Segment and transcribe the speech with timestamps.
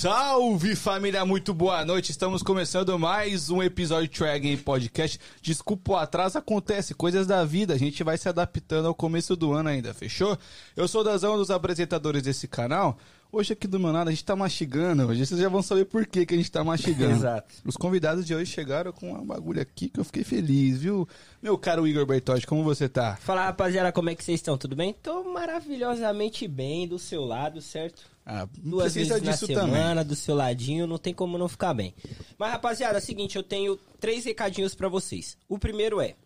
[0.00, 2.10] Salve família, muito boa noite.
[2.10, 5.20] Estamos começando mais um episódio de Trag Podcast.
[5.42, 7.74] Desculpa o atraso, acontece, coisas da vida.
[7.74, 10.38] A gente vai se adaptando ao começo do ano ainda, fechou?
[10.74, 12.96] Eu sou o Dazão, um dos apresentadores desse canal.
[13.32, 15.06] Hoje aqui do meu lado a gente tá mastigando.
[15.06, 17.14] Hoje vocês já vão saber por que, que a gente tá mastigando.
[17.14, 17.54] Exato.
[17.64, 21.08] Os convidados de hoje chegaram com uma bagulho aqui que eu fiquei feliz, viu?
[21.40, 23.14] Meu caro Igor Bertotti, como você tá?
[23.16, 24.58] Fala rapaziada, como é que vocês estão?
[24.58, 24.92] Tudo bem?
[24.92, 28.02] Tô maravilhosamente bem do seu lado, certo?
[28.26, 30.04] Ah, Duas vezes na semana, também.
[30.06, 31.94] do seu ladinho, não tem como não ficar bem.
[32.36, 35.38] Mas rapaziada, é o seguinte, eu tenho três recadinhos pra vocês.
[35.48, 36.16] O primeiro é,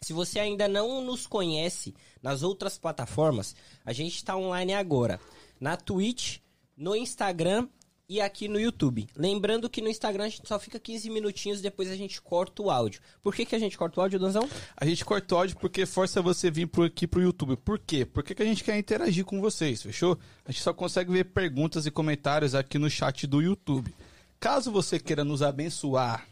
[0.00, 5.18] se você ainda não nos conhece nas outras plataformas, a gente tá online agora.
[5.60, 6.43] Na Twitch,
[6.76, 7.68] no Instagram
[8.08, 9.06] e aqui no YouTube.
[9.16, 12.70] Lembrando que no Instagram a gente só fica 15 minutinhos, depois a gente corta o
[12.70, 13.00] áudio.
[13.22, 14.48] Por que, que a gente corta o áudio, Danzão?
[14.76, 17.56] A gente corta o áudio porque força você vir por aqui pro YouTube.
[17.56, 18.04] Por quê?
[18.04, 20.18] Porque que a gente quer interagir com vocês, fechou?
[20.44, 23.94] A gente só consegue ver perguntas e comentários aqui no chat do YouTube.
[24.38, 26.28] Caso você queira nos abençoar,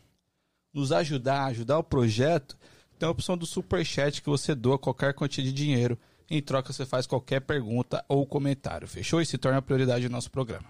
[0.74, 2.58] nos ajudar, ajudar o projeto,
[2.98, 5.98] tem a opção do Superchat que você doa qualquer quantia de dinheiro.
[6.32, 9.20] Em troca, você faz qualquer pergunta ou comentário, fechou?
[9.20, 10.64] E se torna a prioridade do nosso programa.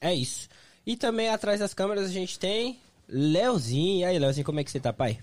[0.00, 0.48] É isso.
[0.84, 4.00] E também atrás das câmeras a gente tem Leozinho.
[4.00, 5.20] E aí, Leozinho, como é que você tá, pai?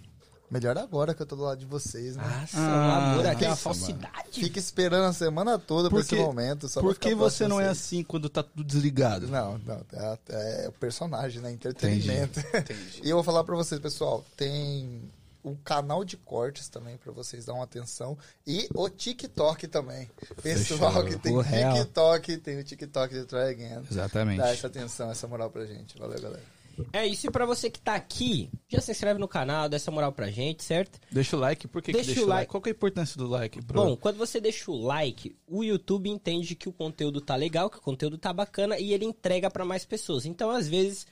[0.50, 2.24] Melhor agora que eu tô do lado de vocês, né?
[2.24, 4.32] Nossa, Ah, amor aqui, uma nossa, falsidade.
[4.32, 6.70] Fica esperando a semana toda pra esse momento.
[6.70, 9.28] Só por que você não é assim quando tá tudo desligado?
[9.28, 11.52] Não, não, é, é o personagem, né?
[11.52, 12.40] Entretenimento.
[13.04, 15.02] e eu vou falar pra vocês, pessoal, tem
[15.44, 20.10] o canal de cortes também pra vocês dar uma atenção e o TikTok também.
[20.42, 21.06] Pessoal Fechou.
[21.10, 21.76] que tem O real.
[21.76, 23.84] TikTok, tem o TikTok de Try Again.
[23.90, 24.38] Exatamente.
[24.38, 25.98] Dá essa atenção, essa moral pra gente.
[25.98, 26.44] Valeu, galera.
[26.94, 29.92] É isso, e pra você que tá aqui, já se inscreve no canal, dá essa
[29.92, 31.00] moral pra gente, certo?
[31.12, 32.40] Deixa o like, por que, que Deixa deixa o like?
[32.40, 32.50] like.
[32.52, 33.62] Qual que é a importância do like?
[33.64, 33.76] Pro...
[33.84, 37.78] Bom, quando você deixa o like, o YouTube entende que o conteúdo tá legal, que
[37.78, 40.26] o conteúdo tá bacana e ele entrega pra mais pessoas.
[40.26, 41.06] Então, às vezes,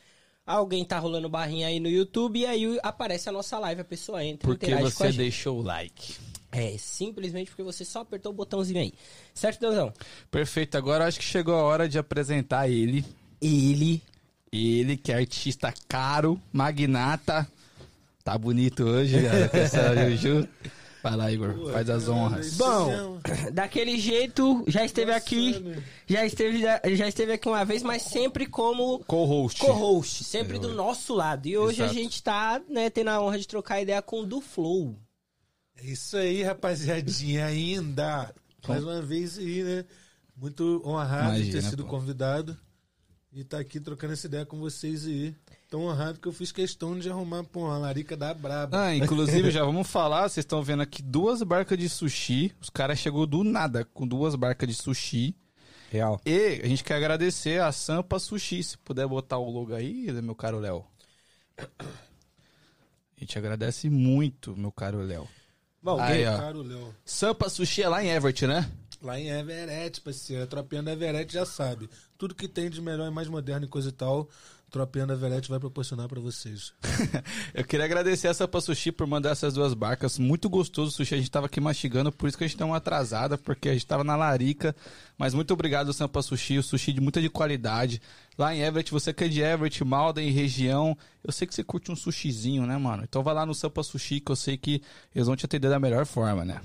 [0.49, 4.23] alguém tá rolando barrinha aí no YouTube e aí aparece a nossa live, a pessoa
[4.23, 6.15] entra e porque interage com a você deixou o like.
[6.51, 8.93] É, simplesmente porque você só apertou o botãozinho aí.
[9.33, 9.93] Certo, Deusão?
[10.31, 13.05] Perfeito, agora acho que chegou a hora de apresentar ele.
[13.39, 14.01] Ele
[14.51, 17.47] Ele que é artista caro, magnata.
[18.23, 19.49] Tá bonito hoje, galera.
[19.49, 20.47] com essa Juju.
[21.01, 22.57] Vai lá, Igor, faz as honras.
[22.57, 23.19] Bom,
[23.53, 25.55] daquele jeito, já esteve aqui,
[26.05, 29.61] já esteve, já esteve aqui uma vez, mas sempre como Co-host.
[29.61, 31.47] co-host, sempre do nosso lado.
[31.47, 31.91] E hoje Exato.
[31.91, 34.95] a gente tá, né, tendo a honra de trocar ideia com o do Flow.
[35.77, 38.33] É isso aí, rapaziadinha, ainda.
[38.67, 39.85] Mais uma vez aí, né?
[40.35, 41.89] Muito honrado de ter Imagina, sido pô.
[41.89, 42.57] convidado
[43.31, 45.33] e tá aqui trocando essa ideia com vocês aí.
[45.69, 48.85] Tão honrado que eu fiz questão de arrumar, pô, uma larica da braba.
[48.85, 52.55] Ah, inclusive, já vamos falar, vocês estão vendo aqui duas barcas de sushi.
[52.59, 55.35] Os caras chegou do nada com duas barcas de sushi.
[55.91, 56.19] Real.
[56.25, 58.63] E a gente quer agradecer a Sampa Sushi.
[58.63, 60.85] Se puder botar o logo aí, meu caro Léo.
[61.57, 65.27] A gente agradece muito, meu caro Léo.
[65.81, 66.37] Bom, Aí, ó.
[66.37, 66.95] Caro Léo.
[67.05, 68.69] Sampa Sushi é lá em Everett, né?
[69.01, 70.43] Lá em Everett, parceiro.
[70.43, 71.89] A tropinha da Everett já sabe.
[72.17, 74.29] Tudo que tem de melhor e mais moderno e coisa e tal,
[74.69, 76.73] tropinha da Everett vai proporcionar pra vocês.
[77.53, 80.17] Eu queria agradecer a Sampa Sushi por mandar essas duas barcas.
[80.17, 81.15] Muito gostoso o sushi.
[81.15, 83.73] A gente tava aqui mastigando, por isso que a gente deu uma atrasada, porque a
[83.73, 84.75] gente tava na larica.
[85.17, 86.57] Mas muito obrigado, Sampa Sushi.
[86.57, 88.01] O sushi de muita de qualidade.
[88.37, 91.91] Lá em Everett, você que é de Everett, Malden, região, eu sei que você curte
[91.91, 93.03] um sushizinho, né, mano?
[93.03, 94.81] Então vai lá no Sampa Sushi, que eu sei que
[95.13, 96.61] eles vão te atender da melhor forma, né?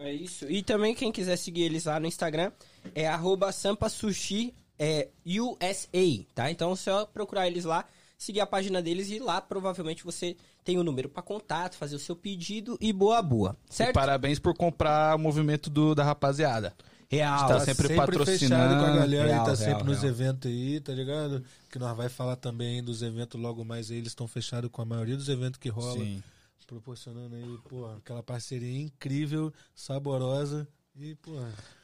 [0.00, 0.50] É isso.
[0.50, 2.50] E também quem quiser seguir eles lá no Instagram
[2.94, 6.50] é arroba sampasushi é, USA, tá?
[6.50, 7.84] Então é só procurar eles lá,
[8.16, 11.98] seguir a página deles e lá provavelmente você tem o número pra contato, fazer o
[11.98, 13.94] seu pedido e boa boa, E certo?
[13.94, 16.74] parabéns por comprar o movimento do, da rapaziada.
[17.08, 17.48] Real.
[17.48, 18.38] Tá sempre patrocinando.
[18.38, 20.14] fechado com a galera Real, e tá real, sempre nos real.
[20.14, 21.44] eventos aí, tá ligado?
[21.68, 23.96] Que nós vai falar também dos eventos logo mais aí.
[23.98, 25.98] Eles estão fechados com a maioria dos eventos que rola.
[25.98, 26.22] Sim.
[26.68, 30.68] Proporcionando aí, pô, aquela parceria incrível, saborosa.
[30.98, 31.32] E, pô,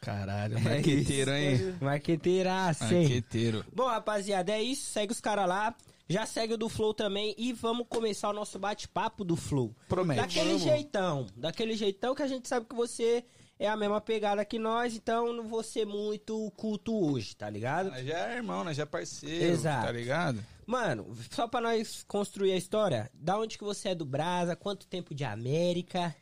[0.01, 1.65] Caralho, É marqueteiro, isso.
[1.65, 1.77] hein?
[1.81, 3.03] Marqueteiraça, hein?
[3.03, 3.65] Marqueteiro.
[3.73, 4.91] Bom, rapaziada, é isso.
[4.91, 5.75] Segue os caras lá.
[6.09, 7.35] Já segue o do Flow também.
[7.39, 9.75] E vamos começar o nosso bate-papo do Flow.
[9.89, 10.21] Promete.
[10.21, 10.63] Daquele Vamos.
[10.63, 11.27] jeitão.
[11.37, 13.25] Daquele jeitão que a gente sabe que você
[13.59, 14.95] é a mesma pegada que nós.
[14.95, 17.91] Então não vou ser muito culto hoje, tá ligado?
[17.91, 19.87] Nós já é irmão, nós já é parceiro, Exato.
[19.87, 20.45] tá ligado?
[20.67, 23.11] Mano, só pra nós construir a história.
[23.15, 24.55] Da onde que você é do Brasa?
[24.55, 26.15] Quanto tempo de América?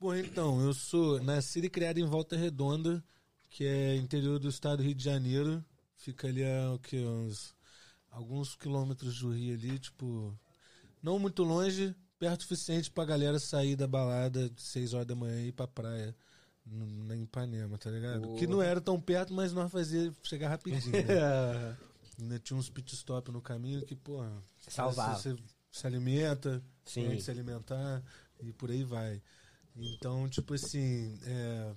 [0.00, 3.02] Bom, então, eu sou nascido e criado em Volta Redonda,
[3.50, 5.64] que é interior do estado do Rio de Janeiro.
[5.96, 6.98] Fica ali a o quê?
[7.04, 7.54] uns
[8.10, 10.36] alguns quilômetros do Rio ali, tipo,
[11.02, 15.14] não muito longe, perto o suficiente pra galera sair da balada de 6 horas da
[15.14, 16.14] manhã e ir pra praia.
[16.66, 18.34] n- Na Ipanema, tá ligado?
[18.36, 20.92] Que não era tão perto, mas nós fazia chegar rapidinho.
[20.92, 21.76] né?
[22.20, 24.32] Ainda tinha uns pit stop no caminho que, porra,
[24.68, 25.18] Salvava.
[25.18, 25.42] Você, você
[25.72, 27.06] se alimenta, Sim.
[27.08, 28.02] tem que se alimentar
[28.40, 29.20] e por aí vai.
[29.78, 31.72] Então, tipo assim, é,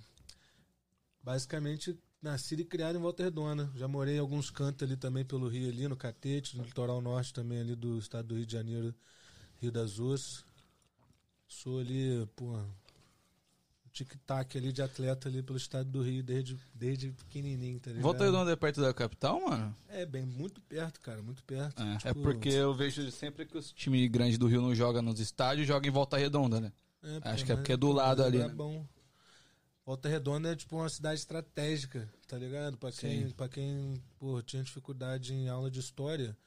[1.24, 3.70] basicamente nascido e criado em Volta Redonda.
[3.76, 7.34] Já morei em alguns cantos ali também pelo Rio ali, no Catete, no litoral norte
[7.34, 8.94] também ali do estado do Rio de Janeiro,
[9.60, 10.44] Rio das Ostras.
[11.48, 12.58] Sou ali, pô,
[13.92, 18.04] tic-tac ali de atleta ali pelo estado do Rio desde, desde pequenininho, tá ligado?
[18.04, 19.76] Volta Redonda é perto da capital, mano?
[19.90, 21.82] É, bem, muito perto, cara, muito perto.
[21.82, 25.02] É, é Tipo, porque eu vejo sempre que os times grandes do Rio não jogam
[25.02, 26.72] nos estádios, jogam em Volta Redonda, né?
[27.04, 28.54] É, Acho que é porque é do pô, lado ali, é né?
[28.54, 28.86] bom.
[29.86, 32.78] Volta Redonda é tipo uma cidade estratégica, tá ligado?
[32.78, 33.34] Pra quem, Sim.
[33.34, 36.38] pra quem pô, tinha dificuldade em aula de história,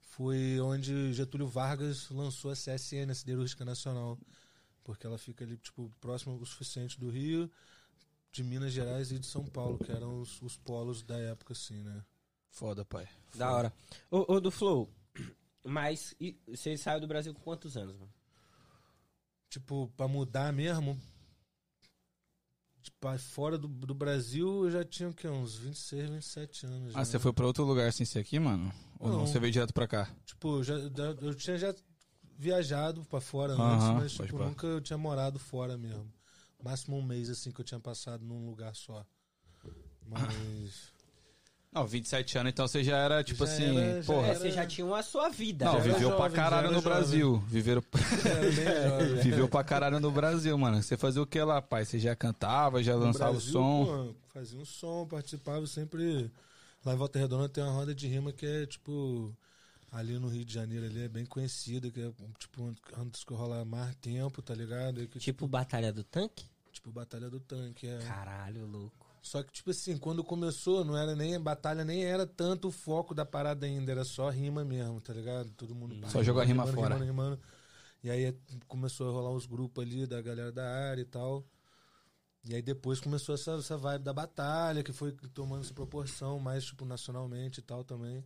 [0.00, 4.18] foi onde Getúlio Vargas lançou a CSN, a Siderúrgica Nacional.
[4.84, 7.50] Porque ela fica ali, tipo, próximo o suficiente do Rio,
[8.32, 11.82] de Minas Gerais e de São Paulo, que eram os, os polos da época, assim,
[11.82, 12.04] né?
[12.50, 13.08] Foda, pai.
[13.34, 13.72] Da hora.
[14.10, 14.90] Ô, ô, do Flow,
[15.64, 18.12] mas e você saiu do Brasil com quantos anos, mano?
[19.52, 20.98] Tipo, pra mudar mesmo,
[22.80, 25.28] tipo, fora do, do Brasil, eu já tinha o quê?
[25.28, 26.96] Uns 26, 27 anos.
[26.96, 27.04] Ah, já.
[27.04, 28.72] você foi pra outro lugar sem ser aqui, mano?
[28.98, 29.18] Ou não?
[29.18, 29.26] Não.
[29.26, 30.10] Você veio direto pra cá?
[30.24, 31.74] Tipo, já, já- eu tinha já
[32.38, 34.46] viajado pra fora antes, mas tipo, pá.
[34.46, 36.10] nunca eu tinha morado fora mesmo.
[36.64, 39.04] Máximo um mês, assim, que eu tinha passado num lugar só.
[40.06, 40.90] Mas.
[41.72, 44.26] Não, 27 anos, então você já era, tipo Já assim, era- já porra.
[44.26, 45.64] É, era- você já tinha a sua vida.
[45.64, 45.80] Não, né?
[45.80, 46.92] viveu pra jovem, caralho já era no jovem.
[46.98, 47.38] Brasil.
[47.48, 47.82] Viveram...
[48.88, 49.22] jovem.
[49.22, 50.82] Viveu pra caralho no Brasil, mano.
[50.82, 51.84] Você fazia o que lá, pai?
[51.86, 53.84] Você já cantava, já No lançava Brasil, o som?
[53.86, 56.30] pô, fazia um som, participava sempre.
[56.84, 59.34] Lá em Volta Redonda tem uma roda de rima que é tipo.
[59.90, 63.62] Ali no Rio de Janeiro ali é bem conhecida, que é tipo antes que rola
[63.64, 65.02] mais tempo, tá ligado?
[65.02, 66.44] E que, Tipo Batalha do Tanque?
[66.72, 67.86] tipo Batalha do Tanque.
[67.86, 67.98] É.
[67.98, 69.01] Caralho, louco.
[69.22, 73.14] Só que, tipo assim, quando começou, não era nem batalha, nem era tanto o foco
[73.14, 75.48] da parada ainda, era só rima mesmo, tá ligado?
[75.52, 75.94] Todo mundo.
[76.10, 76.94] Só jogar rima rimando, fora.
[76.94, 77.40] rimando, rimando.
[78.02, 78.36] E aí
[78.66, 81.46] começou a rolar os grupos ali da galera da área e tal.
[82.44, 86.64] E aí depois começou essa, essa vibe da batalha, que foi tomando essa proporção mais,
[86.64, 88.24] tipo, nacionalmente e tal também.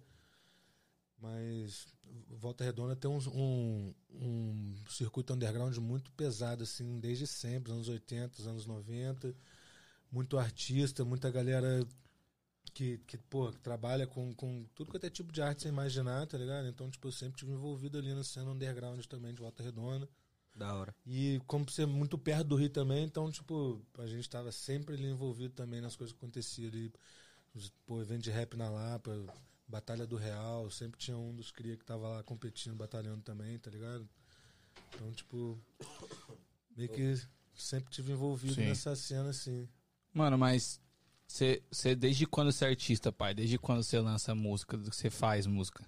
[1.20, 1.86] Mas
[2.30, 8.42] Volta Redonda tem um, um, um circuito underground muito pesado, assim, desde sempre, anos 80,
[8.48, 9.34] anos 90.
[10.10, 11.86] Muito artista, muita galera
[12.72, 16.26] que, que pô, que trabalha com, com tudo quanto é tipo de arte sem imaginar,
[16.26, 16.68] tá ligado?
[16.68, 20.08] Então, tipo, eu sempre tive envolvido ali na cena underground também de Volta Redonda.
[20.54, 20.94] Da hora.
[21.06, 25.06] E como ser muito perto do Rio também, então, tipo, a gente tava sempre ali
[25.06, 26.92] envolvido também nas coisas que aconteciam ali.
[27.54, 29.12] Os, Pô, evento de rap na Lapa,
[29.66, 33.70] Batalha do Real, sempre tinha um dos cria que tava lá competindo, batalhando também, tá
[33.70, 34.06] ligado?
[34.94, 35.58] Então, tipo,
[36.76, 37.14] meio que
[37.54, 38.66] sempre tive envolvido Sim.
[38.66, 39.68] nessa cena, assim.
[40.16, 40.80] Mano, mas
[41.26, 41.62] você,
[41.96, 43.34] desde quando você é artista, pai?
[43.34, 45.84] Desde quando você lança música, do que você faz música?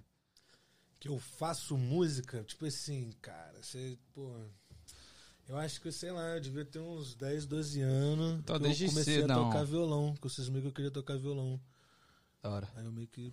[1.01, 4.33] que eu faço música, tipo assim, cara, você, pô.
[5.49, 8.39] Eu acho que, sei lá, eu devia ter uns 10, 12 anos.
[8.41, 9.45] Então, desde eu comecei cedo, a não.
[9.51, 11.59] tocar violão, que vocês meio que eu queria tocar violão.
[12.43, 12.69] Da hora.
[12.77, 13.33] Aí eu meio que.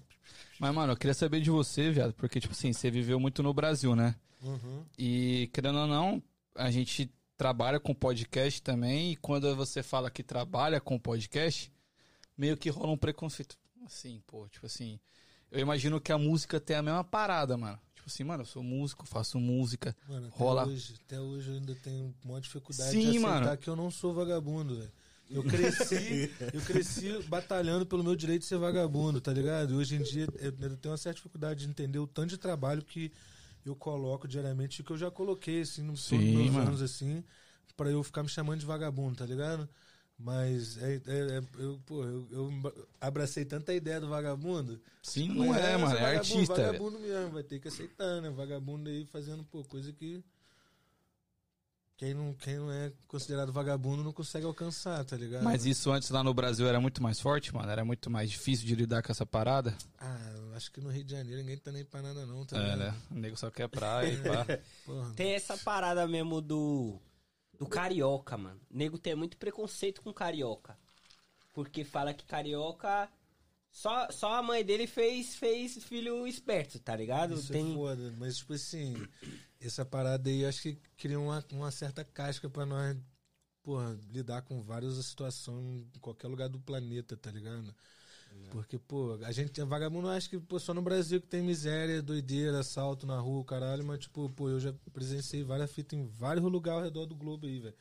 [0.57, 3.53] Mas, mano, eu queria saber de você, viado, porque, tipo assim, você viveu muito no
[3.53, 4.15] Brasil, né?
[4.41, 4.85] Uhum.
[4.97, 6.23] E, querendo ou não,
[6.55, 11.71] a gente trabalha com podcast também, e quando você fala que trabalha com podcast,
[12.37, 13.57] meio que rola um preconceito.
[13.85, 14.99] Assim, pô, tipo assim.
[15.51, 17.79] Eu imagino que a música tem a mesma parada, mano.
[17.93, 19.95] Tipo assim, mano, eu sou músico, faço música.
[20.07, 20.67] Mano, até Rola.
[20.67, 23.57] hoje, até hoje eu ainda tenho uma dificuldade Sim, de aceitar mano.
[23.57, 24.91] que eu não sou vagabundo, velho.
[25.29, 29.73] Eu cresci, eu cresci batalhando pelo meu direito de ser vagabundo, tá ligado?
[29.73, 32.37] E hoje em dia eu, eu tenho uma certa dificuldade de entender o tanto de
[32.37, 33.11] trabalho que
[33.65, 36.67] eu coloco diariamente, que eu já coloquei, assim, nos Sim, todos meus mano.
[36.67, 37.23] anos, assim,
[37.75, 39.67] pra eu ficar me chamando de vagabundo, tá ligado?
[40.17, 42.51] Mas é, é- é- eu, pô, eu, eu
[43.01, 44.81] abracei tanta ideia do vagabundo.
[45.01, 46.61] Sim, não é, mano, é vagabundo, artista.
[46.63, 48.29] Vagabundo mesmo, vai ter que aceitar, né?
[48.29, 50.23] Vagabundo aí fazendo, pô, coisa que.
[51.97, 55.43] Quem não, quem não é considerado vagabundo não consegue alcançar, tá ligado?
[55.43, 57.71] Mas isso antes lá no Brasil era muito mais forte, mano?
[57.71, 59.73] Era muito mais difícil de lidar com essa parada?
[59.97, 62.75] Ah, acho que no Rio de Janeiro ninguém tá nem pra nada, não, tá É,
[62.75, 62.93] né?
[63.09, 64.45] O nego só quer praia e pá.
[64.85, 65.13] Porra.
[65.15, 66.99] Tem essa parada mesmo do.
[67.57, 68.59] Do carioca, mano.
[68.69, 70.77] O nego tem muito preconceito com carioca.
[71.53, 73.09] Porque fala que carioca.
[73.71, 77.35] Só, só a mãe dele fez, fez filho esperto, tá ligado?
[77.35, 77.71] Isso tem.
[77.71, 78.95] é foda, mas tipo assim,
[79.59, 82.97] essa parada aí acho que cria uma, uma certa casca pra nós,
[83.63, 87.73] porra, lidar com várias situações em qualquer lugar do planeta, tá ligado?
[88.51, 92.01] Porque, pô, a gente é vagabundo, acho que pô, só no Brasil que tem miséria,
[92.01, 96.45] doideira, assalto na rua, caralho, mas, tipo, pô, eu já presenciei várias fitas em vários
[96.45, 97.75] lugares ao redor do globo aí, velho.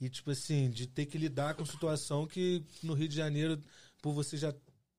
[0.00, 3.60] E, tipo assim, de ter que lidar com situação que no Rio de Janeiro,
[4.00, 4.54] por você já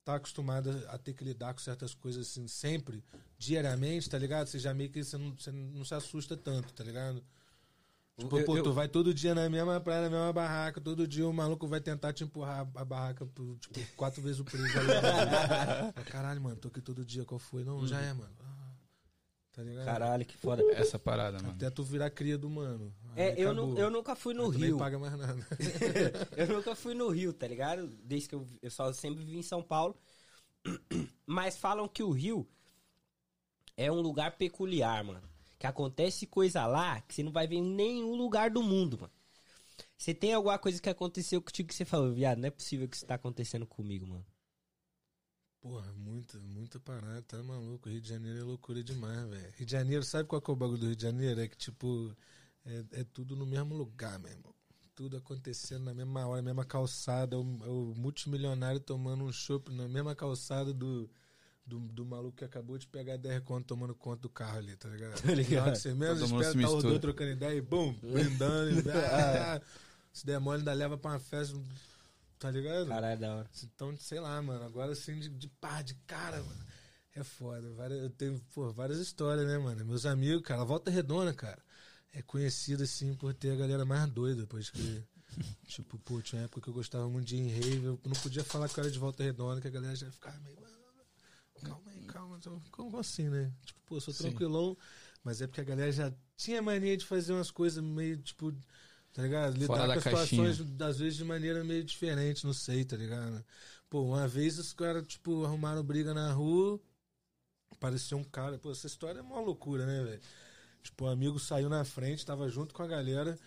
[0.05, 3.03] tá acostumado a ter que lidar com certas coisas assim sempre,
[3.37, 4.47] diariamente, tá ligado?
[4.47, 7.23] Você já meio que você não, você não se assusta tanto, tá ligado?
[8.17, 11.07] Tipo, Eu- pô, eu- tu vai todo dia na mesma praia, na mesma barraca, todo
[11.07, 14.67] dia o maluco vai tentar te empurrar a barraca por, tipo, quatro vezes o preço.
[16.11, 17.63] Caralho, mano, tô aqui todo dia, qual foi?
[17.63, 18.33] Não, já é, mano.
[18.41, 18.55] Ah,
[19.51, 19.85] Tá ligado?
[19.85, 20.63] Caralho, que foda.
[20.73, 21.51] Essa parada, mano.
[21.53, 22.93] Até tu virar cria do mano.
[23.19, 24.77] É, eu, nu- eu nunca fui no Rio.
[24.77, 25.35] paga mais nada.
[26.37, 27.87] eu nunca fui no Rio, tá ligado?
[28.03, 29.95] Desde que eu, eu só sempre vivi em São Paulo.
[31.25, 32.47] Mas falam que o Rio
[33.75, 35.27] é um lugar peculiar, mano.
[35.57, 39.13] Que acontece coisa lá que você não vai ver em nenhum lugar do mundo, mano.
[39.97, 42.95] Você tem alguma coisa que aconteceu contigo que você falou, viado, não é possível que
[42.95, 44.25] isso tá acontecendo comigo, mano.
[45.61, 47.89] Porra, muita, muita parada, tá maluco.
[47.89, 49.51] Rio de Janeiro é loucura demais, velho.
[49.57, 51.41] Rio de Janeiro, sabe qual que é o bagulho do Rio de Janeiro?
[51.41, 52.15] É que, tipo,
[52.69, 54.53] é, é tudo no mesmo lugar, meu irmão.
[54.95, 57.37] Tudo acontecendo na mesma hora, na mesma calçada.
[57.37, 61.09] O, o multimilionário tomando um chopp na mesma calçada do,
[61.65, 64.89] do, do maluco que acabou de pegar 10 conto tomando conta do carro ali, tá
[64.89, 65.21] ligado?
[65.23, 65.75] Tá ligado.
[65.75, 66.81] Você menos mundo espera, tá mistura.
[66.89, 68.81] dois trocando ideia e bum, brindando.
[68.87, 69.61] e, ah,
[70.11, 71.57] se der mole, ainda leva pra uma festa,
[72.37, 72.87] tá ligado?
[72.87, 73.49] Caralho, da hora.
[73.63, 76.65] Então, sei lá, mano, agora assim, de, de pá, de cara, mano.
[77.15, 77.71] É foda.
[77.71, 79.85] Várias, eu tenho, pô, várias histórias, né, mano?
[79.85, 81.61] Meus amigos, cara, Volta Redonda, cara,
[82.13, 85.03] é conhecida, assim, por ter a galera mais doida, pois que.
[85.67, 88.15] tipo, pô, tinha uma época que eu gostava muito de ir em rave, eu não
[88.21, 90.57] podia falar que eu era de Volta Redonda, que a galera já ficava meio.
[90.59, 90.69] "Mano,
[91.61, 92.37] Calma aí, calma.
[92.37, 93.51] então, Como assim, né?
[93.65, 94.23] Tipo, pô, eu sou Sim.
[94.23, 94.77] tranquilão,
[95.23, 98.51] mas é porque a galera já tinha mania de fazer umas coisas meio, tipo,
[99.13, 99.53] tá ligado?
[99.57, 100.53] Lidar Fora com as caixinha.
[100.53, 103.43] situações, às vezes, de maneira meio diferente, não sei, tá ligado?
[103.89, 106.79] Pô, uma vez os caras, tipo, arrumaram briga na rua,
[107.79, 108.57] parecia um cara.
[108.57, 110.21] Pô, essa história é uma loucura, né, velho?
[110.81, 113.37] Tipo, um amigo saiu na frente, tava junto com a galera,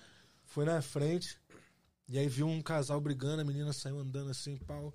[0.44, 1.38] foi na frente,
[2.08, 4.94] e aí viu um casal brigando, a menina saiu andando assim, pau.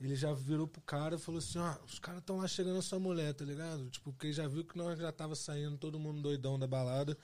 [0.00, 2.82] Ele já virou pro cara e falou assim, ó, os caras estão lá chegando a
[2.82, 3.88] sua mulher, tá ligado?
[3.90, 7.18] Tipo, porque ele já viu que nós já tava saindo, todo mundo doidão da balada.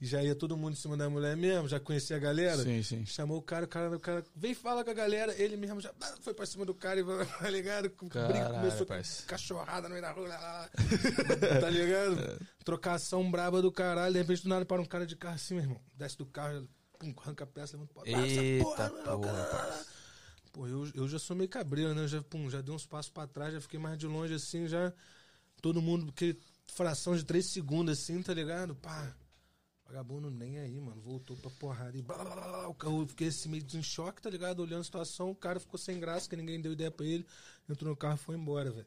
[0.00, 2.62] E já ia todo mundo em cima da mulher mesmo, já conhecia a galera.
[2.62, 3.06] Sim, sim.
[3.06, 5.92] Chamou o cara, o cara, o cara vem falar com a galera, ele mesmo já
[6.00, 7.04] ah, foi pra cima do cara e
[7.40, 7.88] tá ligado?
[7.90, 9.22] Com briga, Caralho, começou parça.
[9.22, 10.70] com cachorrada no meio da rua, lá, lá,
[11.60, 12.40] tá ligado?
[12.64, 15.62] Trocação braba do caralho, de repente do nada para um cara de carro assim, meu
[15.62, 15.80] irmão.
[15.94, 19.20] Desce do carro, pum, arranca a peça, levanta pra essa Eita porra, caralho.
[19.50, 19.86] parça.
[20.52, 22.02] Pô, eu, eu já sou meio cabreiro, né?
[22.02, 24.68] Eu já, pum, já dei uns passos pra trás, já fiquei mais de longe assim,
[24.68, 24.92] já.
[25.60, 26.36] Todo mundo, que
[26.66, 28.74] fração de três segundos assim, tá ligado?
[28.74, 29.14] Pá.
[29.94, 31.00] Vagabundo nem aí, mano.
[31.00, 32.02] Voltou pra porrada e.
[32.02, 32.74] blá, blá, blá, blá.
[32.90, 34.58] Eu fiquei assim meio em choque, tá ligado?
[34.58, 37.24] Olhando a situação, o cara ficou sem graça, que ninguém deu ideia pra ele.
[37.68, 38.86] Entrou no carro e foi embora, velho.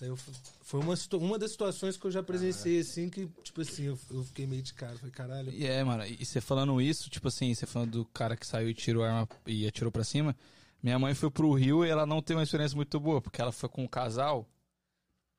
[0.00, 0.16] Eu
[0.62, 4.24] foi uma, uma das situações que eu já presenciei, assim, que, tipo assim, eu, eu
[4.24, 4.96] fiquei meio de cara.
[4.96, 5.50] Falei, caralho.
[5.50, 8.70] E é, mano, e você falando isso, tipo assim, você falando do cara que saiu
[8.70, 10.34] e tirou a arma e atirou pra cima.
[10.82, 13.52] Minha mãe foi pro Rio e ela não teve uma experiência muito boa, porque ela
[13.52, 14.48] foi com um casal.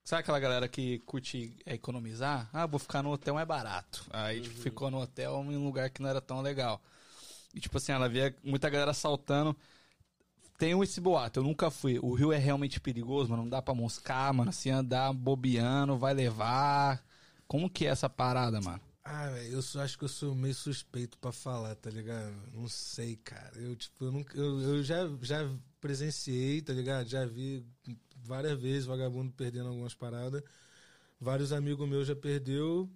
[0.04, 2.50] Sabe aquela galera que curte é, economizar?
[2.52, 4.06] Ah, vou ficar no hotel mais barato.
[4.12, 6.82] Aí tipo, ficou no hotel em um lugar que não era tão legal.
[7.54, 9.56] E tipo assim, ela via muita galera saltando.
[10.58, 12.00] Tem esse boato, eu nunca fui.
[12.02, 13.44] O Rio é realmente perigoso, mano.
[13.44, 14.52] Não dá pra moscar, mano.
[14.54, 17.04] Se andar bobeando, vai levar.
[17.48, 18.82] Como que é essa parada, mano?
[19.04, 22.34] Ah, velho, eu só acho que eu sou meio suspeito pra falar, tá ligado?
[22.54, 23.58] Não sei, cara.
[23.58, 27.08] Eu, tipo, eu, nunca, eu, eu já, já presenciei, tá ligado?
[27.08, 27.66] Já vi
[28.24, 30.42] várias vezes vagabundo perdendo algumas paradas.
[31.20, 32.90] Vários amigos meus já perdeu.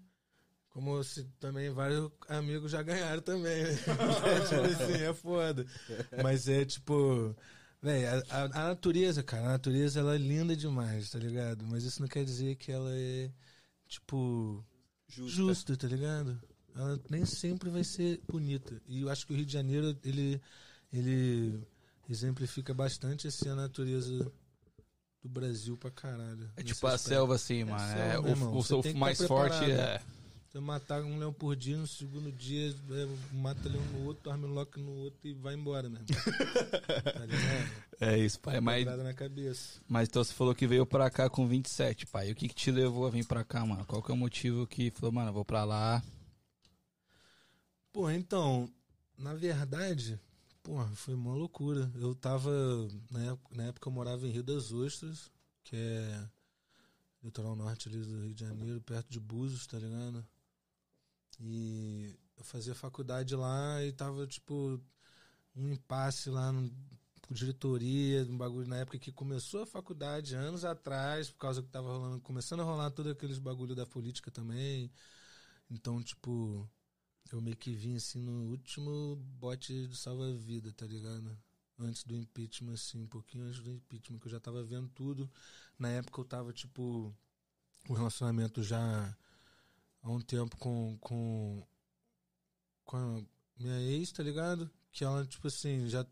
[0.70, 3.70] Como se também vários amigos já ganharam também, né?
[4.50, 5.66] tipo assim, é foda.
[6.22, 7.36] Mas é tipo.
[7.82, 11.66] Véi, a, a- a natureza, cara, a natureza ela é linda demais, tá ligado?
[11.66, 13.32] Mas isso não quer dizer que ela é,
[13.88, 14.66] tipo,
[15.08, 16.42] justa, tá ligado?
[16.76, 18.82] Ela nem sempre vai ser bonita.
[18.88, 20.42] E eu acho que o Rio de Janeiro, ele,
[20.92, 21.62] ele
[22.10, 24.30] exemplifica bastante assim, a natureza
[25.26, 26.48] do Brasil pra caralho.
[26.56, 27.80] É tipo a selva, assim, É mano.
[27.80, 28.54] selva, É, meu irmão.
[28.54, 28.60] o,
[28.94, 30.00] o mais tá forte é.
[30.52, 34.48] Você matar um leão por dia, no segundo dia é, mata leão no outro, arma
[34.48, 36.06] lock no outro e vai embora mesmo.
[37.12, 37.72] tá ligado?
[38.00, 38.62] É isso, pai.
[38.62, 39.82] Mas, Pedrada na cabeça.
[39.90, 42.30] mas então você falou que veio pra cá com 27, pai.
[42.30, 43.84] E o que, que te levou a vir pra cá, mano?
[43.86, 46.02] Qual que é o motivo que falou, mano, eu vou pra lá?
[47.92, 48.70] Pô, então,
[49.18, 50.20] na verdade,
[50.66, 51.92] pô, foi uma loucura.
[51.94, 52.52] Eu tava,
[53.12, 55.32] na época, na época eu morava em Rio das Ostras,
[55.64, 56.30] que é
[57.24, 60.26] litoral norte ali do Rio de Janeiro, perto de Búzios, tá ligado?
[61.40, 64.82] E eu fazia faculdade lá e tava, tipo,
[65.56, 66.72] um impasse lá no,
[67.28, 71.70] com diretoria, um bagulho na época que começou a faculdade, anos atrás, por causa que
[71.70, 74.92] tava rolando, começando a rolar todos aqueles bagulho da política também.
[75.70, 76.68] Então, tipo,
[77.36, 81.38] eu meio que vim assim no último bote do salva-vida, tá ligado?
[81.80, 85.30] antes do impeachment, assim, um pouquinho antes do impeachment, que eu já tava vendo tudo.
[85.78, 87.14] Na época eu tava, tipo,
[87.90, 89.16] um relacionamento já
[90.02, 91.66] há um tempo com, com,
[92.84, 93.24] com a
[93.58, 94.70] minha ex, tá ligado?
[94.92, 96.06] Que ela, tipo assim, já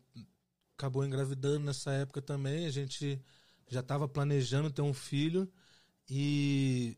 [0.76, 2.66] acabou engravidando nessa época também.
[2.66, 3.22] A gente
[3.68, 5.50] já tava planejando ter um filho
[6.08, 6.96] e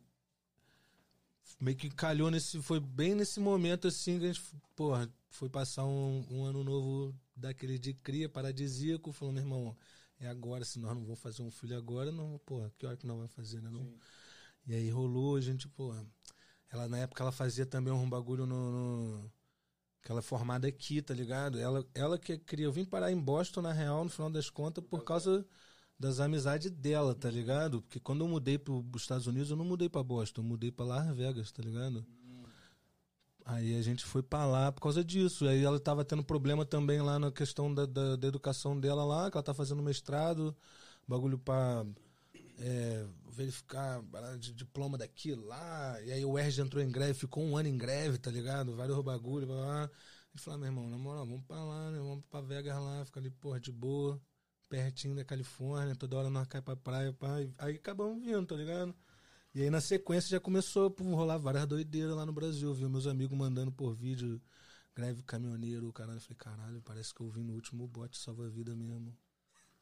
[1.60, 2.60] meio que calhou nesse.
[2.62, 4.42] Foi bem nesse momento assim que a gente,
[4.74, 9.76] porra, foi passar um, um ano novo daquele de cria paradisíaco, falou, meu irmão,
[10.18, 13.06] é agora, se nós não vamos fazer um filho agora, não, porra, que hora que
[13.06, 13.70] nós vamos fazer, né?
[13.70, 13.94] Não?
[14.66, 16.04] E aí rolou, a gente, porra.
[16.70, 18.72] Ela, na época, ela fazia também um bagulho no.
[18.72, 19.32] no
[20.02, 21.58] que ela é formada aqui, tá ligado?
[21.58, 22.66] Ela, ela que queria.
[22.66, 25.46] Eu vim parar em Boston, na real, no final das contas, por causa
[25.98, 27.82] das amizades dela, tá ligado?
[27.82, 30.70] Porque quando eu mudei para os Estados Unidos, eu não mudei para Boston, eu mudei
[30.70, 32.04] para Las Vegas, tá ligado?
[33.44, 35.46] Aí a gente foi para lá por causa disso.
[35.46, 39.30] Aí ela tava tendo problema também lá na questão da, da, da educação dela lá,
[39.30, 40.54] que ela tá fazendo mestrado,
[41.06, 41.86] bagulho pra
[42.58, 44.02] é, verificar
[44.38, 45.96] de diploma daqui lá.
[46.02, 48.74] E aí o RG entrou em greve, ficou um ano em greve, tá ligado?
[48.74, 49.90] Vários bagulho, blá, blá.
[50.34, 51.98] Ele falou, ah, meu irmão, na moral, vamos pra lá, né?
[51.98, 54.20] Vamos pra Vegas lá, ficar ali, porra, de boa,
[54.68, 57.36] pertinho da Califórnia, toda hora nós cai pra praia, pá.
[57.58, 58.94] Aí acabamos vindo, tá ligado?
[59.54, 62.90] E aí na sequência já começou a rolar várias doideiras lá no Brasil, viu?
[62.90, 64.40] Meus amigos mandando por vídeo
[64.94, 66.16] greve caminhoneiro, o caralho.
[66.16, 69.16] Eu falei, caralho, parece que eu vi no último bote salva-vida mesmo.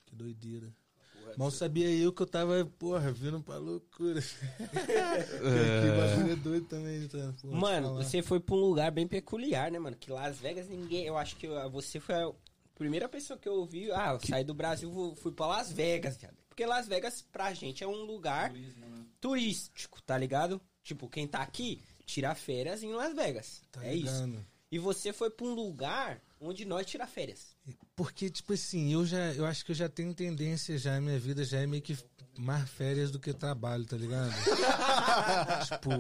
[0.04, 0.72] Que doideira.
[1.12, 4.20] Porra, Mal sabia eu que eu tava, porra, vindo pra loucura.
[4.60, 5.22] é.
[5.22, 7.32] que bagulho é doido também, tá?
[7.40, 9.96] Porra, mano, você foi pra um lugar bem peculiar, né, mano?
[9.96, 11.06] Que Las Vegas ninguém.
[11.06, 12.32] Eu acho que você foi a
[12.74, 13.90] primeira pessoa que eu ouvi.
[13.92, 16.36] Ah, eu saí do Brasil, fui pra Las Vegas, viado.
[16.48, 19.04] Porque Las Vegas, pra gente, é um lugar Turismo, né?
[19.20, 20.60] turístico, tá ligado?
[20.82, 23.62] Tipo, quem tá aqui, tira férias em Las Vegas.
[23.72, 24.28] Tá é ligado.
[24.28, 24.46] isso.
[24.70, 27.56] E você foi pra um lugar onde nós tira férias.
[27.96, 31.44] Porque, tipo assim, eu já eu acho que eu já tenho tendência já, minha vida
[31.44, 31.96] já é meio que
[32.36, 34.32] mais férias do que trabalho, tá ligado?
[35.66, 35.90] tipo,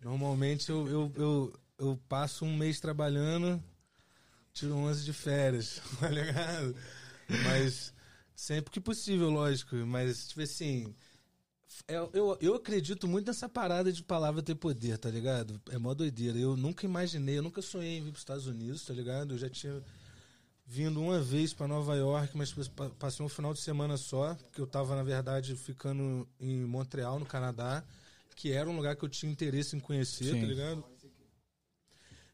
[0.00, 3.62] normalmente eu, eu, eu, eu passo um mês trabalhando,
[4.52, 6.74] tiro 11 de férias, tá ligado?
[7.44, 7.92] Mas
[8.40, 9.76] Sempre que possível, lógico.
[9.76, 10.94] Mas, tipo assim.
[11.86, 15.60] Eu, é, eu, eu acredito muito nessa parada de palavra ter poder, tá ligado?
[15.68, 16.38] É mó doideira.
[16.38, 19.34] Eu nunca imaginei, eu nunca sonhei em vir pros Estados Unidos, tá ligado?
[19.34, 19.82] Eu já tinha
[20.64, 22.54] vindo uma vez para Nova York, mas
[22.98, 27.26] passei um final de semana só, porque eu tava, na verdade, ficando em Montreal, no
[27.26, 27.84] Canadá,
[28.34, 30.40] que era um lugar que eu tinha interesse em conhecer, tá Sim.
[30.40, 30.84] tá ligado?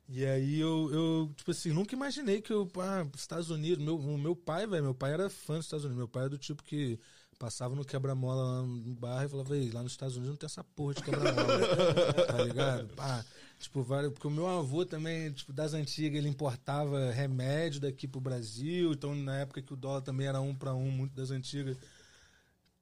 [0.08, 4.18] E aí eu, eu, tipo assim, nunca imaginei que eu, ah, Estados Unidos, meu, o
[4.18, 5.98] meu pai, velho, meu pai era fã dos Estados Unidos.
[5.98, 6.98] Meu pai era do tipo que
[7.38, 10.64] passava no quebra-mola lá no bar e falava, lá nos Estados Unidos não tem essa
[10.64, 11.60] porra de quebra-mola,
[12.26, 12.94] tá ligado?
[12.98, 13.24] Ah,
[13.58, 18.20] tipo, vários, porque o meu avô também, tipo, das antigas, ele importava remédio daqui pro
[18.20, 21.76] Brasil, então na época que o dólar também era um para um, muito das antigas,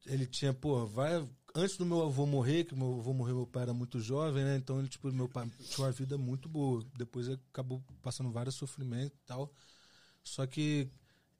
[0.07, 3.63] ele tinha, pô, vai, antes do meu avô morrer, que meu avô morreu, meu pai
[3.63, 4.57] era muito jovem, né?
[4.57, 6.85] Então, ele, tipo, meu pai tinha uma vida muito boa.
[6.97, 9.53] Depois acabou passando vários sofrimentos e tal.
[10.23, 10.91] Só que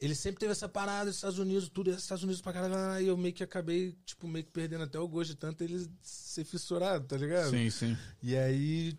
[0.01, 3.05] ele sempre teve essa parada dos Estados Unidos, tudo Estados Unidos pra caralho.
[3.05, 5.91] E eu meio que acabei, tipo, meio que perdendo até o gosto de tanto ele
[6.01, 7.51] ser fissurado, tá ligado?
[7.51, 7.97] Sim, sim.
[8.23, 8.97] E aí,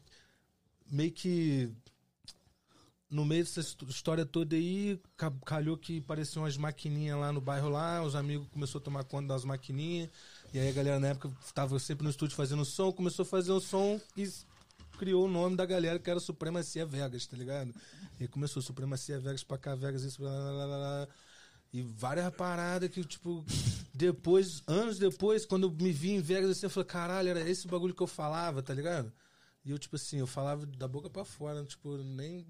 [0.92, 1.72] meio que
[3.10, 5.00] no meio dessa história toda aí,
[5.46, 9.28] calhou que pareciam umas maquininhas lá no bairro lá, os amigos começaram a tomar conta
[9.28, 10.10] das maquininhas,
[10.56, 13.52] e aí a galera na época estava sempre no estúdio fazendo som, começou a fazer
[13.52, 14.26] o som e
[14.98, 17.76] criou o nome da galera que era Supremacia Vegas, tá ligado?
[18.18, 21.08] E começou Supremacia Vegas pra cá, Vegas, isso, blá, blá, blá,
[21.74, 23.44] e várias paradas que, tipo,
[23.94, 27.68] depois, anos depois, quando eu me vi em Vegas, assim, eu falei, caralho, era esse
[27.68, 29.12] bagulho que eu falava, tá ligado?
[29.66, 32.48] E eu, tipo assim, eu falava da boca para fora, tipo, nem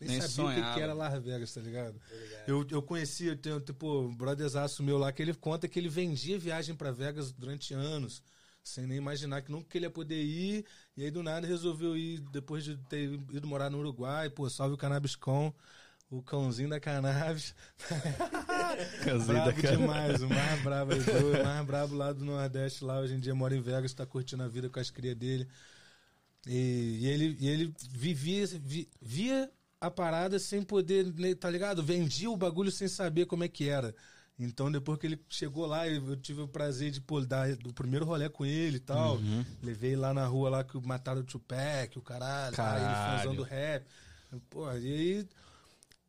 [0.00, 2.00] nem, Nem sabia o que, era Las Vegas, tá ligado?
[2.46, 6.38] Eu, eu conhecia, tenho, tipo, um brotherzaço meu lá, que ele conta que ele vendia
[6.38, 8.22] viagem para Vegas durante anos,
[8.62, 10.64] sem nem imaginar que nunca ele ia poder ir,
[10.96, 14.74] e aí do nada resolveu ir, depois de ter ido morar no Uruguai, pô, salve
[14.74, 15.52] o Cannabis Com,
[16.10, 17.54] o cãozinho da cannabis.
[19.04, 19.70] cãozinho da cannabis.
[19.70, 23.54] demais, o mais brabo o mais brabo lá do Nordeste, lá hoje em dia mora
[23.54, 25.48] em Vegas, tá curtindo a vida com as crias dele.
[26.46, 28.46] E, e, ele, e ele vivia,
[29.02, 31.82] via a parada sem poder, né, tá ligado?
[31.82, 33.94] Vendia o bagulho sem saber como é que era.
[34.38, 38.04] Então, depois que ele chegou lá, eu tive o prazer de pô, dar o primeiro
[38.04, 39.16] rolê com ele e tal.
[39.16, 39.44] Uhum.
[39.60, 42.84] Levei lá na rua lá que mataram o Tupac, o caralho, caralho.
[42.84, 43.86] Tá, ele fazendo rap.
[44.48, 45.28] Pô, e aí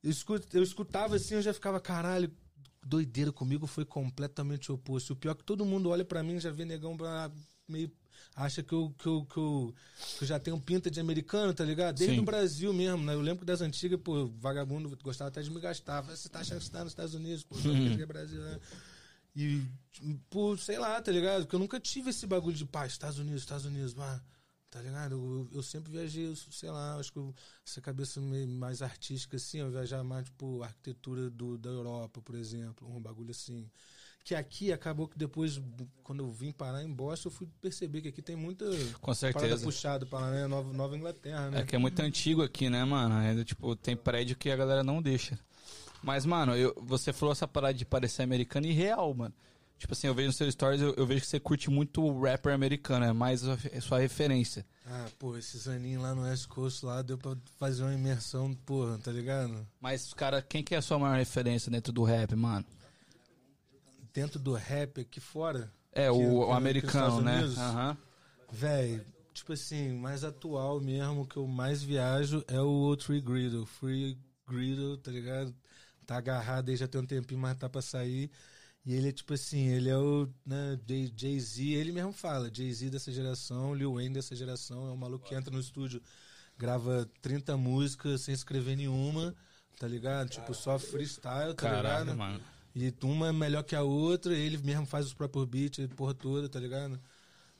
[0.04, 0.14] eu,
[0.54, 2.32] eu escutava assim, eu já ficava, caralho,
[2.86, 5.14] doideira comigo foi completamente oposto.
[5.14, 7.32] O pior é que todo mundo olha para mim já vê negão pra
[7.68, 7.92] meio
[8.40, 9.76] acha que eu, que eu, que eu,
[10.18, 11.98] que eu já tenho pinta de americano, tá ligado?
[11.98, 12.22] Desde Sim.
[12.22, 13.14] o Brasil mesmo, né?
[13.14, 16.02] Eu lembro que das antigas, pô, vagabundo gostava até de me gastar.
[16.02, 18.60] Você tá achando que você tá nos Estados Unidos, pô, que é Brasil, né?
[19.36, 19.62] E,
[20.30, 21.42] pô, sei lá, tá ligado?
[21.44, 24.22] Porque eu nunca tive esse bagulho de pá, Estados Unidos, Estados Unidos, pá.
[24.70, 25.14] Tá ligado?
[25.16, 27.34] Eu, eu- sempre viajei, sei lá, acho que eu-
[27.66, 32.36] essa cabeça meio mais artística, assim, eu viajar mais, tipo, arquitetura do, da Europa, por
[32.36, 33.68] exemplo, um bagulho assim.
[34.24, 35.60] Que aqui acabou que depois,
[36.04, 38.66] quando eu vim parar em Boston, eu fui perceber que aqui tem muita
[39.02, 39.64] Com parada certeza.
[39.64, 40.48] puxada para lá, né?
[40.48, 41.62] Nova, Nova Inglaterra, né?
[41.62, 43.16] É que é muito antigo aqui, né, mano?
[43.16, 45.40] É, tipo, tem prédio que a galera não deixa.
[46.04, 49.34] Mas, mano, eu, você falou essa parada de parecer americano e real, mano.
[49.80, 52.22] Tipo assim, eu vejo nos seus stories, eu, eu vejo que você curte muito o
[52.22, 54.66] rapper americano, é mais a, é sua referência.
[54.86, 58.98] Ah, pô, esses aninhos lá no West Coast lá deu pra fazer uma imersão, porra,
[58.98, 59.66] tá ligado?
[59.80, 62.66] Mas, cara, quem que é a sua maior referência dentro do rap, mano?
[64.14, 67.42] Dentro do rap aqui fora, É, o, que- o americano, né?
[67.58, 67.98] Aham.
[68.52, 69.02] Véi,
[69.34, 73.66] tipo assim, mais atual mesmo, que eu mais viajo é o Tree Griddle.
[73.66, 74.18] Free
[74.48, 75.54] Griddle, tá ligado?
[76.06, 78.32] Tá agarrado aí já tem um tempinho, mas tá pra sair.
[78.86, 82.90] E ele é tipo assim, ele é o né, Jay- Jay-Z, ele mesmo fala, Jay-Z
[82.90, 86.02] dessa geração, Lil Wayne dessa geração, é um maluco que entra no estúdio,
[86.58, 89.36] grava 30 músicas sem escrever nenhuma,
[89.78, 90.30] tá ligado?
[90.30, 92.18] Tipo, só freestyle, tá Caralho, ligado?
[92.18, 92.42] mano.
[92.76, 96.48] E uma é melhor que a outra, ele mesmo faz os próprios beats, porra toda,
[96.48, 97.00] tá ligado?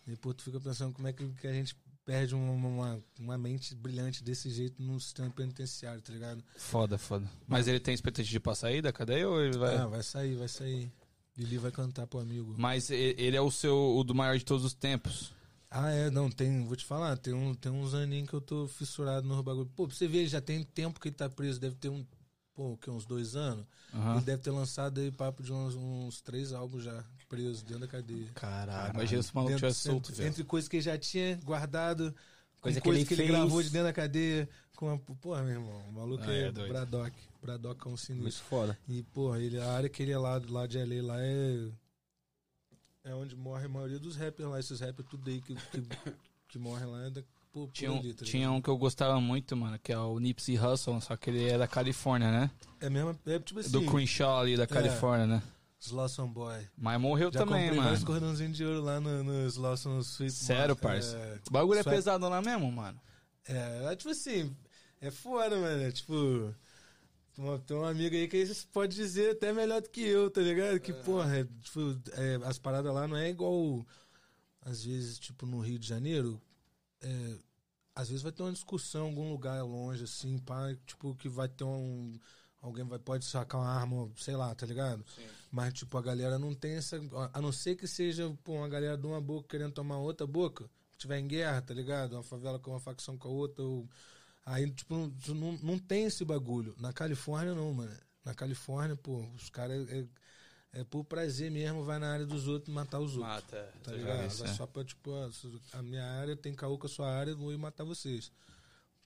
[0.08, 3.38] E pô, tu fica pensando como é que, que a gente perde uma, uma, uma
[3.38, 6.44] mente brilhante desse jeito no sistema penitenciário, tá ligado?
[6.58, 7.30] Foda, foda.
[7.48, 9.78] Mas ele tem expectativa de passar aí da cadeia ou ele vai...
[9.78, 10.92] Ah, vai sair, vai sair.
[11.38, 12.56] Lili vai cantar pro amigo.
[12.58, 15.32] Mas ele é o seu, o do maior de todos os tempos.
[15.72, 18.68] Ah, é, não, tem, vou te falar, tem, um, tem uns aninhos que eu tô
[18.68, 19.70] fissurado no bagulho.
[19.76, 22.04] Pô, pra você ver, já tem tempo que ele tá preso, deve ter um,
[22.60, 23.66] pô, que, uns dois anos.
[23.94, 24.16] Aham.
[24.16, 27.88] Ele deve ter lançado aí papo de uns, uns três álbuns já, preso dentro da
[27.88, 28.28] cadeia.
[28.36, 30.30] Caralho, imagina se o maluco tivesse solto, entre, velho.
[30.30, 32.14] entre coisas que ele já tinha guardado,
[32.60, 34.50] Coisa coisa, que ele que ele, gravou de dentro da cadeia.
[34.76, 36.68] Com a, porra, meu irmão, o maluco Ah, é, é doido.
[36.68, 37.16] Bradock.
[37.42, 38.44] Bradock é um sinistro.
[38.44, 38.78] foda.
[38.90, 41.72] E, porra, ele, a área que ele é lá, lá de LA lá é.
[43.06, 44.60] É onde morre a maioria dos rappers lá.
[44.60, 45.82] Esses rappers tudo aí que, que,
[46.50, 48.56] que morrem lá é da, por Tinha um, tá tinha ligado?
[48.58, 51.58] um que eu gostava muito, mano, que é o Nipsey Hussle, só que ele é
[51.58, 52.52] da Califórnia, né?
[52.80, 53.72] É mesmo, é tipo assim.
[53.72, 55.44] Do Crenshaw ali da Califórnia, né?
[55.80, 56.68] Slawson Boy.
[56.78, 58.06] Mas morreu Já também, vários mano.
[58.06, 61.16] cordãozinhos de ouro lá no, no Slawson Sweet Sério, parça?
[61.16, 63.00] É, O bagulho é pesado lá mesmo, mano.
[63.48, 64.56] É, é tipo assim,
[65.02, 65.82] é foda, mano.
[65.82, 66.54] É tipo.
[67.66, 70.78] Tem uma amiga aí que pode dizer até melhor do que eu, tá ligado?
[70.82, 73.86] Que, porra, é, tipo, é, as paradas lá não é igual.
[74.62, 76.42] Às vezes, tipo, no Rio de Janeiro.
[77.02, 77.38] É,
[77.96, 81.48] às vezes vai ter uma discussão em algum lugar longe, assim, pá, tipo, que vai
[81.48, 82.18] ter um.
[82.62, 85.06] Alguém vai, pode sacar uma arma, sei lá, tá ligado?
[85.52, 87.00] Mas, tipo, a galera não tem essa.
[87.34, 90.70] A não ser que seja, pô, uma galera de uma boca querendo tomar outra boca,
[90.92, 92.14] que tiver em guerra, tá ligado?
[92.14, 93.64] Uma favela com uma facção com a outra.
[93.64, 93.90] Ou...
[94.46, 96.76] Aí, tipo, não, não, não tem esse bagulho.
[96.78, 97.96] Na Califórnia, não, mano.
[98.26, 99.90] Na Califórnia, pô, os caras.
[99.90, 100.08] É, é
[100.90, 103.34] por prazer mesmo, vai na área dos outros matar os outros.
[103.34, 103.74] Mata.
[103.84, 104.30] Tá ligado?
[104.38, 107.52] Vai só pra, tipo, se a minha área tem caô com a sua área, vou
[107.52, 108.32] ir matar vocês.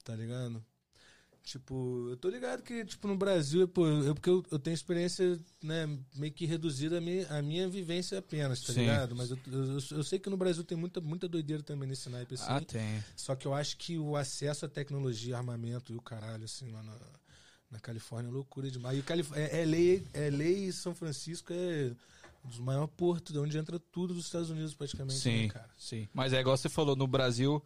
[0.04, 0.64] Tá ligado?
[1.44, 5.38] Tipo, eu tô ligado que, tipo, no Brasil, pô, eu, porque eu, eu tenho experiência,
[5.62, 8.82] né, meio que reduzida a minha, a minha vivência apenas, tá Sim.
[8.82, 9.14] ligado?
[9.14, 12.36] Mas eu, eu, eu sei que no Brasil tem muita, muita doideira também nesse naipe,
[12.36, 12.46] assim.
[12.48, 13.04] Ah, tem.
[13.14, 16.82] Só que eu acho que o acesso à tecnologia, armamento e o caralho, assim, lá
[16.82, 16.96] na,
[17.74, 18.96] na Califórnia é loucura demais.
[18.98, 21.92] E o Calif é, é, lei, é lei São Francisco é
[22.46, 25.70] um dos maiores portos, de onde entra tudo dos Estados Unidos, praticamente, Sim, né, cara?
[25.78, 26.08] sim.
[26.14, 27.62] Mas é igual você falou, no Brasil,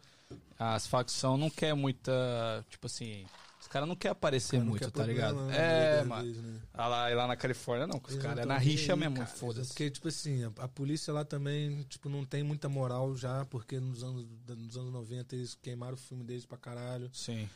[0.58, 2.64] as facções não quer muita.
[2.70, 3.24] Tipo assim.
[3.60, 5.36] Os caras não querem aparecer Cara, não muito, quer tá ligado?
[5.46, 6.22] né, É, das mano.
[6.24, 6.60] vezes, né?
[6.72, 8.98] Ah lá, e lá na Califórnia não, que os caras é não na rixa aí,
[8.98, 9.68] mesmo, foda-se.
[9.68, 13.78] Porque, tipo assim, a, a polícia lá também, tipo, não tem muita moral já, porque
[13.78, 14.24] nos anos,
[14.56, 17.46] nos anos 90 eles queimaram o filme deles pra caralho, Sim.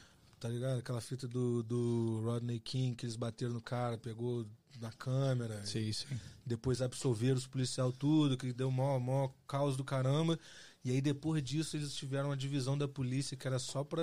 [0.43, 0.81] Tá ligado?
[0.81, 4.45] Aquela fita do, do Rodney King, que eles bateram no cara, pegou
[4.81, 6.19] na câmera, Sim, sim.
[6.45, 10.37] depois absolveram os policiais tudo, que deu maior, maior caos do caramba.
[10.85, 14.03] E aí depois disso eles tiveram uma divisão da polícia que era só pra,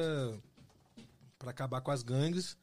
[1.38, 2.56] pra acabar com as gangues.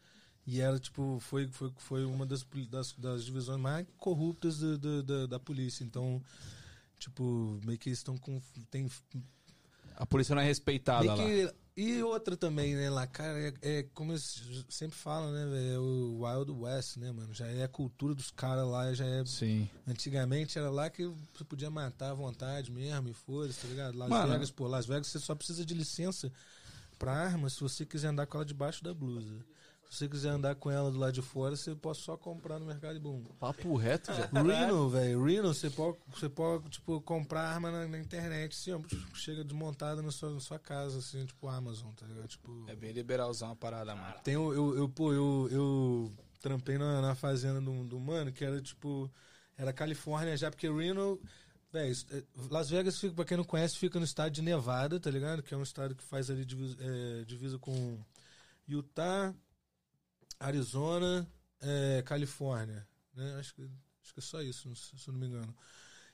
[0.47, 5.03] E era, tipo, foi, foi, foi uma das, das, das divisões mais corruptas do- do-
[5.03, 5.83] da, da polícia.
[5.85, 6.23] Então,
[6.99, 8.41] tipo, meio que eles estão com.
[8.71, 8.89] Tem,
[9.97, 11.25] A polícia não é respeitada meio lá.
[11.51, 15.75] que, e outra também, né, lá, cara, é, é como eles sempre falam, né, velho,
[15.75, 17.35] é o Wild West, né, mano?
[17.35, 19.69] Já é a cultura dos caras lá, já é Sim.
[19.87, 23.99] Antigamente era lá que você podia matar à vontade mesmo e foda-se, tá ligado?
[23.99, 24.33] Las Mano.
[24.33, 26.33] Vegas, pô, Las Vegas você só precisa de licença
[26.99, 29.45] pra arma se você quiser andar com ela debaixo da blusa.
[29.89, 32.67] Se você quiser andar com ela do lado de fora, você pode só comprar no
[32.67, 33.23] Mercado Boom.
[33.39, 34.27] Papo reto, já.
[34.27, 35.25] Reno, velho.
[35.25, 38.81] Reno, você pode, você pode, tipo, comprar arma na, na internet, assim, ó,
[39.15, 42.27] chega desmontada na sua, na sua casa, assim, tipo Amazon, tá ligado?
[42.29, 44.15] Tipo, É bem liberalzão a parada, mano.
[44.25, 48.45] tem o- eu, eu, pô, eu, eu trampei na, na fazenda do, do mano, que
[48.45, 49.11] era, tipo,
[49.57, 51.19] era Califórnia já, porque Reno,
[51.73, 55.11] velho, é, Las Vegas, fica, pra quem não conhece, fica no estado de Nevada, tá
[55.11, 55.43] ligado?
[55.45, 57.99] Que é um estado que faz ali divisa, é, divisa com
[58.69, 59.33] Utah,
[60.39, 61.27] Arizona,
[61.61, 63.37] é, Califórnia, né?
[63.39, 63.63] Acho que,
[64.03, 65.55] acho que é só isso, se eu não me engano.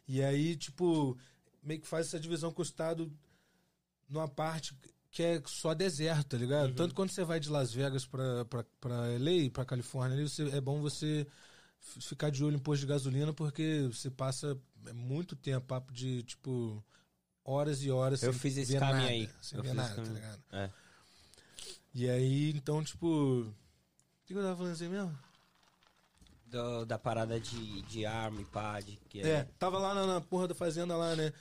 [0.06, 1.16] E aí, tipo,
[1.62, 3.12] meio que faz essa divisão com o estado
[4.08, 4.76] numa parte
[5.11, 6.74] que é só deserto, tá ligado?
[6.74, 10.48] Tanto quando você vai de Las Vegas pra, pra, pra LA, pra Califórnia, ali, você,
[10.48, 11.26] é bom você
[11.78, 14.58] ficar de olho em posto de gasolina, porque você passa
[14.94, 16.82] muito tempo, papo de, tipo,
[17.44, 19.30] horas e horas Eu sem fiz esse caminho nada, aí.
[19.42, 20.42] Sem Eu ver fiz nada, tá ligado?
[20.52, 20.70] É.
[21.94, 23.54] E aí, então, tipo...
[24.22, 25.16] O que que eu tava falando assim mesmo?
[26.46, 30.20] Do- da parada de, de arma e pá, de que É, tava lá na, na
[30.20, 31.32] porra da fazenda lá, né?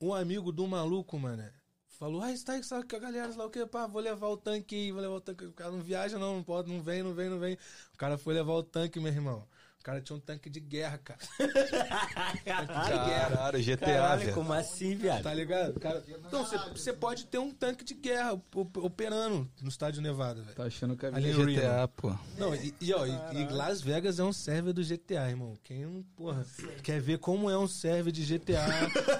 [0.00, 1.44] Um amigo do maluco, mano,
[1.88, 4.28] falou, ah, está aí sabe, com a galera, sei lá o que, pá, vou levar
[4.28, 5.46] o tanque aí, vou levar o tanque.
[5.46, 7.54] O cara não viaja, não, não pode, não vem, não vem, não vem.
[7.94, 9.46] O cara foi levar o tanque, meu irmão.
[9.86, 11.20] O cara tinha um tanque de guerra, cara.
[12.44, 14.34] Caralho, GTA, Caralho, velho.
[14.34, 15.22] como assim, viado?
[15.22, 15.78] Tá ligado?
[15.78, 16.44] Cara, então,
[16.74, 20.56] você pode ter um tanque de guerra op- operando no estádio Nevada, velho.
[20.56, 21.88] Tá achando que é Ali GTA, Reno.
[21.88, 22.12] pô.
[22.36, 25.56] Não, e, e, ó, e, e Las Vegas é um server do GTA, irmão.
[25.62, 26.44] Quem, não, porra,
[26.82, 28.66] quer ver como é um server de GTA,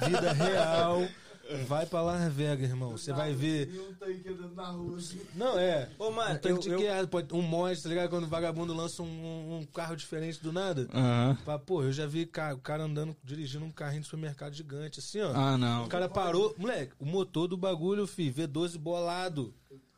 [0.08, 1.06] vida real,
[1.66, 2.90] vai pra Las Vegas, irmão.
[2.92, 3.68] Você vai ver.
[3.72, 4.96] E um tanque andando na rua.
[4.98, 5.20] assim.
[5.34, 5.88] Não, é.
[5.98, 8.10] Ô, mano, um tanque eu- de eu- guerra, pode- um mod, tá ligado?
[8.10, 10.88] Quando o vagabundo lança um, um carro diferente do nada.
[10.92, 11.38] Aham.
[11.44, 15.20] Fala, pô, eu já vi o cara andando, dirigindo um carrinho de supermercado gigante, assim,
[15.20, 15.32] ó.
[15.34, 15.84] Ah, não.
[15.84, 19.54] O cara parou, moleque, o motor do bagulho, fi, V12 bolado.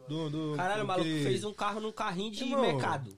[0.09, 3.15] Do, do, Caralho, o maluco fez um carro num carrinho de Irmão, mercado.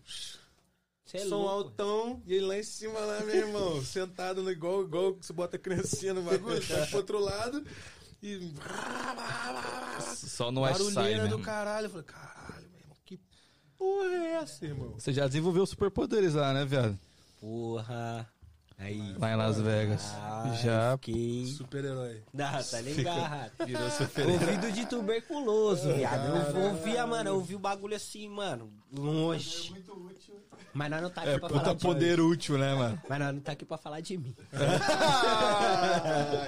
[1.07, 1.49] Cê é som louco.
[1.51, 5.33] altão e ele lá em cima, lá, meu irmão, sentado no igual, igual que você
[5.33, 7.65] bota a criancinha no bagulho, tá pro outro lado
[8.23, 8.55] e.
[10.01, 11.29] Só no West Side mesmo.
[11.29, 11.87] do caralho.
[11.87, 13.21] Eu falei, caralho, meu irmão, que
[13.79, 14.95] porra é essa, irmão?
[14.99, 16.99] Você já desenvolveu superpoderes lá, né, viado?
[17.41, 18.29] Porra.
[18.79, 19.15] Aí.
[19.19, 20.03] Lá em Las Vegas.
[20.17, 20.97] Ah, já.
[20.97, 21.47] Fiquei.
[21.47, 22.23] Super-herói.
[22.35, 23.53] Tá ligado.
[23.67, 23.83] Virou
[24.33, 26.57] Ouvido de tuberculoso, viado.
[26.57, 29.71] Eu ouvia, mano, eu ouvi o bagulho assim, mano, longe.
[29.71, 30.35] Muito útil.
[30.73, 33.03] Mas nós não tá aqui É, pra puta falar de poder útil, né, mano?
[33.09, 34.35] Mas nós não tá aqui pra falar de mim.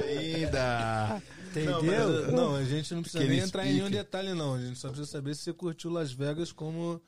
[0.09, 1.23] Ainda.
[1.61, 4.55] Não, mas, não, a gente não precisa Que nem entrar em nenhum detalhe, não.
[4.55, 7.01] A gente só precisa saber se você curtiu Las Vegas como,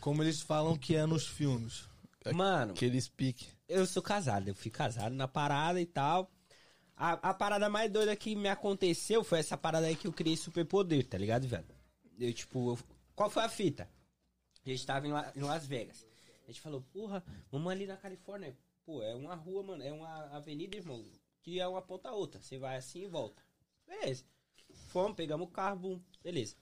[0.00, 1.84] como eles falam que é nos filmes.
[2.34, 3.46] Mano, Aquele speak.
[3.68, 6.30] eu sou casado, eu fui casado na parada e tal.
[6.96, 10.36] A, a parada mais doida que me aconteceu foi essa parada aí que eu criei
[10.36, 11.64] superpoder, tá ligado, velho?
[12.18, 12.78] Eu, tipo, eu-
[13.14, 13.88] qual foi a fita?
[14.66, 16.06] A gente tava em, La- em Las Vegas.
[16.44, 18.54] A gente falou, porra, vamos ali na Califórnia.
[18.84, 21.02] Pô, é uma rua, mano, é uma avenida, irmão,
[21.42, 22.38] que é uma ponta a outra.
[22.42, 23.42] Você vai assim e volta.
[23.90, 24.24] Beleza.
[24.88, 26.54] Fomos, pegamos o carro, bum, beleza.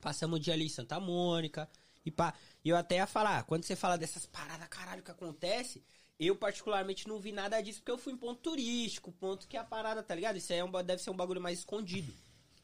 [0.00, 1.68] Passamos o dia ali em Santa Mônica.
[2.04, 2.34] E pá.
[2.64, 5.82] E eu até ia falar, quando você fala dessas paradas, caralho, que acontece,
[6.18, 9.60] eu particularmente não vi nada disso, porque eu fui em ponto turístico, ponto que é
[9.60, 10.36] a parada, tá ligado?
[10.36, 12.12] Isso aí é um, deve ser um bagulho mais escondido.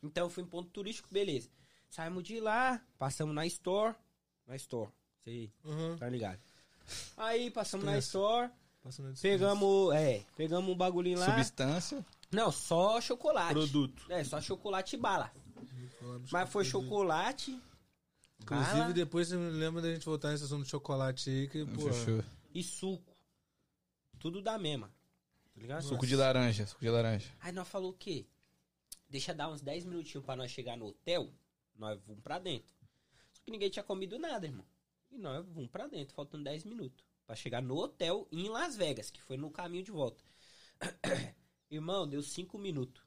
[0.02, 1.48] Então eu fui em ponto turístico, beleza.
[1.88, 3.94] Saímos de lá, passamos na Store.
[4.46, 4.90] Na Store,
[5.22, 5.96] sei, Uhum.
[5.96, 6.40] tá ligado?
[7.16, 7.96] Aí passamos na.
[7.98, 8.50] Store,
[9.22, 11.26] pegamos, é, pegamos um bagulhinho lá.
[11.26, 12.04] Substância.
[12.34, 13.52] Não, só chocolate.
[13.52, 14.04] Produto.
[14.10, 15.32] É, só chocolate e bala.
[16.30, 17.58] Mas foi chocolate,
[18.40, 21.64] Inclusive, bala depois você me lembra da gente voltar nessa ação do chocolate aí, que,
[21.64, 21.90] pô.
[21.90, 22.22] Fechou.
[22.54, 23.16] e suco.
[24.18, 24.88] Tudo da mesma.
[25.54, 25.82] Tá ligado?
[25.82, 27.30] Suco de laranja, suco de laranja.
[27.40, 28.26] Aí nós falou o quê?
[29.08, 31.32] Deixa dar uns 10 minutinhos pra nós chegar no hotel,
[31.76, 32.74] nós vamos pra dentro.
[33.32, 34.66] Só que ninguém tinha comido nada, irmão.
[35.10, 37.04] E nós vamos pra dentro, faltando 10 minutos.
[37.26, 40.22] Pra chegar no hotel em Las Vegas, que foi no caminho de volta.
[41.70, 43.02] irmão, deu 5 minutos.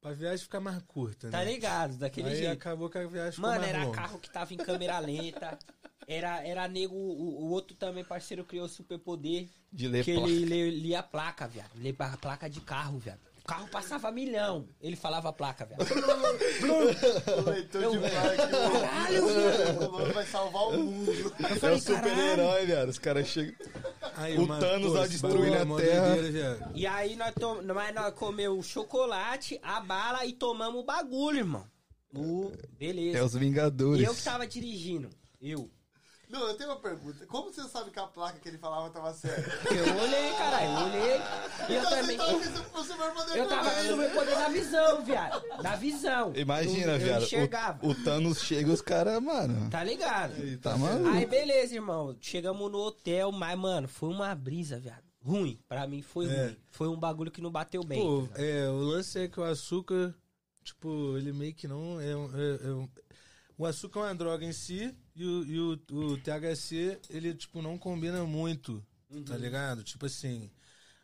[0.00, 1.46] Pra viagem ficar mais curta, Tá né?
[1.52, 1.96] ligado?
[1.96, 2.52] Daquele Aí jeito.
[2.52, 3.96] acabou que a viagem ficou Mano, mais era longa.
[3.96, 5.58] carro que tava em câmera lenta.
[6.06, 9.48] Era, era nego, o, o outro também, parceiro, criou superpoder.
[9.72, 10.28] De ler que placa.
[10.30, 11.70] ele, ele lia a placa, viado.
[11.74, 13.18] Lia a placa de carro, viado.
[13.40, 14.68] O carro passava milhão.
[14.80, 15.80] Ele falava a placa, viado.
[17.46, 18.48] O leitor Eu- de placa.
[18.48, 19.26] Caralho,
[19.88, 21.12] O nome vai salvar o mundo.
[21.12, 22.66] Eu falei, caralho.
[22.66, 22.88] viado.
[22.90, 23.54] Os caras chegam.
[24.16, 26.72] Aí, O mas, Thanos lá esse destruindo é a Terra.
[26.74, 27.62] E aí nós, tom...
[27.62, 31.66] mas nós comeu o chocolate, a bala e tomamos o bagulho, irmão.
[32.14, 32.50] O...
[32.78, 33.18] Beleza.
[33.18, 34.00] É os Vingadores.
[34.00, 35.10] E eu que tava dirigindo.
[35.40, 35.70] Eu.
[36.28, 37.24] Não, eu tenho uma pergunta.
[37.26, 39.48] Como você sabe que a placa que ele falava tava certa?
[39.72, 41.20] Eu olhei, caralho, eu olhei.
[41.68, 42.16] E eu também.
[42.72, 45.62] Você vai poder Eu tava com o superpoder da visão, viado.
[45.62, 46.32] Da visão.
[46.34, 47.22] Imagina, eu, eu viado.
[47.22, 47.86] enxergava.
[47.86, 49.70] O, o Thanos chega os caras, mano.
[49.70, 50.34] Tá ligado?
[50.58, 51.08] Tá maluco.
[51.10, 52.16] Aí, beleza, irmão.
[52.20, 55.04] Chegamos no hotel, mas, mano, foi uma brisa, viado.
[55.22, 55.58] Ruim.
[55.68, 56.44] Pra mim foi É.
[56.46, 56.56] ruim.
[56.70, 58.00] Foi um bagulho que não bateu bem.
[58.00, 60.14] Pô, é, o lance é que o açúcar,
[60.64, 62.00] tipo, ele meio que não.
[62.00, 62.88] É, é- é um-
[63.58, 67.62] o açúcar é uma droga em si e o, e o, o THC, ele, tipo,
[67.62, 68.84] não combina muito,
[69.26, 69.82] tá ligado?
[69.82, 70.50] Tipo assim.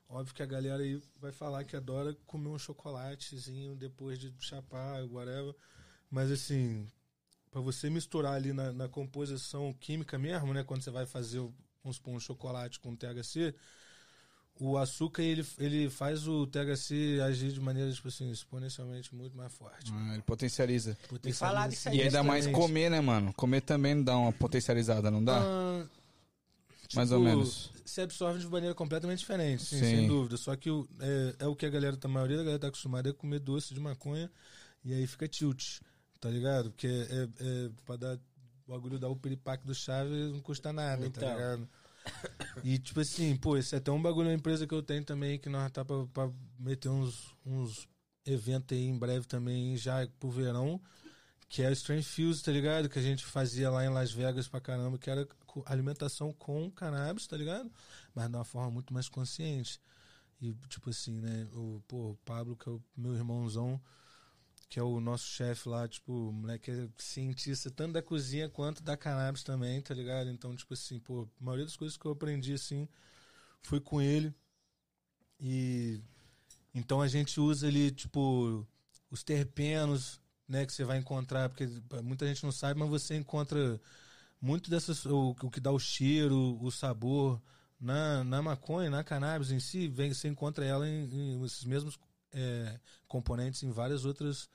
[0.08, 5.02] Óbvio que a galera aí vai falar que adora comer um chocolatezinho depois de chapar,
[5.06, 5.54] whatever.
[6.10, 6.86] Mas assim,
[7.50, 10.62] pra você misturar ali na, na composição química mesmo, né?
[10.64, 11.38] Quando você vai fazer,
[11.82, 13.54] vamos supor, um chocolate com THC,
[14.64, 19.53] o açúcar ele, ele faz o THC agir de maneira tipo assim, exponencialmente muito mais
[19.53, 19.90] forte.
[19.92, 20.96] Ah, ele potencializa.
[21.25, 21.96] Me falaram isso aí.
[21.98, 23.33] E ainda mais comer, né, mano?
[23.35, 25.40] Comer também não dá uma potencializada, não dá?
[25.42, 25.85] Ah,
[26.94, 27.70] Mais tipo, ou menos.
[27.85, 29.85] Se absorve de maneira completamente diferente, sim, Sim.
[29.85, 30.37] sem dúvida.
[30.37, 30.70] Só que
[31.01, 33.75] é, é o que a galera, a maioria da galera tá acostumada é comer doce
[33.75, 34.31] de maconha
[34.85, 35.81] e aí fica tilt,
[36.20, 36.70] tá ligado?
[36.70, 38.16] Porque é, é pra dar
[38.66, 41.29] o bagulho dar o piripaque do chave não custa nada, tá Então.
[41.35, 41.68] ligado?
[42.64, 45.38] E tipo assim, pô, esse é até um bagulho, uma empresa que eu tenho também,
[45.38, 47.88] que nós tá pra, pra meter uns, uns
[48.24, 50.80] eventos aí em breve também, já pro verão,
[51.48, 52.88] que é o Strange Fuse, tá ligado?
[52.88, 55.26] Que a gente fazia lá em Las Vegas pra caramba, que era
[55.66, 57.70] alimentação com cannabis, tá ligado?
[58.14, 59.80] Mas de uma forma muito mais consciente.
[60.40, 61.46] E, tipo assim, né?
[61.52, 63.80] O, pô, o Pablo, que é o meu irmãozão,
[64.72, 68.82] que é o nosso chefe lá, tipo, o moleque é cientista tanto da cozinha quanto
[68.82, 70.30] da cannabis também, tá ligado?
[70.30, 72.88] Então, tipo assim, pô, a maioria das coisas que eu aprendi, assim,
[73.62, 74.35] foi com ele.
[75.38, 76.00] E
[76.74, 78.66] então a gente usa ali, tipo,
[79.11, 81.68] os terpenos, né, que você vai encontrar, porque
[82.02, 83.78] muita gente não sabe, mas você encontra
[84.40, 87.42] muito dessas, o, o que dá o cheiro, o sabor,
[87.78, 91.98] na, na maconha, na cannabis em si, vem, você encontra ela em, em esses mesmos
[92.32, 94.48] é, componentes em várias outras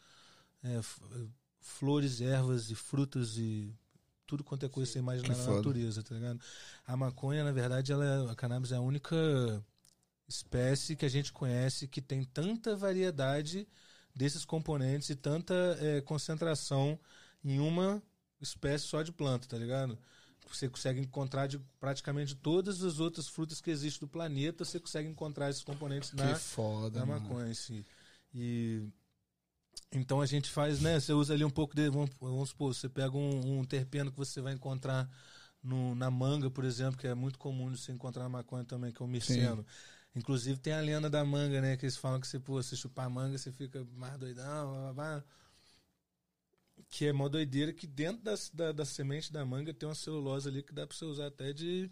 [0.63, 1.01] é, f-
[1.61, 3.73] flores, ervas e frutas e
[4.25, 6.39] tudo quanto é coisa que você imaginar na natureza, tá ligado?
[6.85, 9.15] A maconha, na verdade, ela é, a cannabis é a única
[10.27, 13.67] espécie que a gente conhece que tem tanta variedade
[14.13, 16.99] desses componentes e tanta é, concentração
[17.43, 18.01] em uma
[18.41, 19.97] espécie só de planta, tá ligado?
[20.51, 25.07] Você consegue encontrar de praticamente todas as outras frutas que existem do planeta, você consegue
[25.07, 27.21] encontrar esses componentes na, foda, da mano.
[27.21, 27.86] maconha si.
[28.33, 28.88] E
[29.91, 30.99] então a gente faz, né?
[30.99, 31.89] Você usa ali um pouco de.
[31.89, 35.10] Vamos, vamos supor, você pega um, um terpeno que você vai encontrar
[35.63, 38.91] no, na manga, por exemplo, que é muito comum de você encontrar na maconha também,
[38.91, 39.65] que é o mirceno.
[40.15, 41.77] Inclusive tem a lenda da manga, né?
[41.77, 44.93] Que eles falam que você, pô, você chupar manga, você fica mais doidão, blá, blá,
[44.93, 45.23] blá.
[46.89, 50.47] Que é mó doideira que dentro das, da, da semente da manga tem uma celulose
[50.47, 51.91] ali que dá pra você usar até de,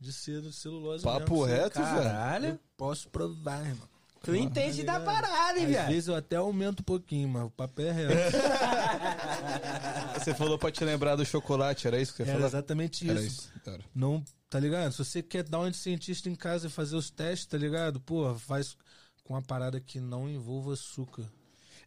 [0.00, 1.44] de ser de celulose Papo mesmo.
[1.44, 1.94] Reto, velho.
[2.02, 2.60] Caralho.
[2.76, 3.88] Posso provar, irmão.
[4.24, 5.88] Tu entende da parada, hein, Às viado?
[5.88, 8.36] vezes eu até aumento um pouquinho, mas o papel é reto.
[10.18, 12.46] Você falou pra te lembrar do chocolate, era isso que você Era falou?
[12.48, 13.50] exatamente Era isso.
[13.56, 13.68] isso.
[13.68, 13.80] Era.
[13.94, 14.92] Não, tá ligado?
[14.92, 18.00] Se você quer dar um de cientista em casa e fazer os testes, tá ligado?
[18.00, 18.76] Porra, faz
[19.24, 21.24] com uma parada que não envolva açúcar.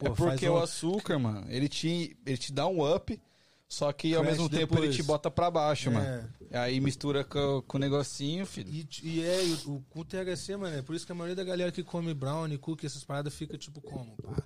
[0.02, 3.20] É Pô, porque faz o açúcar, mano, ele te, ele te dá um up,
[3.68, 5.94] só que ao Crash mesmo tempo ele te bota pra baixo, É.
[5.94, 6.30] mano.
[6.52, 8.70] Aí mistura com, com o negocinho, filho.
[8.70, 11.36] E, e é, e o, o, o THC, mano, é por isso que a maioria
[11.36, 14.16] da galera que come brownie, cookie, essas paradas fica tipo como?
[14.18, 14.44] Pá,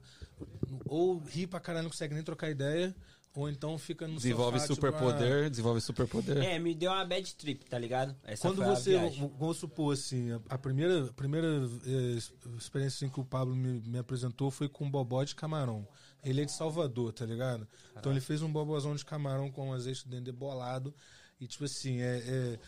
[0.85, 2.95] ou ri pra caralho, não consegue nem trocar ideia,
[3.39, 6.38] ou então fica no Desenvolve tipo, superpoder, desenvolve superpoder.
[6.38, 8.15] É, me deu uma bad trip, tá ligado?
[8.23, 8.97] Essa Quando a você,
[9.38, 12.17] vamos supor assim, a, a primeira, a primeira eh,
[12.58, 15.88] experiência assim, que o Pablo me, me apresentou foi com bobó de camarão.
[16.21, 17.65] Ele é de Salvador, tá ligado?
[17.97, 20.93] Então ele fez um bobozão de camarão com azeite de dendê bolado.
[21.39, 22.60] E tipo assim, é, é-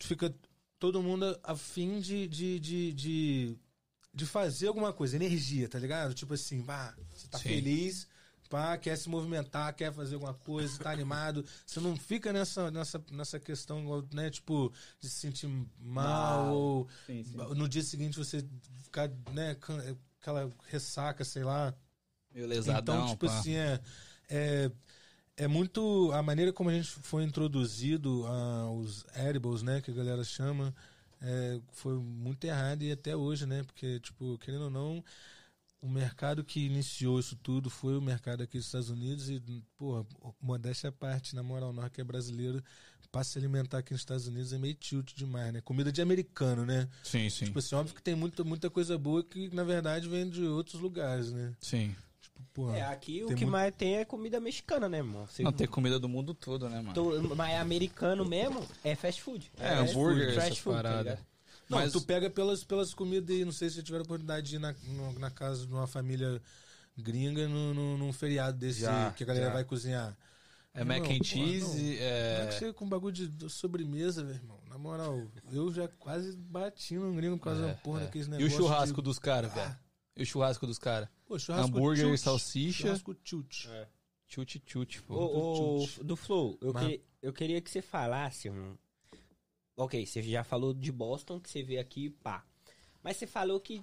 [0.00, 0.34] fica
[0.78, 3.58] todo mundo a fim de, de, de, de,
[4.14, 6.14] de fazer alguma coisa, energia, tá ligado?
[6.14, 7.50] Tipo assim, pá, você tá Sim.
[7.50, 8.08] feliz,
[8.52, 11.42] pá, quer se movimentar, quer fazer alguma coisa, tá animado.
[11.64, 15.48] Você não fica nessa, nessa, nessa questão, né, tipo, de se sentir
[15.80, 17.34] mal, ou Sim, sim.
[17.56, 18.44] no dia seguinte você
[18.82, 19.56] ficar, né,
[20.20, 21.74] aquela ressaca, sei lá.
[22.34, 23.38] Meio lesadão, Então, tipo pá.
[23.38, 23.80] assim, é,
[24.28, 24.70] é,
[25.38, 26.12] é muito.
[26.12, 30.74] A maneira como a gente foi introduzido aos edibles, né, que a galera chama,
[31.22, 33.62] é, foi muito errado e até hoje, né?
[33.64, 35.02] Porque, tipo, querendo ou não,
[35.82, 39.42] o mercado que iniciou isso tudo foi o mercado aqui dos Estados Unidos e,
[39.76, 40.06] porra,
[40.40, 42.62] modéstia à parte, na moral, nós que é brasileiro,
[43.10, 45.60] pra se alimentar aqui nos Estados Unidos é meio tilt demais, né?
[45.60, 46.88] Comida de americano, né?
[47.02, 47.46] Sim, sim.
[47.46, 50.80] Tipo assim, óbvio que tem muita, muita coisa boa que, na verdade, vem de outros
[50.80, 51.52] lugares, né?
[51.60, 51.94] Sim.
[52.22, 52.76] Tipo, porra.
[52.78, 55.26] É, aqui o que muito- mais tem é comida mexicana, né, irmão?
[55.26, 56.94] Você- Não, tem comida do mundo todo, né, mano?
[56.94, 59.50] Tô- mas americano mesmo é fast food.
[59.58, 61.04] É, hambúrguer, fast food, tá paradas.
[61.18, 61.31] ligado?
[61.72, 63.44] Não, Mas- tu pega pelas, pelas comidas aí.
[63.44, 65.86] Não sei se você tiver a oportunidade de ir na, no- na casa de uma
[65.86, 66.40] família
[66.96, 69.52] gringa no, no- num feriado desse Já, que a galera já.
[69.52, 70.16] vai cozinhar.
[70.74, 71.72] É Irmão, mac and porra, cheese, não.
[71.72, 72.50] Como é que é...
[72.58, 74.58] você com bagulho de de sobremesa, meu irmão?
[74.68, 75.20] Na moral,
[75.52, 78.04] eu já quase bati no gringo por causa da porra é.
[78.04, 78.54] daqueles E o negócios.
[78.58, 79.02] churrasco de...
[79.02, 79.76] dos caras, velho?
[80.16, 81.08] E o churrasco dos caras?
[81.50, 82.82] Hambúrguer e salsicha.
[82.84, 83.66] Churrasco tilt.
[84.26, 85.14] Chute, chute, pô.
[85.14, 88.76] Ô, ô, do Flow, eu, Mas- que- eu queria que você falasse um...
[89.82, 92.44] Ok, você já falou de Boston, que você veio aqui, pá.
[93.02, 93.82] Mas você falou que,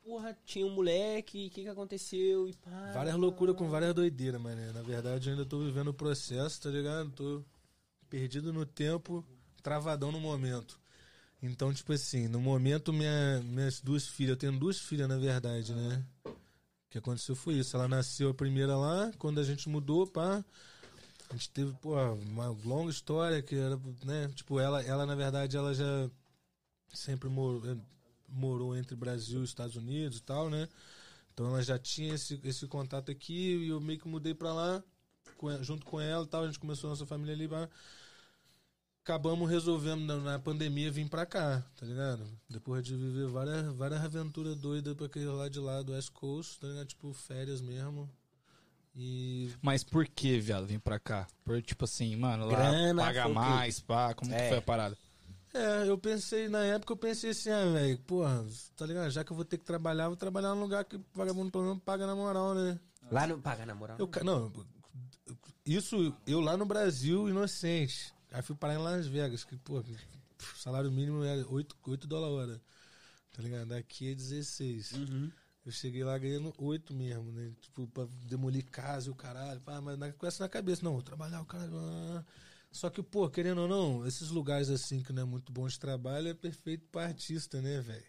[0.00, 2.92] porra, tinha um moleque, o que que aconteceu e pá...
[2.94, 4.72] Várias loucuras com várias doideiras, mano.
[4.72, 7.10] Na verdade, eu ainda tô vivendo o processo, tá ligado?
[7.10, 7.44] Tô
[8.08, 9.26] perdido no tempo,
[9.60, 10.78] travadão no momento.
[11.42, 15.74] Então, tipo assim, no momento, minha, minhas duas filhas, eu tenho duas filhas, na verdade,
[15.74, 16.06] né?
[16.26, 16.32] O
[16.90, 17.76] que aconteceu foi isso.
[17.76, 20.44] Ela nasceu a primeira lá, quando a gente mudou, pá.
[21.30, 24.28] A gente teve, pô, uma longa história que era, né?
[24.34, 26.10] Tipo, ela, ela na verdade, ela já
[26.92, 27.62] sempre morou,
[28.28, 30.68] morou entre Brasil e Estados Unidos e tal, né?
[31.32, 34.82] Então ela já tinha esse, esse contato aqui e eu meio que mudei pra lá
[35.36, 36.42] com junto com ela e tal.
[36.42, 37.48] A gente começou a nossa família ali.
[37.48, 37.68] pá.
[39.02, 42.26] Acabamos resolvendo na, na pandemia vir pra cá, tá ligado?
[42.48, 46.60] Depois de viver várias, várias aventuras doidas pra aquele lá de lá do West Coast,
[46.60, 46.86] tá ligado?
[46.88, 48.10] Tipo, férias mesmo.
[48.94, 51.26] E Mas por que, viado, vim pra cá?
[51.44, 54.48] Por, tipo assim, mano, lá Grana, paga mais, pá, como que É.
[54.48, 54.96] foi a parada?
[55.52, 58.44] É, eu pensei, na época eu pensei assim, ah, velho, porra,
[58.76, 59.10] tá ligado?
[59.10, 61.64] Já que eu vou ter que trabalhar, vou trabalhar num lugar que o vagabundo pelo
[61.64, 62.78] menos paga na moral, né?
[63.10, 63.96] Lá não paga na moral.
[63.98, 64.52] Eu, não,
[65.64, 68.12] isso eu lá no Brasil, inocente.
[68.30, 72.32] Aí fui parar em Las Vegas, que, pô, o salário mínimo era 8, 8 dólares
[72.32, 72.62] a hora.
[73.32, 73.72] Tá ligado?
[73.72, 74.92] Aqui é 16.
[75.64, 77.52] Eu cheguei lá ganhando 8 mesmo, né?
[77.60, 79.60] Tipo, pra demolir casa e o caralho.
[79.60, 81.72] Pá, mas na- com essa na cabeça, não, vou trabalhar o caralho.
[81.76, 82.24] ah.
[82.72, 85.78] Só que, pô, querendo ou não, esses lugares assim que não é muito bom de
[85.78, 88.04] trabalho é perfeito pra artista, né, velho?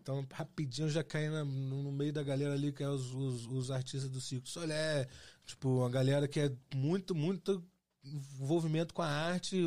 [0.00, 3.46] Então, rapidinho eu já caí na- no, meio da galera ali, que é os, os,
[3.46, 4.48] os artistas do circo.
[4.48, 5.08] Só é,
[5.46, 7.64] tipo, uma galera que é muito, muito
[8.04, 9.62] envolvimento com a arte.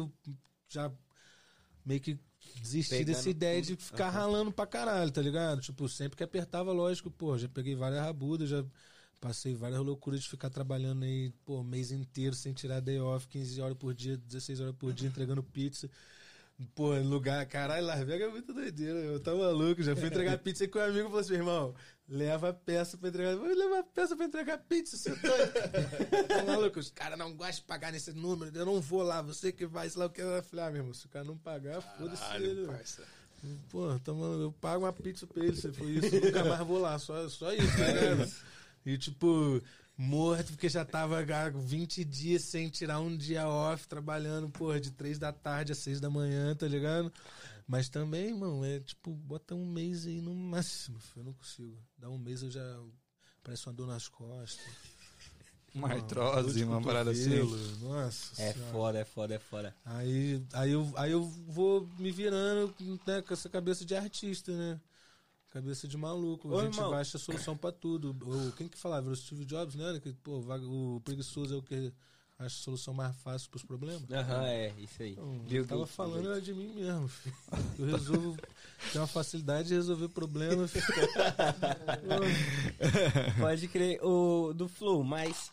[0.70, 0.92] Já
[1.86, 2.20] meio que
[2.62, 3.86] desisti Pegando dessa ideia de tudo.
[3.86, 5.62] ficar ralando pra caralho, tá ligado?
[5.62, 8.66] Tipo, sempre que apertava, lógico, pô, já peguei várias rabudas, já
[9.20, 13.60] passei várias loucuras de ficar trabalhando aí, pô, mês inteiro sem tirar day off, 15
[13.62, 15.90] horas por dia, 16 horas por dia, entregando pizza.
[16.74, 20.64] Pô, lugar, caralho, Las Vegas é muito doideira, eu tava maluco, já fui entregar pizza
[20.64, 21.76] aí com um amigo e falou assim, irmão,
[22.10, 25.54] leva peça pra entregar, vou levar peça pra entregar pizza, você doido?
[26.28, 29.52] tá maluco, os caras não gostam de pagar nesse número, eu não vou lá, você
[29.52, 31.38] que vai, sei lá o que, eu falei, ah, meu irmão, se o cara não
[31.38, 32.66] pagar, foda-se ele.
[33.70, 36.68] Pô, tá maluco, eu pago uma pizza pra ele, se for isso, eu nunca mais
[36.68, 38.32] vou lá, só, só isso, tá ligado?
[38.88, 39.62] E tipo,
[39.98, 44.92] morto, porque já tava há 20 dias sem tirar um dia off, trabalhando, porra, de
[44.92, 47.12] 3 da tarde a 6 da manhã, tá ligado?
[47.68, 51.78] Mas também, irmão, é tipo, bota um mês aí no máximo, eu não consigo.
[51.98, 52.80] Dá um mês eu já.
[53.44, 54.66] Parece uma dor nas costas.
[55.74, 57.38] Uma artrose, uma parada assim.
[57.82, 58.42] Nossa.
[58.42, 58.72] É Senhora.
[58.72, 59.76] foda, é foda, é foda.
[59.86, 62.74] Aí, aí, eu, aí eu vou me virando
[63.06, 64.80] né, com essa cabeça de artista, né?
[65.50, 66.50] Cabeça de maluco.
[66.50, 66.92] Ô, a gente irmão.
[66.92, 68.16] vai achar solução pra tudo.
[68.22, 69.10] O, quem que falava?
[69.10, 70.00] O Steve Jobs, né?
[70.02, 71.94] Que, pô, o preguiçoso é o que
[72.38, 74.04] acha a solução mais fácil pros problemas.
[74.12, 75.14] Aham, é, isso aí.
[75.14, 77.08] Então, eu tava Gates, falando era de mim mesmo.
[77.08, 77.36] filho.
[77.80, 78.38] Eu resolvo.
[78.92, 80.74] tenho uma facilidade de resolver problemas.
[83.40, 85.52] Pode crer, o do Flow, mas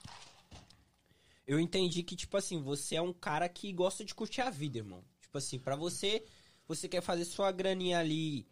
[1.47, 4.79] eu entendi que, tipo assim, você é um cara que gosta de curtir a vida,
[4.79, 5.03] irmão.
[5.21, 6.25] Tipo assim, pra você,
[6.69, 8.47] você quer fazer sua graninha ali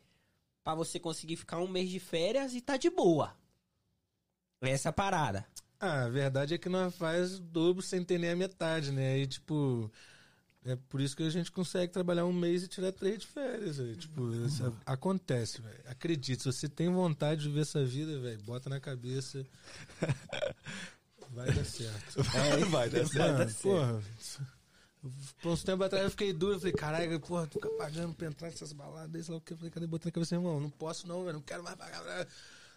[0.63, 3.37] pra você conseguir ficar um mês de férias e tá de boa.
[4.61, 5.47] Essa é a parada.
[5.81, 9.15] Ah, a verdade é que nós faz o dobro sem ter nem a metade, né?
[9.15, 9.91] Aí, tipo.
[10.65, 13.79] É por isso que a gente consegue trabalhar um mês e tirar três de férias,
[13.79, 13.97] velho.
[13.97, 15.83] Tipo, isso acontece, velho.
[15.87, 19.45] Acredite, se você tem vontade de viver essa vida, velho, bota na cabeça.
[21.33, 22.21] Vai dar certo.
[22.37, 24.03] É, vai dar Mano, porra.
[25.41, 28.29] Por uns tempo atrás eu fiquei duro, eu falei, caralho, porra, tu fica pagando pra
[28.29, 29.53] entrar nessas baladas, sei lá o que.
[29.53, 30.61] Eu falei, cadê botando na cabeça, irmão?
[30.61, 32.29] Não posso não, velho, não quero mais pagar.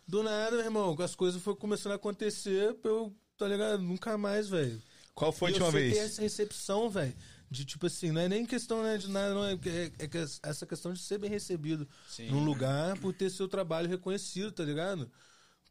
[0.08, 3.82] Do nada, meu irmão, as coisas foram começando a acontecer, pra eu, tá ligado?
[3.82, 4.82] Nunca mais, velho.
[5.14, 5.96] Qual foi a eu última vez?
[5.98, 7.16] essa recepção, velho.
[7.50, 9.46] De tipo assim, não é nem questão né, de nada, não.
[9.46, 12.32] É, é, é que essa questão de ser bem recebido Sim.
[12.32, 15.10] num lugar por ter seu trabalho reconhecido, tá ligado?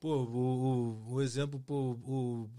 [0.00, 2.50] Pô, o, o, o exemplo, pô, o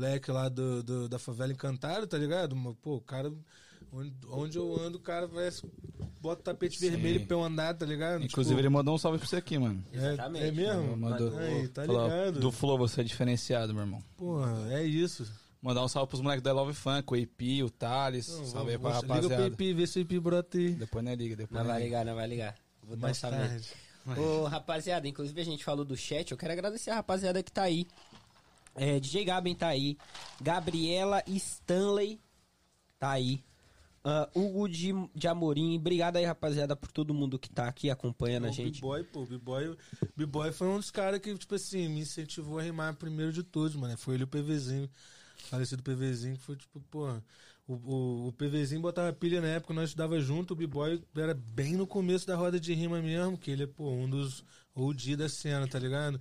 [0.00, 2.56] Black lá do, do- da favela encantado, tá ligado?
[2.56, 3.32] Mas, Pô, o cara,
[3.92, 5.50] onde, onde eu ando, o cara vai,
[6.20, 6.90] bota o tapete Sim.
[6.90, 8.24] vermelho pra eu andar, tá ligado?
[8.24, 9.84] Inclusive, Tipo, ele mandou um salve pra você aqui, mano.
[9.92, 10.44] é, Exatamente.
[10.46, 10.96] é mesmo?
[10.96, 11.38] Mandou.
[11.38, 12.40] Aí, tá Falou, ligado?
[12.40, 14.02] Do Flow, você é diferenciado, meu irmão.
[14.16, 15.30] Porra, é isso.
[15.62, 18.28] Mandar um salve pros moleques da Love Funk, o EP, o Thales.
[18.28, 19.46] Não, salve aí pra vou- Liga pro rapaziada.
[19.48, 20.70] IP, vê se o IP brota aí.
[20.72, 21.84] Depois não é liga, depois Não não vai liga.
[21.98, 22.54] ligar, não vai ligar.
[22.82, 23.36] Vou dar um Mais salve.
[23.36, 23.68] tarde.
[24.18, 27.64] Ô, rapaziada, inclusive a gente falou do chat, eu quero agradecer a rapaziada que tá
[27.64, 27.86] aí.
[28.74, 29.96] É, DJ Gaben tá aí.
[30.40, 32.20] Gabriela Stanley
[32.98, 33.42] tá aí.
[34.02, 38.46] Ah, Hugo de, de Amorim, obrigado aí, rapaziada, por todo mundo que tá aqui acompanhando
[38.46, 38.80] a O gente.
[38.80, 39.76] B-Boy, pô, B-Boy,
[40.16, 43.76] B-Boy foi um dos caras que, tipo assim, me incentivou a rimar primeiro de todos,
[43.76, 43.96] mano.
[43.98, 44.88] Foi ele e o PVzinho,
[45.50, 47.10] falecido PVzinho, que foi tipo, pô.
[47.68, 51.74] O, o, o PVzinho botava pilha na época, nós estudava junto, o B-Boy era bem
[51.74, 54.42] no começo da roda de rima mesmo, que ele é, pô, um dos
[54.74, 56.18] OG da cena, tá ligado?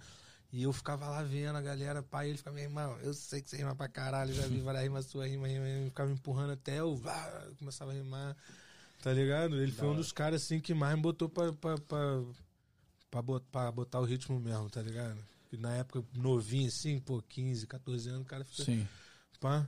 [0.52, 3.50] E eu ficava lá vendo a galera, pai, ele ficava, meu irmão, eu sei que
[3.50, 6.54] você rima pra caralho, já vi várias rimas sua, rima, rima, rima, ficava me empurrando
[6.54, 8.36] até eu vá, começava a rimar,
[9.02, 9.62] tá ligado?
[9.62, 12.24] Ele foi um dos caras, assim, que mais me botou pra, pra, pra,
[13.12, 15.18] pra, bot- pra botar o ritmo mesmo, tá ligado?
[15.52, 18.88] E na época, novinho, assim, pô, 15, 14 anos, o cara fica, Sim.
[19.40, 19.68] pá,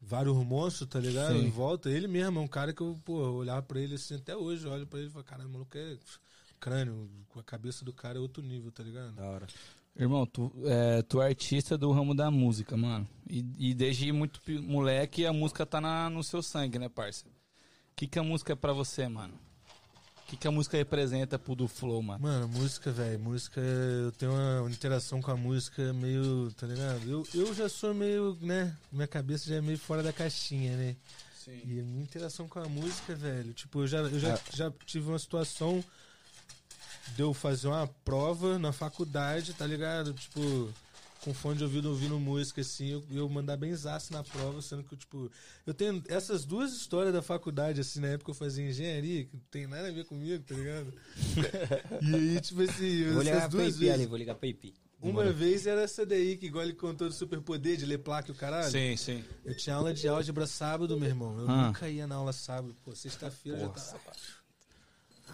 [0.00, 1.34] vários monstros, tá ligado?
[1.34, 1.46] Sim.
[1.46, 4.34] Em volta, ele mesmo é um cara que eu, pô, olhava pra ele assim, até
[4.36, 5.96] hoje, eu olho pra ele e falo, caralho, o maluco é
[6.60, 9.12] crânio, com a cabeça do cara é outro nível, tá ligado?
[9.12, 9.46] Da hora.
[9.94, 13.06] Irmão, tu é, tu é artista do ramo da música, mano.
[13.28, 17.26] E, e desde muito moleque a música tá na, no seu sangue, né, parça?
[17.26, 19.34] O que, que a música é pra você, mano?
[20.22, 22.22] O que, que a música representa pro do Flow, mano?
[22.22, 27.02] Mano, música, velho, música, eu tenho uma interação com a música meio, tá ligado?
[27.08, 30.96] Eu, eu já sou meio, né, minha cabeça já é meio fora da caixinha, né?
[31.34, 31.60] Sim.
[31.66, 35.08] E a minha interação com a música, velho, tipo, eu já, eu já, já tive
[35.08, 35.84] uma situação
[37.16, 40.12] de eu fazer uma prova na faculdade, tá ligado?
[40.14, 40.72] Tipo,
[41.22, 44.82] com fone de ouvido ouvindo música, assim, eu, eu mandar bem zaço na prova, sendo
[44.82, 45.30] que, eu, tipo,
[45.66, 49.42] eu tenho essas duas histórias da faculdade, assim, na época eu fazia engenharia, que não
[49.50, 50.92] tem nada a ver comigo, tá ligado?
[52.02, 54.06] e aí, tipo assim, Vou ligar essas duas IP ali, vezes.
[54.08, 54.74] vou ligar pra IP.
[55.00, 58.32] Uma vez era essa daí, que igual ele contou do superpoder, de ler placa e
[58.32, 58.70] o caralho.
[58.70, 59.24] Sim, sim.
[59.44, 61.40] Eu tinha aula de álgebra sábado, meu irmão.
[61.40, 61.66] Eu Ah.
[61.66, 62.76] nunca ia na aula sábado.
[62.84, 64.00] Pô, sexta-feira já tava.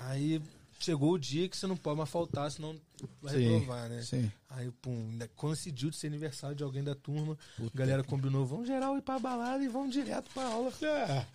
[0.07, 0.41] Aí
[0.79, 2.81] chegou o dia que você não pode mais faltar, senão
[3.21, 4.03] vai Sim, reprovar, né?
[4.03, 4.33] sim.
[4.49, 7.37] Aí, pum, ainda coincidiu de ser aniversário de alguém da turma.
[7.61, 10.73] A galera combinou, vamos geral ir pra balada e vamos direto pra aula.
[11.09, 11.27] Ah,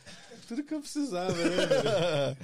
[0.47, 2.37] tudo que eu precisava, né?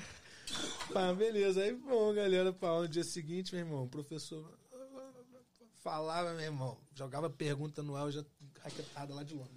[0.93, 1.61] Pá, beleza.
[1.61, 4.45] Aí, bom, galera, pra aula no dia seguinte, meu irmão, o professor
[5.81, 8.23] falava, meu irmão, jogava pergunta no ar, já
[8.61, 9.49] raquetada lá de longe.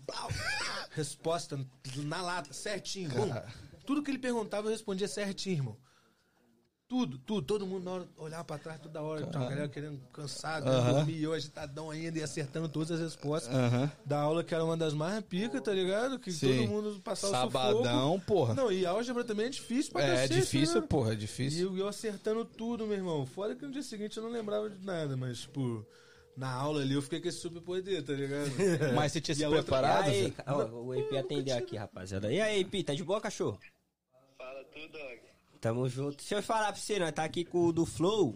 [0.93, 1.59] Resposta
[2.05, 3.11] na lata, certinho.
[3.85, 5.77] Tudo que ele perguntava, eu respondia certinho, irmão.
[6.93, 9.99] Tudo, tudo, todo mundo na hora, olhava pra trás toda hora, tinha uma galera querendo
[10.13, 10.93] cansado, Aham.
[10.93, 13.51] dormir, e eu agitadão ainda e acertando todas as respostas
[14.05, 16.19] da aula que era uma das mais pica, tá ligado?
[16.19, 16.55] Que Sim.
[16.59, 18.53] todo mundo passava o Sabadão, porra.
[18.53, 20.87] Não, e álgebra também é difícil pra É cacete, difícil, né?
[20.87, 21.69] porra, é E difícil.
[21.71, 23.25] eu, eu acertando tudo, meu irmão.
[23.25, 25.87] Fora que no dia seguinte eu não lembrava de nada, mas, tipo,
[26.37, 28.51] na aula ali eu fiquei com esse super poder, tá ligado?
[28.95, 30.09] Mas você tinha E se a outra- preparado?
[30.11, 30.35] E aí,
[30.75, 32.31] o IP atendeu aqui, rapaziada.
[32.31, 33.59] E aí, IP, tá de boa, cachorro?
[34.37, 35.32] Fala tudo, Dog.
[35.63, 36.21] Tamo junto.
[36.23, 38.35] Se eu falar pra você, nós tá aqui com o do Flow,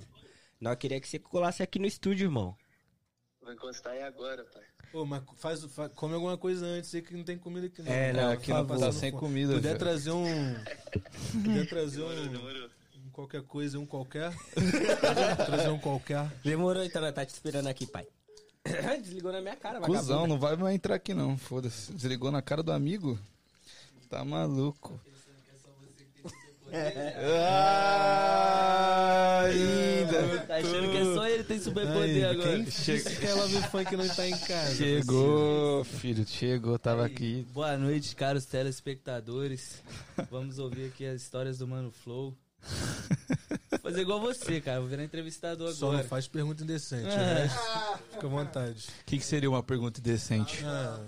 [0.60, 2.56] nós queria que você colasse aqui no estúdio, irmão.
[3.42, 4.62] Vou encostar aí agora, pai.
[4.92, 7.92] Pô, mas faz, fa- come alguma coisa antes aí que não tem comida aqui não.
[7.92, 9.78] É, não, aqui não tá sem comida, Puder velho.
[9.80, 10.24] trazer um...
[11.42, 12.28] Puder trazer Demorou, um...
[12.28, 12.70] demorou.
[13.04, 14.32] um qualquer coisa, um qualquer.
[15.46, 16.28] trazer um qualquer.
[16.44, 18.06] Demorou então, nós tá te esperando aqui, pai.
[19.02, 20.28] Desligou na minha cara, Cusão, vagabundo.
[20.28, 21.92] não vai mais entrar aqui não, foda-se.
[21.92, 23.18] Desligou na cara do amigo?
[24.08, 25.00] Tá maluco.
[28.18, 30.38] Ah, ainda.
[30.46, 32.64] Tá achando que é só ele tem superpoder Aí, agora.
[32.64, 34.74] Quem que ela me funk não tá em casa?
[34.74, 37.46] Chegou, filho, chegou, tava aqui.
[37.52, 39.82] Boa noite, caros telespectadores.
[40.30, 42.34] Vamos ouvir aqui as histórias do Mano Flow.
[43.70, 44.80] Vou fazer igual você, cara.
[44.80, 46.08] Vou virar entrevistador Só não agora.
[46.08, 47.06] faz pergunta indecente.
[47.08, 47.14] É.
[47.14, 47.58] o resto,
[48.12, 48.86] Fica à vontade.
[49.02, 50.64] O que, que seria uma pergunta indecente?
[50.64, 50.98] Ah,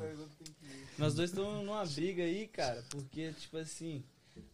[0.96, 4.04] Nós dois estamos numa briga aí, cara, porque, tipo assim,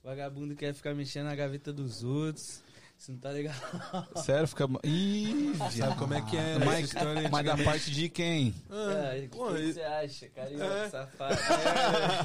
[0.03, 2.63] vagabundo quer ficar mexendo na gaveta dos outros.
[2.99, 3.55] Isso não tá legal.
[4.25, 4.67] Sério, fica.
[4.83, 6.65] Ih, sabe como é que é né?
[6.65, 8.55] mas, história mas da parte de quem?
[8.71, 10.89] Ah, Cara, o que, pô, que você acha, carioca, É.
[10.89, 11.35] safado?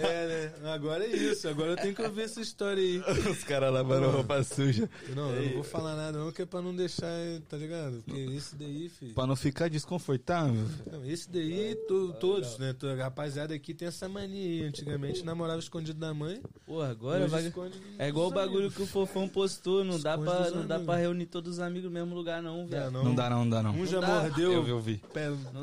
[0.02, 0.72] é, é, né?
[0.72, 1.48] Agora é isso.
[1.50, 3.00] Agora eu tenho que ouvir essa história aí.
[3.30, 4.90] Os caras lavando roupa suja.
[5.16, 7.10] Não, eu não vou falar nada não, que é pra não deixar,
[7.50, 8.02] tá ligado?
[8.06, 9.14] Porque esse daí, filho...
[9.14, 10.66] Pra não ficar desconfortável.
[10.90, 12.74] Não, esse daí, to- todos, né?
[13.00, 14.62] A rapaziada aqui tem essa mania.
[14.62, 14.68] aí.
[14.68, 16.42] Antigamente namorava escondido da mãe.
[16.66, 17.52] Porra, agora vai...
[17.98, 18.76] É igual o bagulho amigos.
[18.76, 19.84] que o Fofão postou.
[19.84, 22.42] Não dá, Esconde pra, dos não dá pra reunir todos os amigos no mesmo lugar,
[22.42, 22.92] não, Não, velho.
[22.92, 23.72] Não dá não, não dá não.
[23.72, 24.08] Um já dá.
[24.22, 24.98] mordeu Eu vi, eu vi.
[25.14, 25.60] pé no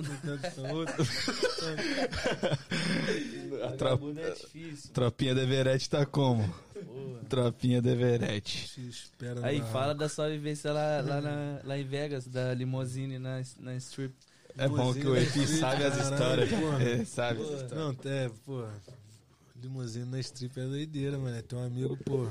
[0.77, 0.95] outro.
[3.65, 4.91] A trop- é difícil.
[4.93, 6.43] Tropinha de Everett tá como?
[6.75, 7.21] Porra.
[7.29, 8.69] Tropinha de Everett.
[8.69, 12.53] Se espera Aí, na- fala da sua vivência lá, lá, na- lá em Vegas, da
[12.55, 14.15] limousine na, na strip.
[14.59, 16.49] É bom que o EP sabe as histórias.
[16.51, 16.83] porra.
[16.83, 17.73] É, sabe as histórias.
[17.73, 18.65] Não, é, pô.
[19.63, 21.43] Limusine na strip é doideira, mano.
[21.43, 22.27] Tem um amigo, pô.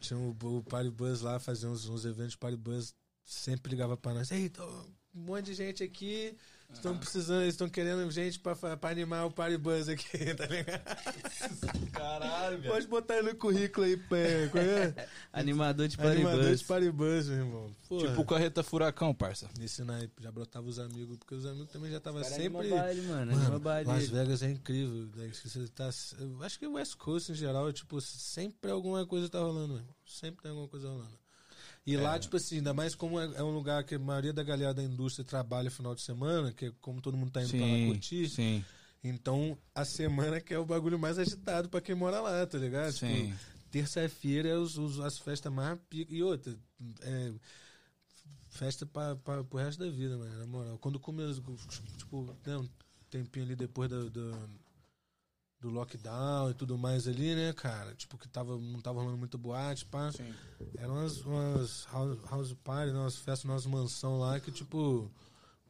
[0.00, 0.90] Tinha o, o Party
[1.20, 2.94] lá, fazia uns, uns eventos Party Buzz,
[3.24, 4.30] sempre ligava pra nós.
[4.30, 4.64] Ei, tô,
[5.14, 6.36] um monte de gente aqui,
[6.76, 10.82] estão precisando, eles estão querendo gente pra, animar o Party Buzz aqui, tá ligado?
[11.92, 15.08] Caralho, Pode botar aí no currículo aí, pé, é?
[15.32, 16.60] Animador de Animador Paribus.
[16.60, 17.76] de Party Buzz, meu irmão.
[17.88, 18.08] Porra.
[18.08, 19.48] Tipo carreta furacão, parça.
[19.58, 22.70] Nesse naipe, já brotava os amigos, porque os amigos também já estavam sempre...
[22.70, 23.36] baile, mano.
[23.36, 23.88] Mano, baile.
[23.88, 25.08] Las Vegas é incrível.
[25.16, 25.30] né?
[25.32, 29.28] Se Você tá, eu acho que o West Coast em geral, tipo, sempre alguma coisa
[29.28, 29.84] tá rolando, meu.
[30.06, 31.23] Sempre tem alguma coisa rolando.
[31.86, 32.00] E É.
[32.00, 34.72] lá, tipo assim, ainda mais como é, é um lugar que a maioria da galera
[34.72, 37.66] da indústria trabalha final de semana, que é como todo mundo tá indo pra lá
[37.66, 38.28] Sim, curtir.
[38.30, 38.64] sim,
[39.02, 42.92] Então, a semana que é o bagulho mais agitado pra quem mora lá, tá ligado?
[42.92, 43.26] sim.
[43.32, 43.38] Tipo,
[43.70, 45.78] terça-feira é os, os- as festas mais.
[45.92, 46.56] E outra,
[47.02, 47.32] é,
[48.50, 50.78] festa pra, pra, pro resto da vida, mano, na moral.
[50.78, 51.40] Quando começa,
[51.98, 52.68] tipo, né, um
[53.10, 54.32] tempinho ali depois do, do,
[55.64, 57.94] do lockdown e tudo mais ali, né, cara?
[57.94, 60.12] Tipo, que tava, não tava rolando muita boate, pá.
[60.12, 60.32] Sim.
[60.76, 65.10] Eram umas, umas house, house party, né, umas festas, umas mansão lá que, tipo,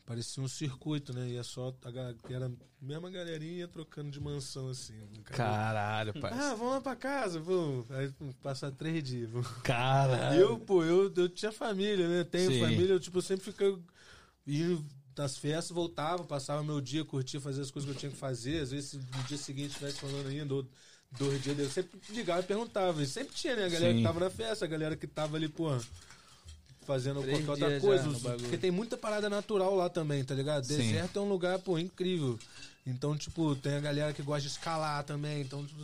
[0.04, 1.28] parecia um circuito, né?
[1.28, 4.98] E é só a, ga- era a mesma galerinha trocando de mansão, assim.
[5.24, 5.36] cara.
[5.38, 6.50] Caralho, parça.
[6.52, 7.90] Ah, vamos lá pra casa, vamos.
[7.92, 9.30] Aí passar três dias.
[9.30, 9.48] vamos.
[9.62, 10.36] Caralho.
[10.36, 12.24] E eu, pô, eu, eu tinha família, né?
[12.24, 12.60] Tenho Sim.
[12.60, 13.78] família, eu, tipo, sempre ficava
[14.46, 14.84] indo
[15.14, 18.62] das festas, voltava, passava meu dia, curtia, fazia as coisas que eu tinha que fazer.
[18.62, 20.66] Às vezes, se no dia seguinte estivesse falando ainda, ou
[21.12, 23.02] dois dias, eu sempre ligava e perguntava.
[23.02, 23.66] E sempre tinha, né?
[23.66, 23.98] A galera Sim.
[23.98, 25.70] que tava na festa, a galera que tava ali, pô,
[26.84, 28.08] fazendo Três qualquer outra coisa.
[28.08, 28.22] Os-.
[28.22, 30.64] Porque tem muita parada natural lá também, tá ligado?
[30.64, 30.76] Sim.
[30.76, 32.38] Deserto é um lugar, pô, incrível.
[32.86, 35.40] Então, tipo, tem a galera que gosta de escalar também.
[35.40, 35.82] Então, tipo,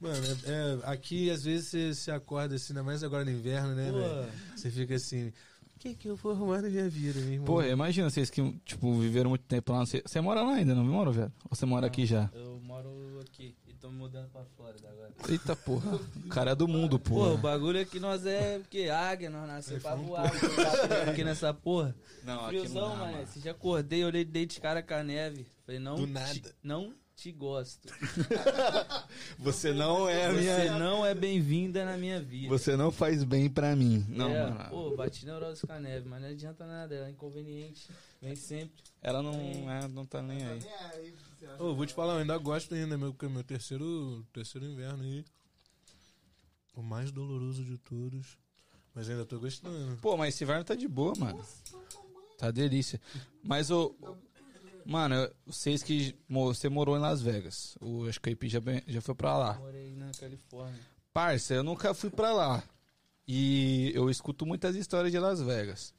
[0.00, 3.74] mano, é- é- aqui às vezes você, você acorda assim, ainda mais agora no inverno,
[3.74, 4.32] né, velho?
[4.54, 5.32] Você fica assim,
[5.78, 7.46] que que eu vou arrumar na minha vida, meu irmão?
[7.46, 9.80] Porra, imagina vocês que, tipo, viveram muito tempo lá.
[9.86, 11.32] Você, você mora lá ainda, não mora, velho?
[11.48, 12.28] Ou você mora aqui já?
[12.34, 15.12] Eu moro aqui e tô me mudando pra Flórida agora.
[15.28, 15.96] Eita porra.
[16.24, 17.36] O cara é do mundo, Pô, o porra.
[17.38, 20.22] bagulho é que nós é que águia, nós nascemos pra voar.
[20.32, 21.94] nós tá aqui nessa porra.
[22.24, 23.26] Não, Friozão, mano.
[23.28, 25.46] Se já acordei, olhei, dei de cara com a neve.
[25.64, 26.54] Falei, não, Do nada.
[26.62, 27.88] não te gosto.
[29.40, 30.78] Você não é Você minha...
[30.78, 32.48] não é bem-vinda na minha vida.
[32.48, 34.06] Você não faz bem pra mim.
[34.08, 34.70] Não, é, mano.
[34.70, 37.90] pô, bati neurose com a neve, mas não adianta nada, ela é inconveniente.
[38.22, 38.84] Vem sempre.
[39.02, 40.60] Ela não, é, não tá nem aí.
[41.58, 45.02] Ô, vou te falar, eu ainda gosto ainda, meu, porque é meu terceiro, terceiro inverno
[45.02, 45.24] aí.
[46.76, 48.38] O mais doloroso de todos.
[48.94, 49.96] Mas ainda tô gostando.
[49.96, 51.44] Pô, mas esse inverno tá de boa, mano.
[52.38, 53.00] Tá delícia.
[53.42, 53.92] Mas o.
[54.90, 56.16] Mano, eu- vocês que.
[56.26, 57.76] Você morou em Las Vegas.
[57.78, 59.54] O, acho que o IP já, já foi pra lá.
[59.58, 60.80] Morei na Califórnia.
[61.12, 62.62] Parça, eu nunca fui pra lá.
[63.26, 65.92] E eu escuto muitas histórias de Las Vegas.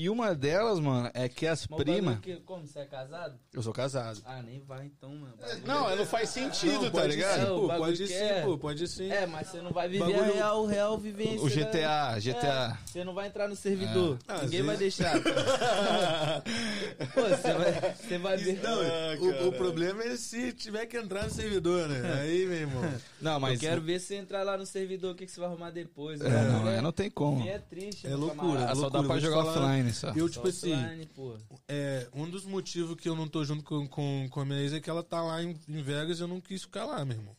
[0.00, 2.20] E uma delas, mano, é que as primas.
[2.20, 3.34] que- Como, você é casado?
[3.52, 4.20] Eu sou casado.
[4.24, 5.34] Ah, nem vai então, mano.
[5.36, 7.40] Bagulho- Não, não faz sentido, tá pode ligado?
[7.40, 8.42] Sim, É, o pô, pode sim, é.
[8.42, 9.10] pô, pode sim.
[9.10, 11.40] É, mas você não vai viver Bagulho- a real, real vivência.
[11.40, 12.78] O da- GTA, GTA.
[12.80, 14.20] É, você não vai entrar no servidor.
[14.28, 15.20] Ah, Ninguém vai vezes- deixar.
[17.14, 18.60] Pô, você vai, você vai ver.
[18.62, 18.78] Não,
[19.18, 22.20] o, o problema é se tiver que entrar no servidor, né?
[22.20, 22.82] Aí, meu irmão.
[23.20, 23.54] Não, mas.
[23.54, 26.20] Eu quero ver você entrar lá no servidor, o que, que você vai arrumar depois.
[26.20, 27.44] É, não, é, não tem como.
[27.48, 28.66] É triste, É loucura.
[28.70, 29.78] Ah, só dá pra jogar falar.
[29.88, 30.08] Offline só.
[30.18, 31.36] Eu, Só tipo assim, offline, pô.
[31.68, 34.72] é, um dos motivos que eu não tô junto com, com, com a minha ex
[34.72, 37.16] é que ela tá lá em, em Vegas e eu não quis ficar lá, meu
[37.16, 37.36] irmão.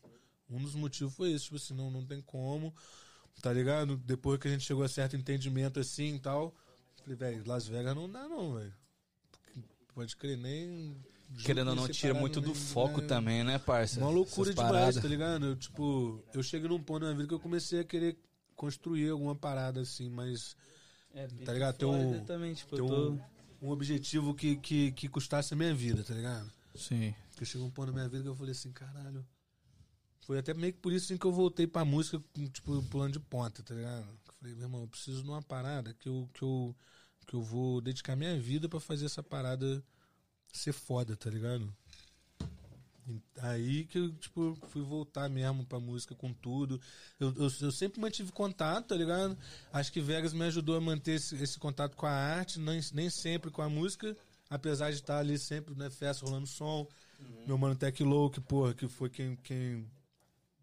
[0.49, 2.73] Um dos motivos foi esse, tipo assim, não, não tem como,
[3.41, 3.97] tá ligado?
[3.97, 6.55] Depois que a gente chegou a certo entendimento assim e tal,
[7.03, 8.73] falei, velho, Las Vegas não dá não, velho.
[9.93, 10.95] Pode crer, nem...
[11.43, 13.07] Querendo ou não, tira muito do nem- foco né?
[13.07, 13.99] também, né, parça?
[13.99, 15.45] Uma loucura demais, tá ligado?
[15.45, 18.17] Eu, tipo, eu cheguei num ponto na minha vida que eu comecei a querer
[18.55, 20.55] construir alguma parada assim, mas
[21.14, 21.78] É, Tá ligado?
[21.78, 23.12] Tem um- também, tipo, tô...
[23.12, 23.20] um,
[23.62, 26.51] um objetivo que, que, que custasse a minha vida, tá ligado?
[26.76, 27.14] Sim.
[27.32, 29.26] Porque chegou um ponto na minha vida que eu falei assim, caralho.
[30.22, 33.20] Foi até meio que por isso assim, que eu voltei pra música, tipo, pulando de
[33.20, 34.07] ponta, tá ligado?
[34.28, 36.76] Eu falei, meu irmão, eu preciso de uma parada que eu, que eu,
[37.26, 39.84] que eu vou dedicar minha vida pra fazer essa parada
[40.53, 41.74] ser foda, tá ligado?
[43.41, 46.80] Aí que eu, tipo, fui voltar mesmo pra música com tudo.
[47.20, 49.38] Eu, eu, eu sempre mantive contato, tá ligado?
[49.72, 53.10] Acho que Vegas me ajudou a manter esse, esse contato com a arte, nem, nem
[53.10, 54.16] sempre com a música,
[54.49, 56.88] apesar de estar ali sempre, né, festa rolando som.
[57.45, 59.86] Meu mano Tech Low, que, porra, que foi quem, quem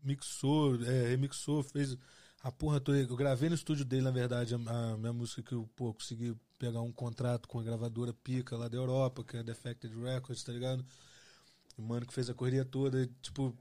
[0.02, 1.96] mixou, é, remixou, fez
[2.42, 2.98] a porra toda.
[2.98, 6.36] Eu gravei no estúdio dele, na verdade, a, a minha música que eu, pô, consegui
[6.58, 10.52] pegar um contrato com a gravadora pica lá da Europa, que é Defected Records, tá
[10.52, 10.84] ligado?
[11.76, 13.54] O mano que fez a correria toda, tipo,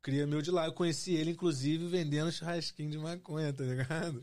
[0.00, 0.64] cria meu de lá.
[0.66, 4.22] Eu conheci ele, inclusive, vendendo churrasquinho de maconha, tá ligado?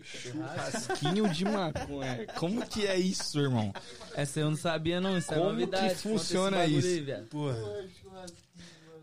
[0.55, 2.25] Casquinho de maconha.
[2.39, 3.71] Como que é isso, irmão?
[4.15, 5.93] Essa eu não sabia não, isso é Como novidade.
[5.95, 6.87] que funciona isso?
[6.87, 7.25] Aí.
[7.29, 7.57] Porra.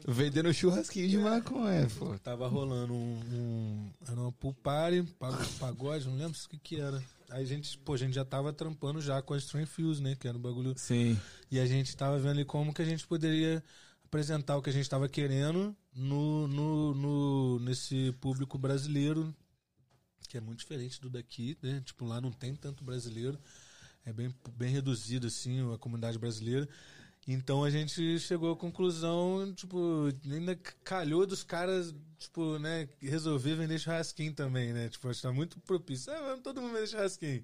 [0.07, 2.18] Vendendo churrasquinho de maconha, pô.
[2.18, 3.20] Tava rolando um.
[3.32, 7.01] um era uma pool party, pag- pagode, não lembro o que que era.
[7.30, 10.16] Aí a gente, pô, a gente já tava trampando já com a Strain Fuse, né?
[10.18, 10.74] Que era um bagulho.
[10.76, 11.16] Sim.
[11.51, 13.62] E a gente tava vendo ali como que a gente poderia
[14.13, 19.35] apresentar o que a gente tava querendo no, no, no, nesse público brasileiro,
[20.29, 21.81] que é muito diferente do daqui, né?
[21.83, 23.39] Tipo, lá não tem tanto brasileiro.
[24.05, 26.69] É bem, bem reduzido, assim, a comunidade brasileira.
[27.27, 33.79] Então a gente chegou à conclusão, tipo, ainda calhou dos caras, tipo, né, resolver vender
[33.79, 34.91] churrasquinho também, né?
[34.91, 36.13] Tipo, está muito propício.
[36.13, 37.43] Ah, todo mundo vender churrasquinho.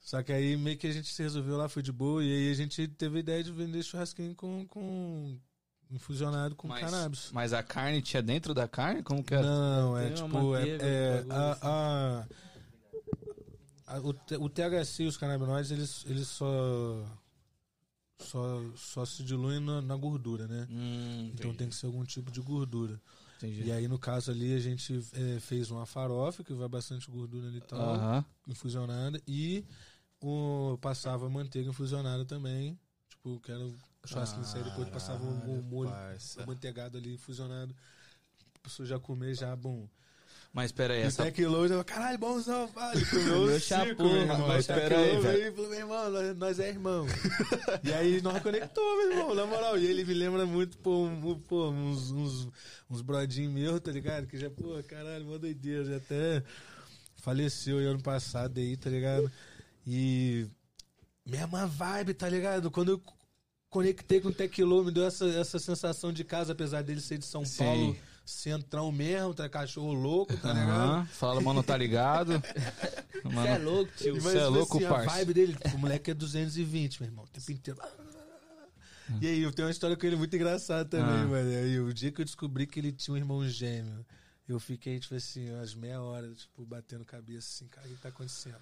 [0.00, 2.50] Só que aí meio que a gente se resolveu lá, foi de boa, e aí
[2.50, 5.38] a gente teve a ideia de vender churrasquinho com, com
[5.92, 7.30] infusionado com cannabis.
[7.32, 9.02] mas a carne tinha dentro da carne?
[9.02, 9.42] Como que era?
[9.46, 12.26] Não, é tipo, é, manteiga, é, um bagulho a, a-
[13.86, 17.04] a- o, o THC e os canabinoides, eles, eles só,
[18.18, 20.66] só, só se diluem na, na gordura, né?
[20.70, 23.00] Hum, Então tem que ser algum tipo de gordura.
[23.36, 23.64] entendi.
[23.64, 27.48] E aí, no caso ali, a gente é, fez uma farofa, que vai bastante gordura
[27.48, 28.24] ali e tal, Aham.
[28.46, 29.64] infusionada, e
[30.20, 32.78] o, passava manteiga infusionada também,
[33.10, 33.68] tipo, que era
[34.08, 36.42] churrasquinho sair depois passava um, um molho parça.
[36.42, 37.74] amanteigado ali, infusionado.
[38.56, 39.88] A pessoa já comer, já, bom.
[40.54, 41.22] Mas pera aí, E essa...
[41.24, 44.46] Tech Load, eu, caralho, bonzão, comeu Meu cinco, meu irmão.
[44.48, 45.54] mas Tech pera aí, velho.
[45.54, 47.06] falou, meu irmão, nós, nós é irmão.
[47.82, 49.78] e aí nós conectou, meu irmão, na moral.
[49.78, 52.48] E ele me lembra muito, pô, um- pô uns, uns,
[52.90, 54.26] uns brodinhos meus, tá ligado?
[54.26, 56.42] Que já, pô, caralho, mó doideira, já até
[57.16, 59.32] faleceu aí ano passado aí, tá ligado?
[59.86, 60.46] E
[61.24, 62.70] mesma vibe, tá ligado?
[62.70, 63.02] Quando eu
[63.72, 67.24] conectei com o Teclô, me deu essa, essa sensação de casa, apesar dele ser de
[67.24, 67.64] São Sim.
[67.64, 70.90] Paulo, centrão mesmo, tá cachorro louco, tá ligado?
[70.90, 71.06] Aham.
[71.06, 72.32] Fala, mano, tá ligado?
[73.24, 74.14] Você é louco, tio.
[74.16, 75.10] Mas, Cê é tipo louco, assim, parça.
[75.10, 77.80] A vibe dele, tipo, o moleque é 220, meu irmão, o tempo inteiro.
[79.20, 81.26] E aí, eu tenho uma história com ele muito engraçada também, Ah.
[81.26, 81.48] mano.
[81.50, 84.04] Aí, o dia que eu descobri que ele tinha um irmão gêmeo,
[84.48, 88.08] eu fiquei, tipo assim, umas meia hora, tipo, batendo cabeça assim, cara, o que tá
[88.08, 88.56] acontecendo?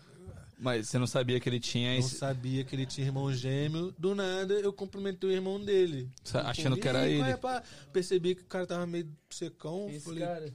[0.58, 2.16] mas você não sabia que ele tinha Não esse...
[2.16, 3.94] sabia que ele tinha irmão gêmeo.
[3.98, 6.10] Do nada, eu cumprimentei o irmão dele.
[6.22, 7.62] Sa- achando que era "E aí, qual ele." é, pá?"
[7.92, 9.86] Percebi que o cara tava meio secão.
[9.88, 10.52] Esse falei, cara.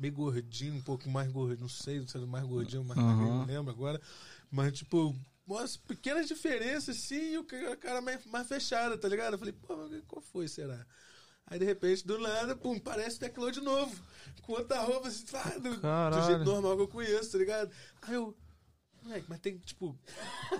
[0.00, 3.16] meio gordinho, um pouco mais gordinho, não sei se era mais gordinho mais Aham.
[3.16, 4.00] magrinho, não lembro agora.
[4.50, 5.14] Mas, tipo,
[5.46, 9.34] umas pequenas diferenças, assim, e o ca- o cara mais, mais fechado, tá ligado?
[9.34, 10.86] Eu falei, pô, mas qual foi, será?
[11.48, 13.94] Aí, de repente, do nada, pum, parece Teclô de novo.
[14.42, 17.70] Com outra roupa, assim, ah, do, do jeito normal que eu conheço, tá ligado?
[18.02, 18.36] Aí eu,
[19.02, 19.96] moleque, mas tem, tipo,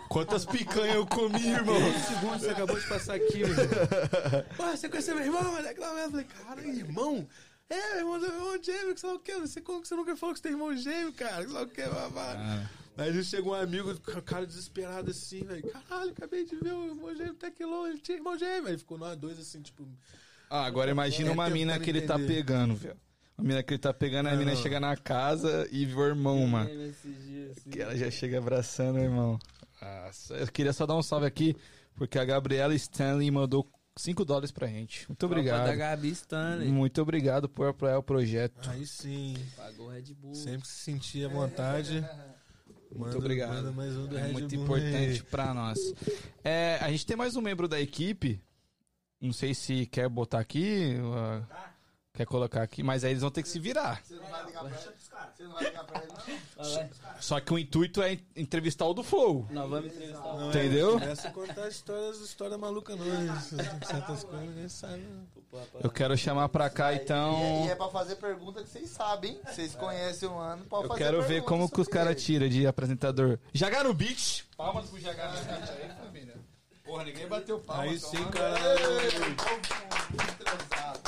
[0.09, 1.75] Quantas picanhas eu comi, irmão?
[1.93, 3.67] 15 segundos você acabou de passar aqui, meu irmão.
[4.57, 5.81] Pô, você conheceu meu irmão, moleque?
[5.81, 7.29] Lá, Eu falei, cara, irmão?
[7.69, 9.35] É, meu irmão, meu irmão gêmeo, que sei lá o quê?
[9.41, 11.45] Você, como que você nunca falou que você tem irmão gêmeo, cara?
[11.45, 12.69] Que sei lá o quê, babá.
[12.97, 15.69] Aí já chegou um amigo, o cara desesperado assim, velho.
[15.71, 18.69] Caralho, acabei de ver o irmão gêmeo Teclô, ele tinha irmão gêmeo.
[18.69, 19.87] Aí ficou nós dois assim, tipo.
[20.51, 22.35] Ah, agora imagina É, uma mina que ele tá entender.
[22.35, 22.97] pegando, velho.
[23.39, 26.07] A mina que ele tá pegando, a Não, mina chega na casa e vê o
[26.07, 26.71] irmão, mano.
[27.71, 29.39] Que ela já chega abraçando o irmão.
[29.83, 31.55] Nossa, eu queria só dar um salve aqui,
[31.97, 35.07] porque a Gabriela Stanley mandou 5 dólares pra gente.
[35.09, 35.77] Muito Tropa da obrigado.
[35.77, 36.69] Gabi Stanley.
[36.69, 38.71] Muito obrigado por apoiar o projeto.
[38.71, 40.35] Aí sim, Pagou Red Bull.
[40.35, 42.03] sempre que se sentir à vontade.
[42.95, 43.53] Muito obrigado.
[43.57, 45.23] Manda mais um do É Red muito Bull importante aí.
[45.31, 45.79] pra nós.
[46.43, 48.41] É, a gente tem mais um membro da equipe.
[49.21, 51.47] Não sei se quer botar aqui, uh,
[52.13, 54.03] quer colocar aqui, mas aí eles vão ter que se virar.
[54.05, 54.97] Você não vai ligar pra ele?
[55.37, 56.89] Você não vai ligar pra ele, não?
[57.21, 59.47] Só que o intuito é entrevistar o do Flow.
[59.51, 60.35] Não, vamos entrevistar.
[60.35, 60.99] Não, Entendeu?
[61.01, 63.05] É, essa contar histórias, história maluca não.
[63.87, 64.99] Certas coisas ninguém sabe.
[64.99, 65.23] né?
[65.83, 67.37] Eu quero chamar pra cá E, então.
[67.37, 69.41] é, e é pra fazer pergunta que vocês sabem, hein?
[69.47, 72.67] Vocês conhecem o ano, pode Eu fazer quero ver como que os caras tiram de
[72.67, 73.39] apresentador.
[73.55, 74.45] Jagar no beat.
[74.57, 76.35] Palmas pro Jagar no beat aí, família.
[76.87, 77.83] Porra, ninguém bateu palma.
[77.83, 78.59] Aí só sim, uma- cara.
[80.15, 81.01] Estressado.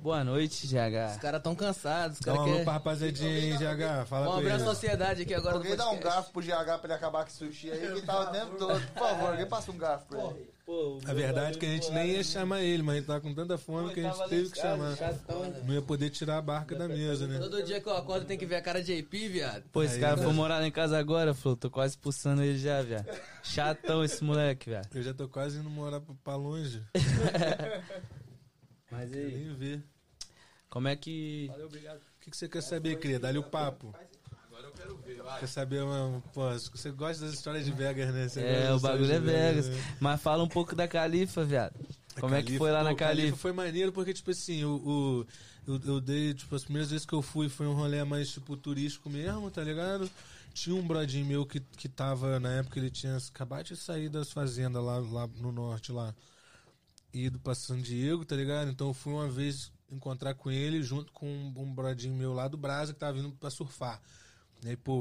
[0.00, 1.18] Boa noite, Os GH.
[1.20, 4.06] caras tão cansados, os Dá alô pra rapaziadinha GH.
[4.06, 6.92] Fala Vamos abrir a sociedade aqui agora Alguém dá um garfo pro GH pra ele
[6.94, 8.80] acabar com esse sushi aí, que tava o tempo todo.
[8.92, 10.50] Por favor, alguém passa um garfo pra ele.
[10.68, 13.32] Pô, A verdade é que a gente nem ia chamar ele, mas ele tava com
[13.32, 14.94] tanta fome que a gente teve que chamar.
[15.64, 17.38] Não ia poder tirar a barca da mesa, né?
[17.38, 19.62] Todo dia que eu acordo tem que ver a cara de AP, viado.
[19.72, 20.22] Pô, esse Aí, cara né?
[20.24, 21.56] foi morar lá em casa agora, falou.
[21.56, 23.06] Tô quase expulsando ele já, viado.
[23.42, 24.94] Chatão esse moleque, viado.
[24.94, 26.82] Eu já tô quase indo morar pra- longe.
[28.90, 29.82] Mas aí, nem ver.
[30.68, 31.50] como é que.
[31.50, 31.68] O
[32.20, 33.18] que, que você quer saber, cria?
[33.18, 33.94] Dá-lhe o papo.
[35.38, 38.28] Quer saber, uma, pô, você gosta das histórias de Vegas, né?
[38.28, 39.68] Você É, o bagulho é Vegas.
[39.68, 39.84] né?
[40.00, 41.74] Mas fala um pouco da Califa, viado.
[42.16, 43.36] A Como é que Califa, foi lá pô, na Califa Califa?
[43.36, 45.26] foi maneiro porque, tipo assim, o, o-
[45.66, 48.56] eu, eu dei, tipo, as primeiras vezes que eu fui foi um rolê mais, tipo,
[48.56, 50.10] turístico mesmo, tá ligado?
[50.54, 54.32] Tinha um brodinho meu que, que tava, na época, ele tinha acabado de sair das
[54.32, 56.12] fazendas lá, lá no norte, lá.
[57.12, 58.70] ido pra San Diego, tá ligado?
[58.70, 62.46] Então eu fui uma vez encontrar com ele junto com um, um brodinho meu lá
[62.48, 64.00] do Brasa que tava vindo pra surfar.
[64.64, 65.00] E aí, pô,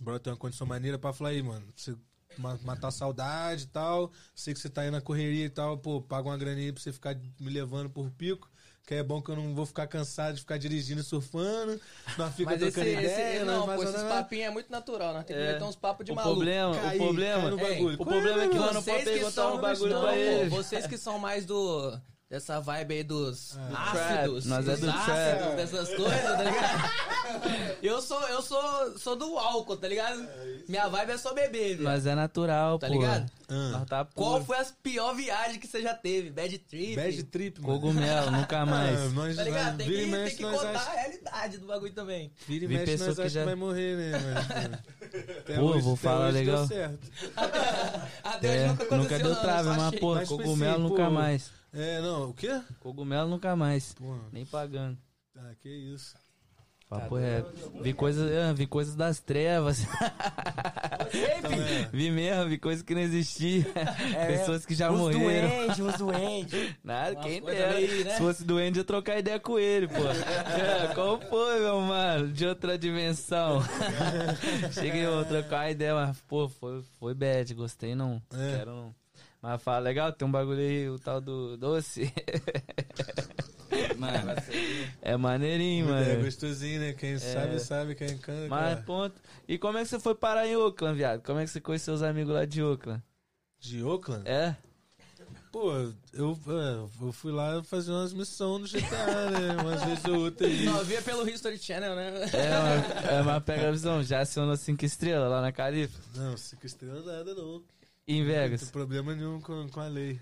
[0.00, 1.94] o brother tem uma condição maneira pra falar aí, mano, você
[2.38, 5.78] ma- matar a saudade e tal, sei que você tá aí na correria e tal,
[5.78, 8.50] pô, paga uma graninha pra você ficar me levando por pico.
[8.86, 11.80] Que é bom que eu não vou ficar cansado de ficar dirigindo e surfando.
[12.16, 14.08] Nós fica Mas esse, trocando ideia, esse, não, pô, esses nada.
[14.08, 15.24] papinhos é muito natural, né?
[15.24, 15.52] Tem que É.
[15.54, 16.36] meter uns papos de O maluco.
[16.36, 17.94] problema, Cair, o problema, bagulho.
[18.00, 20.50] o problema é que lá não pode perguntar um bagulho não, pra pô, ele.
[20.50, 22.00] Vocês que são mais do.
[22.28, 24.44] Dessa vibe aí dos ácidos.
[24.44, 25.56] trap, nós é dos do ácidos, trap.
[25.56, 26.90] dessas coisas, tá ligado?
[27.80, 30.26] eu sou, eu sou, sou do álcool, tá ligado?
[30.68, 31.84] Minha vibe é só beber, velho.
[31.84, 32.94] Mas é natural, Tá pô.
[32.94, 33.30] ligado?
[33.48, 33.84] Ah.
[33.88, 36.30] Tá Qual foi a pior viagem que você já teve?
[36.30, 36.96] Bad trip?
[36.96, 37.74] Bad trip, mano.
[37.74, 38.98] Cogumelo, nunca mais.
[38.98, 39.76] Ah, nós, Tá ligado?
[39.76, 42.32] Tem vira que, tem que contar acha- a realidade do bagulho também.
[42.48, 44.12] Vira e Vi mexe, nós que acha que já- vai morrer, né?
[44.18, 46.66] Mas, até Pô, hoje- vou até falar hoje deu legal.
[46.66, 46.98] certo.
[48.24, 51.50] Até É, hoje nunca aconteceu nunca deu não, trave, mas pô, Mas, cogumelo nunca mais.
[51.76, 52.60] É, não, o quê?
[52.80, 53.92] Cogumelo nunca mais.
[53.94, 54.96] Porra, Nem pagando.
[55.36, 56.14] ah, que isso.
[56.88, 57.50] Papo reto.
[57.82, 59.80] Vi coisas, ah, vi coisas das trevas.
[61.92, 63.64] vi mesmo, vi coisas que não existiam.
[64.28, 65.48] Pessoas que já os morreram.
[65.48, 66.74] doentes, os doentes.
[66.84, 67.74] Nada, quem dera.
[67.74, 68.12] meio, né?
[68.12, 69.94] Se fosse doente, eu ia trocar ideia com ele, pô.
[70.04, 72.32] É, qual foi, meu mano?
[72.32, 73.60] De outra dimensão.
[74.72, 77.52] Cheguei, vou trocar ideia, mas, pô, foi, foi bad.
[77.54, 78.22] Gostei não.
[78.32, 78.58] É.
[78.58, 78.94] Quero não.
[79.46, 82.12] Mas fala, legal, tem um bagulho aí, o tal do doce.
[83.96, 84.32] Mano,
[85.00, 86.24] É maneirinho, É mano.
[86.24, 86.92] gostosinho, né?
[86.94, 87.94] Quem sabe, sabe.
[87.94, 88.48] Quem canta.
[88.48, 88.82] Mas cara.
[88.82, 89.14] ponto.
[89.46, 91.22] E como é que você foi parar em Oakland, viado?
[91.22, 93.00] Como é que você conheceu os amigos lá de Oakland?
[93.60, 94.28] De Oakland?
[94.28, 94.56] É?
[95.52, 95.72] Pô,
[96.12, 99.62] eu, é, eu fui lá fazer umas missões no GTA, né?
[99.62, 100.64] Umas vezes ou outra aí.
[100.64, 102.12] Só via pelo History Channel, né?
[102.32, 104.02] É uma, é uma pega visão.
[104.02, 106.00] Já acionou cinco estrelas lá na Califa.
[106.16, 107.62] Não, cinco estrelas nada, não.
[108.08, 108.70] Em Não tem Vegas.
[108.70, 110.20] problema nenhum com, com a lei.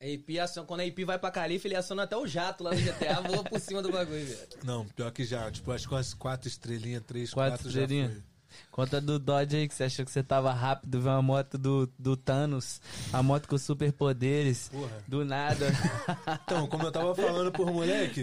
[0.00, 2.74] A IP aciona, quando a IP vai pra Califa, ele aciona até o jato lá
[2.74, 4.48] no GTA, voa por cima do bagulho, velho.
[4.62, 5.50] Não, pior que já.
[5.50, 8.12] Tipo, acho que umas quatro estrelinhas, três, Quatro quatro, já estrelinhas?
[8.12, 8.22] foi.
[8.70, 11.90] Conta do Dodge aí que você achou que você tava rápido, viu uma moto do,
[11.98, 12.80] do Thanos,
[13.12, 14.68] a moto com superpoderes.
[14.68, 15.02] Porra.
[15.06, 15.66] Do nada.
[16.44, 18.22] Então, como eu tava falando por moleque,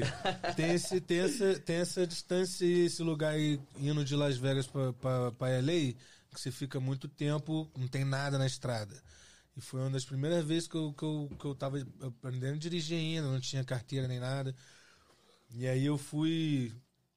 [0.55, 4.65] tem, esse, tem, essa, tem essa distância e esse lugar aí, indo de Las Vegas
[4.65, 5.93] pra, pra, pra LA,
[6.33, 9.01] que você fica muito tempo, não tem nada na estrada.
[9.55, 12.59] E foi uma das primeiras vezes que eu, que eu, que eu tava aprendendo a
[12.59, 14.55] dirigir ainda, não tinha carteira nem nada.
[15.51, 16.73] E aí eu fui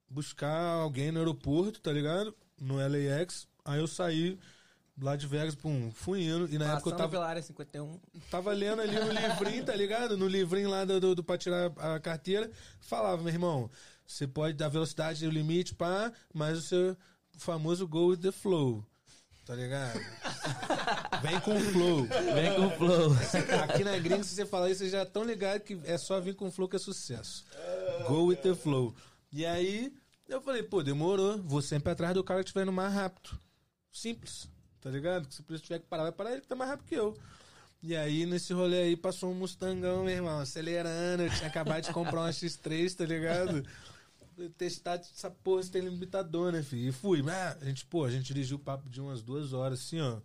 [0.09, 2.37] buscar alguém no aeroporto, tá ligado?
[2.61, 3.49] No LAX.
[3.65, 4.39] Aí eu saí
[5.01, 6.47] lá de Vegas, pum, fui indo.
[6.53, 8.01] E na época eu Passando tava pela área 51.
[8.31, 10.17] tava lendo ali no livrinho, tá ligado?
[10.17, 12.51] No livrinho lá do, do, do pra tirar a carteira,
[12.81, 13.71] falava, meu irmão,
[14.07, 16.97] você pode dar velocidade e o limite, pá, mas o seu
[17.39, 18.85] famoso go with the flow.
[19.47, 20.01] Tá ligado?
[21.23, 22.03] Vem com o flow.
[22.35, 23.13] Vem com o flow.
[23.63, 26.35] Aqui na gringa, se você falar isso, vocês já estão ligados que é só vir
[26.35, 27.45] com o flow que é sucesso.
[28.09, 28.93] Go with the flow.
[29.33, 29.95] E aí,
[30.29, 31.39] eu falei, pô, demorou.
[31.39, 33.39] Vou sempre atrás do cara que estiver indo mais rápido.
[33.93, 34.49] Simples.
[34.81, 35.33] Tá ligado?
[35.33, 37.17] Se o tiver que parar, vai parar ele que tá mais rápido que eu.
[37.81, 41.23] E aí, nesse rolê aí, passou um Mustangão, meu irmão, acelerando.
[41.23, 43.65] Eu tinha acabado de comprar uma X3, tá ligado?
[44.59, 46.89] Testar essa porra, se tem limitador, né, filho?
[46.89, 47.23] E fui.
[47.23, 50.19] Mas a gente, pô, a gente dirigiu o papo de umas duas horas, assim, ó.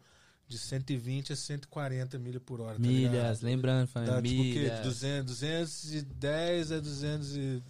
[0.48, 3.12] De 120 a 140 milhas por hora, tá ligado?
[3.14, 4.16] Milhas, lembrando, família.
[4.16, 4.60] Tá, tipo o quê?
[4.60, 4.78] milhas.
[4.80, 7.66] De 200, 210 a 250,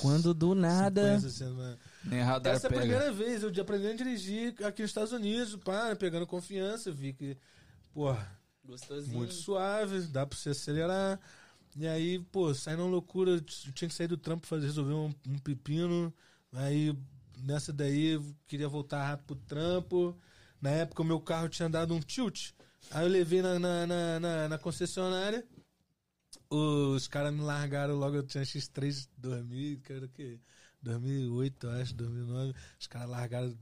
[0.00, 1.14] Quando do nada.
[1.14, 1.76] assim, né?
[2.04, 5.12] Nem radar Essa é a primeira vez eu de aprendendo a dirigir aqui nos Estados
[5.12, 7.36] Unidos, pá, pegando confiança, vi que,
[7.94, 8.28] porra,
[8.64, 9.16] Gostosinho.
[9.16, 11.20] muito suave, dá pra você acelerar.
[11.76, 15.14] E aí, pô, saindo uma loucura, eu tinha que sair do trampo pra resolver um,
[15.28, 16.12] um pepino.
[16.52, 16.94] Aí,
[17.38, 20.16] nessa daí, eu queria voltar rápido pro trampo.
[20.60, 22.50] Na época, o meu carro tinha dado um tilt.
[22.90, 25.46] Aí eu levei na, na, na, na- na concessionária.
[26.48, 30.40] Os caras me largaram logo, eu tinha X3 2000, que era o quê?
[30.82, 32.54] 2008, eu acho, 2009.
[32.78, 33.56] Os caras largaram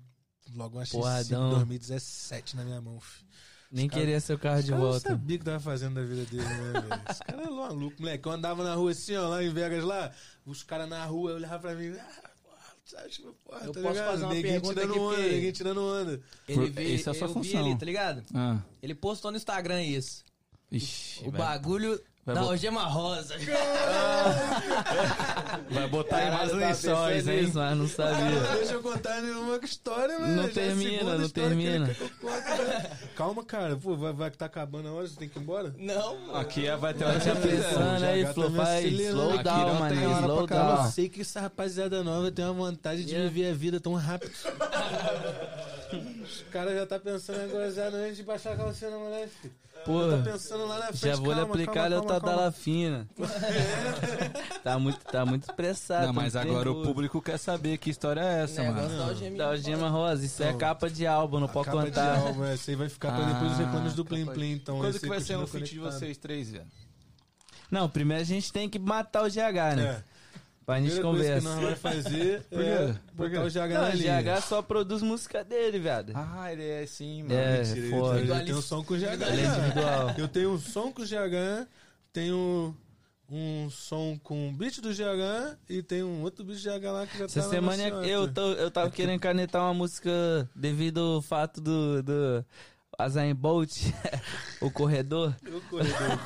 [0.55, 1.51] logo uma X5 Porradão.
[1.51, 3.29] 2017 na minha mão, filho.
[3.71, 5.01] Nem cara- queria seu carro de volta.
[5.11, 7.03] sabia o que tava fazendo da vida dele, né, velho?
[7.11, 8.27] Esse cara é maluco, moleque.
[8.27, 10.11] Eu andava na rua assim, ó, lá em Vegas, lá,
[10.47, 14.11] os caras na rua olhavam pra mim, ah, porra, porra, Eu tá posso ligado?
[14.11, 16.21] fazer uma Ninguém pergunta tirando aqui, onda, porque- ninguém tirando onda.
[16.49, 17.43] Ele essa é a sua eu função.
[17.43, 18.23] vi ali, tá ligado?
[18.35, 18.59] Ah.
[18.83, 20.25] Ele postou no Instagram isso.
[20.73, 23.35] Ixi, O vai, bagulho vai da botar- algema rosa.
[25.71, 27.43] vai botar aí mais Caralho, lençóis, hein?
[27.43, 28.41] nisso, mas não sabia.
[28.57, 30.37] Deixa eu contar nenhuma história, velho.
[30.37, 31.89] Não Já é termina, segunda não que termina.
[31.89, 32.91] que eu né?
[33.17, 33.77] Calma, cara.
[33.77, 35.75] Pô, vai, vai que tá acabando a hora, você tem que ir embora?
[35.79, 36.37] Não, mano.
[36.37, 39.21] Aqui é- vai ter hora de Tá pensando aí, Flo, tá vai acelerando.
[39.21, 40.91] slow down, não mano, slow pra Eu down.
[40.91, 43.31] sei que essa rapaziada nova tem uma vontade de Yeah.
[43.31, 44.33] viver a vida tão rápido.
[46.23, 49.55] Os caras já tá pensando agora já antes de baixar a calcinha na mulher, filho.
[49.85, 50.99] Pô, Tá pensando lá na frente.
[51.07, 52.21] já vou lhe aplicar calma, a calma, calma.
[52.21, 53.09] Tadala fina.
[54.63, 56.07] tá muito, tá muito expressado.
[56.09, 58.99] Não, mas tá muito agora o público quer saber que história é essa, Negócio mano.
[58.99, 59.39] da algeminha.
[59.39, 62.19] Da Algema Rosa, isso é capa de álbum, não pode Capa de contar.
[62.19, 64.77] álbum, essa aí vai ficar pra depois os reclames do Plim Plim, então.
[64.79, 66.67] Quando esse que vai ser um feat de vocês três, velho?
[67.71, 70.03] Não, primeiro a gente tem que matar o GH, né?
[70.05, 70.18] É.
[70.69, 71.49] Pra gente Primeira coisa que conversa.
[71.49, 72.95] nós vamos fazer Por é quê?
[73.17, 74.21] Por botar o GH Não, na o linha.
[74.23, 76.13] GH só produz música dele, viado.
[76.15, 77.35] Ah, ele é assim, mano.
[77.35, 78.21] É, Mentira, ele- foda.
[78.21, 79.03] ele tem um som com o GH.
[79.05, 80.15] Ele é individual.
[80.19, 81.67] Eu tenho um som com o GH,
[82.13, 82.77] tenho
[83.31, 87.07] um som com o beat do GH e tem um outro beat do GH lá
[87.07, 90.11] que já Essa tá na semana eu, tô, eu tava querendo canetar uma música
[90.55, 92.45] devido ao fato do, do
[93.01, 93.71] Azain Bolt,
[94.61, 95.33] o corredor.
[95.47, 96.19] O corredor.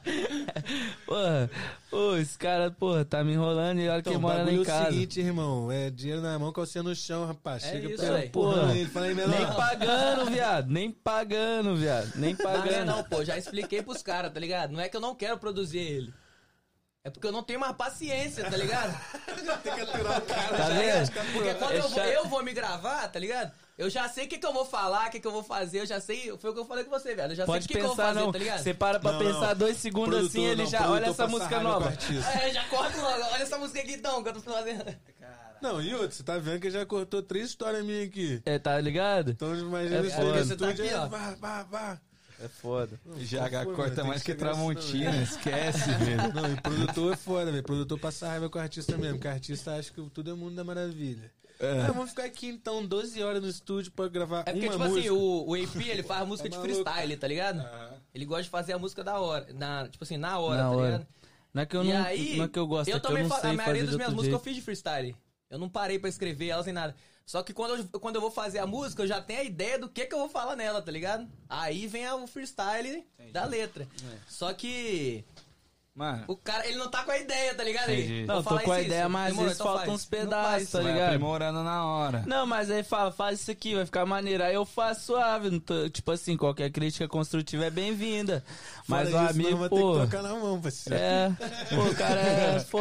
[1.04, 1.50] Porra,
[1.90, 4.56] pô, esse cara, porra, tá me enrolando e olha Então, que o mora lá bagulho
[4.56, 4.90] em é o casa.
[4.92, 5.70] seguinte, irmão.
[5.70, 7.64] É dinheiro na mão, calcinha no chão, rapaz.
[7.64, 8.28] É Chega isso pra aí.
[8.30, 8.74] porra.
[8.74, 9.38] Ele fala aí, menor.
[9.38, 10.70] Nem pagando, viado.
[10.70, 12.12] Nem pagando, viado.
[12.16, 12.86] Nem Não, não, pagando.
[12.86, 14.72] não, pô, já expliquei pros caras, tá ligado?
[14.72, 16.14] Não é que eu não quero produzir ele.
[17.04, 18.90] É porque eu não tenho mais paciência, tá ligado?
[19.50, 21.32] Tá vendo?
[21.32, 23.52] Porque quando É eu, vou, eu vou me gravar, tá ligado?
[23.80, 25.80] Eu já sei o que, que eu vou falar, o que, que eu vou fazer,
[25.80, 26.36] eu já sei.
[26.36, 27.32] Foi o que eu falei com você, velho.
[27.32, 28.32] Eu já Pode sei o que, que eu vou pensar, fazer, não.
[28.32, 28.62] tá ligado?
[28.62, 29.56] Você para pra Não, pensar não.
[29.56, 30.90] dois segundos Produtor, assim, ele não, já.
[30.90, 31.94] Olha essa música o nova.
[32.42, 33.24] É, já corta logo.
[33.32, 34.84] Olha essa música aqui então, que eu tô fazendo.
[35.62, 38.42] Não, e outro, você tá vendo que já cortou três histórias minhas aqui.
[38.44, 39.30] É, tá ligado?
[39.30, 41.08] Então, imagina É isso aí, Você tá aqui, é ó.
[41.08, 42.00] vá, vá, vá.
[42.42, 43.00] É foda.
[43.06, 46.34] GH Pô, corta mano, mais que que Tramontina, esquece, velho.
[46.34, 47.62] Não, e produtor é foda, velho.
[47.62, 50.64] Produtor passa raiva com o artista mesmo, porque artista acha que tudo é mundo da
[50.64, 51.30] maravilha.
[51.60, 54.78] Ah, vamos ficar aqui então 12 horas no estúdio pra gravar É porque, uma tipo
[54.84, 55.00] música.
[55.00, 57.68] assim, o, o AP, ele faz música Tá de freestyle, tá ligado?
[58.14, 59.46] Ele gosta de fazer a música da hora.
[59.52, 60.86] Na, tipo assim, na hora, Na tá hora.
[60.92, 61.06] ligado?
[61.52, 63.22] Não é que eu e não, aí, não é que eu gosto, é eu também
[63.24, 65.16] não fa- sei A maioria fazer das minhas músicas eu fiz de freestyle.
[65.50, 66.94] Eu não parei pra escrever elas nem nada.
[67.26, 69.78] Só que quando eu, quando eu vou fazer a música, eu já tenho a ideia
[69.78, 71.28] do que que eu vou falar nela, tá ligado?
[71.48, 73.84] Aí vem a- o freestyle da letra.
[73.84, 74.16] É.
[74.28, 75.24] Só que
[75.92, 77.90] Mano, o cara, ele não tá com a ideia, tá ligado?
[77.90, 78.24] Entendi.
[78.24, 79.10] Não, vou tô falar com a isso, ideia, isso.
[79.10, 80.70] mas Demorou, então faltam uns pedaços, faz.
[80.70, 81.06] tá ligado?
[81.08, 82.22] aprimorando na hora.
[82.26, 84.44] Não, mas aí fala, faz isso aqui, vai ficar maneiro.
[84.44, 85.58] Aí eu faço suave.
[85.60, 88.42] tô- tipo assim, qualquer crítica construtiva é bem-vinda.
[88.86, 89.98] Mas Fora o amigo, não vai ter que pô.
[90.00, 90.98] tocar na mão, parceiro.
[90.98, 91.30] É,
[91.74, 92.78] pô, o cara é, pô,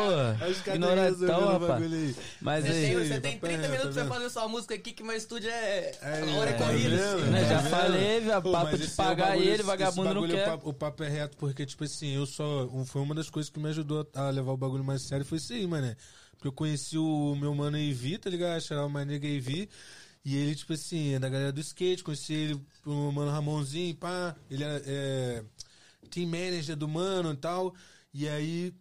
[0.72, 2.16] ignorantão, rapaz.
[2.42, 4.14] Mas Você tem, aí, você tem papai 30 reto, minutos tá pra vendo?
[4.14, 5.92] fazer sua música aqui, que meu estúdio é.
[6.02, 7.16] A hora é tá corrida.
[7.26, 10.58] né, Tá já falei, viu, Pô, papo de é pagar ele, vagabundo não quer.
[10.64, 12.66] O papo, é reto, porque, tipo assim, eu só.
[12.66, 15.38] um- Foi uma das coisas que me ajudou a levar o bagulho mais sério, foi
[15.38, 15.96] isso aí, mano.
[16.32, 18.60] Porque eu conheci o meu mano Evi, tá ligado?
[18.60, 19.70] Chamava o Manega Evi.
[20.26, 24.36] E ele, tipo assim, é da galera do skate, conheci ele, o mano Ramonzinho, pá.
[24.52, 25.44] Ele é, é
[26.10, 27.74] team manager do mano e tal.
[28.14, 28.74] E aí.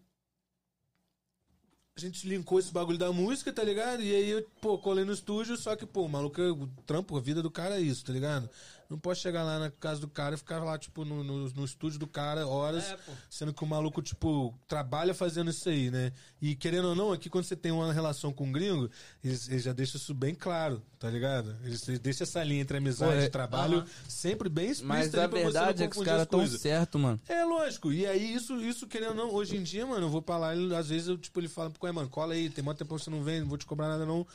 [1.96, 4.02] A gente linkou esse bagulho da música, tá ligado?
[4.02, 7.20] E aí eu, pô, colei no estúdio, só que, pô, o maluco, o trampo, a
[7.20, 8.50] vida do cara é isso, tá ligado?
[8.88, 11.64] Não posso chegar lá na casa do cara e ficar lá, tipo, no, no, no
[11.66, 16.10] estúdio do cara horas, É, sendo que o maluco, tipo, trabalha fazendo isso aí, né?
[16.40, 18.90] E querendo ou não, aqui quando você tem uma relação com um gringo,
[19.22, 21.54] eles, eles já deixam isso bem claro, tá ligado?
[21.64, 25.14] Eles, eles deixam essa linha entre amizade Pô, é- e trabalho sempre bem explícita Mas
[25.14, 26.58] a pra você não verdade é que os caras as tão coisas.
[26.58, 27.20] certo, mano.
[27.28, 27.92] É, lógico.
[27.92, 30.56] E aí, isso, isso querendo ou não, hoje em dia, mano, eu vou pra lá
[30.56, 33.02] e às vezes eu, tipo, ele fala, é, mano, cola aí, tem muito tempo que
[33.04, 34.26] você não vem, não vou te cobrar nada, não.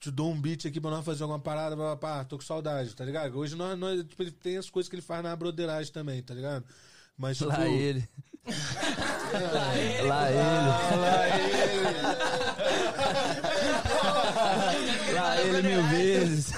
[0.00, 2.94] Te dou um beat aqui pra nós fazer alguma parada, pá, pá, tô com saudade,
[2.94, 3.36] tá ligado?
[3.36, 6.32] Hoje nós, nós tipo, ele tem as coisas que ele faz na broderagem também, tá
[6.34, 6.64] ligado?
[7.16, 8.08] Mas, tipo, Lá ele.
[8.46, 10.08] Lá ele.
[10.08, 11.68] Lá ele.
[15.14, 16.52] Lá ele mil vezes.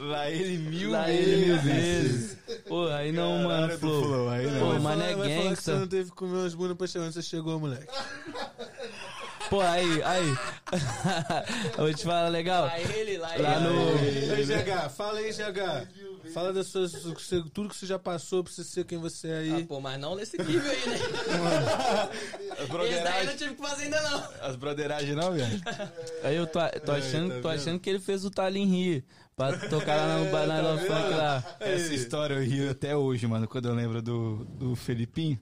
[0.00, 2.36] Lá ele mil Lá ele mil vezes.
[2.66, 4.28] Pô, aí não, mano, flow.
[4.30, 5.78] aí Pô, vai mano falar- é que você gangsta.
[5.78, 7.86] não teve que comer umas bundas pra chegar onde você chegou, moleque.
[9.48, 10.28] Pô, aí, aí.
[11.78, 12.64] Eu vou te falar legal.
[12.66, 13.42] Lá ele, lá ele.
[13.42, 13.98] Lá no.
[14.00, 15.88] Ei, GH, fala aí, GH.
[16.34, 16.92] Fala das suas,
[17.54, 19.64] tudo que você já passou pra você ser quem você é Ah, aí.
[19.64, 20.98] pô, mas não nesse nível aí, né?
[22.58, 24.24] As Esse daí eu não tive que fazer ainda não.
[24.40, 25.62] as broderagem não, velho?
[26.24, 29.04] Aí eu tô, tô achando, tô achando que ele fez o Talin Rio.
[29.36, 31.44] Pra tocar lá no Banana Funk lá.
[31.60, 35.38] Essa história eu rio até hoje, mano, quando eu lembro do, do Felipinho.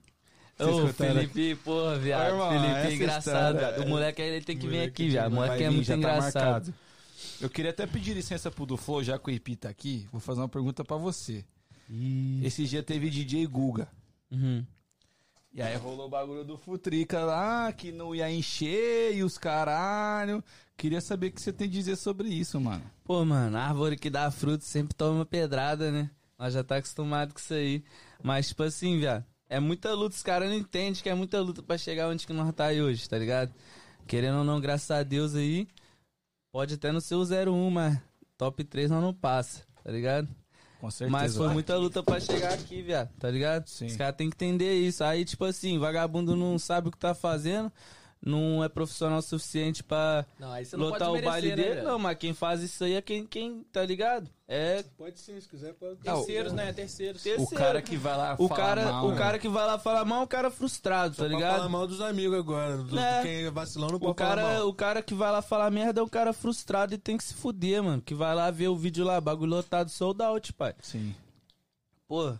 [0.59, 2.31] Ô, Felipe, porra, viado.
[2.31, 3.85] Irmão, Felipe é engraçado, história- viado.
[3.85, 5.31] O moleque aí, ele tem que vir aqui, viado.
[5.31, 6.43] O moleque é muito tá engraçado.
[6.43, 6.73] marcado.
[7.41, 10.07] Eu queria até pedir licença pro do Flow, já que o IP tá aqui.
[10.11, 11.43] Vou fazer uma pergunta pra você.
[12.41, 13.87] Esse dia teve DJ Guga.
[14.31, 14.65] Uhum.
[15.53, 20.43] E aí rolou o bagulho do Futrica lá, que não ia encher e os caralho.
[20.75, 22.83] Queria saber o que você tem a dizer sobre isso, mano.
[23.03, 26.09] Pô, mano, árvore que dá fruto sempre toma pedrada, né?
[26.37, 27.83] Nós já tá acostumado com isso aí.
[28.21, 30.15] Mas, tipo assim, viado, é muita luta.
[30.15, 32.81] Os caras não entendem que é muita luta pra chegar onde que nós tá aí
[32.81, 33.53] hoje, tá ligado?
[34.07, 35.67] Querendo ou não, graças a Deus aí,
[36.51, 37.99] pode até não ser o 01, mas
[38.37, 40.27] top 3 nós não passa, tá ligado?
[40.79, 41.11] Com certeza.
[41.11, 43.67] Mas foi muita luta pra chegar aqui, viado, tá ligado?
[43.67, 43.87] Sim.
[43.87, 45.03] Os caras têm que entender isso.
[45.03, 47.71] Aí, tipo assim, vagabundo não sabe o que tá fazendo,
[48.25, 51.55] não é profissional o suficiente pra Não, aí você não lotar pode o baile né,
[51.55, 51.69] dele.
[51.75, 51.87] velho?
[51.87, 54.29] não, mas quem faz isso aí é quem, quem tá ligado?
[54.47, 55.95] É Pode sim, se quiser, pode.
[56.01, 56.71] Terceiros, né?
[56.73, 57.21] Terceiros.
[57.21, 57.55] O terceiro.
[57.55, 59.17] cara que vai lá O falar cara, mal, o né?
[59.17, 61.55] cara que vai lá falar mal é um cara frustrado, tá Pra ligado?
[61.57, 62.77] falar mal dos amigos agora.
[62.77, 63.21] Do, É.
[63.23, 64.67] Quem é vacilão não pode O falar cara, mal.
[64.67, 67.33] o cara que vai lá falar merda é um cara frustrado e tem que se
[67.33, 68.01] fuder, mano.
[68.03, 70.75] Que vai lá ver o vídeo lá, bagulho lotado, sold out, pai.
[70.79, 71.15] Sim.
[72.07, 72.33] Pô,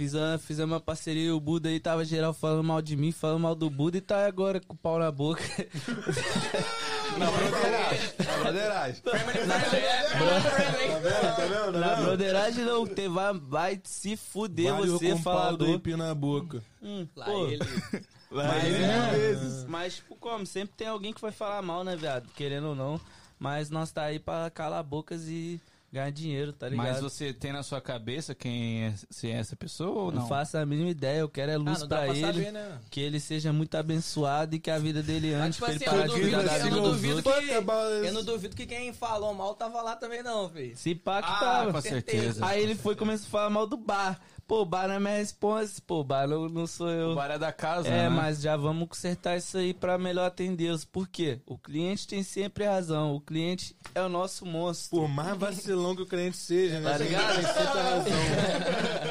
[0.00, 3.12] fiz a, fiz uma parceria e o Buda aí tava geral falando mal de mim,
[3.12, 5.42] falando mal do Buda e tá agora com o pau na boca.
[8.40, 9.02] Broderagem.
[11.78, 15.68] Na broderagem não, te vai, vai se fuder Vários você, falador.
[15.68, 16.62] empio na boca.
[16.82, 17.62] Hum, Lá pô, ele.
[18.30, 20.46] mas, é, mas, tipo, como?
[20.46, 22.26] Sempre tem alguém que vai falar mal, né, viado?
[22.34, 22.98] Querendo ou não.
[23.38, 25.60] Mas nós tá aí pra calar bocas e
[25.92, 26.86] ganhar dinheiro, tá ligado?
[26.86, 30.28] Mas você tem na sua cabeça quem é, se é essa pessoa ou Não não?
[30.28, 32.26] faço a mínima ideia, eu quero é Ah, luz não dá pra pra ele.
[32.26, 32.78] saber, né?
[32.90, 35.84] Que ele seja muito abençoado e que a vida dele Mas, antes tipo pra assim,
[35.84, 37.52] ele eu parar de cuidar da eu não vida duvido que.
[37.54, 40.76] About- Eu não duvido que quem falou mal tava lá também, não, filho.
[40.76, 41.72] Se pá que Ah, tava.
[41.72, 42.46] com certeza.
[42.46, 44.20] Aí ele foi e começou a falar mal do bar.
[44.50, 45.80] Pô, o bar não é minha resposta.
[45.86, 47.10] Pô, o bar não, não sou eu.
[47.10, 48.08] O bar é da casa, É, né?
[48.08, 50.84] mas já vamos consertar isso aí pra melhor atendê-los.
[50.84, 51.38] Por quê?
[51.46, 53.14] O cliente tem sempre razão.
[53.14, 54.98] O cliente é o nosso monstro.
[54.98, 56.90] Por mais vacilão que o cliente seja, né?
[56.90, 57.34] Tá ligado?
[57.36, 58.12] Tem sempre razão.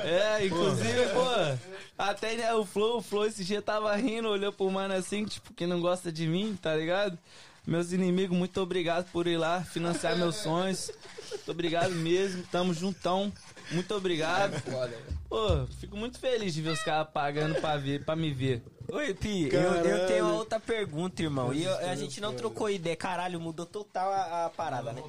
[0.09, 1.57] É, inclusive, pô,
[1.97, 5.53] até né, o Flow, o Flow esse dia tava rindo, olhou pro mano assim, tipo,
[5.53, 7.17] que não gosta de mim, tá ligado?
[7.67, 10.91] Meus inimigos, muito obrigado por ir lá financiar meus sonhos.
[11.29, 13.31] Muito obrigado mesmo, tamo juntão.
[13.72, 14.53] Muito obrigado.
[15.30, 18.63] Pô, fico muito feliz de ver os caras pagando pra, ver, pra me ver.
[18.91, 21.53] Oi, Pi, eu, eu tenho uma outra pergunta, irmão.
[21.53, 22.95] E eu- a gente não trocou ideia.
[22.95, 25.03] Caralho, mudou total a, a parada, né?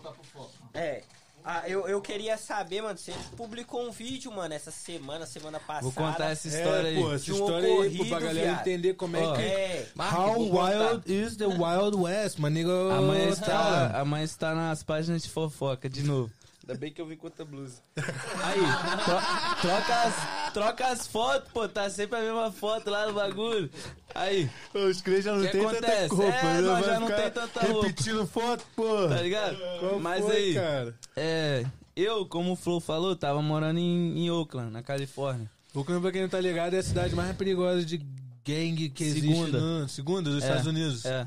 [0.75, 1.03] É.
[1.43, 5.85] Ah, eu, eu queria saber, mano, você publicou um vídeo, mano, essa semana, semana passada.
[5.85, 7.03] Vou contar essa história É, aí.
[7.03, 8.61] pô, essa de um história aí, pô, pra ocorrido, galera viado.
[8.61, 9.33] entender como é Ó.
[9.35, 9.41] que...
[9.41, 9.89] É.
[9.99, 12.93] How wild is the Wild West, my nigga?
[12.95, 13.33] Amanhã Tá.
[13.33, 16.31] está, amanhã está nas páginas de fofoca de novo.
[16.63, 17.81] Ainda bem que eu vim com outra blusa.
[17.97, 18.61] Aí,
[19.05, 23.71] tro- troca, as, troca as fotos, pô, tá sempre a mesma foto lá no bagulho.
[24.15, 26.61] Aí, Os crentes já não tem tanta roupa, É, né?
[26.61, 27.87] nós já não tem tanta roupa.
[27.87, 29.09] Repetindo foto, pô.
[29.09, 29.57] tá ligado?
[29.81, 30.95] Qual Mas foi, aí, cara?
[31.17, 31.65] é,
[31.97, 35.51] eu, como o Flo falou, tava morando em, em Oakland, na Califórnia.
[35.75, 38.05] Oakland, pra quem não tá ligado, é a cidade mais perigosa de
[38.45, 39.61] gangue que existe Segunda.
[39.61, 39.89] no...
[39.89, 41.05] Segunda dos É, Estados Unidos.
[41.07, 41.27] É.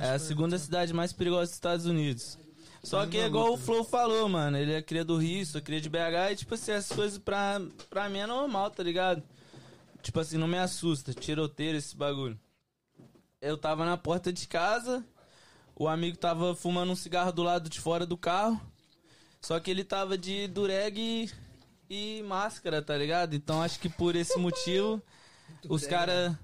[0.00, 2.38] É a segunda cidade mais perigosa dos Estados Unidos.
[2.84, 4.58] Só que é igual o Flow falou, mano.
[4.58, 7.60] Ele é cria do Rio, sou cria de BH e, tipo assim, as coisas pra,
[7.88, 9.22] pra mim é normal, tá ligado?
[10.02, 11.14] Tipo assim, não me assusta.
[11.14, 12.38] Tiroteiro, esse bagulho.
[13.40, 15.02] Eu tava na porta de casa,
[15.74, 18.60] o amigo tava fumando um cigarro do lado de fora do carro.
[19.40, 20.98] Só que ele tava de dureg
[21.90, 23.34] e, e máscara, tá ligado?
[23.34, 25.02] Então acho que por esse motivo,
[25.68, 26.36] os caras,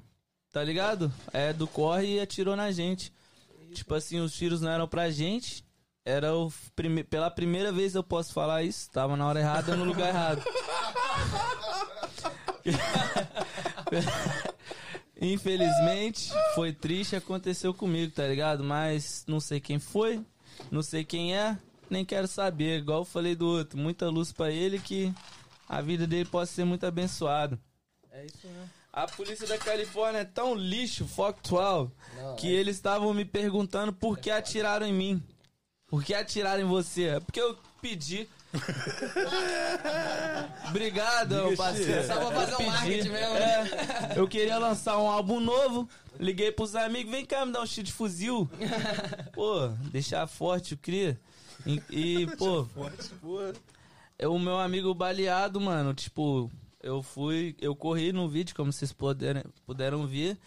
[0.50, 1.12] tá ligado?
[1.34, 3.12] É do corre e atirou na gente.
[3.74, 5.64] Tipo assim, os tiros não eram pra gente.
[6.04, 7.04] Era o prime...
[7.04, 8.90] pela primeira vez eu posso falar isso.
[8.90, 10.42] Tava na hora errada no lugar errado.
[15.20, 18.64] Infelizmente, foi triste, aconteceu comigo, tá ligado?
[18.64, 20.24] Mas não sei quem foi,
[20.70, 21.58] não sei quem é,
[21.90, 22.78] nem quero saber.
[22.78, 25.12] Igual eu falei do outro, muita luz pra ele que
[25.68, 27.58] a vida dele possa ser muito abençoada.
[28.10, 28.70] É isso mesmo.
[28.92, 31.92] A polícia da Califórnia é tão lixo, factual,
[32.36, 35.22] que eles estavam me perguntando por que atiraram em mim.
[35.90, 37.08] Por que atiraram em você?
[37.08, 38.28] É porque eu pedi.
[40.68, 42.06] Obrigado, meu parceiro.
[42.06, 43.70] Só pra fazer um marketing mesmo, né?
[44.14, 45.88] É, eu queria lançar um álbum novo.
[46.18, 48.48] Liguei pros amigos, vem cá me dar um tiro de fuzil.
[49.32, 51.18] Pô, deixar forte, eu queria.
[51.66, 52.66] E, e, pô,
[54.18, 55.94] é o meu amigo baleado, mano.
[55.94, 56.50] Tipo,
[56.82, 60.38] eu fui, eu corri no vídeo, como vocês puderam, puderam ver.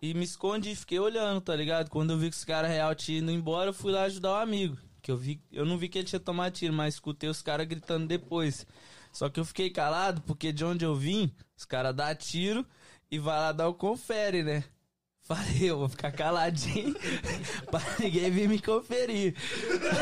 [0.00, 1.90] E me escondi, fiquei olhando, tá ligado?
[1.90, 4.36] Quando eu vi que os caras real tinham indo embora, eu fui lá ajudar o
[4.36, 4.78] amigo.
[5.02, 7.66] Que eu vi, eu não vi que ele tinha tomado tiro, mas escutei os caras
[7.66, 8.64] gritando depois.
[9.12, 12.64] Só que eu fiquei calado, porque de onde eu vim, os caras dão tiro
[13.10, 14.62] e vai lá dar o confere, né?
[15.28, 16.94] Falei, eu vou ficar caladinho
[17.70, 19.34] pra ninguém vir me conferir.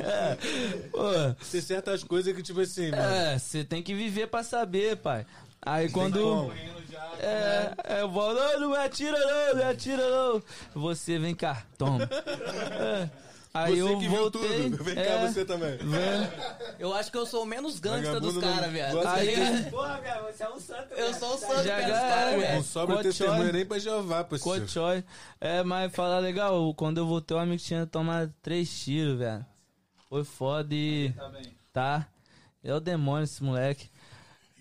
[0.00, 0.36] é,
[0.90, 3.02] pô, Tem certas coisas que, tipo assim, mano.
[3.02, 5.24] é, você tem que viver pra saber, pai.
[5.62, 6.52] Aí quando.
[7.18, 10.42] É, é, eu vou, não, não me atira não, me atira não.
[10.74, 12.04] Você, vem cá, toma.
[12.04, 13.08] É.
[13.54, 14.70] Aí Você eu que viu voltei.
[14.70, 14.84] tudo.
[14.84, 15.78] Vem é, cá você também.
[15.78, 16.30] vem.
[16.78, 18.70] Eu acho que eu sou o menos gangsta dos não caras,
[19.02, 19.70] Tá de- ligado?
[19.72, 20.92] Porra, velho, você é um santo.
[20.94, 22.36] Eu sou o santo Já dos caras, ué.
[22.36, 22.62] Não velho.
[22.62, 23.10] sobra Cochói.
[23.12, 24.60] testemunha nem pra Jeová, parceiro.
[24.60, 25.02] Cochói.
[25.40, 29.44] É, mas falar legal, quando eu voltei, o amigo tinha tomado três tiros, velho.
[30.10, 31.14] Foi foda e.
[31.72, 32.06] Tá?
[32.62, 33.88] É o demônio esse moleque.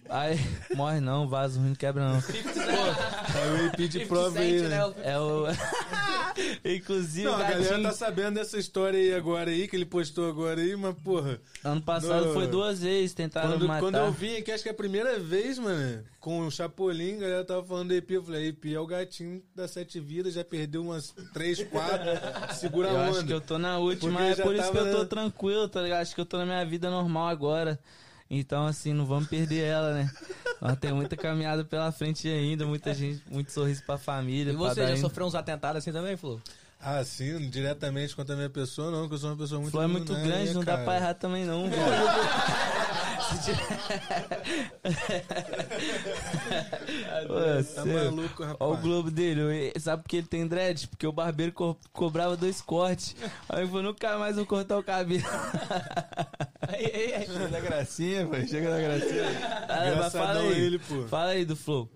[0.09, 0.37] Aí,
[0.75, 2.15] morre não, vaso ruim não quebra não.
[2.15, 4.77] Aí o IP de prova aí, né?
[5.03, 5.45] É o.
[6.65, 10.59] Inclusive, Não, a galera tá sabendo dessa história aí agora aí, que ele postou agora
[10.59, 11.39] aí, mas porra.
[11.63, 12.33] Ano passado Não.
[12.33, 13.79] foi duas vezes, tentaram Quando, matar.
[13.79, 17.19] quando eu vim aqui, acho que é a primeira vez, mano, com o Chapolin, a
[17.21, 20.43] galera tava falando do EP, eu falei, EP é o gatinho das sete vidas, já
[20.43, 22.05] perdeu umas três, quatro,
[22.55, 23.27] segura Eu a acho onda.
[23.27, 25.05] que eu tô na última, Porque é por isso que eu tô né?
[25.05, 26.01] tranquilo, tá ligado?
[26.01, 27.79] Acho que eu tô na minha vida normal agora.
[28.39, 30.11] Então, assim, não vamos perder ela, né?
[30.61, 34.51] Nós tem muita caminhada pela frente ainda, muita gente, muito sorriso pra família.
[34.51, 35.01] E você já ainda.
[35.01, 36.41] sofreu uns atentados assim também, Flu?
[36.79, 39.71] Ah, sim, diretamente contra a minha pessoa, não, porque eu sou uma pessoa muito...
[39.71, 40.83] Flor é muito né, grande, não dá cara?
[40.83, 41.81] pra errar também não, velho.
[47.29, 48.57] Ô, Tá maluco, rapaz.
[48.59, 50.87] Ó o globo dele, sabe por que ele tem dread?
[50.87, 53.15] Porque o barbeiro co- cobrava dois cortes.
[53.49, 55.23] Aí eu falei, nunca mais vou cortar o cabelo.
[57.25, 58.47] Chega da gracinha, velho.
[58.47, 59.25] Chega da gracinha.
[59.69, 61.03] Ah, mas fala aí, ele, pô.
[61.07, 61.89] fala aí do Flow.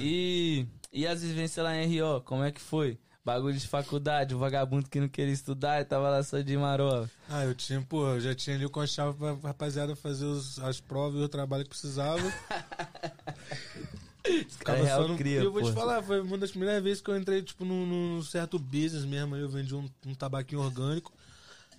[0.00, 2.98] E, e as vivências lá em RO, como é que foi?
[3.26, 7.10] Bagulho de faculdade, o vagabundo que não queria estudar e tava lá só de marola.
[7.28, 10.80] Ah, eu tinha, pô, eu já tinha ali o conchavo pra rapaziada fazer os- as
[10.80, 12.22] provas e o trabalho que precisava.
[14.24, 15.16] Esse cara é só no...
[15.16, 15.68] cria, eu vou pô.
[15.68, 19.04] te falar, foi uma das primeiras vezes que eu entrei, tipo, num, num certo business
[19.04, 19.34] mesmo.
[19.34, 21.12] Aí eu vendi um, um tabaquinho orgânico,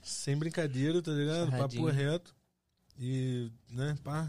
[0.03, 1.49] sem brincadeira, tá ligado?
[1.49, 1.85] Sarradinho.
[1.85, 2.35] Papo reto.
[2.99, 4.27] E, né, pá.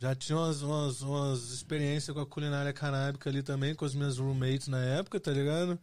[0.00, 4.18] Já tinha umas, umas, umas experiências com a culinária canábica ali também, com os meus
[4.18, 5.78] roommates na época, tá ligado?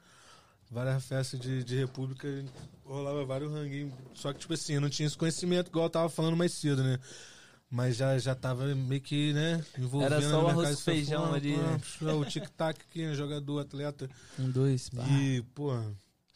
[0.72, 2.28] Várias festas de, de república,
[2.84, 3.94] rolava vários ranguinhos.
[4.14, 6.84] Só que, tipo assim, eu não tinha esse conhecimento igual eu tava falando mais cedo,
[6.84, 7.00] né?
[7.70, 11.58] Mas já, já tava meio que, né, envolvendo Era só o arroz e feijão ali,
[11.58, 11.80] né?
[12.14, 14.10] O tic-tac aqui, jogador, atleta.
[14.40, 15.04] Um, dois, pá.
[15.08, 15.72] E, pô,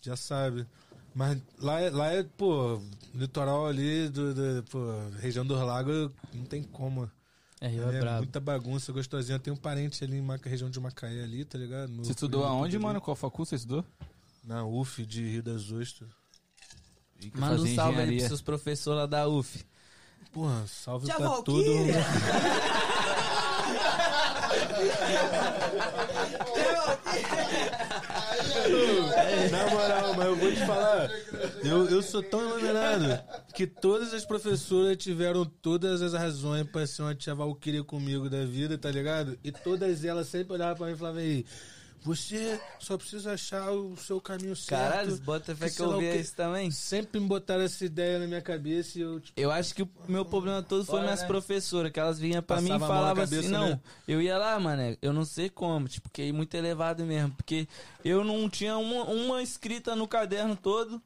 [0.02, 0.66] já sabe.
[1.14, 2.82] Mas lá, é- lá é, pô,
[3.14, 4.80] litoral ali, do, do- pô,
[5.20, 7.10] região dos lagos, não tem como.
[7.62, 8.18] É, Rio é é brabo.
[8.20, 9.38] muita bagunça, gostosinha.
[9.40, 11.90] Tem um parente ali em Maca, região de Macaé ali, tá ligado?
[11.92, 13.02] No- Você estudou aonde, mano?
[13.02, 13.84] Qual facul você estudou?
[14.44, 16.10] Na UF de Rio das Ostras.
[17.36, 19.66] Manda um salve aí pros seus professores lá da UF.
[20.32, 21.66] Porra, salve Tia pra Valquíria!
[21.66, 23.10] todo mundo.
[29.52, 31.10] Na moral, mas eu vou te falar.
[31.64, 33.20] Eu, eu sou tão iluminado
[33.54, 38.46] que todas as professoras tiveram todas as razões pra ser uma tia Valkyria comigo da
[38.46, 39.38] vida, tá ligado?
[39.44, 41.46] E todas elas sempre olhavam pra mim e falavam aí.
[42.04, 44.82] Você só precisa achar o seu caminho certo.
[44.92, 46.20] Caralho, bota fé que eu lá o ouvia quê.
[46.20, 46.72] isso também.
[46.72, 49.90] Sempre me botaram essa ideia na minha cabeça e eu, tipo, Eu acho que o
[50.08, 51.28] meu problema todo foi minhas né?
[51.28, 53.80] professoras, que elas vinham pra mim e Passava mão na falavam assim, não, né?
[54.08, 57.68] eu ia lá, mano, eu não sei como, tipo, que muito elevado mesmo, porque
[58.04, 61.02] eu não tinha uma, uma escrita no caderno todo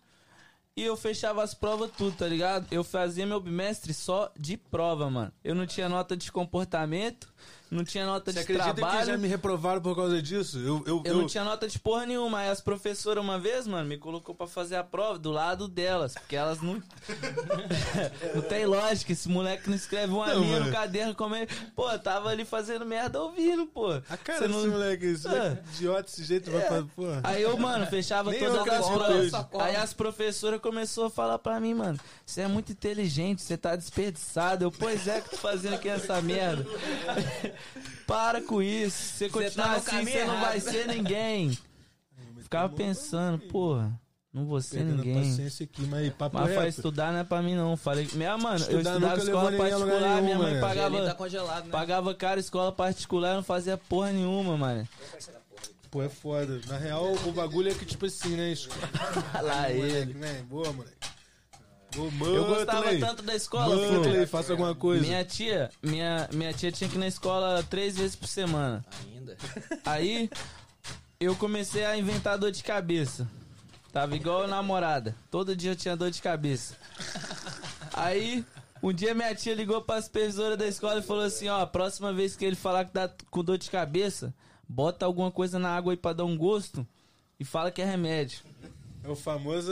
[0.76, 2.68] e eu fechava as provas tudo, tá ligado?
[2.72, 5.32] Eu fazia meu bimestre só de prova, mano.
[5.44, 7.33] Eu não tinha nota de comportamento,
[7.72, 9.00] não tinha nota Você de acredita trabalho.
[9.00, 10.60] que já me reprovaram por causa disso?
[10.60, 12.38] Eu, eu, Eu não tinha nota de porra nenhuma.
[12.40, 16.14] Aí as professoras, uma vez, mano, me colocou pra fazer a prova do lado delas.
[16.14, 16.74] Porque elas não.
[18.36, 19.12] não tem lógica.
[19.12, 20.66] Esse moleque não escreve uma Não, linha mano.
[20.68, 21.16] no caderno.
[21.16, 21.48] Como é...
[21.76, 23.88] Pô, eu tava ali fazendo merda ouvindo, pô.
[24.08, 25.70] A cara Você desse não- moleque, esse moleque Ah.
[25.76, 26.84] idiota desse jeito, vai pra.
[26.96, 27.22] Porra.
[27.24, 29.34] Aí eu, mano, fechava Nem todas eu as acredito provas.
[29.34, 29.64] hoje.
[29.64, 33.76] Aí as professoras começaram a falar pra mim, mano, você é muito inteligente, você tá
[33.76, 34.64] desperdiçado.
[34.66, 36.64] Eu, pois é que tô fazendo aqui essa merda.
[38.08, 38.98] Para com isso.
[38.98, 41.58] Se você tá continuar no assim, você não vai ser ninguém.
[42.42, 44.00] Ficava pensando, porra,
[44.34, 45.16] não vou ser Perdendo ninguém.
[45.16, 47.78] paciência aqui, mas papo Mas pra estudar não é pra mim não.
[47.78, 50.62] Falei, minha mano, eu Estudar estudava nunca escola particular, minha nenhum, mãe mano.
[50.62, 51.72] pagava, tá congelado, né?
[51.72, 54.88] pagava caro escola particular, eu não fazia porra nenhuma, mano.
[55.90, 56.60] Pô, é foda.
[56.68, 58.56] Na real, o bagulho é que, tipo assim, né?
[59.40, 59.82] Lá ele.
[59.82, 60.44] Moleque, né?
[60.50, 60.98] Boa, moleque.
[61.96, 65.06] Eu gostava tanto da escola, Muttley, faça alguma coisa.
[65.06, 68.84] Minha tia, minha, minha tia tinha que ir na escola três vezes por semana.
[69.06, 69.38] Ainda.
[69.86, 70.30] Aí
[71.20, 73.28] eu comecei a inventar dor de cabeça.
[73.92, 75.16] Tava igual a namorada.
[75.30, 76.76] Todo dia eu tinha dor de cabeça.
[77.94, 78.44] Aí,
[78.82, 82.12] um dia minha tia ligou pra supervisora da escola e falou assim: ó, a próxima
[82.12, 84.34] vez que ele falar que tá com dor de cabeça,
[84.68, 86.86] bota alguma coisa na água aí pra dar um gosto
[87.40, 88.40] e fala que é remédio.
[89.04, 89.72] É o famoso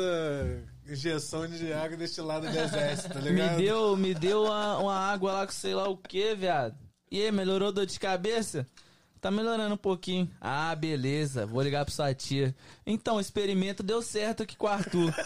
[0.92, 3.58] injeção de água destilada do exército, tá Me ligado?
[3.58, 6.76] deu, me deu uma, uma água lá com sei lá o que, viado.
[7.10, 8.66] E aí, melhorou a dor de cabeça?
[9.20, 10.28] Tá melhorando um pouquinho.
[10.42, 11.46] Ah, beleza.
[11.46, 12.56] Vou ligar pra sua tia.
[12.88, 15.14] Então, o experimento deu certo aqui com o Arthur.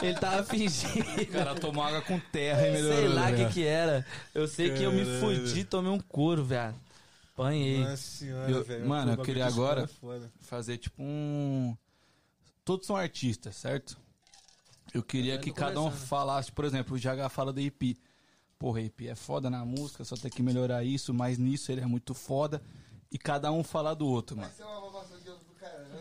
[0.00, 1.04] Ele tava fingindo.
[1.20, 2.96] O cara tomou água com terra e melhorou.
[2.98, 3.44] Sei lá o né?
[3.46, 4.06] que que era.
[4.34, 6.74] Eu sei que eu me fudi, tomei um couro, viado.
[7.34, 7.80] Apanhei.
[7.80, 8.88] Nossa senhora, Eu- velho.
[8.88, 9.88] mano, eu queria agora-.
[10.40, 11.76] Fazer tipo um.
[12.64, 14.00] Todos são artistas, certo?
[14.94, 17.96] Eu queria que cada um falasse, por exemplo, o GH fala da EP.
[18.58, 21.86] Porra, EP é foda na música, só tem que melhorar isso, mas nisso ele é
[21.86, 22.62] muito foda.
[23.10, 24.50] E cada um falar do outro, mano.
[24.50, 25.98] Isso é uma roubação de outro do caramba.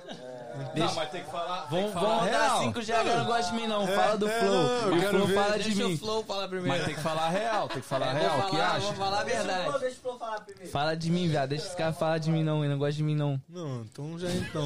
[0.75, 1.67] Não, mas tem que falar.
[1.69, 3.87] Vamos, vamos dar cinco GH, não gosta de mim não.
[3.87, 4.63] Fala do é, Flow.
[4.63, 5.93] o Flow fala de Deixa mim.
[5.93, 6.69] o Flow falar primeiro.
[6.77, 8.37] Mas tem que falar real, tem que falar É, real.
[8.37, 8.79] vou O que falar, acha?
[8.85, 9.79] vou falar a verdade.
[9.79, 10.71] Deixa o Flow falar primeiro.
[10.71, 11.49] Fala de mim, viado.
[11.49, 12.59] Deixa os caras falar de mim não.
[12.63, 13.41] Ele não gosta de mim não.
[13.49, 14.65] Não, então já então.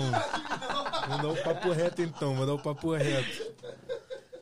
[1.10, 3.54] Vou dar o papo reto então, vou dar o papo reto.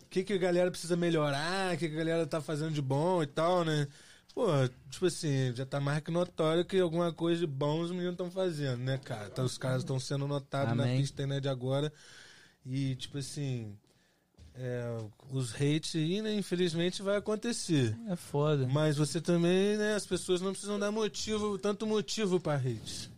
[0.02, 2.82] O que, que a galera precisa melhorar, o que, que a galera tá fazendo de
[2.82, 3.88] bom e tal, né?
[4.34, 4.48] Pô,
[4.90, 8.32] tipo assim, já tá mais que notório que alguma coisa de bom os meninos estão
[8.32, 9.30] fazendo, né, cara?
[9.32, 11.94] Então os caras estão sendo notados na pista né, de agora.
[12.66, 13.78] E, tipo assim,
[14.56, 14.84] é,
[15.32, 17.96] os hates aí, né, infelizmente vai acontecer.
[18.10, 18.68] É foda.
[18.68, 19.94] Mas você também, né?
[19.96, 23.12] As pessoas não precisam dar motivo, tanto motivo pra hate.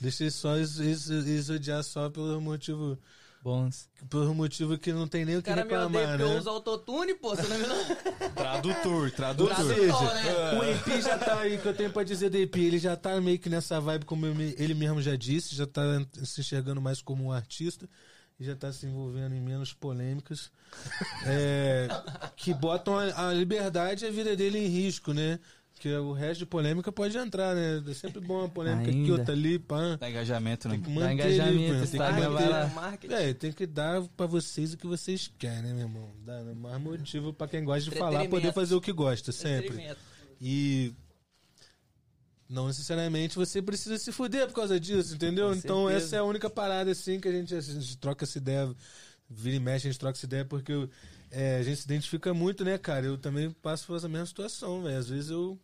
[0.00, 2.98] Deixa eles só eles, eles, eles odiar só pelo motivo.
[3.42, 3.88] Bons.
[4.08, 6.38] Pelo motivo que não tem nem o que cara me odeia reclamar, porque eu né?
[6.38, 7.34] uso autotune, pô.
[7.34, 7.66] Você não me
[8.36, 9.56] Tradutor, Ou tradutor.
[9.56, 10.58] seja, né?
[10.60, 13.20] o EP já tá aí, que eu tenho pra dizer do EP, ele já tá
[13.20, 15.82] meio que nessa vibe, como ele mesmo já disse, já tá
[16.22, 17.88] se enxergando mais como um artista
[18.38, 20.48] e já tá se envolvendo em menos polêmicas.
[21.26, 21.88] é,
[22.36, 25.40] que botam a, a liberdade e a vida dele em risco, né?
[25.82, 27.82] Que o resto de polêmica pode entrar, né?
[27.84, 29.12] É sempre bom uma polêmica aqui, Ainda.
[29.14, 29.96] outra ali, pá.
[29.96, 30.76] Dá engajamento, né?
[30.76, 31.72] Manter engajamento, ali, mano.
[31.72, 32.98] Tem que Instagram, vai lá.
[33.20, 36.08] É, tem que dar pra vocês o que vocês querem, né, meu irmão?
[36.24, 39.92] Dá mais motivo pra quem gosta de falar poder fazer o que gosta, sempre.
[40.40, 40.94] E
[42.48, 45.48] não necessariamente você precisa se fuder por causa disso, entendeu?
[45.48, 46.06] Com então certeza.
[46.06, 48.72] essa é a única parada assim que a gente, a gente troca essa ideia,
[49.28, 50.88] vira e mexe, a gente troca essa ideia porque
[51.28, 53.04] é, a gente se identifica muito, né, cara?
[53.04, 54.96] Eu também passo por essa mesma situação, velho.
[54.96, 55.58] Às vezes eu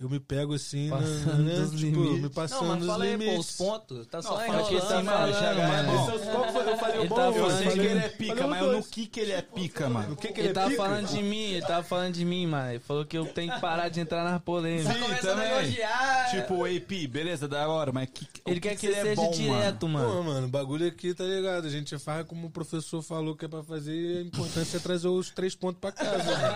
[0.00, 1.54] eu me pego assim, na- Passando né?
[1.54, 2.22] dos tipo, limites.
[2.22, 3.50] me passando Não, mas fala aí, pô, limites.
[3.50, 4.06] os pontos.
[4.08, 4.68] Tá só Não, enrolando.
[4.68, 5.04] que tá mano.
[5.10, 5.92] falando, Chega, mano.
[5.92, 6.20] mano.
[6.32, 6.72] Qual foi?
[6.72, 9.06] Eu falei o Ele bom, tá eu sei que ele é pica, mas no que
[9.06, 10.12] que ele é pica, mano?
[10.12, 10.82] O que que Ele, ele, é tava pica?
[10.82, 12.70] falando de mim, ele tava falando de mim, mano.
[12.70, 14.92] Ele falou que eu tenho que parar de entrar nas polêmicas.
[14.94, 15.52] Sim, Começando a também.
[15.58, 16.30] elogiar.
[16.30, 19.04] Tipo, o AP, beleza, da hora, mas que, Ele o quer que, ele você é
[19.04, 20.10] seja bom, direto, mano.
[20.12, 21.66] Pô, mano, o bagulho aqui, tá ligado?
[21.66, 24.80] A gente faz como o professor falou que é pra fazer e a importância é
[24.80, 26.54] trazer os três pontos pra casa, mano.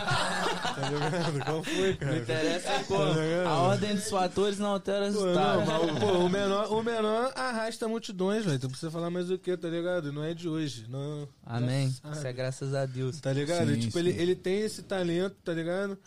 [0.79, 1.45] Tá ligado?
[1.45, 2.13] Qual foi, cara?
[2.13, 3.28] Não interessa como.
[3.47, 5.65] A ordem dos fatores não altera o resultado.
[5.65, 8.59] não, mas, o- pô, o menor, o menor arrasta multidões, velho.
[8.59, 10.13] Tu precisa falar mais o que, tá ligado?
[10.13, 10.87] Não é de hoje.
[10.89, 11.89] Não, Amém.
[11.89, 13.21] Isso é graças a Deus.
[13.21, 13.69] Tá ligado?
[13.73, 13.99] Sim, tipo, sim.
[13.99, 15.99] Ele, ele tem esse talento, tá ligado?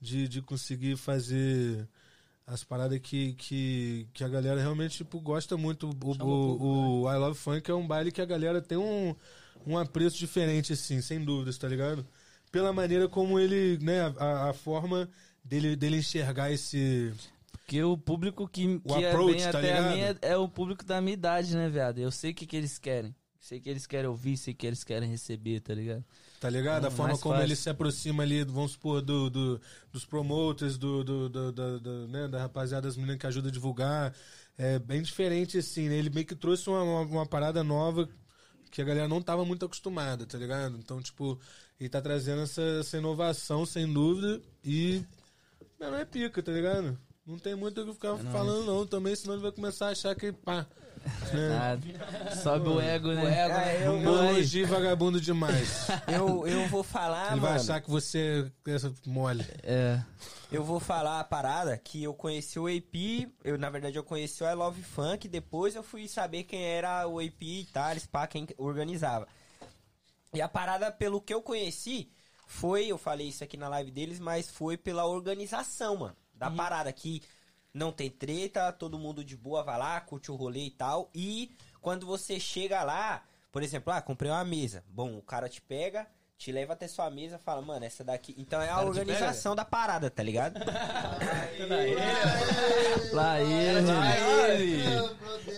[0.00, 1.88] De, de conseguir fazer
[2.46, 5.88] as paradas que, que, que a galera realmente tipo, gosta muito.
[6.04, 9.14] O, o, o I Love Funk é um baile que a galera tem um,
[9.66, 12.06] um apreço diferente, assim, sem dúvidas, tá ligado?
[12.52, 15.08] Pela maneira como ele, né, a, a forma
[15.44, 17.12] dele, dele enxergar esse.
[17.50, 19.82] Porque o público que, O que é approach, tá até a ligado?
[19.82, 21.98] mim é, é o público da minha idade, né, viado?
[21.98, 23.14] Eu sei o que, que eles querem.
[23.40, 26.04] Sei que eles querem ouvir, sei que eles querem receber, tá ligado?
[26.40, 26.84] Tá ligado?
[26.86, 27.42] A Hum, forma como fácil.
[27.42, 29.60] ele se aproxima ali, vamos supor, do, do-
[29.90, 33.52] dos promoters, do, do, do- do- do- né, da rapaziada, das meninas que ajuda a
[33.52, 34.14] divulgar.
[34.58, 35.96] É bem diferente, assim, né?
[35.96, 38.08] Ele meio que trouxe uma, uma, uma parada nova
[38.70, 40.76] que a galera não tava muito acostumada, tá ligado?
[40.78, 41.40] Então, tipo,
[41.80, 45.04] ele tá trazendo essa, essa inovação, sem dúvida, e.
[45.78, 46.98] Mas não é pica, tá ligado?
[47.26, 50.14] Não tem muito o que ficar falando, não, também, senão ele vai começar a achar
[50.14, 50.66] que, pá.
[51.32, 52.34] Nada.
[52.36, 53.24] Sobe o ego, né?
[53.24, 53.76] O ego, né?
[53.82, 54.28] É, eu, Não Vai.
[54.36, 55.86] elogio vagabundo demais.
[56.08, 57.62] eu, eu vou falar, ele vai mano.
[57.62, 59.44] achar que você é mole.
[59.62, 60.02] É.
[60.50, 64.42] Eu vou falar a parada que eu conheci o AP, eu na verdade eu conheci
[64.42, 68.26] o I Love Funk, depois eu fui saber quem era o AP e Thales, pá,
[68.26, 69.26] quem organizava.
[70.32, 72.10] E a parada, pelo que eu conheci,
[72.46, 76.92] foi, eu falei isso aqui na live deles, mas foi pela organização, mano, da parada,
[76.92, 77.22] que
[77.72, 81.56] não tem treta, todo mundo de boa vai lá, curte o rolê e tal, e
[81.80, 86.06] quando você chega lá, por exemplo, ah, comprei uma mesa, bom, o cara te pega...
[86.36, 88.34] Te leva até sua mesa e fala, mano, essa daqui.
[88.36, 90.58] Então é a cara organização da parada, tá ligado?
[93.12, 94.84] Lá ele.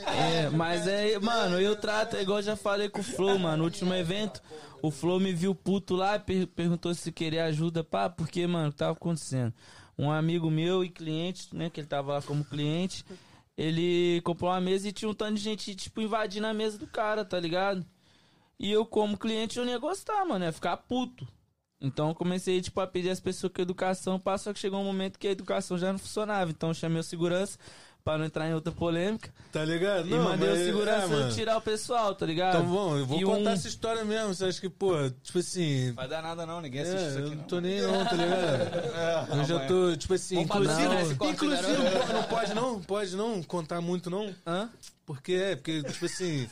[0.06, 3.64] É, mas é, mano, eu trato, igual eu já falei com o Flow, mano, no
[3.64, 4.40] último evento,
[4.82, 8.72] o Flow me viu puto lá, per- perguntou se queria ajuda, pá, porque, mano, o
[8.72, 9.52] que tava acontecendo?
[9.98, 13.04] Um amigo meu e cliente, né, que ele tava lá como cliente,
[13.56, 16.86] ele comprou uma mesa e tinha um tanto de gente, tipo, invadindo a mesa do
[16.86, 17.84] cara, tá ligado?
[18.58, 21.26] E eu, como cliente, eu não ia gostar, mano, ia ficar puto.
[21.80, 25.18] Então eu comecei, tipo, a pedir às pessoas com educação, só que chegou um momento
[25.18, 26.50] que a educação já não funcionava.
[26.50, 27.58] Então eu chamei o segurança
[28.02, 29.30] pra não entrar em outra polêmica.
[29.52, 30.06] Tá ligado?
[30.08, 32.56] e mandei mas- o segurança é, tirar o pessoal, tá ligado?
[32.58, 34.32] Então, bom, eu vou E contar um- essa história mesmo.
[34.34, 34.92] Você acha que, pô,
[35.22, 35.92] tipo assim.
[35.92, 37.48] Vai dar nada não, ninguém assiste É, isso eu aqui não não.
[37.48, 39.36] tô nem não, tá ligado?
[39.36, 40.94] eu já tô, tipo assim, inclusive.
[41.02, 42.06] esse corte, Inclusive, garoto.
[42.08, 44.34] não, não pode não, pode não contar muito não.
[44.46, 44.70] Hã?
[45.04, 46.48] Porque é, porque, tipo assim,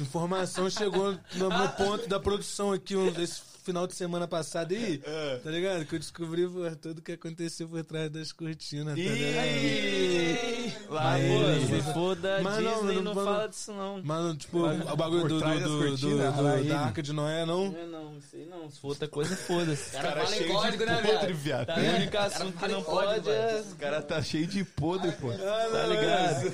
[0.00, 4.98] informação chegou no, no ponto da produção aqui, um, esse final de semana passado aí,
[5.42, 5.84] tá ligado?
[5.84, 6.42] Que eu descobri
[6.80, 10.88] tudo que aconteceu por trás das cortinas, tá ligado?
[10.88, 14.02] Lá, pô, se for da Mas não, Disney, não- não, não- fala disso não.
[14.02, 16.68] Mano, tipo, o bagulho do, do, do, do- do- ele.
[16.68, 17.70] da Arca de Noé, não.
[17.70, 18.70] Não é não, isso aí não.
[18.70, 19.90] Se for outra coisa, foda-se.
[19.92, 21.34] cara fala em cheio código, de né, podre, viado?
[21.34, 21.66] viado.
[21.66, 23.36] Tá O único Cara assunto que não pode velho.
[23.36, 23.60] é...
[23.72, 25.32] O cara tá cheio de podre, pô.
[25.32, 26.46] Tá ligado?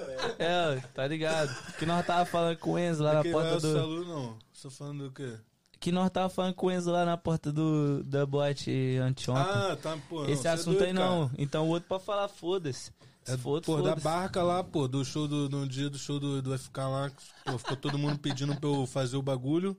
[0.38, 1.50] É, tá ligado.
[1.78, 3.72] Que nós tava falando com o Enzo lá na não é porta o do...
[3.72, 4.38] Salu, não.
[4.62, 5.32] Tô falando do quê?
[5.80, 9.42] Que nós tava falando com o Enzo lá na porta do, da boate anteontem.
[9.50, 10.24] Ah, tá, pô.
[10.24, 11.08] não, Esse cê é assunto doido, aí cara.
[11.10, 11.30] não.
[11.38, 12.92] Então o outro pra falar, foda-se.
[13.24, 14.04] Se É, outro, pô, da foda-se.
[14.04, 17.10] barca lá, pô, do show do, no dia do show do, do FK lá,
[17.46, 19.74] pô, ficou todo mundo pedindo pra eu fazer o bagulho.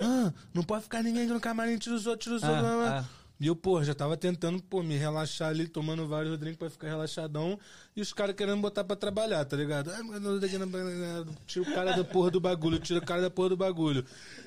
[0.00, 2.60] Ah, não pode ficar ninguém no camarim, tira os outros, tira os outros.
[2.62, 2.98] blá, blá.
[3.00, 3.04] Ah,
[3.38, 6.88] E eu, pô, já tava tentando, pô, me relaxar ali, tomando vários drinks pra ficar
[6.88, 7.58] relaxadão.
[7.94, 9.90] E os caras querendo botar pra trabalhar, tá ligado?
[10.20, 14.06] Não- Tira o cara da porra do bagulho, tira o cara da porra do bagulho.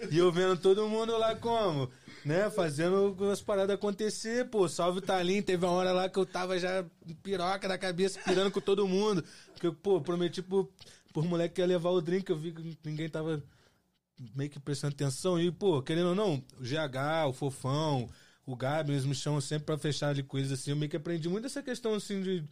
[0.10, 1.90] E eu vendo todo mundo lá como?
[2.26, 4.68] Né, fazendo as paradas acontecer, pô.
[4.68, 6.84] Salve o Talim, teve uma hora lá que eu tava já
[7.24, 9.24] piroca da cabeça, pirando com todo mundo.
[9.54, 10.70] Porque pô, prometi pro,
[11.14, 13.42] pro moleque que ia levar o drink, eu vi que ninguém tava
[14.36, 15.40] meio que prestando atenção.
[15.40, 18.10] E, pô, querendo ou não, o GH, o Fofão,
[18.52, 20.72] o Gabi, eles me chamam sempre pra fechar ali coisas assim.
[20.72, 22.44] Eu meio que aprendi muito essa questão, assim, de.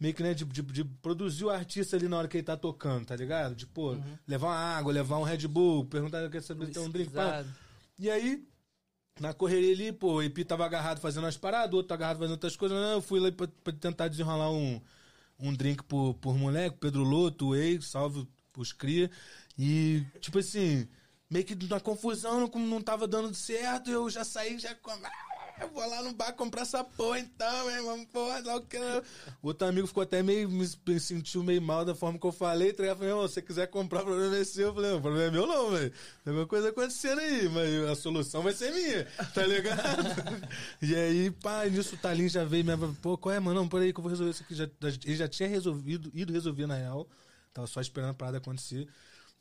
[0.00, 2.56] Meio que, né, de, de, de produzir o artista ali na hora que ele tá
[2.56, 3.54] tocando, tá ligado?
[3.54, 3.96] De, pô,
[4.26, 7.12] levar uma água, levar um Red Bull, perguntar quer saber se tem um drink.
[7.12, 7.44] pá.
[7.98, 8.44] E aí,
[9.20, 12.32] na correria ali, pô, o EP tava agarrado fazendo as paradas, o outro agarrado fazendo
[12.32, 12.76] outras coisas.
[12.76, 12.94] Né?
[12.94, 14.80] Eu fui lá pra, pra tentar desenrolar um,
[15.38, 18.26] um drink por, por moleque, Pedro Loto, o Ei, salve
[18.56, 19.08] os cria.
[19.56, 20.88] E, tipo assim,
[21.32, 24.74] meio que na confusão, como não tava dando certo, eu já saí, já
[25.60, 28.78] eu vou lá no bar comprar essa porra então, meu irmão, porra, o que.
[29.42, 30.66] O outro amigo ficou até meio, me
[31.00, 32.96] sentiu meio mal da forma que eu falei, tá ligado?
[32.96, 34.68] Eu Falei, irmão, se você quiser comprar, o problema é seu.
[34.68, 35.90] Eu falei, não, o problema é meu não, velho.
[35.90, 39.04] Tem alguma coisa acontecendo aí, mas a solução vai ser minha,
[39.34, 40.48] tá ligado?
[40.82, 43.60] e aí, pá, nisso o Talim já veio, me pô, qual é, mano?
[43.60, 44.54] Não, peraí que eu vou resolver isso aqui.
[44.54, 44.68] Já,
[45.04, 47.08] ele já tinha resolvido, ido resolver na real,
[47.52, 48.88] tava só esperando a parada acontecer.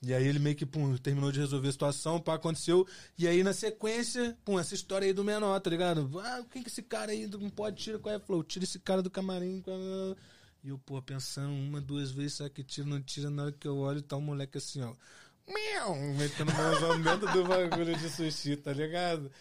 [0.04, 2.88] E aí ele meio que, pum, terminou de resolver a situação, pá, aconteceu.
[3.18, 6.10] E aí na sequência, pum, essa história aí do menor, tá ligado?
[6.20, 8.20] Ah, quem que esse cara aí não pode tirar qual é?
[8.20, 9.64] Falou, tira esse cara do camarim.
[9.68, 10.16] é?
[10.64, 13.30] E eu, pô, pensando uma, duas vezes, será que tira, não tira?
[13.30, 14.94] Na hora que eu olho, tá um moleque assim, ó.
[15.48, 19.32] Miau, metendo mãozão dentro do bagulho de sushi, tá ligado?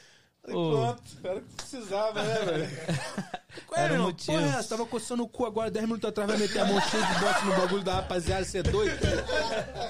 [0.42, 2.68] Pronto, era o que precisava, né, velho?
[3.66, 4.06] Qual é, Era o irmão?
[4.08, 4.38] motivo.
[4.38, 4.68] Porra, essa?
[4.68, 7.44] Tava coçando o cu agora, 10 minutos atrás, vai meter a mão cheia de bosta
[7.44, 8.98] no bagulho da rapaziada, você é doido?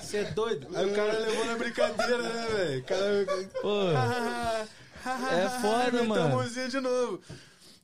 [0.02, 0.66] Você é doido?
[0.76, 2.80] Aí o cara levou na brincadeira, né, velho?
[2.80, 3.26] O cara...
[3.62, 3.90] Pô,
[5.32, 6.24] É foda, meteu mano.
[6.24, 7.20] a mãozinha de novo.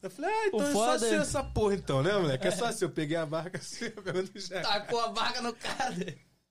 [0.02, 2.46] Eu falei, ah, então O é só foda ser é- essa porra então, né, moleque?
[2.46, 4.60] É só assim, eu peguei a barca assim, eu pergunto já.
[4.60, 5.94] Tacou a barca no cara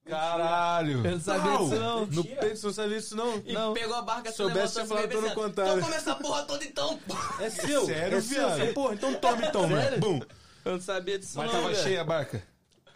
[0.07, 1.05] Caralho.
[1.05, 2.05] eu não sabia disso não.
[2.05, 3.41] No peito, você não sabia isso não?
[3.45, 3.73] e Não.
[3.73, 5.71] pegou a barca assim, Soubesse, levantou tinha falado assim, todo o bebê, contrário.
[5.73, 7.15] Então come essa porra toda então, pô.
[7.39, 8.29] É seu, Sério, é seu.
[8.35, 8.49] viado?
[8.51, 9.97] Eu falei, Porra, então toma então, mano.
[9.99, 10.19] Bum.
[10.63, 11.83] Eu não sabia disso Mas não, tava velho.
[11.83, 12.43] cheia a barca.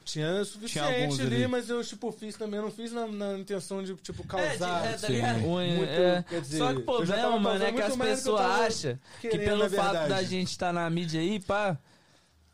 [0.06, 1.48] Tinha suficiente alguns ali, ali.
[1.48, 4.28] mas eu, tipo, fiz também, não fiz na, na intenção de, tipo, É, de-
[4.58, 4.86] causar.
[4.88, 5.14] é, tá sim.
[5.14, 5.38] ligado?
[5.46, 7.98] O- Muito, é, quer dizer, Só que o eu problema, mano, é que as eu
[7.98, 11.78] pessoas acham que pelo fato da gente estar na mídia aí, pá,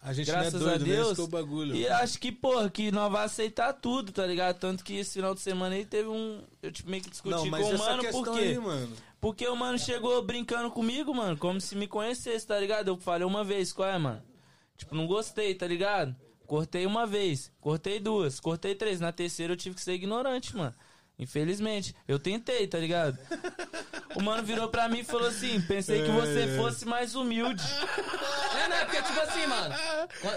[0.06, 0.96] A gente graças não é doido, a né?
[0.96, 1.18] Deus.
[1.18, 1.76] é o bagulho.
[1.76, 4.60] E acho que, porra, que nós vamos aceitar tudo, tá ligado?
[4.60, 6.44] Tanto que esse final de semana aí teve um.
[6.62, 8.40] Eu tipo, meio que discuti Não, com o mano, por quê?
[8.40, 8.96] aí, mano.
[9.20, 12.90] Porque o mano chegou brincando comigo, mano, como se me conhecesse, tá ligado?
[12.90, 14.22] Eu falei uma vez, qual é, mano?
[14.78, 16.16] Tipo, não gostei, tá ligado?
[16.46, 19.00] Cortei uma vez, cortei duas, cortei três.
[19.00, 20.76] Na terceira eu tive que ser ignorante, mano.
[21.18, 21.96] Infelizmente.
[22.08, 23.18] Eu tentei, tá ligado?
[24.16, 27.64] O mano virou pra mim e falou assim: pensei que você fosse mais humilde.
[27.64, 29.76] É, não, é porque, tipo assim, mano.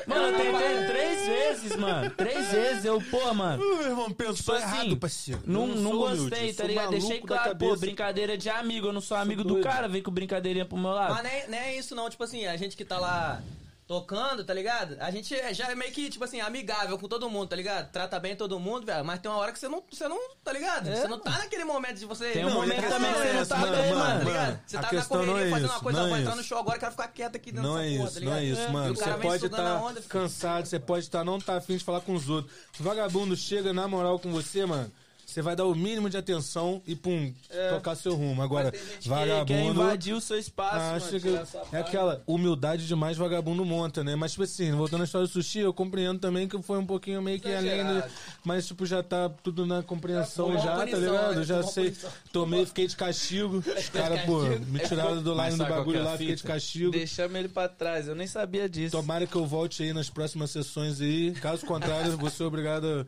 [0.07, 2.11] Mano, eu tentei três vezes, mano.
[2.11, 2.85] Três vezes.
[2.85, 3.59] Eu, pô, mano.
[3.59, 5.43] Meu irmão, pensou Tipo assim, errado, parceiro.
[5.47, 6.91] Não, não sou gostei, humilde, tá sou ligado?
[6.91, 8.89] Deixei claro, pô, brincadeira de amigo.
[8.89, 9.65] Eu não sou amigo do doido.
[9.65, 11.15] cara, vem com brincadeirinha pro meu lado.
[11.15, 13.41] Mas nem, nem é isso não, tipo assim, a gente que tá lá
[13.89, 14.99] tocando, tá ligado?
[15.01, 17.91] A gente é- já é meio que, tipo assim, amigável com todo mundo, tá ligado?
[17.91, 19.03] Trata bem todo mundo, velho.
[19.03, 20.89] Mas tem uma hora que você não, você não tá ligado?
[20.91, 22.31] É, você não tá naquele momento de você...
[22.33, 24.19] Tem um Não, momento também que você é não essa, tá mano, bem, mano, mano.
[24.21, 24.61] tá ligado?
[24.67, 26.59] Você tá na não correria é fazendo isso, uma coisa, não é entrar no show
[26.59, 28.61] agora, quero ficar quieto aqui dentro Não dessa é porra, isso, tá não é ligado?
[28.63, 28.93] isso, mano.
[28.93, 30.09] o Você cara vem pode estar a onda, filho.
[30.09, 32.55] cansado, você pode estar não tá afim de falar com os outros.
[32.75, 34.93] Se o vagabundo chega na moral com você, mano,
[35.29, 37.31] você vai dar o mínimo de atenção e pum,
[37.75, 38.41] tocar seu rumo.
[38.41, 39.45] Agora, Tem gente que vagabundo.
[39.45, 41.21] quer invadir o seu espaço, Acho mano.
[41.21, 41.77] que é parte.
[41.77, 44.17] aquela humildade demais vagabundo monta, né?
[44.17, 47.21] Mas, tipo assim, voltando à história do sushi, eu compreendo também que foi um pouquinho
[47.21, 48.03] meio que além do.
[48.43, 51.35] Mas, tipo, já tá tudo na compreensão já, uma tá ligado?
[51.37, 51.45] né?
[51.45, 51.85] Já Tomou sei.
[51.91, 52.11] punição.
[52.33, 53.59] Tomei, fiquei de castigo.
[53.79, 56.43] Os caras, pô, me tiraram do Mas line do bagulho que é lá, fiquei de
[56.43, 56.91] castigo.
[56.91, 58.97] Deixamos ele pra trás, eu nem sabia disso.
[58.97, 61.33] Tomara que eu volte aí nas próximas sessões aí.
[61.33, 63.07] Caso contrário, vou ser obrigado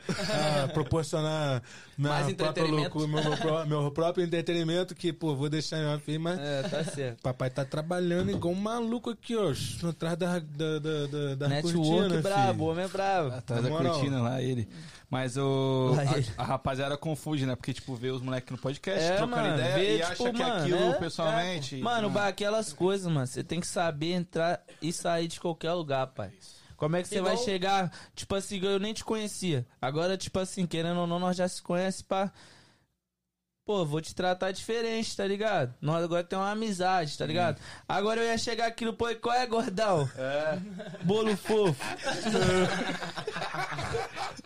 [0.64, 1.62] a proporcionar
[1.96, 2.98] minha Mais entretenimento.
[2.98, 6.32] loucura, meu, meu pró- meu próprio entretenimento, que, pô, vou deixar minha firma.
[6.40, 7.20] É, tá certo.
[7.22, 9.52] Papai tá trabalhando igual um maluco aqui, ó,
[9.88, 12.64] atrás da, da, da, da, da Network cortina, brabo, filho.
[12.64, 13.34] homem é brabo.
[13.34, 14.68] Atrás da cortina lá, ele.
[15.08, 15.92] Mas o.
[16.38, 17.56] A, a rapaziada confunde, né?
[17.56, 20.32] Porque, tipo, vê os moleques no podcast, É, trocando mano, ideia vê, e tipo, acha
[20.32, 21.76] que é mano, aquilo é, pessoalmente.
[21.78, 22.10] Mano, Não.
[22.14, 23.26] bah, aquelas coisas, mano.
[23.26, 26.30] Você tem que saber entrar e sair de qualquer lugar, pai.
[26.80, 27.92] Como é que você vai chegar?
[28.14, 29.66] Tipo assim, eu nem te conhecia.
[29.82, 32.32] Agora, tipo assim, querendo ou não, nós já se conhece pra.
[33.66, 35.74] Pô, vou te tratar diferente, tá ligado?
[35.78, 37.60] Nós agora temos uma amizade, tá ligado?
[37.86, 40.10] Agora eu ia chegar aqui no pô, qual é, gordão?
[40.16, 40.58] É.
[41.04, 41.84] Bolo fofo.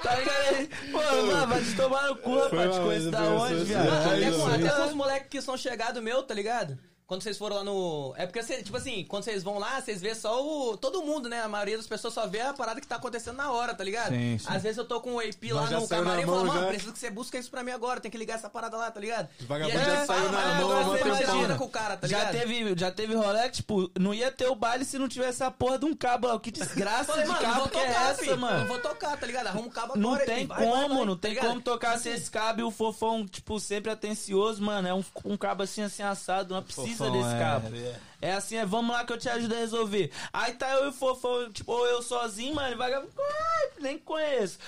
[0.03, 0.57] tá ligado?
[0.57, 0.69] aí?
[0.91, 2.75] Pô, mano, vai te tomar no cu, rapaz.
[2.75, 3.87] Te mas da onde, viado?
[3.87, 6.77] Não, até, é com, até com os moleques que são chegados meu, tá ligado?
[7.07, 8.15] Quando vocês foram lá no.
[8.17, 10.75] É porque, cê- tipo assim, quando vocês vão lá, vocês vê só o.
[10.79, 11.43] Todo mundo, né?
[11.43, 14.09] A maioria das pessoas só vê a parada que tá acontecendo na hora, tá ligado?
[14.15, 14.47] Sim, sim.
[14.49, 16.61] Às vezes eu tô com o AP lá Mas já no camarim e falo, mano,
[16.63, 16.67] já.
[16.69, 18.99] preciso que você busque isso pra mim agora, tem que ligar essa parada lá, tá
[19.01, 19.29] ligado?
[19.41, 22.19] vagabundo aí já eu saiu na mão, agora você imagina com o cara, tá já
[22.31, 22.33] ligado?
[22.41, 25.51] teve, já teve rolê que, tipo, não ia ter o baile se não tivesse a
[25.51, 26.41] porra de um cabo lá.
[26.41, 28.31] Que desgraça Falei, de mano, não cabo vou que é tocar, essa, filho.
[28.33, 28.67] Não mano?
[28.67, 29.47] vou tocar, tá ligado?
[29.49, 30.25] Arruma o cabo Não agora.
[30.25, 32.65] tem ele vai, como, vai, vai, não tá tem como tocar sem esse cabo e
[32.65, 34.89] o fofão, tipo, sempre atencioso, mano.
[34.89, 37.69] É um, um cabo assim, assim, assado, não precisa Fofão, desse é, cabo.
[37.77, 38.01] é.
[38.21, 40.11] É assim, é vamos lá que eu te ajudo a resolver.
[40.33, 44.59] Aí tá eu e o fofão, tipo, ou eu sozinho, mano, Ai, nem conheço.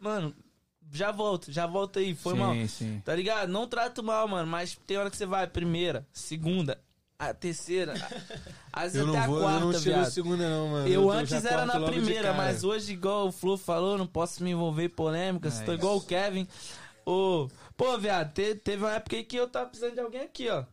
[0.00, 0.34] Mano,
[0.92, 2.54] já volto, já volto aí, foi sim, mal.
[2.68, 3.02] sim.
[3.04, 3.48] Tá ligado?
[3.48, 6.78] Não trato mal, mano, mas tem hora que você vai, primeira, segunda,
[7.18, 7.94] a terceira,
[8.72, 10.10] às vezes Eu até não a vou, quarta, eu não viado.
[10.10, 10.88] segunda não, mano.
[10.88, 14.50] Eu tô- antes era na primeira, mas hoje, igual o Flu falou, não posso me
[14.50, 15.60] envolver em polêmicas.
[15.60, 16.02] É tô igual o.
[16.02, 16.46] Kevin.
[17.06, 20.48] Ô, pô, viado, te- teve uma época aí que eu tava precisando de alguém aqui,
[20.50, 20.64] ó.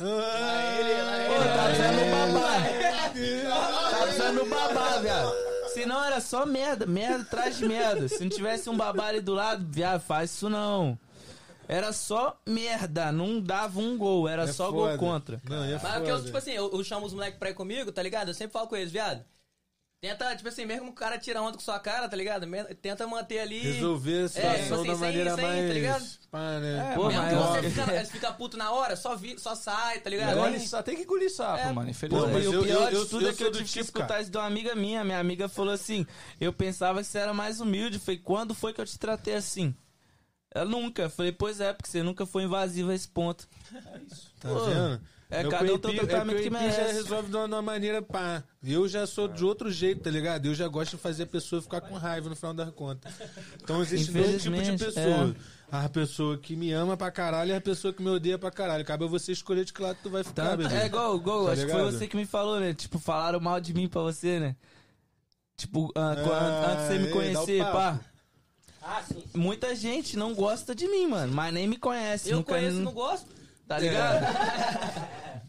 [0.00, 3.90] Ah, Pô, tá precisando no babá.
[3.90, 5.32] tá precisando babá, viado.
[5.72, 8.08] Se não, era só merda, merda atrás de merda.
[8.08, 10.98] Se não tivesse um babá ali do lado, viado, faz isso não.
[11.66, 14.96] Era só merda, não dava um gol, era é só foda.
[14.96, 15.40] gol contra.
[15.48, 15.94] Não, é Mas foda.
[15.96, 18.28] porque eu, tipo assim, eu, eu chamo os moleques pra ir comigo, tá ligado?
[18.28, 19.22] Eu sempre falo com eles, viado.
[20.00, 22.46] Tenta, tipo assim, mesmo que o cara tira onda com sua cara, tá ligado?
[22.80, 23.58] Tenta manter ali.
[23.58, 25.72] Resolver a situação tipo assim, da maneira sem, tá mais...
[25.74, 26.04] ligado?
[26.30, 26.92] Pá, né?
[26.92, 29.56] É, Pô, mesmo mas que eu- você fica, fica puto na hora, só, vi, só
[29.56, 30.36] sai, tá ligado?
[30.36, 31.86] Engole Aí- só tem que engolir sapo, É, mano.
[31.86, 32.32] Pô, Infelizmente.
[32.32, 33.84] mas e o eu- pior eu- de tudo eu é que eu tive que tipo,
[33.84, 34.20] escutar cara.
[34.22, 35.02] isso de uma amiga minha.
[35.02, 36.06] Minha amiga falou assim:
[36.40, 37.98] Eu pensava que você era mais humilde.
[37.98, 39.74] Falei, quando foi que eu te tratei assim?
[40.54, 41.10] Ela nunca.
[41.10, 43.48] Falei, pois é, porque você nunca foi invasivo a esse ponto.
[44.38, 45.00] Tá Pô, vendo?
[45.30, 46.92] É Meu cada um tem o tratamento é que PIP já merece.
[46.94, 48.42] resolve de uma, de uma maneira pá.
[48.64, 50.46] Eu já sou de outro jeito, tá ligado?
[50.46, 53.12] Eu já gosto de fazer a pessoa ficar com raiva no final das contas.
[53.62, 55.36] Então existe dois tipos de Infelizmente, pessoa.
[55.70, 58.84] A pessoa que me ama pra caralho e a pessoa que me odeia pra caralho.
[58.86, 60.74] Cabe a você escolher de que lado tu vai ficar, bebê.
[60.74, 61.92] é igual, igual Tá acho que foi ligado?
[61.98, 62.72] você que me falou, né?
[62.72, 64.56] Tipo, falaram mal de mim pra você, né?
[65.58, 68.00] Tipo, ah, Ah, antes de você me é, conhecer, pá.
[68.80, 69.22] Ah, sim.
[69.34, 72.30] Muita gente não gosta de mim, mano, mas nem me conhece.
[72.30, 73.26] Eu nunca, conheço e não gosto.
[73.68, 74.24] Tá ligado?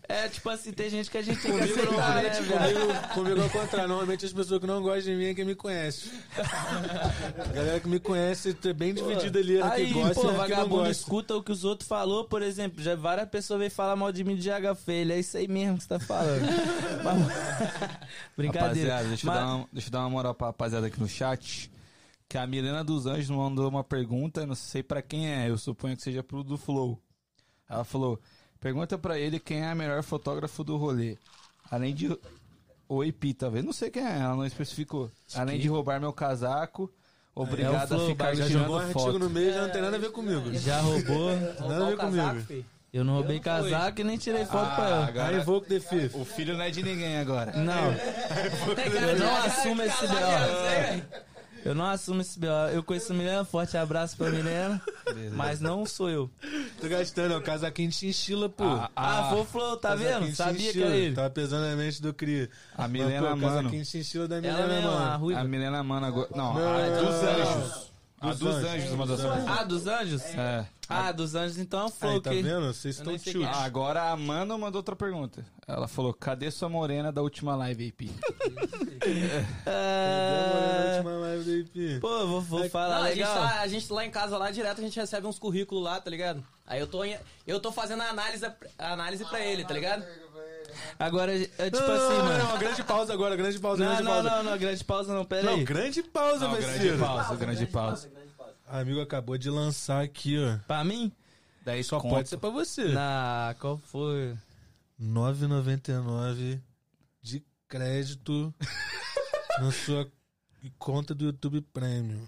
[0.09, 0.27] É.
[0.27, 2.73] tipo assim, tem gente que a gente tem que Comigo, aceitar, né, normalmente, viado?
[2.73, 3.87] comigo, comigo ao contrário.
[3.87, 6.11] Normalmente as pessoas que não gostam de mim é quem me conhece.
[6.37, 9.61] A galera que me conhece é bem dividida ali.
[9.61, 10.91] Aí, que gosta pô, e que não vagabundo gosta.
[10.91, 12.81] escuta o que os outros falou, por exemplo.
[12.81, 15.11] Já várias pessoas vêm falar mal de mim de H feio.
[15.11, 16.41] É isso aí mesmo que você tá falando.
[18.35, 18.89] Brincadeira.
[18.95, 21.07] Rapaziada, deixa, Mas- eu dar uma, deixa eu dar uma moral pra rapaziada aqui no
[21.07, 21.71] chat.
[22.27, 25.95] Que a Milena dos Anjos mandou uma pergunta, não sei pra quem é, eu suponho
[25.97, 26.99] que seja pro do Flow.
[27.69, 28.19] Ela falou:
[28.59, 31.17] pergunta pra ele quem é a melhor fotógrafo do rolê.
[31.69, 32.17] Além de.
[32.87, 33.63] O IP, talvez.
[33.63, 35.11] Não sei quem é, ela não especificou.
[35.35, 36.91] Além de roubar meu casaco,
[37.35, 39.19] obrigado É o Flow, a ficar Já tirando jogou um artigo foto.
[39.19, 40.51] no meio já não tem nada a ver comigo.
[40.55, 41.29] Já roubou.
[41.67, 42.65] Nada a ver comigo.
[42.91, 45.05] Eu não roubei casaco e nem tirei foto pra ela.
[45.07, 46.15] agora- Invoke the Fifth.
[46.15, 47.51] O filho não é de ninguém agora.
[47.55, 51.28] Não, eu não assumo esse B.O.
[51.65, 52.69] Eu não assumo esse B.O.
[52.69, 54.81] Eu conheço a Milena, forte abraço pra Milena.
[55.33, 56.29] Mas não sou eu.
[56.79, 58.63] Tô gastando, é o casaquinho de chinchila, pô.
[58.63, 60.33] Ah, Ah, foi o Flow, tá vendo?
[60.35, 61.15] Sabia que era ele.
[61.15, 62.49] Tava pesando a mente do Cria.
[62.75, 63.41] A Mas, Milena, pô, mano.
[63.57, 65.17] casaquinho de chinchila da Milena, Ela mesmo, a mano.
[65.19, 65.39] ruiva.
[65.39, 66.29] A Milena Mano agora.
[66.35, 67.89] Não, Não, a dos não, anjos.
[68.21, 68.83] A Dos dos anjos.
[68.83, 69.51] essa pergunta.
[69.53, 70.21] Ah, dos anjos?
[70.35, 70.67] É.
[70.89, 72.73] Ah, dos anjos, então é o Flow Aí, tá vendo?
[72.73, 73.43] Vocês estão chute.
[73.43, 73.45] é.
[73.47, 75.45] Agora a Mano mandou outra pergunta.
[75.67, 78.11] Ela falou: cadê sua morena da última live, IP?
[79.65, 80.93] É...
[80.95, 81.99] última live do IP.
[81.99, 83.35] Pô, vou, vou falar Não, a, gente legal.
[83.35, 86.09] tá, a gente lá em casa, lá direto, a gente recebe uns currículos lá, tá
[86.09, 86.43] ligado?
[86.65, 87.17] Aí eu tô, em-
[87.47, 88.45] eu tô fazendo a análise,
[88.77, 90.03] a análise pra ele, tá ligado?
[90.97, 92.43] Agora, é tipo Não, assim, não, mano.
[92.43, 94.29] não, grande pausa agora, grande pausa, Não, grande não, pausa.
[94.29, 95.63] não, não, grande pausa não, pera Não, aí.
[95.63, 96.99] grande pausa, Não, grande ser.
[96.99, 98.09] pausa, grande pausa.
[98.67, 100.57] Amigo acabou de lançar aqui, ó.
[100.67, 101.11] Pra mim?
[101.65, 102.89] Daí Só pode ser pra você.
[102.89, 104.35] Na, qual foi?
[105.01, 106.61] 9,99 de
[107.69, 108.53] crédito
[109.61, 110.11] na sua
[110.77, 112.27] conta do YouTube Premium.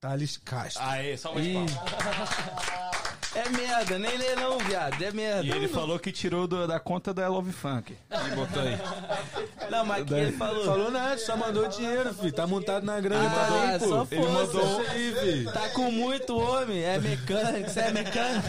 [0.00, 0.82] Thales Castro.
[0.82, 2.79] Aê, salva de palmas.
[3.32, 5.00] É merda, nem lê não, viado.
[5.02, 5.44] É merda.
[5.46, 7.96] E ele falou que tirou do- da conta da Love Funk.
[8.10, 8.76] E botou aí.
[9.70, 10.64] Não, mas o que ele falou?
[10.64, 12.32] Falou nada, só mandou dinheiro, filho.
[12.32, 13.88] Tá montado na grana, Ah, tá limpo.
[13.88, 14.32] só Ele força.
[14.58, 15.52] mandou isso aí, filho.
[15.52, 18.48] Tá com muito homem, é mecânico, você é mecânico,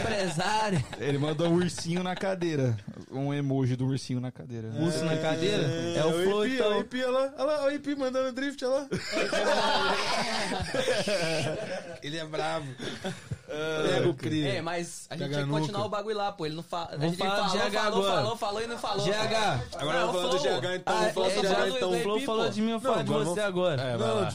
[0.00, 0.82] empresário.
[0.98, 2.74] Ele mandou um ursinho na cadeira.
[3.10, 4.68] Um emoji do ursinho na cadeira.
[4.80, 5.62] Urso na cadeira?
[5.94, 6.80] É o flow, IP, olha o então.
[6.80, 7.32] IP, olha lá.
[7.38, 8.88] Olha lá, olha o IP mandando drift, olha lá.
[12.02, 12.66] Ele é bravo.
[14.06, 14.48] Pega o cria.
[14.54, 16.46] É, mas a gente Pega tinha que continuar o bagulho lá, pô.
[16.46, 16.86] Ele não fala.
[16.86, 18.22] A Vamos gente falar falou, GH falou, agora.
[18.22, 19.06] falou, falou e não falou.
[19.06, 19.76] GH.
[19.76, 20.38] Agora Não, eu vou falando do.
[20.38, 20.94] GH, então.
[20.96, 21.90] Ah, vou falar é, do GH, então.
[21.90, 23.82] o Flow falou de mim, eu falo de você agora.
[23.82, 24.28] É, Não,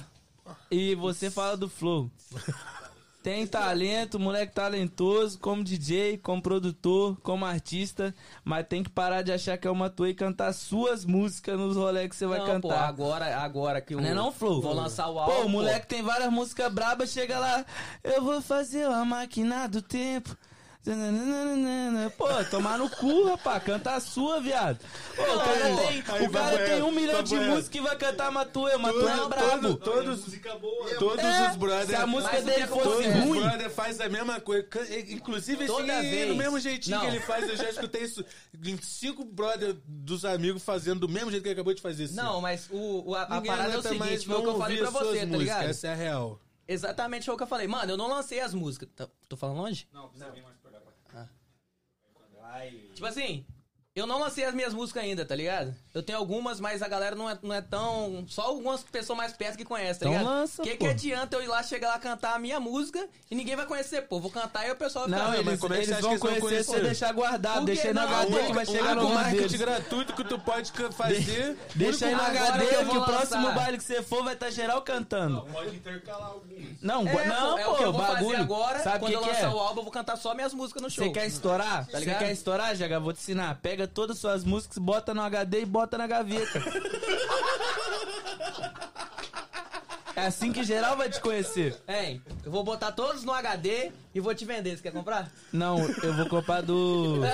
[0.69, 2.09] E você fala do Flow.
[3.23, 9.31] Tem talento, moleque talentoso, como DJ, como produtor, como artista, mas tem que parar de
[9.31, 12.47] achar que é uma tua e cantar suas músicas nos rolês que você vai não,
[12.47, 12.61] cantar.
[12.67, 14.01] pô, agora, agora que o.
[14.01, 14.59] Não é não, Flow?
[14.59, 15.35] Vou lançar o álbum.
[15.35, 17.63] Pô, o moleque tem várias músicas brabas, chega lá,
[18.03, 20.35] eu vou fazer a máquina do tempo.
[22.17, 24.79] Pô, tomar no cu, rapaz, canta a sua, viado.
[25.15, 27.95] Pô, o cara Aí, tem, aí, o cara tem um milhão de músicas e vai
[27.95, 29.75] cantar uma tua, uma tua é brabo.
[29.77, 30.21] Todos,
[30.97, 31.89] todos É, os brothers.
[31.89, 32.83] se a música Mas dele acontece?
[32.89, 34.67] fosse Todos os ruim, brothers faz a mesma coisa.
[35.09, 36.27] Inclusive, esse Toda aí, vez.
[36.29, 37.01] do mesmo jeitinho Não.
[37.05, 38.25] que ele faz, eu já escutei isso.
[38.81, 42.15] Cinco brothers dos amigos fazendo do mesmo jeito que ele acabou de fazer isso.
[42.15, 44.77] Não, mas o, o- a, a parada é o seguinte, foi o que eu falei
[44.77, 45.63] pra você, tá músicas, ligado?
[45.69, 46.39] Essa é a real.
[46.67, 47.67] Exatamente foi o que eu falei.
[47.67, 48.87] Mano, eu não lancei as músicas.
[48.95, 49.87] Tá- Tô falando longe?
[49.93, 50.50] Não, precisa vir mais.
[52.93, 53.45] Tipo assim,
[53.93, 55.75] eu não lancei as minhas músicas ainda, tá ligado?
[55.93, 58.23] Eu tenho algumas, mas a galera não é, não é tão.
[58.25, 60.25] Só algumas pessoas mais perto que conhecem, tá Então ligado?
[60.33, 60.77] lança, que, pô.
[60.77, 64.03] que adianta eu ir lá, chegar lá, cantar a minha música e ninguém vai conhecer,
[64.03, 64.17] pô?
[64.21, 65.37] Vou cantar e o pessoal vai Não, ficar.
[65.43, 66.85] mas eles, como é que você eles vão que eles vão conhecer se conhecer?
[66.87, 69.59] deixar guardado, deixa aí Não, HD que vai chegar no marketing deles.
[69.59, 71.57] gratuito que tu pode fazer.
[71.75, 74.49] Deixa aí Agora HD que eu que o próximo baile que você for vai estar
[74.51, 75.41] geral cantando.
[75.51, 76.81] Pode intercalar alguns.
[76.81, 78.29] Não, É, não, é pô, o que eu vou bagulho.
[78.29, 78.79] fazer agora.
[78.79, 79.49] Sabe o quando que, eu lançar é?
[79.49, 81.03] o álbum, eu vou cantar só minhas músicas no show.
[81.05, 81.85] Você quer estourar?
[81.85, 82.19] Você ligado?
[82.19, 82.97] quer estourar, Jaga?
[83.01, 83.59] Vou te ensinar.
[83.61, 86.61] Pega todas as suas músicas, bota no HD e bota na gaveta.
[90.15, 91.75] É assim que geral vai te conhecer.
[91.87, 94.75] Hein, eu vou botar todos no HD e vou te vender.
[94.75, 95.31] Você quer comprar?
[95.51, 97.21] Não, eu vou comprar do.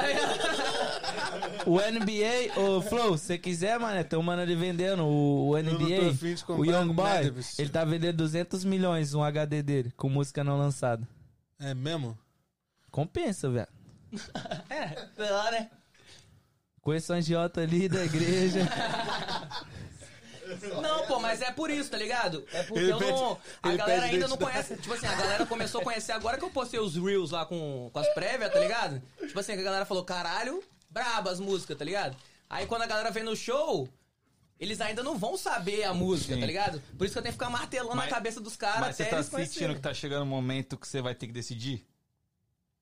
[1.66, 5.58] O NBA, o Flow, se você quiser, mano, tem um mano ali vendendo o, o
[5.58, 6.16] NBA,
[6.48, 10.58] o comprar Young Boy, ele tá vendendo 200 milhões um HD dele, com música não
[10.58, 11.06] lançada.
[11.60, 12.18] É mesmo?
[12.90, 13.68] Compensa, velho.
[14.70, 15.70] É, sei lá, né?
[16.88, 18.62] Conheço um agiota ali da igreja.
[20.82, 22.46] Não, pô, mas é por isso, tá ligado?
[22.54, 23.38] É porque Ele eu pede- não.
[23.62, 24.78] A galera ainda não conhece.
[24.78, 27.90] Tipo assim, a galera começou a conhecer agora que eu postei os Reels lá com,
[27.92, 29.02] com as prévias, tá ligado?
[29.20, 32.16] Tipo assim, que a galera falou, caralho, braba as músicas, tá ligado?
[32.50, 33.90] Aí quando a galera vem no show.
[34.58, 36.40] Eles ainda não vão saber a música, Sim.
[36.40, 36.82] tá ligado?
[36.98, 39.04] Por isso que eu tenho que ficar martelando Mas- na cabeça dos caras Mas você
[39.04, 41.86] até tá eles sentindo que tá chegando o momento que você vai ter que decidir?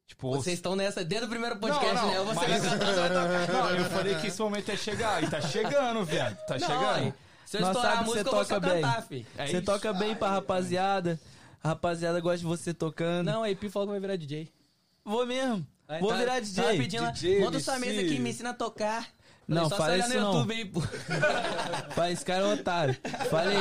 [0.07, 2.19] Tipo, Vocês estão nessa, desde o primeiro podcast, não, não, né?
[2.19, 3.53] Você mas- vai cantar, você vai tocar.
[3.53, 5.23] Não, eu falei que esse momento é chegar.
[5.23, 6.37] E tá chegando, viado.
[6.45, 6.95] Tá Não, chegando.
[6.95, 7.13] aí,
[7.45, 8.81] se eu Nós estourar a você música, eu vou só toca bem.
[8.81, 9.27] cantar, fi.
[9.37, 9.65] É você isso.
[9.65, 11.19] toca bem pra rapaziada.
[11.63, 13.25] A rapaziada gosta de você tocando.
[13.31, 14.47] Não, a IP falou que vai virar DJ.
[15.03, 15.65] Vou mesmo.
[15.87, 16.77] Aí Vou tá- virar DJ.
[16.77, 17.79] pedindo lá, DJ, sua MC.
[17.79, 19.07] mesa aqui, me ensina a tocar.
[19.47, 20.39] Não, Falei, só fala isso no não.
[20.39, 20.81] YouTube pô.
[21.95, 22.97] Pai, esse cara é um otário.
[23.29, 23.57] Falei.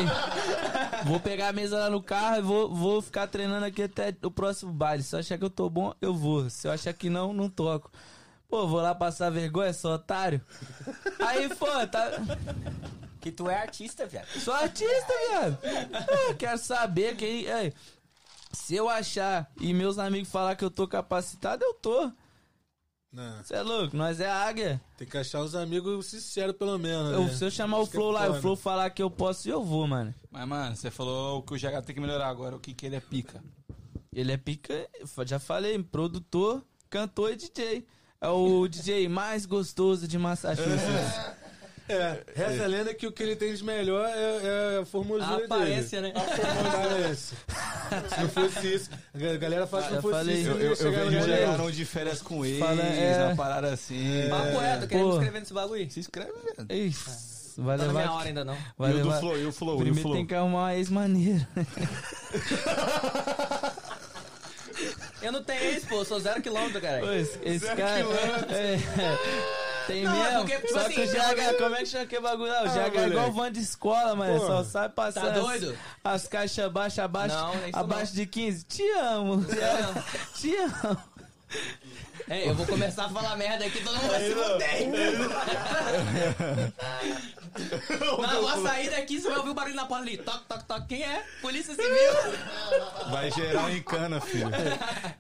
[1.05, 4.31] Vou pegar a mesa lá no carro e vou, vou ficar treinando aqui até o
[4.31, 5.03] próximo baile.
[5.03, 6.49] Se eu achar que eu tô bom, eu vou.
[6.49, 7.91] Se eu achar que não, não toco.
[8.49, 10.41] Pô, vou lá passar vergonha, sou otário.
[11.19, 12.13] Aí, pô, tá.
[13.21, 14.29] Que tu é artista, viado.
[14.39, 15.59] Sou artista, viado.
[16.29, 17.47] Eu quero saber quem.
[17.47, 17.73] é,
[18.53, 22.13] se eu achar e meus amigos falar que eu tô capacitado, eu tô.
[23.15, 23.45] Não.
[23.45, 23.97] Você é louco?
[23.97, 24.81] Nós é águia.
[24.97, 27.13] Tem que achar os amigos sinceros, pelo menos.
[27.13, 27.29] Eu- né?
[27.33, 28.41] se eu chamar o Isso que é Flow lá e o.
[28.41, 30.13] Flow falar que eu posso, eu vou, mano.
[30.33, 32.57] Mas, mano, você falou que o GH tem que melhorar agora.
[32.57, 33.41] O que que ele é pica?
[34.13, 36.61] Ele é pica, eu já falei, produtor,
[36.91, 37.87] cantor e DJ.
[38.21, 41.35] É o DJ mais gostoso de Massachusetts.
[41.87, 45.43] É, reza a lenda que o que ele tem de melhor é, é a formosura
[45.43, 46.15] A aparência, dele.
[46.15, 46.21] né?
[46.21, 47.37] Aparência.
[48.09, 50.35] Se não fosse isso, a galera fala que não fosse falei.
[50.41, 50.51] isso.
[50.51, 53.27] Eu, eu, eu vejo não de férias com eles, Fala, é.
[53.27, 54.27] uma parada assim.
[54.31, 55.13] Papo reto, querendo Pô.
[55.15, 55.91] escrever nesse bagulho.
[55.91, 56.73] Se inscreve, velho.
[56.87, 57.11] Isso,
[57.59, 58.17] vai Tá na minha levar.
[58.17, 58.57] hora ainda não.
[58.79, 59.21] Vai e o do levar.
[59.21, 60.15] Flow, e o Flow, e o Primeiro Flow.
[60.17, 61.47] tem que arrumar uma ex-maneira.
[65.23, 67.17] Eu não tenho ex, pô, eu sou zero quilômetro, cara.
[67.17, 68.01] esse, esse cara.
[68.51, 68.79] É,
[69.87, 70.39] tem Não, é mesmo.
[70.41, 72.53] porque, tipo só assim, que o GH, como é que chama que bagulho?
[72.53, 73.37] Não, o Ah, GH é igual moleque.
[73.37, 74.39] van de escola, mano.
[74.41, 75.25] Só sai passando.
[75.35, 75.77] Tá doido?
[76.03, 77.35] As, as caixas abaixo, abaixo.
[77.35, 78.65] Não, é abaixo de 15.
[78.65, 79.45] Te amo.
[80.37, 80.99] Te amo.
[82.29, 84.89] É, eu vou começar a falar merda aqui, todo mundo vai se fuder.
[88.21, 90.17] Na uma saída aqui, você vai ouvir o barulho na porta ali.
[90.19, 90.87] Toque, toque, toque.
[90.89, 91.23] Quem é?
[91.41, 92.13] Polícia Civil.
[93.11, 94.51] Vai gerar em cana, filho.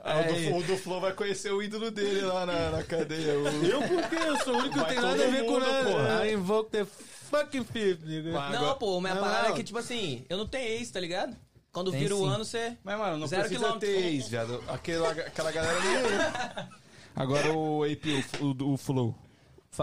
[0.02, 3.39] Aí, o, do, o do Flow vai conhecer o ídolo dele lá na, na cadeia.
[3.39, 3.47] O...
[3.64, 5.90] Eu porque eu sou o único que tem nada a ver com nada.
[5.90, 6.26] porra.
[6.26, 6.85] I invoke the
[7.31, 8.32] fucking fifth, nigga.
[8.51, 9.55] Não, pô, minha Não, parada não.
[9.55, 11.36] é que, tipo assim, eu não tenho ex, tá ligado?
[11.72, 12.76] Quando Tem vira o ano, você.
[12.85, 13.89] Mas, mano, não Zero precisa quilômetro.
[13.89, 14.62] ter ex, viado.
[14.68, 16.68] Aquela, aquela galera nem é.
[17.16, 18.05] Agora o AP,
[18.41, 19.15] o, o, o Flow.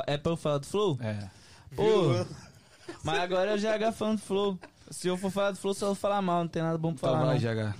[0.07, 0.97] É pra eu falar do Flow?
[1.01, 1.29] É.
[1.75, 2.25] Pô,
[3.03, 4.59] mas agora é o GH falando do Flow.
[4.89, 7.09] Se eu for falar do Flow, só vou falar mal, não tem nada bom pra
[7.09, 7.33] Então falar.
[7.37, 7.71] vai, não.
[7.71, 7.75] GH.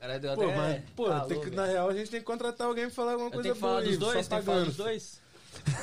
[0.00, 2.26] Cara, deu Pô, até- mas, pô, falou, tem que, na real, a gente tem que
[2.26, 4.38] contratar alguém pra falar alguma Eu coisa tenho que boa falar dos dois, só tem
[4.38, 5.20] que falar dos dois?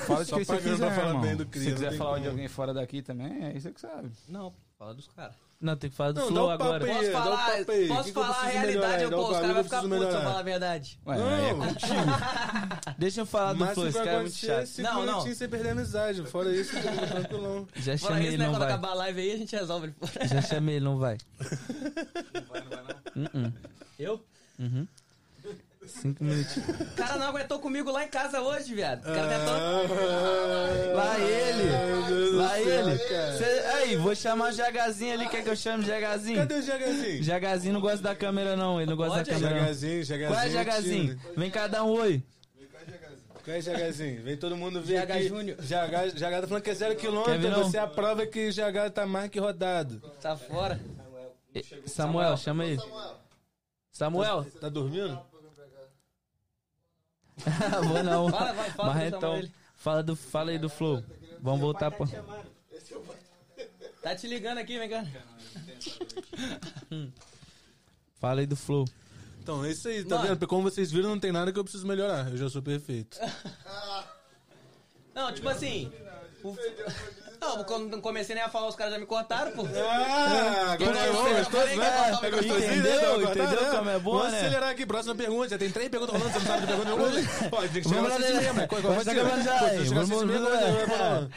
[0.08, 1.22] Fala de Só quem você quiser, falar irmão.
[1.22, 2.30] bem do Se Cris, você não quiser tem falar de como.
[2.32, 4.10] alguém fora daqui também, é isso que sabe.
[4.28, 5.36] Não, fala dos caras.
[5.60, 6.86] Não, tem que falar do Não, Flow um agora.
[6.86, 6.92] aí.
[6.94, 7.66] Posso dá um falar, aí.
[7.88, 9.02] posso Que que falar a preciso realidade, melhorar?
[9.04, 11.00] eu, pô, os caras que vão eu ficar putos se eu falar a verdade.
[11.08, 11.20] Ué, é
[11.54, 12.96] Não, contigo.
[13.00, 14.94] Deixa eu falar do Flow, se esse vai cara é muito acontecer, chato.
[14.94, 15.22] Não, não.
[15.36, 16.26] sem perder a amizade.
[16.28, 16.74] Fora isso,
[17.10, 17.68] tranquilão.
[17.76, 18.46] Já Fora chamei isso, ele, né?
[18.46, 18.68] não Quando vai.
[18.72, 19.96] acabar a live aí, a gente resolve.
[20.30, 21.18] Já chamei ele, não vai.
[23.18, 23.54] Uh-uh.
[23.98, 24.24] Eu?
[25.88, 26.70] Cinco minutinhos.
[26.70, 29.00] O cara não aguentou comigo lá em casa hoje, viado.
[29.00, 30.96] O cara tentou.
[30.96, 32.36] Lá ele!
[32.36, 32.98] Lá ele!
[33.38, 33.46] Cê,
[33.76, 36.38] aí, vou chamar o Jagazinho ali, quer que eu chame o Jagazinho?
[36.38, 37.24] Cadê o Jagazinho?
[37.24, 38.80] Jagazinho não gosta da câmera, não.
[38.80, 39.56] Ele não gosta Pode, da câmera.
[39.56, 39.62] não.
[39.62, 41.20] Jagazinho, Jagazinho.
[41.20, 41.36] Qual é.
[41.38, 42.24] Vem cá dar um oi.
[43.44, 44.22] Qual é, Jagazinho?
[44.24, 45.28] Vem todo mundo ver GH aqui.
[45.30, 45.58] Júnior.
[45.58, 47.50] GH, GH tá falando que é zero quilômetro.
[47.64, 50.02] Você é a prova que GH tá mais que rodado.
[50.22, 50.80] Tá fora.
[51.56, 52.82] Eh, Samuel, chama ele.
[53.90, 54.46] Samuel?
[54.60, 55.20] Tá dormindo?
[57.88, 58.30] Vou não.
[58.30, 59.42] Fala, vai, fala Mas então,
[59.76, 61.04] fala, do, fala aí do Flow.
[61.42, 62.06] Vamos voltar pra...
[64.02, 65.06] Tá te ligando aqui, vem cá.
[68.20, 68.86] Fala aí do Flow.
[69.42, 70.30] Então, é isso aí, tá Mano.
[70.30, 70.48] vendo?
[70.48, 72.30] Como vocês viram, não tem nada que eu preciso melhorar.
[72.30, 73.18] Eu já sou perfeito.
[75.16, 75.92] Não, tipo assim.
[76.44, 76.56] o-
[77.56, 79.65] Não, quando eu comecei nem a falar, os caras já me cortaram, pô.
[79.65, 82.11] Ah, agora Não, é bom, gostoso, né?
[82.24, 82.84] É gostosinho, entendeu?
[82.84, 82.99] né?
[82.99, 84.40] Dá uma Entendeu cortada, como é bom, Vamos né?
[84.41, 85.49] acelerar aqui, próxima pergunta.
[85.49, 87.49] Já tem três perguntas rolando, você não sabe que pergunta nenhuma.
[87.52, 88.68] Ó, tem que chegar Vamos lá, e né?
[88.68, 89.44] qual- Vai qual chegar ser?
[89.44, 89.84] já, hein?
[89.86, 91.30] Vamos-.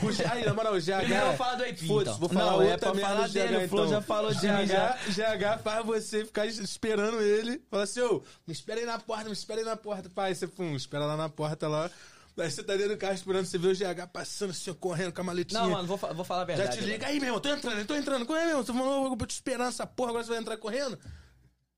[0.00, 0.96] Puxa, Aí, na moral, o GH...
[0.98, 2.18] Primeiro eu falo do AP, Foda-se, então.
[2.18, 3.88] vou falar é outra pra merda falar do dele, GH, o então.
[3.88, 4.40] já falou de.
[4.46, 7.60] GH, GH faz você ficar esperando ele.
[7.70, 10.08] Fala assim, ô, me espera aí na porta, me espera aí na porta.
[10.08, 11.90] Pai, você pum, espera lá na porta lá.
[12.38, 15.22] Aí você tá dentro do carro esperando, você vê o GH passando assim, correndo com
[15.22, 15.62] a maletinha.
[15.62, 16.78] Não, mano, vou, vou falar a Já verdade.
[16.78, 17.06] te liga.
[17.06, 18.26] Aí, meu irmão, tô entrando, tô entrando.
[18.26, 18.64] Corre, meu irmão.
[18.64, 20.98] Você falou, eu vou te esperar nessa porra, agora você vai entrar correndo?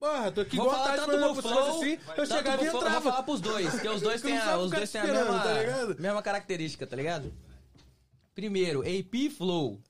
[0.01, 2.71] Porra, tô aqui Vou igual falar tarde, tanto se fosse Flow, assim, eu chegava e
[2.71, 3.23] Flow, Vou falar entrava.
[3.25, 6.87] pros dois, porque os dois têm a, os dois têm a mesma, tá mesma característica,
[6.87, 7.35] tá ligado?
[8.35, 9.81] Primeiro, AP Flow.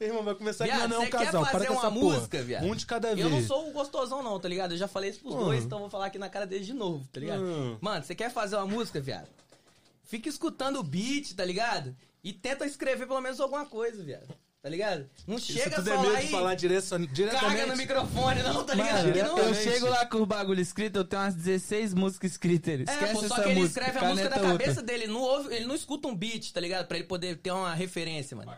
[0.00, 1.42] Meu irmão, vai começar aqui, Viado, não é um quer casal.
[1.42, 2.42] Para fazer uma música, porra.
[2.42, 2.64] viado?
[2.64, 3.20] Um de cada vez.
[3.20, 4.72] Eu não sou o gostosão, não, tá ligado?
[4.72, 5.38] Eu já falei isso pros Hum.
[5.44, 7.42] dois, então vou falar aqui na cara deles de novo, tá ligado?
[7.42, 7.78] Hum.
[7.80, 9.28] Mano, você quer fazer uma música, viado?
[10.02, 11.96] Fica escutando o beat, tá ligado?
[12.22, 14.28] E tenta escrever pelo menos alguma coisa, viado.
[14.64, 15.04] Tá ligado?
[15.26, 17.66] Não Isso chega tudo só é medo de falar direto, caga diretamente.
[17.66, 18.94] no microfone, não, tá ligado?
[18.94, 22.30] Mano, Porque não- eu chego lá com o bagulho escrito, eu tenho umas 16 músicas
[22.30, 22.72] escritas.
[22.72, 22.84] ele.
[22.88, 23.80] É, Esquece pô, só essa que ele música.
[23.80, 24.82] escreve a música da cabeça outra.
[24.82, 26.86] dele, ele não ouve, ele não escuta um beat, tá ligado?
[26.86, 28.50] Pra ele poder ter uma referência, mano.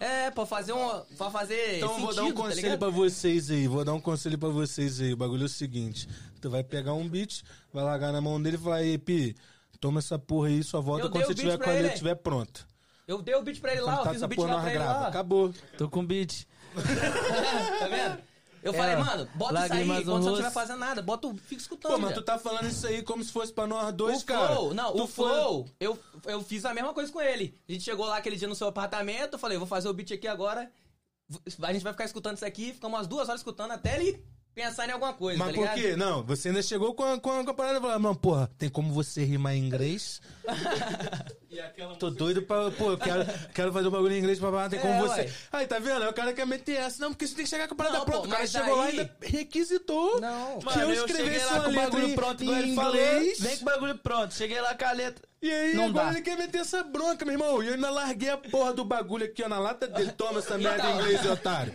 [0.00, 1.00] É, pra fazer um.
[1.16, 1.76] Pra fazer.
[1.76, 2.78] Então eu vou dar um sentido, tá conselho ligado?
[2.80, 5.12] pra vocês aí, vou dar um conselho pra vocês aí.
[5.12, 6.08] O bagulho é o seguinte:
[6.40, 9.36] tu vai pegar um beat, vai largar na mão dele e falar, ei, Pi,
[9.80, 11.98] toma essa porra aí, só volta Eu quando você tiver pra com a ele, letra
[11.98, 12.02] hein?
[13.06, 14.70] Eu dei o beat pra ele lá, Quando eu tá fiz o beat lá pra
[14.70, 15.00] ele grava.
[15.00, 15.08] lá.
[15.08, 15.54] Acabou.
[15.78, 16.46] Tô com beat.
[17.78, 18.18] Tá vendo?
[18.62, 21.36] Eu É, falei, mano, bota isso aí, quando você não estiver fazendo nada, bota o.
[21.36, 21.92] Fica escutando.
[21.92, 22.22] Pô, mas velho.
[22.22, 24.54] tu tá falando isso aí como se fosse pra nós dois, o cara.
[24.54, 27.60] Flow, não, Tu o foi- Flow, eu, eu fiz a mesma coisa com ele.
[27.68, 30.12] A gente chegou lá aquele dia no seu apartamento, eu falei, vou fazer o beat
[30.12, 30.70] aqui agora.
[31.62, 34.24] A gente vai ficar escutando isso aqui, ficamos umas duas horas escutando até ele
[34.54, 35.96] pensar em alguma coisa, Mas tá por quê?
[35.96, 38.48] Não, você ainda chegou com a, com a, com a parada e falou, não, porra,
[38.58, 40.20] tem como você rimar em inglês?
[41.98, 43.24] Tô doido pra, pô, eu quero,
[43.54, 45.20] quero fazer um bagulho em inglês pra falar, tem como É, você.
[45.22, 45.30] ué.
[45.52, 46.02] Aí, tá vendo?
[46.02, 47.00] Aí o cara quer meter essa.
[47.00, 48.20] Não, porque você tem que chegar com a parada Não, pronta.
[48.22, 50.58] pô, o cara mas chegou lá e aí- ainda requisitou Não.
[50.58, 52.56] que Mano, eu eu cheguei escrevesse lá uma com o letra bagulho em, pronto, igual
[52.56, 52.90] em ele falou.
[52.94, 53.40] inglês.
[53.40, 54.34] Vem com o bagulho pronto.
[54.34, 55.24] Cheguei lá com a letra.
[55.40, 56.12] E aí, Não agora dá.
[56.12, 57.62] ele quer meter essa bronca, meu irmão.
[57.62, 60.10] E eu ainda larguei a porra do bagulho aqui, ó, na lata dele.
[60.12, 61.72] Toma essa merda em inglês, otário.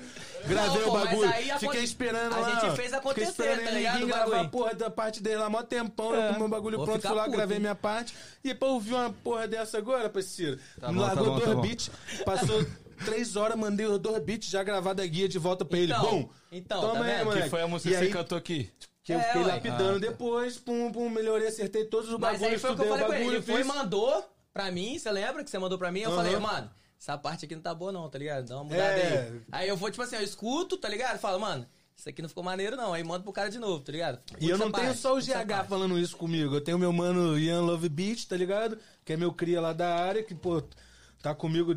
[0.47, 1.33] Gravei Não, o mas bagulho.
[1.59, 2.49] Fiquei esperando a lá.
[2.51, 2.75] gente ó.
[2.75, 5.61] fez Fiquei acontecer, esperando tá ele ligado, gravar a porra da parte dele lá, mó
[5.63, 6.27] tempão, eu É.
[6.29, 7.61] com o meu bagulho Vou pronto, fui lá, puto, gravei hein?
[7.61, 8.13] minha parte.
[8.43, 10.57] E pra ouvir uma porra dessa agora, parceiro.
[10.79, 11.91] Tá bom, tá largou bom, dois tá beats,
[12.25, 12.65] passou
[13.05, 15.91] três horas, mandei os dois beats já gravado a guia de volta pra ele.
[15.91, 17.43] Então, Bom, então, toma tá aí, moleque.
[17.43, 18.71] Que foi a música E que você aí, cantou aqui.
[19.03, 19.47] que eu É, fiquei ué.
[19.47, 19.99] lapidando Ah, tá.
[19.99, 23.05] depois, pum, pum, melhorei, acertei todos os Mas bagulhos, aí foi o que eu falei
[23.05, 23.35] pra ele.
[23.35, 26.01] Ele foi e mandou pra mim, você lembra que você mandou pra mim?
[26.01, 28.47] Eu falei, mano, essa parte aqui não tá boa não, tá ligado?
[28.47, 29.29] Dá uma mudada É.
[29.29, 29.41] aí.
[29.51, 31.17] Aí eu vou, tipo assim, eu escuto, tá ligado?
[31.19, 31.65] Falo, mano,
[31.95, 32.93] isso aqui não ficou maneiro não.
[32.93, 34.19] Aí mando pro cara de novo, tá ligado?
[34.39, 36.55] E eu não tenho só o GH falando isso comigo.
[36.55, 38.77] Eu tenho meu mano Ian Love Beat, tá ligado?
[39.05, 40.61] Que é meu cria lá da área, que, pô,
[41.21, 41.73] tá comigo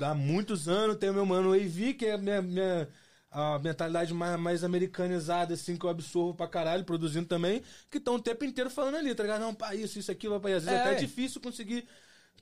[0.00, 0.96] há muitos anos.
[0.96, 2.88] Tem o meu mano AV, que é a minha, minha
[3.30, 8.14] a mentalidade mais, mais americanizada, assim, que eu absorvo pra caralho, produzindo também, que estão
[8.14, 9.40] o tempo inteiro falando ali, tá ligado?
[9.40, 10.82] Não, pá, isso, isso, aquilo, pá, e às vezes É.
[10.82, 11.84] até é difícil conseguir,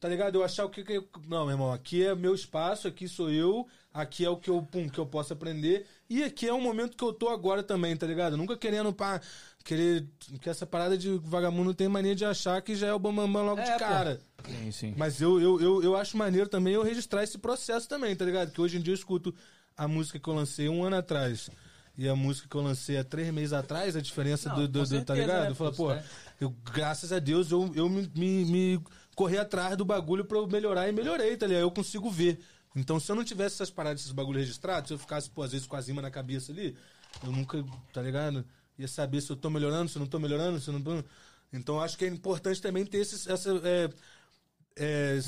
[0.03, 0.35] tá ligado?
[0.35, 3.31] Eu achar o que, que eu- Não, meu irmão, aqui é meu espaço, aqui sou
[3.31, 6.61] eu, aqui é o que eu, pum, que eu posso aprender, e aqui é o
[6.61, 8.37] momento que eu tô agora também, tá ligado?
[8.37, 9.21] Nunca querendo, pá,
[9.65, 10.05] querer...
[10.41, 13.61] Que essa parada de vagabundo tem mania de achar que já é o bambambam logo
[13.61, 13.79] É, de pô.
[13.79, 14.21] cara.
[14.45, 14.95] Sim, sim.
[14.97, 18.51] Mas eu, eu, eu, eu acho maneiro também eu registrar esse processo também, tá ligado?
[18.51, 19.33] Que hoje em dia eu escuto
[19.77, 21.49] a música que eu lancei um ano atrás
[21.97, 24.81] e a música que eu lancei há três meses atrás, a diferença Não, do, do,
[24.81, 25.43] do- tá certeza, ligado?
[25.45, 26.03] né, eu falo, pô, pô, é.
[26.41, 28.85] eu, graças a Deus eu, eu me, me, me
[29.15, 31.63] corri atrás do bagulho pra eu melhorar e melhorei, tá ligado?
[31.63, 32.39] Eu consigo ver.
[32.75, 35.53] Então, se eu não tivesse essas paradas, esses bagulhos registrados, se eu ficasse, pô, às
[35.53, 36.77] vezes com a zima na cabeça ali,
[37.23, 37.63] eu nunca,
[37.93, 38.45] tá ligado?
[38.79, 41.05] Ia saber se eu tô melhorando, se eu não tô melhorando, se eu não tô.
[41.53, 43.51] Então, acho que é importante também ter esses, essa.
[43.65, 43.91] é,
[44.77, 45.19] é,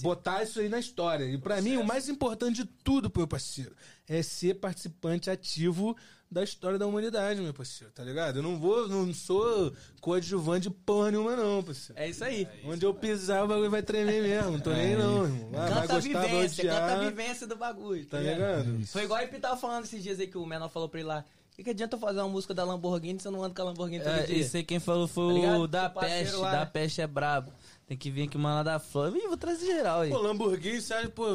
[0.00, 1.24] botar isso aí na história.
[1.24, 3.74] E pra mim, o mais importante de tudo, meu parceiro,
[4.08, 5.96] é ser participante ativo
[6.30, 8.36] da história da humanidade, meu parceiro, tá ligado?
[8.36, 11.98] Eu não vou, não sou coadjuvante de porra nenhuma, não, parceiro.
[12.00, 12.46] É isso aí.
[12.64, 14.52] Onde eu pisar, o bagulho vai tremer mesmo.
[14.52, 15.50] Não tô nem não, irmão.
[15.50, 18.04] Vai Canta a gostar, vai vivência, canta a vivência do bagulho.
[18.06, 18.86] Tá ligado?
[18.88, 21.08] Foi igual o Ip tava falando esses dias aí que o Menor falou pra ele
[21.08, 21.24] lá.
[21.52, 23.62] O que, que adianta eu fazer uma música da Lamborghini se eu não ando com
[23.62, 24.38] a Lamborghini todo É, dia?
[24.38, 26.36] isso aí quem falou foi Tá o da peste.
[26.36, 27.52] lá, Da peste é brabo.
[27.88, 29.16] Tem que vir aqui mano lá da flor.
[29.16, 30.10] Ih, vou trazer geral aí.
[30.10, 31.26] Pô, Lamborghini, sabe, pô,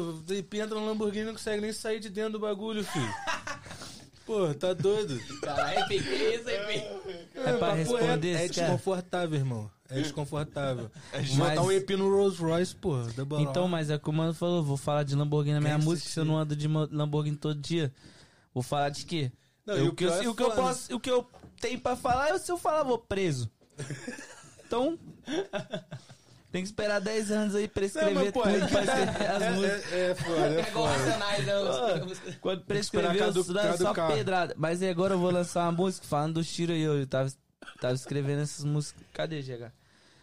[0.52, 3.12] entra no Lamborghini e não consegue nem sair de dentro do bagulho, filho.
[4.24, 5.20] Pô, tá doido.
[5.42, 7.30] Caralho, Ip, que isso, Ip?
[7.34, 8.68] É pra papo responder é, é esse cara.
[8.68, 9.70] desconfortável, irmão.
[9.90, 10.90] É desconfortável.
[11.12, 12.94] Mas- Botar um EP no Rolls Royce, pô.
[13.38, 16.08] Então, mas é como o mano falou, vou falar de Lamborghini na minha Quem música,
[16.08, 17.92] se eu não ando de Lamborghini todo dia.
[18.54, 19.30] Vou falar de quê?
[19.66, 21.28] Não, Eu- e o, que eu, é o que eu posso, o que eu
[21.60, 23.50] tenho pra falar, se eu falar, vou preso.
[24.66, 24.98] Então,
[26.54, 29.26] tem que esperar 10 anos aí pra escrever Não, mas, pô, tudo, é- pra escrever
[29.28, 29.92] as músicas.
[29.92, 31.04] É, é, é foda, é É igual foda.
[31.04, 31.52] Né?
[31.52, 34.12] Ah, os- Quando prescrever, eu cadu- dá só caducar.
[34.12, 34.54] pedrada.
[34.56, 36.82] Mas aí agora eu vou lançar uma música falando dos tiros aí.
[36.82, 37.28] Eu tava,
[37.80, 39.02] tava escrevendo essas músicas.
[39.12, 39.72] Cadê, GH?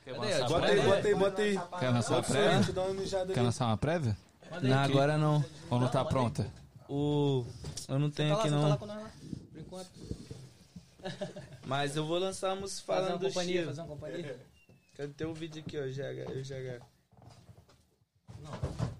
[0.07, 0.25] Bota
[0.67, 1.59] aí, bota aí, bota aí.
[1.81, 2.73] Quer lançar uma prévia?
[2.75, 4.17] eu uma Quer lançar uma prévia?
[4.61, 5.43] Não, agora não.
[5.69, 6.47] Ou não tá pronta?
[6.87, 7.45] O...
[7.89, 8.77] Eu não tenho Tá lá, aqui você tá lá não.
[8.77, 9.11] com nós lá,
[9.51, 9.89] por enquanto.
[11.65, 13.67] Mas eu vou lançar uma música Fazer falando uma dos companhia, tiros.
[13.77, 14.39] fazer uma companhia.
[15.01, 15.81] Cadê o vídeo aqui, ó?
[15.81, 16.79] GH, eu GH.
[18.39, 18.51] Não.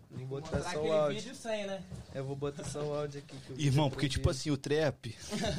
[0.09, 1.19] Vou botar Mostrar só o áudio.
[1.21, 1.83] vídeo sem, né?
[2.15, 3.37] Eu vou botar só o áudio aqui.
[3.37, 5.15] que o Irmão, é porque tipo assim, o trap.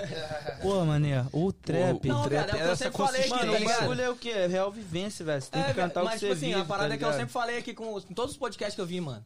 [0.61, 2.09] Pô, mané, o trap.
[2.09, 3.37] Não, o trap é o que eu essa sempre falei aqui, consistência.
[3.37, 3.81] Mano, tá o ligado?
[3.83, 4.31] bagulho é o quê?
[4.31, 5.41] É real vivência, velho.
[5.43, 6.95] Você tem que É, cantar o mas, que você tipo assim, vive, a parada tá
[6.95, 9.25] é que eu sempre falei aqui com em todos os podcasts que eu vi, mano.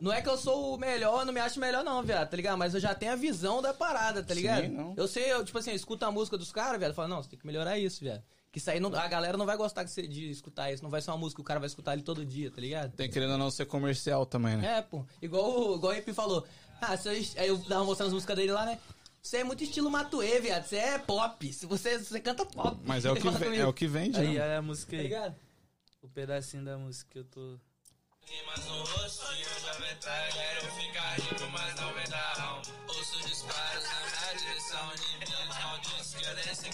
[0.00, 2.36] Não é que eu sou o melhor, eu não me acho melhor, não, viado, tá
[2.36, 2.58] ligado?
[2.58, 4.66] Mas eu já tenho a visão da parada, tá ligado?
[4.68, 4.94] não.
[4.96, 7.22] Eu sei, eu, tipo assim, eu escuto a música dos caras, viado, eu falo, não,
[7.22, 8.22] você tem que melhorar isso, viado.
[8.54, 10.88] Que isso aí, não- a galera não vai gostar de, ser- de escutar isso, não
[10.88, 12.92] vai ser uma música que o cara vai escutar ali todo dia, tá ligado?
[12.92, 14.78] Tem querendo ou não ser comercial também, né?
[14.78, 15.04] É, pô.
[15.20, 16.46] Igual, o- igual o Ip falou.
[16.80, 18.78] Ah, você, aí eu tava mostrando as músicas dele lá, né?
[19.20, 20.64] Você é muito estilo Matuê, viado.
[20.66, 21.52] Você é pop.
[21.52, 22.78] Se você, você canta pop.
[22.86, 24.40] Mas é o que, Fala ve- comigo, é o que vende, Aí, né?
[24.44, 25.02] olha a música Tá aí.
[25.02, 25.34] ligado?
[26.00, 27.58] O pedacinho da música que eu tô.
[28.26, 28.84] Rimas no
[30.32, 32.62] quero ficar rico, mas não vem dar rão.
[32.88, 34.90] Ouço disparos na minha direção,
[35.62, 36.14] malditos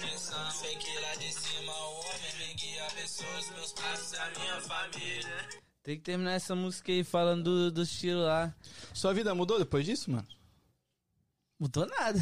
[0.00, 0.50] quem são.
[0.52, 5.48] Sei que lá de cima o homem me guia, pessoas, meus passos, a minha família.
[5.82, 8.54] Tem que terminar essa música aí falando do, dos tiros lá.
[8.94, 10.28] Sua vida mudou depois disso, mano?
[11.58, 12.18] Mudou nada.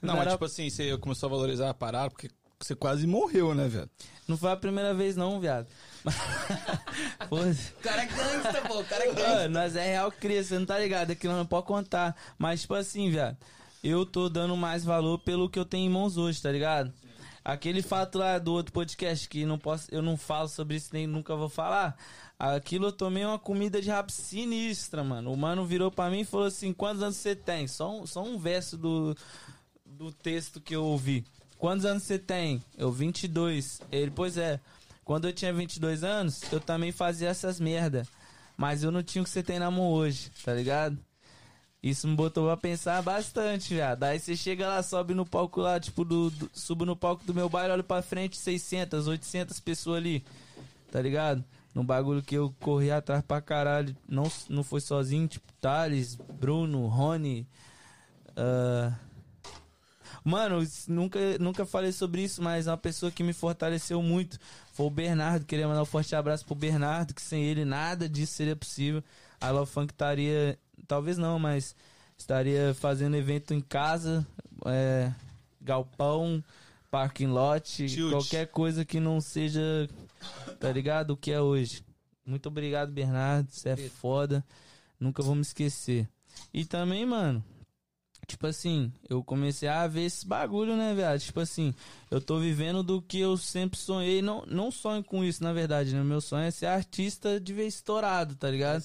[0.00, 3.54] Não, mas era- tipo assim, você começou a valorizar a parada porque você quase morreu,
[3.54, 3.90] né, velho?
[4.26, 5.66] Não foi a primeira vez, não, viado.
[7.28, 7.36] Pô,
[7.82, 8.84] cara é gangsta, pô.
[8.84, 9.28] Cara é gangsta.
[9.28, 11.10] Mano, nós é real cria, você não tá ligado?
[11.12, 12.16] Aqui não pode contar.
[12.38, 13.36] Mas, tipo assim, viado,
[13.82, 16.92] eu tô dando mais valor pelo que eu tenho em mãos hoje, tá ligado?
[17.44, 21.06] Aquele fato lá do outro podcast que não posso, eu não falo sobre isso nem
[21.06, 21.96] nunca vou falar.
[22.36, 25.32] Aquilo eu tomei uma comida de rap sinistra, mano.
[25.32, 27.68] O mano virou pra mim e falou assim: quantos anos você tem?
[27.68, 29.16] Só um, só um verso do,
[29.84, 31.24] do texto que eu ouvi.
[31.58, 32.62] Quantos anos você tem?
[32.76, 33.80] Eu, 22.
[33.90, 34.60] Ele, pois é.
[35.04, 38.06] Quando eu tinha 22 anos, eu também fazia essas merda.
[38.56, 40.98] Mas eu não tinha o que você tem na mão hoje, tá ligado?
[41.82, 44.02] Isso me botou pra pensar bastante, viado.
[44.02, 47.32] Aí você chega lá, sobe no palco lá, tipo, do, do- subo no palco do
[47.34, 50.24] meu bairro, olho pra frente, 600, 800 pessoas ali,
[50.90, 51.44] tá ligado?
[51.74, 53.94] Num bagulho que eu corri atrás pra caralho.
[54.08, 57.46] Não, não foi sozinho, tipo, Thales, Bruno, Rony.
[58.36, 58.92] ah,
[60.26, 60.58] Mano,
[60.88, 64.40] nunca, nunca falei sobre isso, mas uma pessoa que me fortaleceu muito
[64.72, 65.46] foi o Bernardo.
[65.46, 69.04] Queria mandar um forte abraço pro Bernardo, que sem ele nada disso seria possível.
[69.40, 70.58] A Love Funk estaria,
[70.88, 71.76] talvez não, mas
[72.18, 74.26] estaria fazendo evento em casa,
[74.64, 75.12] é,
[75.60, 76.42] galpão,
[76.90, 78.10] parking lot, Tilt.
[78.10, 79.88] qualquer coisa que não seja,
[80.58, 81.12] tá ligado?
[81.12, 81.84] O que é hoje.
[82.26, 83.48] Muito obrigado, Bernardo.
[83.48, 84.44] Você é foda.
[84.98, 86.08] Nunca vou me esquecer.
[86.52, 87.44] E também, mano,
[88.26, 91.20] tipo assim, eu comecei a ver esse bagulho, né, viado?
[91.20, 91.74] Tipo assim,
[92.10, 94.20] eu tô vivendo do que eu sempre sonhei.
[94.20, 96.02] Não, não sonho com isso, na verdade, né?
[96.02, 98.84] Meu sonho é ser artista de ver estourado, tá ligado?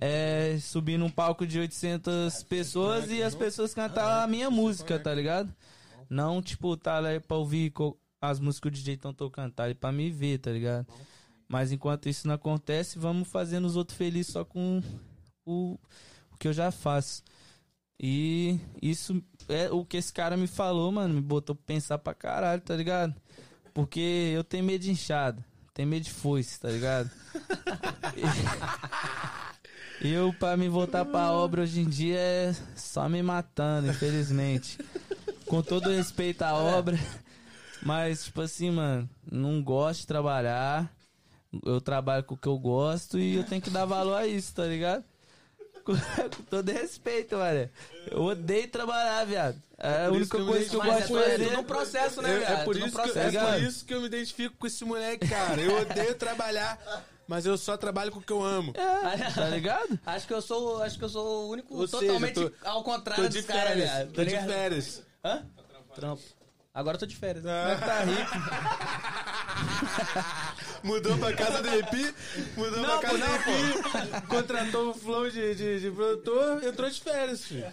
[0.00, 5.14] É subir num palco de 800 pessoas e as pessoas cantar a minha música, tá
[5.14, 5.54] ligado?
[6.10, 7.72] Não, tipo, tá lá pra ouvir
[8.20, 10.86] as músicas que o DJ tocando, tá ali pra me ver, tá ligado?
[11.48, 14.82] Mas enquanto isso não acontece, vamos fazendo os outros felizes só com
[15.44, 15.78] o,
[16.32, 17.22] o que eu já faço.
[17.98, 21.14] E isso é o que esse cara me falou, mano.
[21.14, 23.14] Me botou pra pensar pra caralho, tá ligado?
[23.72, 27.10] Porque eu tenho medo de inchada, tenho medo de foice, tá ligado?
[30.00, 34.78] Eu, pra me voltar pra obra hoje em dia, é só me matando, infelizmente.
[35.46, 36.98] Com todo respeito à obra.
[37.82, 40.92] Mas, tipo assim, mano, não gosto de trabalhar.
[41.64, 44.54] Eu trabalho com o que eu gosto e eu tenho que dar valor a isso,
[44.54, 45.04] tá ligado?
[45.84, 47.68] Com, com todo respeito, mano.
[48.10, 49.60] Eu odeio trabalhar, viado.
[49.78, 51.48] É a por única que eu coisa que eu gosto é, de é fazer.
[51.48, 52.60] tudo um processo, né, É, viado?
[52.60, 53.36] é por um isso que, processo.
[53.38, 55.60] é por isso que eu me identifico com esse moleque, cara.
[55.60, 56.78] Eu odeio trabalhar,
[57.28, 58.72] mas eu só trabalho com o que eu amo.
[58.76, 59.98] É, tá ligado?
[60.06, 62.78] Acho que eu sou, acho que eu sou o único Ou seja, totalmente tô- ao
[62.78, 63.90] Tô contrário de dos caras.
[64.08, 64.46] Tô Tá de ligado?
[64.46, 65.02] férias.
[65.24, 65.44] Hã?
[65.94, 66.22] Trampo.
[66.74, 67.46] Agora eu tô de férias.
[67.46, 68.34] Ah, Tá rico.
[70.82, 72.14] Mudou pra casa do EP,
[72.58, 73.36] mudou Não, pra casa pô, do não,
[74.18, 77.64] EP, contratou o flow de, de, de produtor, entrou de férias, filho.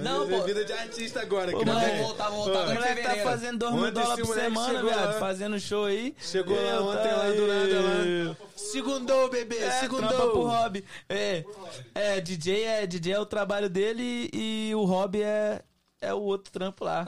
[0.00, 0.44] Não, Mas é pô.
[0.46, 1.50] vida de artista agora.
[1.52, 1.96] Pô, que Não, não moleque.
[1.96, 1.98] é.
[1.98, 5.18] vou voltar, voltar O moleque tá fazendo 2 mil dólares por semana, viado.
[5.18, 6.14] Fazendo show aí.
[6.18, 8.36] Chegou lá ontem tá lá do nada lá.
[8.56, 10.30] Segundou, bebê, É, segundou.
[10.30, 10.82] pro hobby.
[11.06, 11.44] É,
[11.94, 15.60] é, DJ é, DJ é o trabalho dele e o hobby é,
[16.00, 17.06] é o outro trampo lá.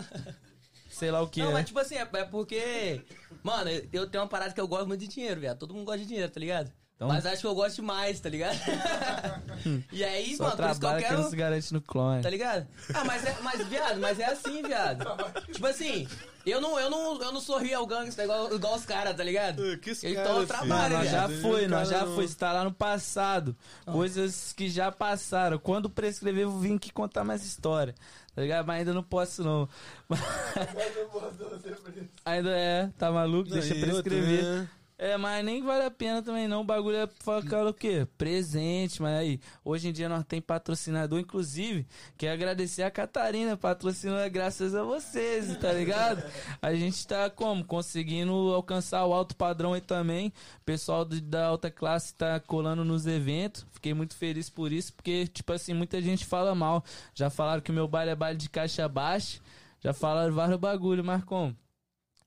[0.99, 1.53] Sei lá o que Não, é.
[1.53, 3.03] mas tipo assim, é, é porque.
[3.43, 5.59] Mano, eu- eu tenho uma parada que eu gosto muito de dinheiro, viado.
[5.59, 6.73] Todo mundo gosta de dinheiro, tá ligado?
[6.95, 8.57] Então- Mas acho que eu gosto demais, tá ligado?
[9.93, 11.23] e aí, Só mano, por isso que eu trabalha que quero.
[11.23, 12.23] não se garante no clone.
[12.23, 12.67] Tá ligado?
[12.95, 15.05] Ah, mas é, mas, viado, mas é assim, viado.
[15.53, 16.09] Tipo assim,
[16.47, 19.61] eu não, eu não, eu não sou real gangsta igual, igual os caras, tá ligado?
[19.81, 22.27] Que Então cara, eu trabalho, nós já foi, nós já foi.
[22.27, 23.55] Você tá lá no passado.
[23.85, 25.59] Coisas que já passaram.
[25.59, 27.95] Quando prescrever, eu vim aqui contar mais história.
[28.37, 28.67] Tá ligado?
[28.67, 29.67] Mas ainda não posso, não.
[32.23, 33.49] ainda é, tá maluco?
[33.49, 34.45] Deixa Não, prescrever.
[34.45, 34.69] né?
[34.99, 36.61] É, mas nem vale a pena também não.
[36.61, 38.07] O bagulho é falar o quê?
[38.17, 41.87] Presente, mas aí, hoje em dia nós tem patrocinador, inclusive,
[42.17, 46.23] quero agradecer a Catarina, patrocinou graças a vocês, tá ligado?
[46.63, 47.65] A gente tá como?
[47.65, 50.29] Conseguindo alcançar o alto padrão aí também.
[50.61, 53.67] O pessoal da alta classe tá colando nos eventos.
[53.87, 56.85] Fiquei muito feliz por isso, porque, tipo assim, muita gente fala mal.
[57.15, 59.41] Já falaram que meu baile é baile de caixa baixa.
[59.79, 61.57] Já falaram vários bagulho, mas como?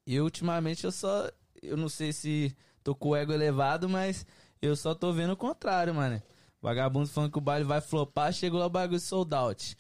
[0.08, 1.30] E ultimamente eu só.
[1.62, 4.26] Eu não sei se tô com o ego elevado, mas
[4.62, 6.24] eu só tô vendo o contrário, mano.
[6.62, 9.76] Vagabundo falando que o baile vai flopar, chegou lá o bagulho sold out.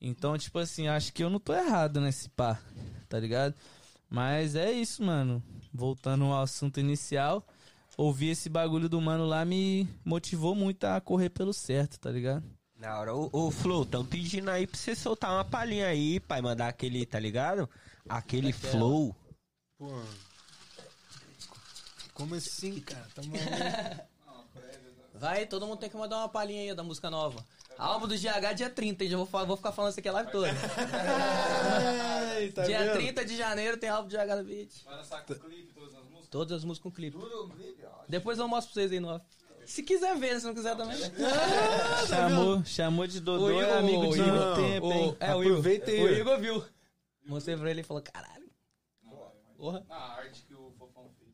[0.00, 2.60] Então, tipo assim, acho que eu não tô errado nesse pá,
[3.08, 3.56] tá ligado?
[4.08, 5.42] Mas é isso, mano.
[5.72, 7.44] Voltando ao assunto inicial,
[7.96, 12.44] ouvir esse bagulho do mano lá me motivou muito a correr pelo certo, tá ligado?
[12.76, 16.42] Na hora, ô, ô Flow, tão pedindo aí pra você soltar uma palhinha aí, pai,
[16.42, 17.68] mandar aquele, tá ligado?
[18.08, 19.16] Aquele flow.
[19.78, 20.02] Pô.
[22.12, 23.06] Como assim, cara?
[23.14, 24.04] Tá maluco?
[25.14, 27.44] Vai, todo mundo tem que mandar uma palhinha aí da música nova.
[27.78, 29.10] Álbum do GH dia 30, hein?
[29.10, 30.48] Já vou, vou ficar falando isso aqui a live toda.
[32.54, 32.92] Tá dia vendo?
[32.94, 34.84] 30 de janeiro tem álbum do GH do Beat.
[34.84, 35.72] Vai lançar com clipe,
[36.38, 36.92] todas as músicas?
[36.92, 38.08] Todas as músicas com clipe.
[38.08, 39.24] Depois eu mostro pra vocês aí no off.
[39.66, 40.98] Se quiser ver, se não quiser também.
[42.08, 45.16] Chamou, chamou de Dodô, é Igor- amigo de o muito Igor- tempo, hein?
[45.20, 46.08] O, é, o Igor, Aproveita aí, o ó.
[46.10, 46.64] Igor viu.
[47.26, 48.44] Mostrei pra ele e falou, caralho.
[49.56, 49.82] Porra.
[49.88, 51.30] A arte que o Fofão fez.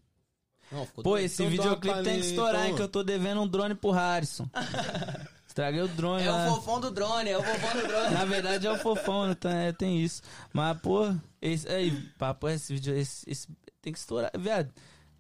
[0.71, 1.25] Não, ficou Pô, doido.
[1.25, 2.77] esse Então videoclipe tem que estourar, hein, então.
[2.77, 4.47] que eu tô devendo um drone pro Harrison.
[5.49, 6.47] Estraguei o drone É lá.
[6.53, 8.15] o fofão do drone, é o fofão do drone.
[8.15, 9.33] Na verdade é o fofão, né?
[9.33, 10.23] Então, é, tem isso.
[10.53, 11.13] Mas, pô,
[11.43, 13.49] esse, aí, papo, esse vídeo, esse, esse
[13.83, 14.31] tem que estourar.
[14.39, 14.73] Viado,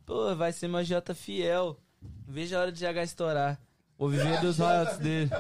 [0.06, 1.78] pô, vai ser meu Jota fiel.
[2.26, 3.60] Vejo a hora de GH estourar.
[3.98, 5.30] Vou viver dos royalties dele.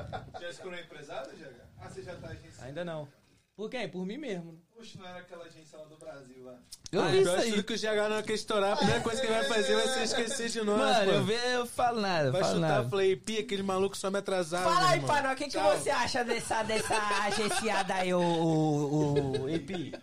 [0.40, 1.60] Já escolheu empresário, GH?
[1.78, 2.64] Ah, você já tá agenciado.
[2.66, 3.08] Ainda não.
[3.56, 3.88] Por quem?
[3.88, 4.58] Por mim mesmo.
[4.74, 6.58] Puxa, não era aquela agência lá do Brasil lá.
[6.90, 7.62] Eu Ah, isso aí.
[7.62, 10.02] que o GH não quer estourar, a primeira coisa que ele vai fazer vai ser
[10.02, 11.10] esquecer de nós, Mano, pô.
[11.18, 12.88] eu, ve, eu falo nada, Vai falo chutar nada.
[12.88, 15.00] Play P, aquele maluco só me atrasado, Fala aí.
[15.02, 16.94] Panó, o que, que você acha dessa, dessa
[17.24, 19.94] agenciada aí, o, o, o EP?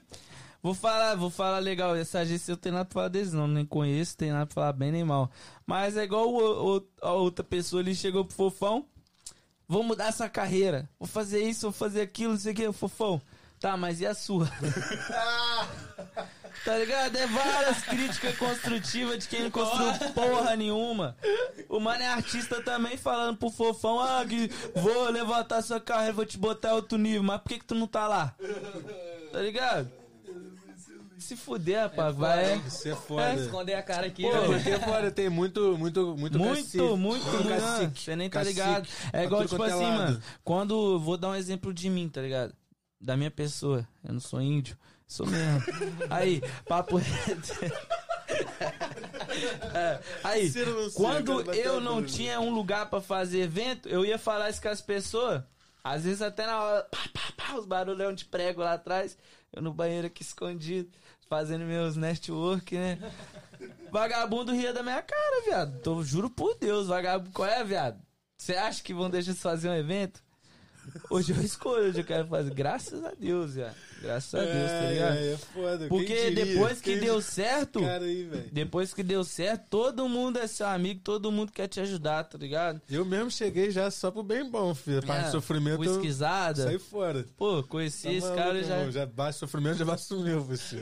[0.68, 1.95] Vou falar, vou falar legal.
[1.95, 3.48] Essa agência eu tenho nada pra falar deles, não.
[3.48, 5.31] Nem conheço, tem nada pra falar bem nem mal.
[5.65, 8.85] Mas é igual o, o- a outra pessoa ali chegou pro fofão.
[9.65, 10.89] Vou mudar essa carreira.
[10.99, 13.22] Vou fazer isso, vou fazer aquilo, não sei o que, fofão.
[13.61, 14.45] Tá, mas e a sua?
[16.65, 17.15] Tá ligado?
[17.15, 21.15] É várias críticas construtivas de quem não construiu porra nenhuma.
[21.69, 26.26] O mano é artista também falando pro fofão, ah, Gui, vou levantar sua carreira, vou
[26.26, 28.35] te botar em outro nível, mas por que que tu não tá lá?
[29.31, 29.89] Tá ligado?
[31.28, 32.58] Se fuder, rapaz, vai.
[32.66, 33.34] Isso é foda.
[33.36, 36.78] Esconder a cara aqui, Pô, porque é foda, tem muito, muito, muito Muito, cacife.
[36.78, 37.49] muito, muito.
[37.49, 37.99] cacique.
[37.99, 38.60] Você nem tá Cacique.
[38.62, 38.88] ligado.
[39.12, 39.98] É igual, tipo é assim, lado.
[39.98, 40.22] mano.
[40.44, 40.99] Quando.
[40.99, 42.54] Vou dar um exemplo de mim, tá ligado?
[43.02, 43.86] Da minha pessoa.
[44.08, 44.78] Eu não sou índio.
[45.06, 45.62] Sou mesmo.
[46.10, 46.99] Aí, papo.
[49.74, 54.18] É, aí, não quando eu a não tinha um lugar pra fazer evento, eu ia
[54.18, 55.41] falar isso com as pessoas.
[55.84, 59.18] Às vezes até na hora, pá, pá, pá, os barulhão de prego lá atrás,
[59.54, 60.90] eu no banheiro aqui escondido,
[61.30, 62.99] fazendo meus network, né?
[63.91, 65.80] Vagabundo ria da minha cara, viado.
[65.82, 67.32] Tô, juro por Deus, vagabundo.
[67.32, 67.99] Qual é, viado?
[68.38, 70.24] Você acha que vão deixar você fazer um evento?
[71.10, 72.54] Hoje eu escolho, hoje eu quero fazer.
[72.54, 73.76] Graças a Deus, viado.
[74.02, 75.18] Graças a Deus, tá É, ligado?
[75.18, 75.88] é, é foda.
[75.88, 76.45] Porque diria?
[76.45, 81.32] depois que deu certo, aí, depois que deu certo, todo mundo é seu amigo, todo
[81.32, 82.82] mundo quer te ajudar, tá ligado?
[82.90, 85.02] Eu mesmo cheguei já só pro bem bom, filho.
[85.06, 86.64] Parte de É, sofrimento eu Whiskyzada.
[86.64, 87.26] saí fora.
[87.36, 88.76] Pô, conheci Tá esse maluco, cara já.
[88.78, 90.82] irmão, já baixa sofrimento, já vai sumiu você.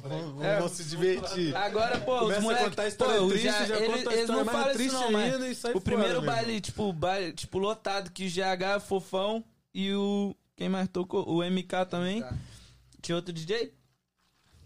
[0.00, 0.56] Vamos, É.
[0.58, 1.54] vamos se divertir.
[1.56, 4.44] Agora, pô, Começa os a contar a história pô, triste, já, já conta a história
[4.44, 7.58] mais falam triste não, ainda e sai o primeiro fora, meu baile, tipo, baile, tipo,
[7.58, 9.44] lotado, que o GH, Fofão
[9.74, 10.34] e o...
[10.58, 11.24] Quem mais tocou?
[11.28, 12.22] O MK também.
[13.00, 13.72] Tinha outro DJ?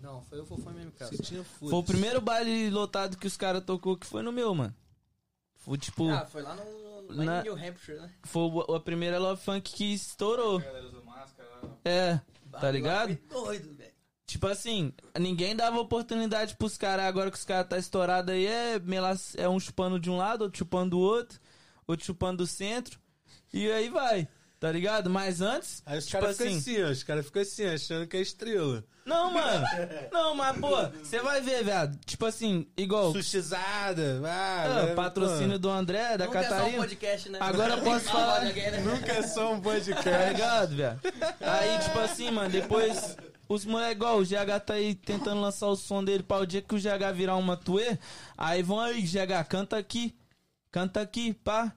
[0.01, 1.11] Não, foi o Fofão mesmo, cara.
[1.15, 4.55] Se tinha Foi o primeiro baile lotado que os caras tocou, que foi no meu,
[4.55, 4.75] mano.
[5.57, 8.11] Foi, tipo, Ah, foi lá no lá Na- em New Hampshire, né?
[8.25, 10.61] foi o- a primeira Love Funk que estourou.
[11.85, 12.19] É,
[12.51, 13.17] tá ligado?
[13.29, 13.93] Doido, velho.
[14.27, 17.05] Tipo assim, ninguém dava oportunidade pros caras.
[17.05, 18.81] Agora que os caras tá estourado aí, é,
[19.37, 21.39] é um chupando de um lado, outro chupando do outro,
[21.87, 22.99] outro chupando do centro.
[23.53, 24.27] E aí vai,
[24.63, 25.11] tá ligado?
[25.11, 26.59] Mas antes, Aí os tipo caras ficam assim...
[26.77, 26.91] assim, ó.
[26.91, 28.85] Os caras ficam assim, achando que é estrela.
[29.05, 29.67] Não, mano.
[30.13, 31.99] Não, mas, pô, você vai ver, viado.
[32.07, 33.11] Tipo assim, igual...
[33.11, 34.23] Sushizada.
[34.25, 36.79] Ah, ah, vai- patrocínio pô, do André, da Nunca é só um Catarina.
[36.79, 37.39] podcast, né?
[37.43, 38.45] Agora eu posso Fala falar...
[38.45, 38.81] né?
[38.85, 40.29] Nunca é só um Tá podcast.
[40.33, 41.01] ligado, velho?
[41.41, 43.17] Aí, tipo assim, mano, depois
[43.49, 46.63] os moleques, igual o GH tá aí tentando lançar o som dele pra o dia
[46.63, 47.99] que o GH virar uma tuê.
[48.39, 50.15] Aí vão aí, GH, canta aqui.
[50.71, 51.73] Canta aqui, pá.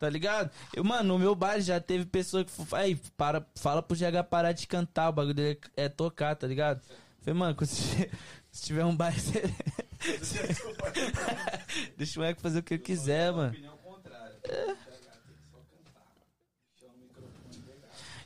[0.00, 0.50] Tá ligado?
[0.74, 2.50] Eu, mano, no meu baile já teve pessoa que.
[2.74, 5.10] Aí, para, fala pro GH parar de cantar.
[5.10, 6.80] O bagulho dele é tocar, tá ligado?
[7.20, 8.10] Falei, mano, se tiver,
[8.50, 9.20] se tiver um baile.
[9.20, 9.42] você-
[11.98, 13.54] Deixa o moleque fazer o que ele quiser, mano.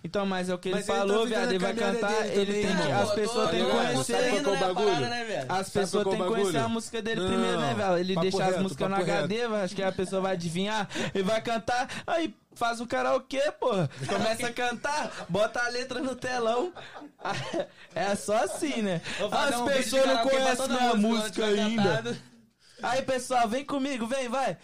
[0.04, 1.48] Então, mas é o que ele Mas ele falou, tá viado.
[1.48, 2.92] Ele vai a cantar, ele tem também, que.
[2.92, 4.12] As pessoas têm que conhecer.
[4.12, 5.46] É o né?
[5.48, 6.64] As pessoas é têm o que conhecer bagulho?
[6.64, 7.98] a música dele Não, primeiro, né, velho?
[7.98, 8.96] Ele deixa as músicas no.
[8.96, 13.70] HD, acho que a pessoa vai adivinhar, ele vai cantar, aí faz um karaokê, pô.
[14.06, 16.70] Começa a cantar, bota a letra no telão.
[17.94, 19.00] É só assim, né?
[19.30, 22.16] As um pessoas não conhecem mundo, música ainda.
[22.82, 24.58] Aí, pessoal, vem comigo, vem, vai.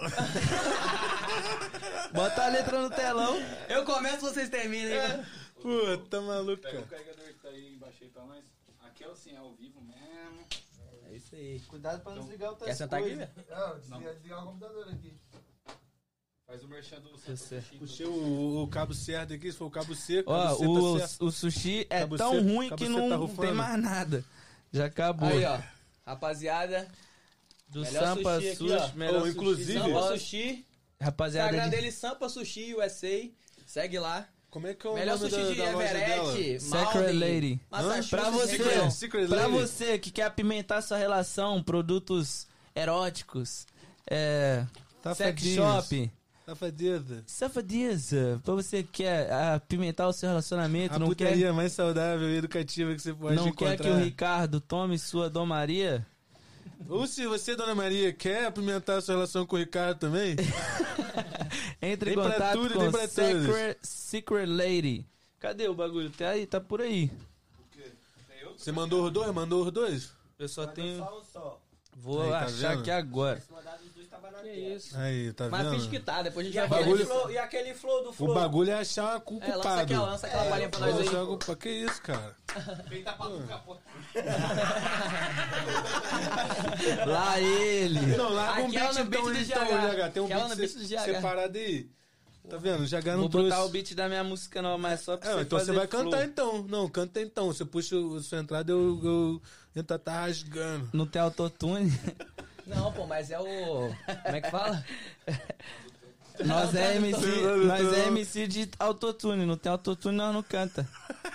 [2.12, 3.36] Bota a letra no telão.
[3.68, 5.24] Eu começo, vocês terminam.
[5.60, 8.42] Pô, tá maluco, Pega o carregador que tá aí embaixo aí pra nós.
[8.86, 10.46] Aqui é assim, é ao vivo mesmo.
[11.10, 11.60] É isso aí.
[11.68, 13.30] Cuidado pra não desligar o Quer sentar aqui, velho?
[13.48, 15.14] Não, desligar, desligar o computador aqui.
[16.46, 17.62] Faz o merchan do Você.
[17.78, 20.98] Puxei o, o cabo certo aqui, se for o cabo seco, Ó, cabo seco o,
[20.98, 21.24] tá certo.
[21.26, 24.24] o sushi é Cabo tão seco- ruim que não tá tem mais nada.
[24.72, 25.28] Já acabou.
[25.28, 25.60] Aí, ó.
[26.04, 26.88] Rapaziada,
[27.70, 29.30] Do Melhor Sampa sushi aqui, Sushi, melhor sushi.
[29.32, 30.66] inclusive- Sampa Sushi.
[31.00, 33.30] Rapaziada, Instagram de- dele, Sampa Sushi USA.
[33.66, 34.26] Segue lá.
[34.50, 35.64] Como é que é o Melhor nome sushi da, de da?
[35.84, 37.60] Everett, Secret Lady.
[38.10, 38.90] Pra você, região.
[38.90, 39.52] Secret pra Lady.
[39.52, 43.66] você que quer apimentar sua relação, produtos eróticos,
[44.10, 44.66] é,
[45.04, 45.54] sex Safadinhos.
[45.56, 46.10] shop,
[46.44, 47.22] Safadeza.
[47.26, 52.28] safadeza, pra você que quer apimentar o seu relacionamento, A não quer, putaria mais saudável
[52.28, 53.76] e educativa que você pode não encontrar.
[53.76, 56.04] quer que o Ricardo tome sua Dom Maria,
[56.88, 60.36] Ou se você, Dona Maria, quer apimentar a sua relação com o Ricardo também,
[61.80, 65.06] entre em Tem contato tudo e com tem pra Secret, Secret Lady.
[65.38, 66.10] Cadê o bagulho?
[66.10, 67.10] Tá aí, tá por aí.
[68.56, 69.32] você mandou os dois?
[69.32, 70.12] Mandou os dois?
[70.38, 70.98] Eu só tenho...
[70.98, 71.60] Só um só.
[71.96, 72.80] Vou Aí, tá achar vendo?
[72.80, 73.42] aqui agora.
[74.30, 74.74] Na Que tela.
[74.76, 74.96] isso.
[74.98, 75.74] Aí, tá Mas vendo?
[75.74, 77.04] finge que tá, depois a gente E vai aquele, ver.
[77.04, 78.34] bagulho- flow, e aquele flow do O flow?
[78.34, 81.06] bagulho é achar o É, lança aquela, lança aquela palhinha pra nós aí.
[81.16, 81.56] o culpado.
[81.56, 82.36] Que isso, cara?
[87.06, 88.00] Lá ele.
[88.16, 89.94] Não, larga um Aquela beat no beat então, do então, GH.
[89.96, 90.10] GH.
[90.12, 91.88] Tem um Aquela beat no se- separado aí.
[92.48, 92.82] Tá vendo?
[92.82, 93.50] O GH não Vou trouxe.
[93.50, 95.86] botar o beat da minha música não, mas só pra É, você então você vai
[95.86, 96.04] flow.
[96.04, 96.62] cantar então.
[96.68, 97.46] Não, canta então.
[97.48, 99.42] Você puxa o- a sua entrada, eu, eu,
[99.76, 100.88] eu tá, tá rasgando.
[100.92, 101.92] Não tem autotune.
[102.74, 103.44] Não, pô, mas é o.
[103.44, 104.84] Como é que fala?
[106.44, 107.26] Nós é MC,
[107.66, 108.06] nós é.
[108.06, 110.88] MC de autotune, não tem autotune nós não canta.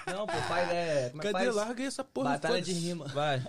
[0.07, 1.09] Não, pô, faz é.
[1.11, 1.45] Como é que Cadê?
[1.45, 1.55] faz?
[1.55, 2.29] Larga aí essa porra.
[2.31, 3.05] Batalha de rima.
[3.09, 3.39] Vai.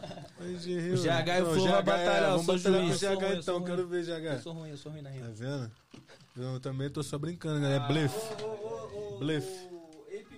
[0.61, 2.81] De rir, O GH e o Não, Flow vai GH, batalhar, eu Vamos sou batalhar
[2.81, 3.03] com o juiz.
[3.03, 4.43] Eu GH ruim, eu então, sou quero ver Eu GH.
[4.43, 5.29] sou ruim, eu sou ruim na Tá rima.
[5.31, 5.71] vendo?
[6.37, 7.83] Eu também tô só brincando, galera.
[7.85, 8.21] É blefe.
[9.19, 9.69] Blefe.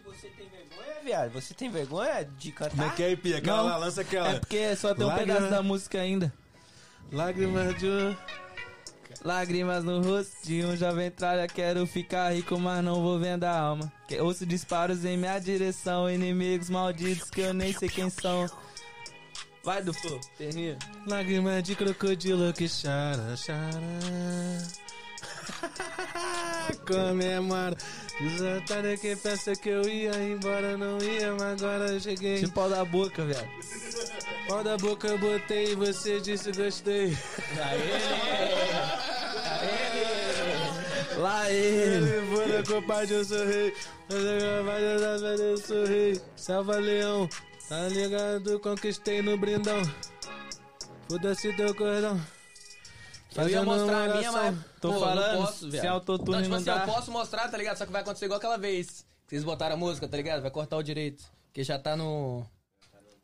[0.07, 1.33] Você tem vergonha, viado?
[1.33, 2.95] Você tem vergonha de Como é cantar?
[2.95, 3.35] que é, Ipi?
[3.35, 3.67] Aquela Não.
[3.67, 4.29] lá, lança aquela.
[4.35, 6.33] É porque só tem um pedaço da música ainda.
[7.13, 8.17] Lágrimas de...
[9.25, 13.59] Lágrimas no rosto de um jovem tralha, quero ficar rico, mas não vou vender a
[13.59, 13.93] alma.
[14.07, 18.47] Que- Ouço disparos em minha direção, inimigos malditos que eu nem sei quem são.
[19.65, 20.79] Vai do flow, termina.
[21.07, 24.69] Lágrimas de crocodilo que chora, chora.
[26.87, 27.77] Comemora.
[28.21, 32.41] Os otários que pensa que eu ia embora, não ia, mas agora eu cheguei.
[32.41, 33.49] De pau da boca, viado.
[34.49, 37.17] Pau da boca eu botei e você disse gostei.
[41.17, 42.27] Lá ele.
[42.35, 43.75] Foi na compadre, eu sou rei.
[44.65, 46.21] Mas eu sou rei.
[46.37, 47.29] Salva leão,
[47.69, 48.59] tá ligado?
[48.61, 49.83] Conquistei no brindão.
[51.09, 52.21] Foda-se teu cordão.
[53.37, 54.59] Eu ia mostrar a minha, mas.
[54.81, 55.91] Tô pô, falando, não posso, velho.
[55.91, 56.79] autotune Não, tipo não assim, dá.
[56.87, 57.77] eu posso mostrar, tá ligado?
[57.77, 59.05] Só que vai acontecer igual aquela vez.
[59.27, 60.41] Que vocês botaram a música, tá ligado?
[60.41, 61.25] Vai cortar o direito.
[61.53, 62.47] Que já tá no.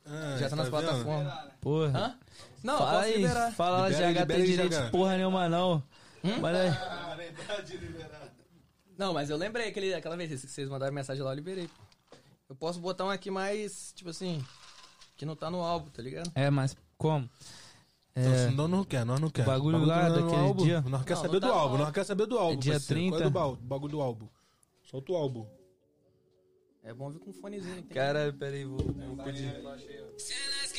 [0.05, 0.83] Ah, já tá nas vendo?
[0.83, 1.35] plataformas.
[1.61, 1.99] Porra.
[1.99, 2.19] Hã?
[2.63, 3.53] Não, Fala posso aí, liberar.
[3.53, 5.83] fala lá, Libera aí, GH tem direito de porra nenhuma não.
[6.43, 6.71] Olha aí.
[8.97, 11.69] Não, mas eu lembrei aquele, aquela vez que vocês mandaram mensagem lá, eu liberei.
[12.49, 14.45] Eu posso botar um aqui mais, tipo assim,
[15.17, 16.31] que não tá no álbum, tá ligado?
[16.35, 17.29] É, mas como?
[18.17, 19.43] Então, É, Nós não quer, nós não quer.
[19.43, 20.65] O bagulho lá não é no daquele álbum.
[20.65, 20.81] dia.
[20.83, 21.79] Nós quer Não, saber não do tá álbum, álbum.
[21.79, 22.53] nós quer saber do álbum.
[22.53, 23.01] É dia parceiro.
[23.11, 23.25] Qual 30?
[23.25, 24.29] é do ba- bagulho do álbum?
[24.85, 25.47] Solta o álbum.
[26.85, 27.83] É bom vir com um fonezinho?
[27.85, 29.51] Caralho, peraí, vou, vou pedir.
[30.19, 30.71] Cenas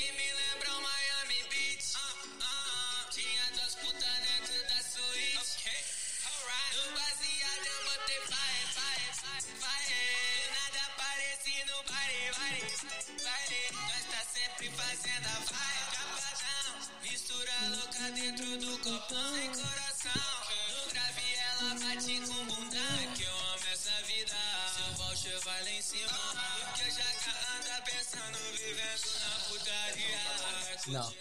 [30.88, 31.14] Não.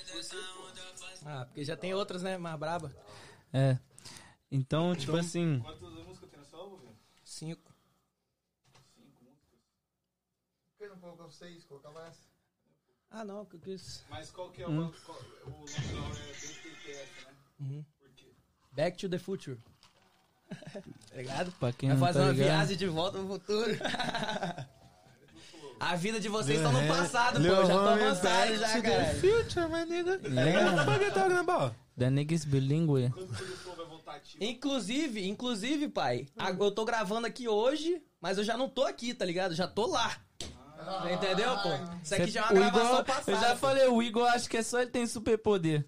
[1.26, 2.36] Ah, porque já tem outras, né?
[2.36, 2.94] Mais braba.
[3.52, 3.78] É.
[4.50, 5.62] Então, tipo assim,
[7.24, 7.72] Cinco.
[10.76, 11.64] Por que não colocou seis?
[11.64, 12.20] Colocava essa.
[13.10, 14.04] Ah, não, que eu quis.
[14.10, 14.86] Mas qual que é Hum.
[14.88, 17.26] o, qual, o nome da hora é BTTF,
[17.60, 17.84] né?
[18.72, 19.58] Back to the Future.
[20.50, 21.52] tá ligado?
[21.52, 23.70] pra quem Vai não fazer tá uma ligado, viagem de volta pro futuro.
[25.86, 27.40] A vida de vocês estão no É, passado, pô.
[27.40, 29.04] Lil Já tô avançado já, cara.
[29.16, 30.20] Future, my nigga.
[30.24, 31.76] Yeah.
[31.98, 33.12] The niggas bilingue.
[34.40, 39.12] Inclusive, inclusive, pai, a- eu tô gravando aqui hoje, mas eu já não tô aqui,
[39.12, 39.54] tá ligado?
[39.54, 40.16] Já tô lá.
[41.12, 41.70] Entendeu, pô?
[42.02, 43.32] Isso aqui já é uma O gravação Igor, passada.
[43.32, 45.86] eu já falei, o Igor acho que é só ele tem superpoder.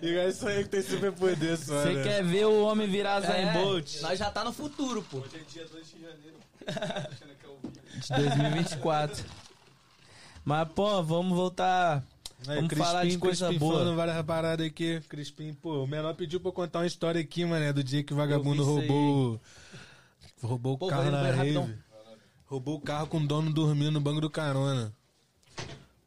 [0.00, 2.02] E é isso aí que tem superpoder só, Você né?
[2.02, 5.18] quer ver o homem virar Zayn É, Bolt Nós já tá no futuro, pô.
[5.18, 6.36] Hoje é dia 2 de janeiro.
[6.66, 7.51] Achando que é.
[8.08, 9.24] De 2024.
[10.44, 12.02] Mas, pô, vamos voltar.
[12.48, 13.78] Aí, Vamos Crispim, falar de coisa Crispim boa.
[13.78, 15.00] falando várias paradas aqui.
[15.08, 18.12] Crispim, pô, o menor pediu pra eu contar uma história aqui, mané, do dia que
[18.12, 19.40] o vagabundo roubou.
[20.42, 21.36] Roubou o Pô, carro na rave.
[21.36, 21.70] rapidão.
[22.46, 24.92] Roubou o carro com o dono dormindo no banco do carona.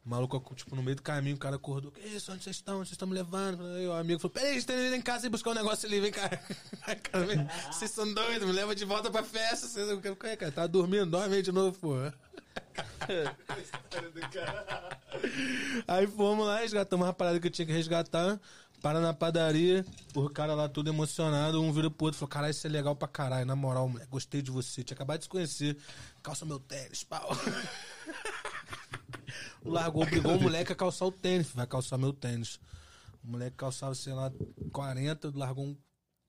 [0.06, 1.92] O maluco, tipo, no meio do caminho, o cara acordou.
[1.92, 2.32] Que isso?
[2.32, 2.76] Onde vocês estão?
[2.76, 3.66] Onde vocês estão me levando?
[3.66, 6.00] Aí o amigo falou: Peraí, vocês estão indo em casa e buscar um negócio ali,
[6.00, 6.30] vem cá.
[7.72, 9.68] Vocês são doidos, me leva de volta pra festa.
[9.68, 10.52] Vocês, o que é, cara?
[10.52, 11.96] Tá dormindo, dorme aí de novo, pô.
[15.88, 18.40] Aí fomos lá, resgatamos uma parada que eu tinha que resgatar.
[18.82, 19.84] Para na padaria,
[20.14, 23.08] o cara lá todo emocionado, um vira pro outro falou: Caralho, isso é legal pra
[23.08, 25.76] caralho, na moral, moleque, gostei de você, tinha acabado de se conhecer.
[26.22, 27.30] Calça meu tênis, pau.
[29.64, 32.60] Largou, obrigou o moleque a calçar o tênis, vai calçar meu tênis.
[33.24, 34.32] O moleque calçava, sei lá,
[34.72, 35.78] 40, largou um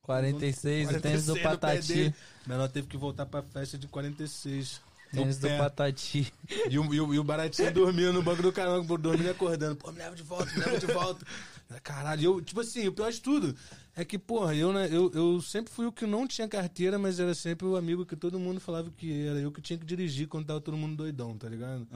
[0.06, 2.14] 46, o tênis do 46 Patati.
[2.46, 4.80] Menor teve que voltar pra festa de 46.
[5.12, 5.48] no Tênis do.
[5.48, 6.32] Patati.
[6.70, 9.76] E o, e, o, e o baratinho dormindo no banco do caramba, dormindo e acordando.
[9.76, 11.26] Pô, me leva de volta, me leva de volta.
[11.82, 13.54] Caralho, eu, tipo assim, o pior de tudo
[13.96, 17.18] é que, porra, eu, né, eu, eu sempre fui o que não tinha carteira, mas
[17.18, 20.28] era sempre o amigo que todo mundo falava que era eu que tinha que dirigir
[20.28, 21.86] quando tava todo mundo doidão, tá ligado?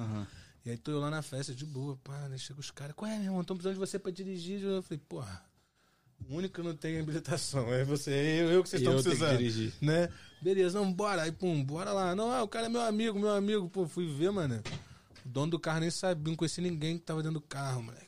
[0.64, 3.10] E aí tô eu lá na festa, de boa, pá, né, chega os caras, qual
[3.10, 4.62] é, meu irmão, tão precisando de você pra dirigir.
[4.62, 5.42] Eu falei, porra,
[6.28, 9.38] o único que não tem habilitação é você, é eu, eu que vocês estão precisando.
[9.38, 9.72] dirigir.
[9.80, 10.10] Né?
[10.40, 11.22] Beleza, não, bora.
[11.22, 12.14] Aí, pum, bora lá.
[12.14, 13.68] Não, ah, o cara é meu amigo, meu amigo.
[13.68, 14.62] Pô, fui ver, mano.
[15.24, 18.06] O dono do carro nem sabia, não conhecia ninguém que tava dentro do carro, moleque.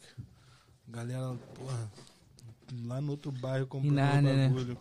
[0.86, 1.90] Galera, porra,
[2.84, 4.48] lá no outro bairro comprando Nárnia, né?
[4.48, 4.78] bagulho.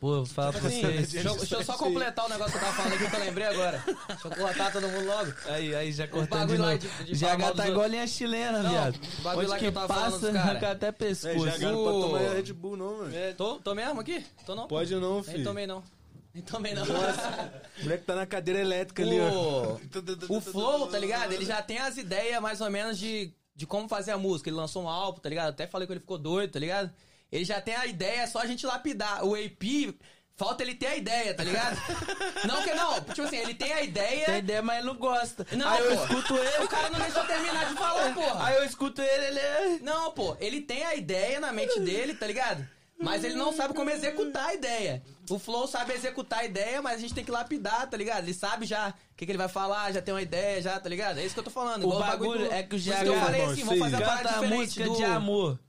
[0.00, 1.10] Pô, eu vou falar pra Assim, vocês.
[1.10, 3.20] deixa, eu- deixa eu só completar o negócio que eu tava falando aqui que eu
[3.20, 3.82] lembrei agora.
[4.08, 5.32] Deixa eu cortar todo mundo logo.
[5.46, 6.78] Aí, aí, já cortando de bagulho lá novo.
[7.04, 7.90] de- de mal tá igual a outros.
[7.90, 8.94] linha chilena, Não, viado.
[8.94, 11.50] o bagulho Onde lá que que eu tava falando passa, arranca até É, pescoço.
[11.50, 13.12] já não O- pode tomar Red Bull, não, mano.
[13.36, 14.24] Tô, tô mesmo aqui?
[14.46, 14.62] Tô não.
[14.62, 14.68] pô.
[14.68, 15.44] Pode não, Nem filho.
[15.44, 15.82] tomei não.
[16.32, 16.84] Nem tomei não.
[16.84, 16.86] O
[17.82, 19.78] moleque tá na cadeira elétrica ali, ó.
[20.28, 21.32] O, o Flow, tá ligado?
[21.32, 24.48] Ele já tem as ideias mais ou menos de, de como fazer a música.
[24.48, 25.48] Ele lançou um álbum, tá ligado?
[25.48, 26.88] Até falei que ele ficou doido, tá ligado?
[27.30, 29.24] Ele já tem a ideia, é só a gente lapidar.
[29.24, 29.94] O AP,
[30.36, 31.76] falta ele ter a ideia, tá ligado?
[32.46, 34.26] não que não, tipo assim, ele tem a ideia.
[34.26, 35.46] Tem ideia, mas ele não gosta.
[35.52, 36.04] Não, aí eu pô.
[36.04, 36.64] escuto ele.
[36.64, 38.46] O cara não deixou eu terminar de falar, porra.
[38.46, 39.78] Aí eu escuto ele, ele é.
[39.82, 42.66] Não, pô, ele tem a ideia na mente dele, tá ligado?
[43.00, 45.02] Mas ele não sabe como executar a ideia.
[45.30, 48.24] O Flow sabe executar a ideia, mas a gente tem que lapidar, tá ligado?
[48.24, 50.88] Ele sabe já o que, que ele vai falar, já tem uma ideia, já, tá
[50.88, 51.18] ligado?
[51.18, 51.84] É isso que eu tô falando.
[51.84, 54.04] O igual bagulho do- é que o GH eu falei Bom, assim, vamos fazer uma
[54.04, 54.96] parada a diferente música do...
[54.96, 55.60] de amor.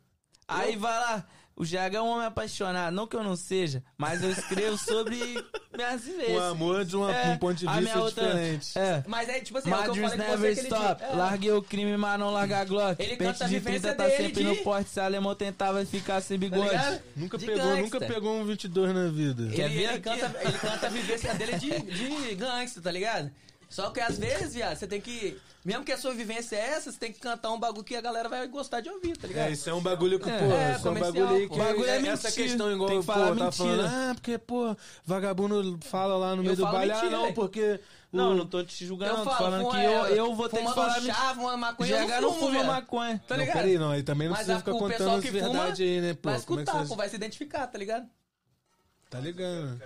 [0.48, 1.26] Aí vai lá.
[1.60, 2.94] O GH é um homem apaixonado.
[2.94, 5.18] Não que eu não seja, mas eu escrevo sobre
[5.76, 6.38] minhas vivências.
[6.38, 8.80] O amor de uma- É, um ponto de a vista minha outra- diferente.
[8.80, 9.03] É.
[9.06, 11.03] Mas é tipo assim, é o que eu Madras com never stop.
[11.03, 11.07] É.
[11.15, 13.02] Larguei o crime, mas não larga a Glock.
[13.03, 14.90] Ele Pente canta a de vivência 30 tá dele sempre de- no porte.
[14.90, 16.64] Se alemão tentava ficar sem Tá bigode.
[16.69, 17.02] ligado?
[17.15, 17.81] Nunca De pegou, gangsta.
[17.81, 19.48] nunca pegou um 22 na vida.
[19.53, 23.30] Quer Ele, ver ele, canta, ele canta a vivência dele de, de gangster, tá ligado?
[23.69, 25.37] Só que às vezes, viado, você tem que.
[25.63, 28.01] Mesmo que a sua vivência é essa, você tem que cantar um bagulho que a
[28.01, 29.49] galera vai gostar de ouvir, tá ligado?
[29.49, 31.85] É, isso é um bagulho que, É, pô, é, isso é um bagulho que Bagulho
[31.85, 32.31] é essa mentira.
[32.31, 34.09] questão igual, Tem que falar pô, tá falando, mentira.
[34.09, 34.75] ah, porque, pô,
[35.05, 37.35] vagabundo fala lá no meio do falo baile, ah, mentira, não, velho.
[37.35, 37.79] porque...
[38.11, 39.25] Não, o- não tô te julgando, Eu não.
[39.25, 41.13] Tô falando que eu, eu vou ter que falar mentira.
[41.13, 43.23] fumando maconha, eu GH não não fumo, fuma maconha.
[43.27, 43.55] Tá Não, ligado?
[43.57, 46.29] peraí, não, aí também não precisa ficar o contando as verdades aí, né, pô?
[46.29, 48.07] vai é escutar, pô, vai se identificar, tá ligado?
[49.11, 49.79] Tá ligado?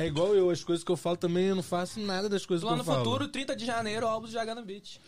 [0.00, 2.62] É igual eu, as coisas que eu falo também, eu não faço nada das coisas
[2.66, 3.04] Plano que eu falo.
[3.04, 4.98] futuro, 30 de janeiro, álbum de H no Beat.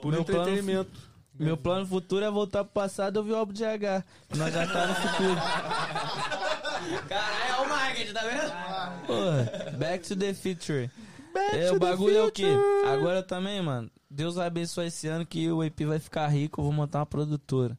[0.00, 1.12] Por Meu plano entretenimento.
[1.38, 4.04] Meu plano futuro é voltar pro passado e ouvir o álbum de H.
[4.36, 5.34] Nós já tá no futuro.
[7.08, 9.06] Caralho, é o marketing, tá vendo?
[9.06, 10.90] Porra, back to the future.
[11.34, 12.52] é, to o the bagulho é o quê?
[12.92, 13.90] Agora também, mano.
[14.10, 17.06] Deus vai abençoar esse ano que o EP vai ficar rico, eu vou montar uma
[17.06, 17.78] produtora.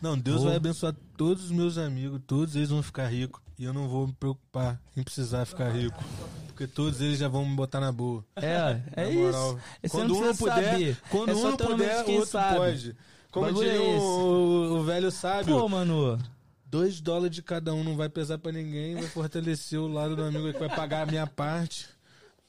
[0.00, 0.46] Não, Deus Vou.
[0.46, 3.42] vai abençoar todos os meus amigos, todos eles vão ficar ricos.
[3.58, 6.02] E eu não vou me preocupar em precisar ficar rico.
[6.48, 8.24] Porque todos eles já vão me botar na boa.
[8.36, 9.58] É, é Na isso.
[9.90, 10.98] Quando um não puder, saber.
[11.10, 12.56] quando É um não puder, de o outro sabe.
[12.56, 12.96] pode.
[13.30, 16.18] Como diria é o, o velho sábio, Pô, mano.
[16.64, 20.22] dois dólares de cada um não vai pesar pra ninguém, vai fortalecer o lado do
[20.24, 21.86] amigo que vai pagar a minha parte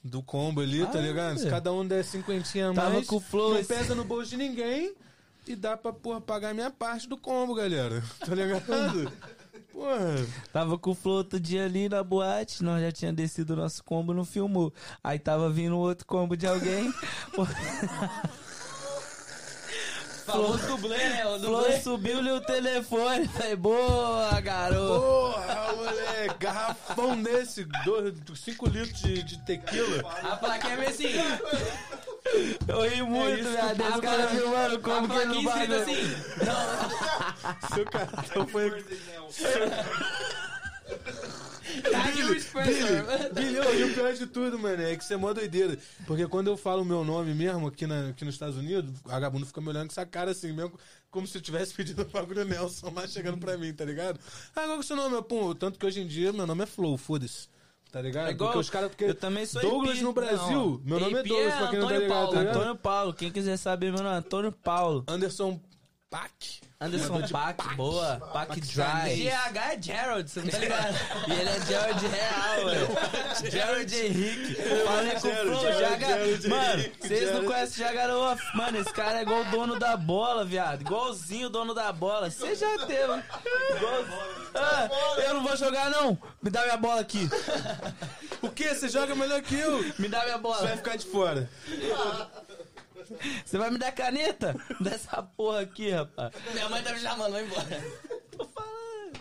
[0.02, 1.38] do combo ali, tá Ah, ligado?
[1.38, 1.50] Se é.
[1.50, 4.36] cada um der cinquentinha a Tava mais, com flow não esse- pesa no bolso de
[4.38, 4.94] ninguém
[5.46, 8.02] e dá pra, porra, pagar a minha parte do combo, galera.
[8.20, 8.62] Tá ligado?
[9.72, 10.26] Porra.
[10.52, 13.84] Tava com o Flow outro dia ali na boate, nós já tinha descido o nosso
[13.84, 14.72] combo, não filmou.
[15.02, 16.92] Aí tava vindo outro combo de alguém.
[20.28, 21.26] Famoso dublê, né?
[21.26, 21.80] O dublê.
[21.80, 23.26] subiu-lhe o telefone.
[23.28, 25.00] Falei, boa, garoto.
[25.00, 27.66] Porra, moleque, garrafão desse,
[28.36, 30.12] 5 litros de, de tequila.
[30.22, 31.08] A plaquinha é assim.
[32.68, 33.80] Eu ri muito, viado.
[33.80, 35.62] Esse a cara plaquinha- filmando A como que ele não vai.
[35.62, 36.02] escrita assim.
[36.46, 38.84] Não, Seu cartão foi.
[41.92, 43.32] Tadinho Spencer.
[43.34, 45.78] Bilhão, e o pior de tudo, mano, é que isso é mó doideira.
[46.06, 49.08] Porque quando eu falo o meu nome mesmo aqui, na, aqui nos Estados Unidos, o
[49.08, 50.78] vagabundo fica me olhando com essa cara assim, mesmo
[51.10, 54.18] como se eu tivesse pedido o bagulho Nelson lá chegando pra mim, tá ligado?
[54.56, 55.14] Ah, qual que é o seu nome?
[55.16, 57.48] Eu, Pô, tanto que hoje em dia meu nome é Flow, foda-se.
[57.90, 58.28] Tá ligado?
[58.28, 58.90] É igual- porque os caras.
[58.98, 60.04] Eu também sou Douglas hippie.
[60.04, 62.18] no Brasil, Não, meu nome é hippie Douglas, é pra quem não tá Antônio ligado,
[62.18, 62.32] Paulo.
[62.34, 62.56] tá ligado?
[62.56, 65.04] Antônio Paulo, quem quiser saber, meu nome é Antônio Paulo.
[65.08, 65.58] Anderson
[66.10, 66.32] Pac.
[66.80, 68.16] Anderson Pac, boa.
[68.32, 69.28] Pac Dry.
[69.28, 70.96] GH é Gerald, você não tá ligado?
[71.28, 73.50] E ele é Gerald Real, velho.
[73.50, 74.54] Gerald Henrique.
[74.86, 75.60] Falei com o Flow.
[75.60, 78.36] Gerald Mano, vocês não conhecem o Jagarou?
[78.54, 80.80] Mano, esse cara é igual o dono da bola, viado.
[80.80, 82.30] Igualzinho o dono da bola.
[82.30, 83.02] Você já teve.
[83.02, 84.04] Igual...
[84.54, 84.88] Ah,
[85.26, 86.16] eu não vou jogar, não.
[86.40, 87.28] Me dá minha bola aqui.
[88.40, 88.74] O quê?
[88.74, 89.84] Você joga melhor que eu?
[89.98, 90.76] Me dá minha Você vai bola.
[90.76, 91.50] ficar de fora.
[93.44, 94.54] Você vai me dar caneta?
[94.80, 96.32] Dessa porra aqui, rapaz.
[96.52, 97.84] Minha mãe tá me chamando, vai embora.
[98.36, 99.20] Tô falando.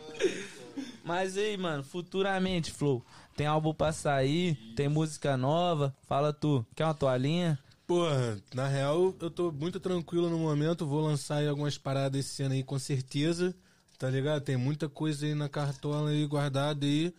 [1.03, 3.03] Mas aí, mano, futuramente, Flow.
[3.35, 5.95] Tem álbum pra sair, tem música nova.
[6.07, 7.57] Fala tu, quer uma toalhinha?
[7.85, 10.85] Porra, na real, eu tô muito tranquilo no momento.
[10.85, 13.55] Vou lançar aí algumas paradas esse ano aí, com certeza.
[13.97, 14.43] Tá ligado?
[14.43, 17.13] Tem muita coisa aí na cartola aí guardada aí.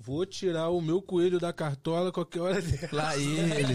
[0.00, 2.88] Vou tirar o meu coelho da cartola qualquer hora dela.
[2.92, 3.74] Lá ele.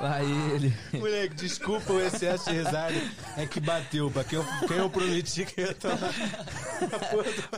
[0.00, 0.76] Lá ele.
[0.92, 2.94] Moleque, desculpa o excesso de risada.
[3.36, 4.10] É que bateu.
[4.10, 6.12] Pra quem eu, quem eu prometi que ia tomar.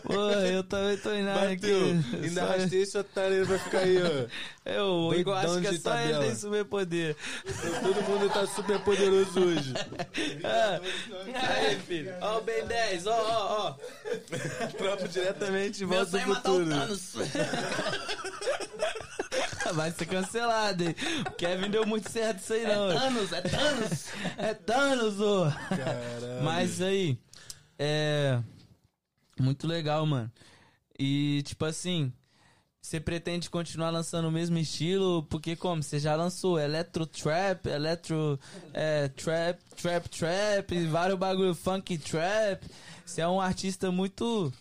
[0.02, 1.22] Pô, eu também tô aqui.
[1.56, 1.86] Bateu.
[2.22, 4.28] Ainda Só- arrastei esse otário, ele vai ficar aí, ó.
[4.70, 6.24] Eu, eu acho que é de só ele tabela.
[6.24, 7.16] tem superpoder.
[7.82, 9.72] Todo mundo tá super poderoso hoje.
[11.34, 12.12] Aí, filho.
[12.20, 14.66] Ó o Ben 10, ó, ó, ó.
[14.76, 16.70] Tropa diretamente de Meu volta sonho é do matar o futuro.
[16.70, 17.14] Thanos.
[19.74, 20.94] Vai ser cancelado, hein?
[21.26, 22.88] O Kevin deu muito certo isso aí, não.
[22.88, 24.04] Thanos, é Thanos.
[24.38, 25.50] É Thanos, ô.
[25.68, 26.42] Caralho.
[26.42, 27.18] Mas aí,
[27.78, 28.40] é.
[29.38, 30.30] Muito legal, mano.
[30.98, 32.12] E, tipo assim,
[32.80, 35.22] você pretende continuar lançando o mesmo estilo?
[35.24, 35.82] Porque, como?
[35.82, 38.40] Você já lançou Electro Trap, Electro
[38.72, 42.66] é, Trap, Trap Trap, vários bagulho funk trap.
[43.04, 44.52] Você é um artista muito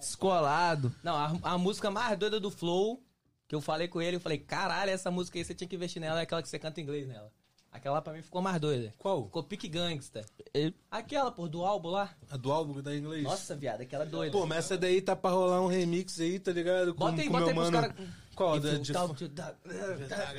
[0.00, 0.94] descolado.
[1.02, 3.02] Não, a, a música mais doida do Flow,
[3.46, 6.00] que eu falei com ele, eu falei, caralho, essa música aí você tinha que investir
[6.00, 7.30] nela, é aquela que você canta em inglês nela.
[7.72, 8.92] Aquela lá pra mim ficou mais doida.
[8.98, 9.26] Qual?
[9.26, 10.26] Ficou pique gangsta.
[10.52, 12.12] E- Aquela, pô, do álbum lá.
[12.28, 13.22] A do álbum da inglês.
[13.22, 14.32] Nossa, viado, aquela doida.
[14.32, 16.92] Pô, mas essa daí tá pra rolar um remix aí, tá ligado?
[16.94, 17.94] Com, bota aí, com bota meu aí pros mano.
[17.94, 18.08] caras.
[18.34, 18.58] Qual?
[18.58, 18.92] Da, de...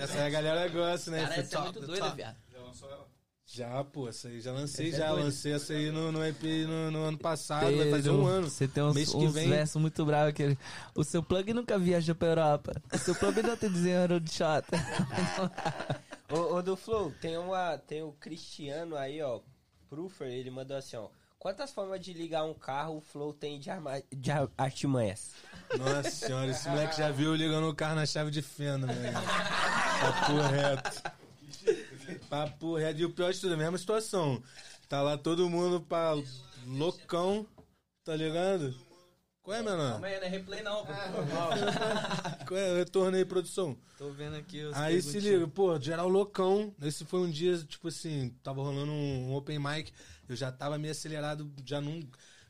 [0.02, 1.22] Essa aí a galera gosta, né?
[1.22, 2.36] Cara, essa é muito to doida, viado.
[2.52, 2.60] Já,
[3.92, 5.08] pô, essa aí já lancei, Essa é já.
[5.10, 5.24] doida.
[5.26, 8.50] lancei essa aí no, no EP no, no ano passado, vai fazer um ano.
[8.50, 9.50] Você tem uns, Mês que uns vem.
[9.50, 10.58] versos muito bravos que ele-
[10.96, 12.74] O seu plug nunca viajou pra Europa.
[12.94, 14.66] O seu plug não tem desenho de shot.
[16.32, 19.42] Ô, ô, do Flow, tem, uma, tem o Cristiano aí, ó.
[19.90, 21.08] Proofer, ele mandou assim, ó.
[21.38, 25.32] Quantas formas de ligar um carro o Flow tem de, arma, de ar- artimanhas?
[25.78, 29.12] Nossa senhora, esse moleque já viu ligando o carro na chave de fenda, velho.
[30.02, 31.12] Papo reto.
[32.32, 33.02] Papo reto.
[33.02, 34.42] E o pior de tudo, a mesma situação.
[34.88, 36.14] Tá lá todo mundo pra
[36.66, 37.46] loucão,
[38.06, 38.74] tá ligado?
[39.44, 39.92] Qual é, menor?
[39.92, 40.94] Calma aí, não é replay não, pô.
[42.48, 42.78] Qual é?
[42.78, 43.78] Retorno aí, produção.
[43.98, 46.74] Tô vendo aqui os Aí se liga, pô, geral loucão.
[46.82, 49.92] Esse foi um dia, tipo assim, tava rolando um, um open mic.
[50.30, 52.00] Eu já tava meio acelerado, já não.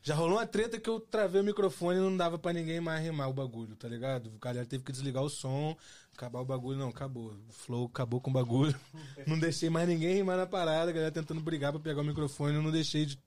[0.00, 3.02] Já rolou uma treta que eu travei o microfone e não dava pra ninguém mais
[3.02, 4.28] rimar o bagulho, tá ligado?
[4.34, 5.76] O galera teve que desligar o som,
[6.16, 6.78] acabar o bagulho.
[6.78, 7.34] Não, acabou.
[7.48, 8.78] O flow acabou com o bagulho.
[9.26, 12.54] Não deixei mais ninguém rimar na parada, a galera tentando brigar pra pegar o microfone,
[12.54, 13.18] eu não deixei de.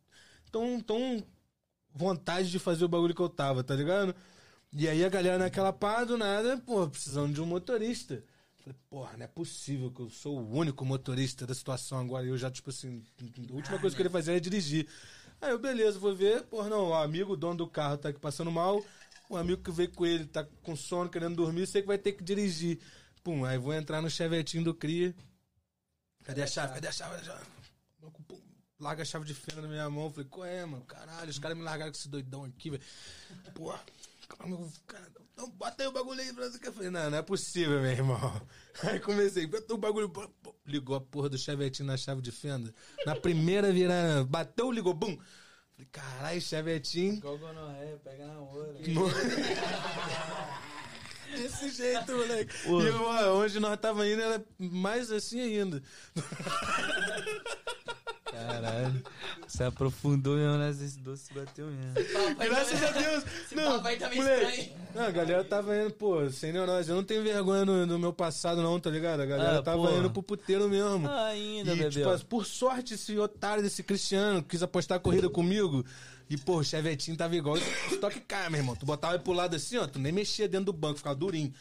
[0.51, 1.23] Tão, tão
[1.93, 4.15] vontade de fazer o bagulho que eu tava, tá ligado?
[4.71, 8.23] E aí a galera naquela pá do nada, pô, precisando de um motorista.
[8.57, 12.25] Falei, porra, não é possível que eu sou o único motorista da situação agora.
[12.25, 13.03] E eu já, tipo assim,
[13.49, 14.87] a última coisa que eu queria fazer era dirigir.
[15.39, 16.43] Aí eu, beleza, vou ver.
[16.43, 18.83] Porra, não, o amigo, o dono do carro tá aqui passando mal.
[19.29, 22.13] O amigo que veio com ele tá com sono, querendo dormir, sei que vai ter
[22.13, 22.79] que dirigir.
[23.23, 25.15] Pum, aí vou entrar no chevetinho do Cria.
[26.23, 26.73] Cadê a chave?
[26.75, 27.15] Cadê a chave?
[28.79, 30.11] Larga a chave de fenda na minha mão.
[30.11, 30.83] Falei, qual é, mano?
[30.85, 32.83] Caralho, os caras me largaram com esse doidão aqui, velho.
[33.53, 33.79] Porra,
[34.27, 35.11] calma, cara,
[35.53, 36.29] bota aí o bagulho aí.
[36.29, 38.41] Eu falei, não, não é possível, meu irmão.
[38.83, 40.09] Aí comecei, bota o bagulho.
[40.09, 40.53] pô, pô.
[40.65, 42.73] Ligou a porra do chevetinho na chave de fenda.
[43.05, 45.17] Na primeira virada, bateu, ligou, bum.
[45.75, 47.19] Falei, caralho, chevetinho.
[47.19, 48.73] Gogonorreia, pega na hora.
[51.35, 52.55] Desse jeito, moleque.
[52.65, 55.83] E eu, onde nós tava indo era mais assim ainda.
[58.35, 59.03] Caralho.
[59.47, 61.93] Você aprofundou mesmo nesse doce bateu mesmo.
[62.37, 63.23] Graças a Deus.
[63.45, 64.45] Esse Não, papo aí tá meio moleque.
[64.61, 64.71] estranho.
[64.93, 66.89] Não, a galera tava indo, pô, sem neurose.
[66.89, 69.21] Eu não tenho vergonha no, no meu passado, não, tá ligado?
[69.21, 69.97] A galera Ah, tava porra.
[69.97, 71.09] indo pro puteiro mesmo.
[71.09, 71.89] Ainda, e, bebê.
[71.89, 75.85] tipo, por sorte, esse otário desse Cristiano quis apostar a corrida comigo.
[76.29, 77.57] E, pô, o chevetinho tava igual
[77.91, 78.75] estoque car, meu irmão.
[78.75, 81.53] Tu botava ele pro lado assim, ó, tu nem mexia dentro do banco, ficava durinho.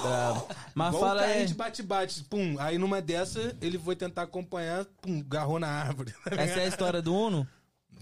[0.00, 0.48] Bravo.
[0.74, 1.46] Mas igual fala o aí.
[1.46, 2.24] de bate-bate.
[2.24, 6.14] Pum, aí numa dessa, ele foi tentar acompanhar, pum, garrou na árvore.
[6.30, 7.46] Essa é a história do Uno?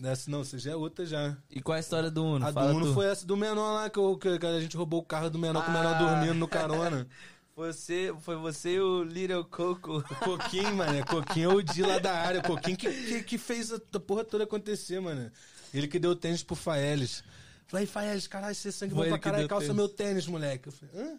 [0.03, 1.37] Essa não, essa já é outra já.
[1.51, 2.45] E qual é a história do Uno?
[2.47, 2.95] A do Fala Uno tu.
[2.95, 5.39] foi essa do menor lá, que, eu- que- que a gente roubou o carro do
[5.39, 5.99] menor, com o menor Ah.
[5.99, 7.07] dormindo no carona.
[7.55, 9.99] Você, foi você e o Little Coco.
[9.99, 11.05] O Coquinho, mano.
[11.05, 12.41] Coquinho é o Di lá da área.
[12.41, 15.31] O Coquinho que, que, que fez a, porra toda acontecer, mano.
[15.73, 17.23] Ele que deu tênis pro Faelis.
[17.67, 19.77] Falei, Faelis, caralho, você é sangue Foi bom ele pra que caralho, deu calça tênis.
[19.77, 20.69] meu tênis, moleque.
[20.69, 21.19] Eu falei, hã?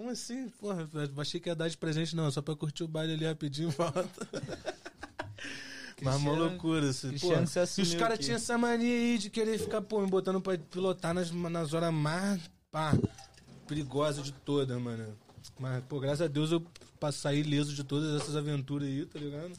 [0.00, 0.48] Como assim?
[0.58, 2.30] Porra, achei que ia dar de presente, não.
[2.30, 4.02] Só pra curtir o baile ali rapidinho e volta.
[6.02, 6.88] Mas uma Cristiano- loucura.
[6.88, 7.18] Assim.
[7.18, 10.56] Pô, e os caras tinham essa mania aí de querer ficar, pô, me botando pra
[10.56, 12.40] pilotar nas, nas horas mais,
[12.72, 12.94] pá,
[13.68, 15.14] perigosas de todas, mano.
[15.58, 16.64] Mas, pô, graças a Deus eu
[16.98, 19.52] pa- saí ileso de todas essas aventuras aí, tá ligado?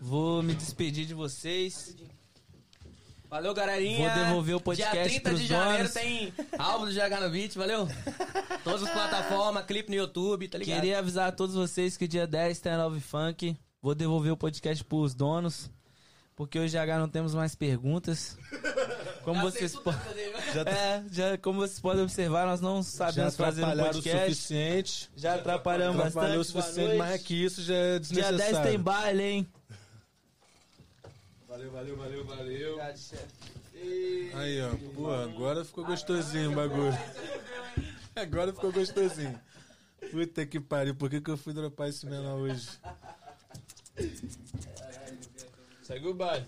[0.00, 1.94] Vou me despedir de vocês.
[3.28, 4.08] Valeu, galerinha.
[4.14, 5.92] Vou devolver o podcast Dia 30 pros de janeiro donos.
[5.92, 7.88] tem álbum do GH no Beat, valeu?
[8.64, 10.76] Todas as plataformas, clipe no YouTube, tá ligado?
[10.76, 13.56] Queria avisar a todos vocês que dia 10 tem a Love Funk.
[13.82, 15.70] Vou devolver o podcast pros donos.
[16.34, 18.38] Porque hoje já não temos mais perguntas.
[19.24, 19.72] Como Já vocês?
[20.54, 23.90] Já, tá- É, já, como vocês podem observar, nós não já sabemos fazer um atrapalharam
[23.98, 24.34] o podcast.
[24.34, 25.10] suficiente.
[25.14, 26.32] Já atrapalhamos o bastante.
[26.32, 28.70] Boa suficiente, mas é que isso já é Dia 10 desnecessário.
[28.70, 29.48] tem baile, hein?
[31.58, 32.78] Valeu, valeu, valeu, valeu.
[34.34, 34.76] Aí, ó.
[34.94, 36.92] Pô, agora ficou gostosinho o bagulho.
[38.14, 39.38] Agora ficou gostosinho.
[40.10, 42.68] Puta que pariu, por que, que eu fui dropar esse menor hoje?
[45.82, 46.46] Segue o baile.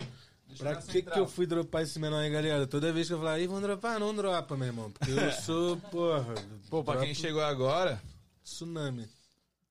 [0.57, 2.67] Pra que, que eu fui dropar esse menor aí, galera?
[2.67, 4.91] Toda vez que eu falar, aí vão dropar, não dropa, meu irmão.
[4.93, 6.35] Porque eu sou, porra.
[6.69, 8.01] Pô, pra quem chegou agora,
[8.45, 9.09] Tsunami.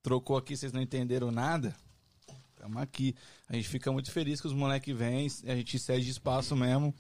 [0.04, 1.76] trocou aqui, vocês não entenderam nada.
[2.58, 3.16] Tamo aqui.
[3.50, 6.94] A gente fica muito feliz que os moleques vêm, a gente cede espaço mesmo.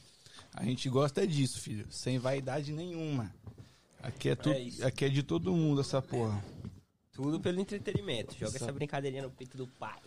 [0.53, 1.85] A gente gosta disso, filho.
[1.91, 3.31] Sem vaidade nenhuma.
[4.01, 4.85] Aqui é, tu, isso.
[4.85, 6.43] aqui é de todo mundo essa porra.
[7.11, 8.35] Tudo pelo entretenimento.
[8.35, 9.99] Joga essa brincadeirinha no peito do pai.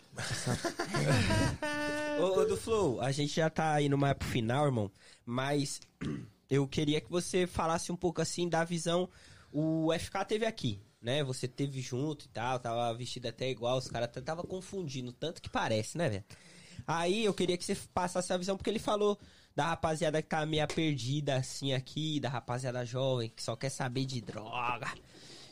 [2.19, 4.91] ô, ô, do Flow, a gente já tá indo mais pro final, irmão.
[5.25, 5.79] Mas
[6.49, 9.07] eu queria que você falasse um pouco assim da visão.
[9.51, 11.23] O FK teve aqui, né?
[11.23, 15.49] Você teve junto e tal, tava vestido até igual, os caras tava confundindo, tanto que
[15.49, 16.23] parece, né, velho?
[16.87, 19.19] Aí eu queria que você passasse a visão, porque ele falou
[19.55, 24.05] da rapaziada que tá meio perdida assim aqui, da rapaziada jovem, que só quer saber
[24.05, 24.87] de droga.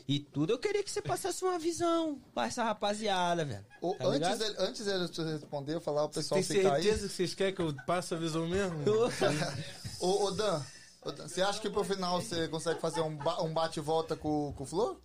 [0.08, 3.64] E tudo, eu queria que você passasse uma visão pra essa rapaziada, velho.
[3.98, 6.82] Tá antes, antes dele te responder, eu falar o pessoal Tem ficar aí.
[6.82, 8.78] certeza que vocês querem que eu passe a visão mesmo?
[10.00, 10.60] Ô, ô, Dan,
[11.02, 14.52] ô, Dan, você acha que pro final você consegue fazer um, ba- um bate-volta com,
[14.56, 15.00] com o Flor?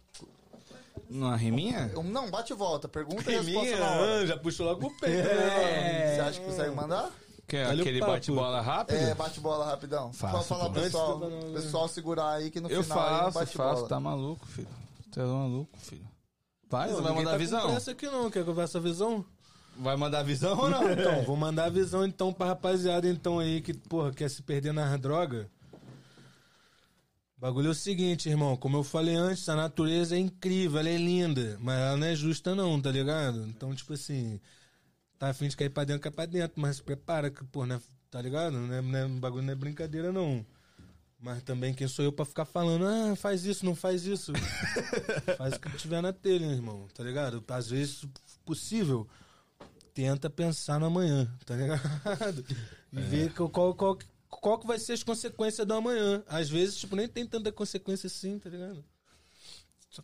[1.10, 1.92] Numa riminha?
[1.96, 2.30] Um- não.
[2.92, 3.80] Pergunta e É resposta minha?
[3.80, 4.22] na hora.
[4.22, 5.28] Ah, já puxou logo o peito.
[5.28, 7.10] É, Você acha que consegue mandar?
[7.48, 8.98] Que é Olha aquele bate-bola rápido?
[8.98, 10.12] É, bate-bola rapidão.
[10.12, 13.18] Faço, Só falar pro pessoal, do- pessoal segurar aí que no Eu final aí um
[13.20, 13.74] faço, bate-bola.
[13.76, 13.88] faço.
[13.88, 14.68] Tá maluco, filho.
[15.12, 16.06] Tá maluco, filho.
[16.70, 17.70] Vai, Não, você vai mandar tá a visão?
[17.72, 19.24] pressa aqui não, quer que eu faça a visão?
[19.78, 20.92] Vai mandar a visão ou não?
[20.92, 24.74] Então, vou mandar a visão então pra rapaziada então aí que, porra, quer se perder
[24.74, 25.46] nas drogas.
[27.38, 30.90] O bagulho é o seguinte, irmão, como eu falei antes, a natureza é incrível, ela
[30.90, 33.46] é linda, mas ela não é justa não, tá ligado?
[33.48, 34.40] Então, tipo assim,
[35.20, 37.82] tá afim de cair pra dentro, cai pra dentro, mas se prepara, que, porra, né,
[38.10, 38.54] tá ligado?
[38.58, 40.44] Não é, não é- o bagulho não é brincadeira não.
[41.20, 44.34] Mas também quem sou eu pra ficar falando, ah, faz isso, não faz isso.
[45.38, 47.44] faz o que tiver na telha, irmão, tá ligado?
[47.50, 48.04] Às vezes,
[48.46, 49.08] possível,
[49.94, 52.44] tenta pensar no amanhã, tá ligado?
[52.94, 53.98] E ver qual, qual, qual,
[54.30, 56.24] qual que vai ser as consequências do amanhã.
[56.28, 58.84] Às vezes, tipo, nem tem tanta consequência assim, tá ligado?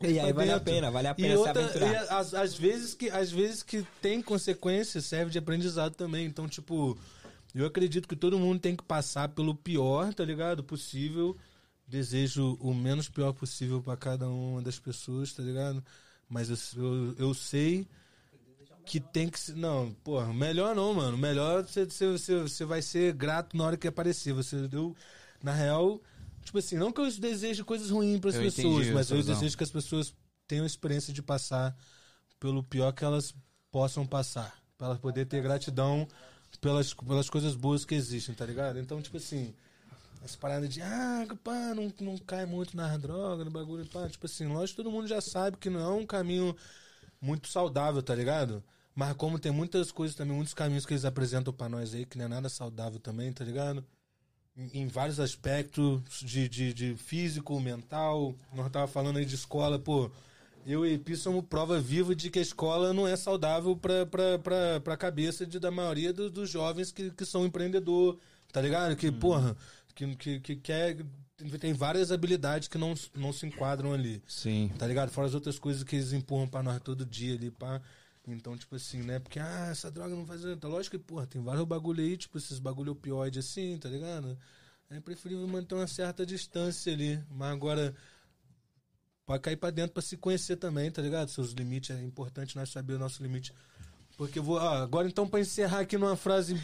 [0.01, 0.73] E aí pra vale a dentro.
[0.73, 3.85] pena, vale a pena e se outra, e às, às vezes que às vezes que
[4.01, 6.25] tem consequência serve de aprendizado também.
[6.25, 6.97] Então, tipo,
[7.53, 10.63] eu acredito que todo mundo tem que passar pelo pior, tá ligado?
[10.63, 11.37] Possível.
[11.85, 15.83] Desejo o menos pior possível pra cada uma das pessoas, tá ligado?
[16.27, 17.85] Mas eu, eu, eu sei
[18.85, 19.55] que tem que ser.
[19.55, 21.18] Não, porra, melhor não, mano.
[21.18, 24.34] Melhor você, você, você, vai ser grato na hora que aparecer.
[24.34, 24.95] Você deu.
[25.41, 26.01] Na real,
[26.41, 29.57] tipo assim, não que eu deseje coisas ruins para as pessoas, entendi mas eu desejo
[29.57, 30.15] que as pessoas
[30.47, 31.76] tenham a experiência de passar
[32.39, 33.35] pelo pior que elas
[33.69, 34.57] possam passar.
[34.77, 36.07] Pra elas poderem ter gratidão
[36.61, 38.80] pelas, pelas coisas boas que existem, tá ligado?
[38.80, 39.53] Então, tipo assim.
[40.23, 44.07] Essa parada de, ah, pá, não, não cai muito na droga, no bagulho, pá.
[44.07, 46.55] Tipo assim, lógico que todo mundo já sabe que não é um caminho
[47.23, 48.63] muito saudável, tá ligado?
[48.95, 52.17] Mas como tem muitas coisas também, muitos caminhos que eles apresentam pra nós aí, que
[52.17, 53.83] não é nada saudável também, tá ligado?
[54.55, 58.35] Em, em vários aspectos de, de, de físico, mental.
[58.53, 60.11] Nós tava falando aí de escola, pô.
[60.65, 64.39] Eu e Pi somos prova viva de que a escola não é saudável pra, pra,
[64.39, 68.17] pra, pra cabeça de, da maioria do- dos jovens que, que são empreendedor,
[68.51, 68.95] tá ligado?
[68.95, 69.57] Que, porra,
[69.95, 70.97] que, que, que quer.
[71.60, 74.22] Tem várias habilidades que não, não se enquadram ali.
[74.27, 74.72] Sim.
[74.77, 75.10] Tá ligado?
[75.10, 77.81] Fora as outras coisas que eles empurram pra nós todo dia ali, pá.
[78.27, 79.19] Então, tipo assim, né?
[79.19, 80.41] Porque, ah, essa droga não faz.
[80.60, 84.38] Tá lógico que, porra, tem vários bagulho aí, tipo, esses bagulho opioide assim, tá ligado?
[84.89, 87.22] É preferível manter uma certa distância ali.
[87.30, 87.93] Mas agora,
[89.26, 91.30] pode cair pra dentro pra se conhecer também, tá ligado?
[91.30, 93.53] Seus limites, é importante nós saber o nosso limite.
[94.18, 94.60] Porque eu vou.
[94.60, 96.61] ah, agora então, pra encerrar aqui numa frase.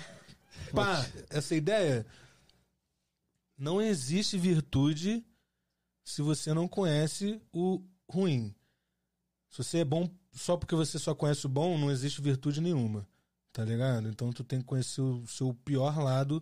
[0.72, 2.06] Pá, essa ideia.
[3.60, 5.22] Não existe virtude
[6.02, 8.56] se você não conhece o ruim.
[9.50, 13.06] Se você é bom só porque você só conhece o bom, não existe virtude nenhuma.
[13.52, 14.08] Tá ligado?
[14.08, 16.42] Então tu tem que conhecer o seu pior lado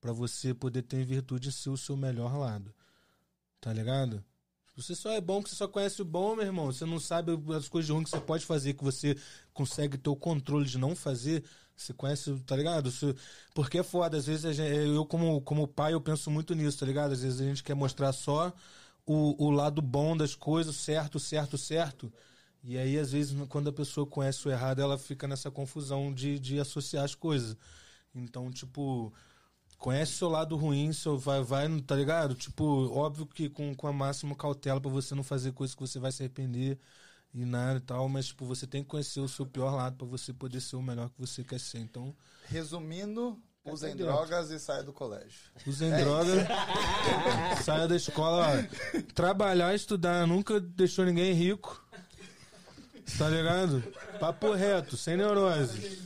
[0.00, 2.72] pra você poder ter virtude e ser o seu melhor lado.
[3.60, 4.24] Tá ligado?
[4.76, 7.32] Você só é bom porque você só conhece o bom, meu irmão, você não sabe
[7.56, 9.16] as coisas ruins que você pode fazer, que você
[9.52, 11.44] consegue ter o controle de não fazer,
[11.82, 12.90] você conhece, tá ligado?
[13.54, 16.86] Porque é foda, às vezes gente- eu como, como pai eu penso muito nisso, tá
[16.86, 17.12] ligado?
[17.12, 18.52] Às vezes a gente quer mostrar só
[19.06, 22.12] o, o lado bom das coisas, certo, certo, certo.
[22.62, 26.38] E aí, às vezes, quando a pessoa conhece o errado, ela fica nessa confusão de,
[26.38, 27.56] de associar as coisas.
[28.14, 29.12] Então, tipo,
[29.78, 32.34] conhece o seu lado ruim, seu vai, vai, tá ligado?
[32.34, 35.98] Tipo, óbvio que com, com a máxima cautela pra você não fazer coisas que você
[35.98, 36.78] vai se arrepender
[37.32, 40.06] e nada e tal, mas, tipo, você tem que conhecer o seu pior lado pra
[40.06, 41.78] você poder ser o melhor que você quer ser.
[41.78, 42.14] Então,
[42.46, 44.06] Resumindo, Usem dentro.
[44.06, 45.38] drogas e saia do colégio.
[45.66, 46.46] Usem droga,
[47.62, 48.46] saia da escola.
[48.48, 49.02] ó.
[49.14, 51.84] Trabalhar, estudar, nunca deixou ninguém rico.
[53.18, 53.82] Tá ligado?
[54.20, 56.00] Papo reto, sem neurose.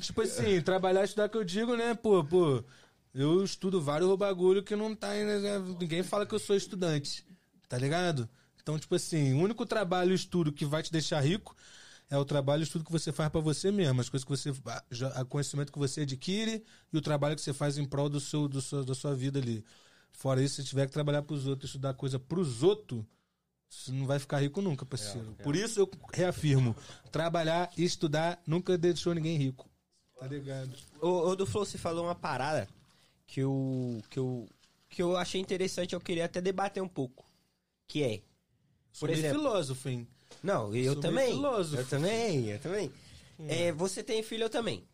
[0.00, 2.62] Tipo assim, trabalhar, estudar que eu digo, né, pô, pô.
[3.14, 5.08] Eu estudo vários bagulho que não tá.
[5.08, 7.26] né, Ninguém fala que eu sou estudante.
[7.68, 8.28] Tá ligado?
[8.66, 11.54] Então, tipo assim, o único trabalho e estudo que vai te deixar rico
[12.10, 14.50] é o trabalho e estudo que você faz pra você mesmo, as coisas que você,
[14.50, 18.48] o conhecimento que você adquire e o trabalho que você faz em prol do seu,
[18.48, 19.64] do seu, da sua vida ali.
[20.10, 23.04] Fora isso, se tiver que trabalhar pros outros, estudar coisa pros outros,
[23.70, 25.36] você não vai ficar rico nunca, parceiro.
[25.44, 26.74] Por isso eu reafirmo,
[27.12, 29.70] trabalhar e estudar nunca deixou ninguém rico.
[30.18, 30.76] Tá ligado?
[31.00, 32.66] Ô, ô do Flow, você falou uma parada
[33.28, 34.48] que eu, que eu,
[34.88, 37.24] que eu achei interessante, eu queria até debater um pouco.
[37.86, 38.22] Que é,
[38.96, 40.08] Sou Por exemplo- filósofo, hein?
[40.42, 41.34] Não, eu Sou também.
[41.34, 41.82] filósofo.
[41.82, 42.90] Eu também, eu também.
[43.46, 44.88] É, você tem filho, eu também.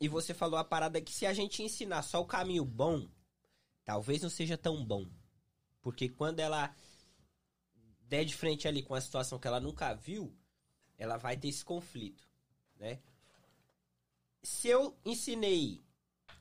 [0.00, 3.08] E você falou a parada que se a gente ensinar só o caminho bom,
[3.84, 5.06] talvez não seja tão bom.
[5.80, 6.74] Porque quando ela
[8.08, 10.34] der de frente ali com a situação que ela nunca viu,
[10.98, 12.28] ela vai ter esse conflito,
[12.80, 12.98] né?
[14.42, 15.80] Se eu ensinei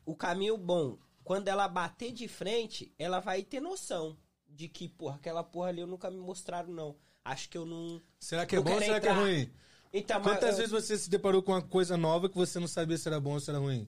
[0.08, 4.18] o caminho bom, quando ela bater de frente, ela vai ter noção
[4.50, 6.96] de que, porra, aquela porra ali eu nunca me mostraram, não.
[7.24, 8.02] Acho que eu não.
[8.20, 9.24] Será que é Eu bom ou será que é entrar.
[9.24, 9.50] ruim?
[9.94, 12.98] Então, mas- Quantas vezes você se deparou com uma coisa nova que você não sabia
[12.98, 13.88] se era bom ou se era ruim?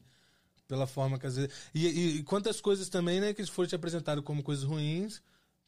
[0.67, 1.51] Pela forma que às vezes.
[1.73, 5.21] E, e- e quantas coisas também, né, que foram te apresentadas como coisas ruins,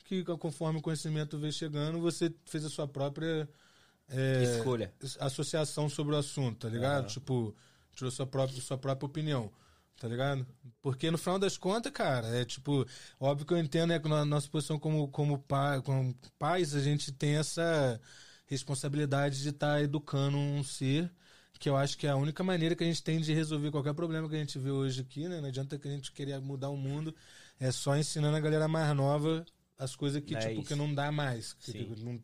[0.06, 3.48] que conforme o conhecimento veio chegando, você fez a sua própria
[4.10, 4.94] é, Escolha.
[5.20, 7.08] associação sobre o assunto, tá ligado?
[7.08, 7.56] Tipo,
[7.96, 9.52] tirou sua própria, sua própria opinião.
[10.04, 10.46] Tá ligado?
[10.82, 12.86] Porque no final das contas, cara, é tipo,
[13.18, 16.82] óbvio que eu entendo, né, que na nossa posição como, como, pai, como pais, a
[16.82, 18.02] gente tem essa
[18.46, 21.10] responsabilidade de estar educando um ser,
[21.58, 23.94] que eu acho que é a única maneira que a gente tem de resolver qualquer
[23.94, 25.40] problema que a gente vê hoje aqui, né?
[25.40, 27.16] Não adianta que a gente querer mudar o mundo,
[27.58, 29.46] é só ensinando a galera mais nova
[29.78, 30.68] as coisas que, É tipo, isso.
[30.68, 31.54] que não dá mais.
[31.54, 32.22] Que, que não-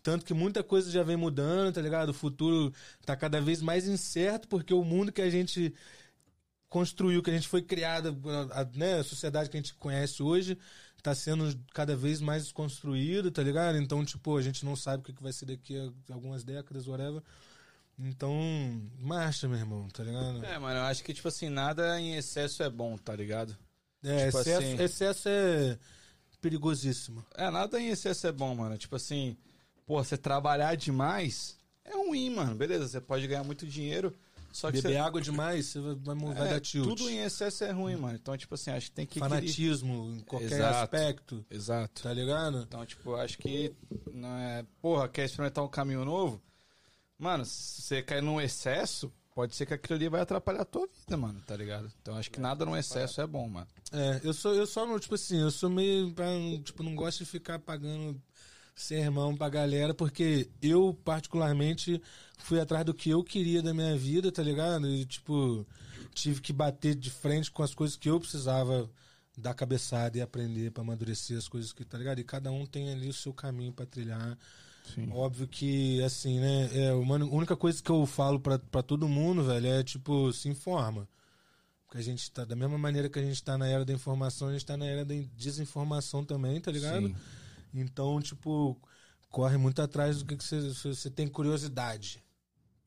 [0.00, 2.10] tanto que muita coisa já vem mudando, tá ligado?
[2.10, 2.72] O futuro
[3.04, 5.74] tá cada vez mais incerto, porque o mundo que a gente
[6.68, 8.14] construiu, que a gente foi criada,
[8.52, 10.58] a, né, a sociedade que a gente conhece hoje,
[11.02, 13.78] tá sendo cada vez mais construído, tá ligado?
[13.78, 16.86] Então, tipo, a gente não sabe o que que vai ser daqui a algumas décadas,
[16.88, 17.22] whatever.
[17.98, 18.32] Então,
[18.98, 20.44] marcha, meu irmão, tá ligado?
[20.44, 23.56] É, mano, eu acho que, tipo assim, nada em excesso é bom, tá ligado?
[24.02, 25.78] É, tipo excesso, assim- excesso é
[26.40, 27.24] perigosíssimo.
[27.34, 28.76] É, nada em excesso é bom, mano.
[28.76, 29.36] Tipo assim,
[29.86, 32.54] pô, você trabalhar demais é ruim, mano.
[32.54, 34.14] Beleza, você pode ganhar muito dinheiro,
[34.56, 34.98] só que Beber você...
[34.98, 36.84] água demais, você vai, vai, É, dar tilt.
[36.84, 38.16] tudo em excesso é ruim, mano.
[38.20, 39.18] Então, tipo assim, acho que tem que...
[39.18, 40.76] Fanatismo, em qualquer Exato.
[40.76, 42.02] aspecto, Exato.
[42.02, 42.62] tá ligado?
[42.62, 43.74] Então, tipo, acho que
[44.12, 46.42] não é, porra, quer experimentar um caminho novo?
[47.18, 50.86] Mano, se você cair num excesso, pode ser que aquilo ali vai atrapalhar a tua
[50.86, 51.92] vida, mano, tá ligado?
[52.00, 53.66] Então, acho que nada no excesso é bom, mano.
[53.92, 56.14] É, eu sou, eu só não, tipo assim, eu sou meio,
[56.64, 58.20] tipo, não gosto de ficar pagando
[58.76, 62.00] sermão pra galera, porque eu, particularmente,
[62.38, 64.86] fui atrás do que eu queria da minha vida, tá ligado?
[64.86, 65.66] E, tipo,
[66.12, 68.88] tive que bater de frente com as coisas que eu precisava
[69.36, 72.18] dar cabeçada e aprender pra amadurecer as coisas que, tá ligado?
[72.18, 74.38] E cada um tem ali o seu caminho pra trilhar.
[75.10, 79.42] Óbvio que, assim, né, é, uma, a única coisa que eu falo pra todo mundo,
[79.42, 81.08] velho, é, tipo, se informa.
[81.86, 84.48] Porque a gente tá, da mesma maneira que a gente tá na era da informação,
[84.48, 87.08] a gente tá na era da desinformação também, tá ligado?
[87.08, 87.16] Sim.
[87.74, 88.80] Então, tipo,
[89.28, 92.24] corre muito atrás do que, você, se tem curiosidade.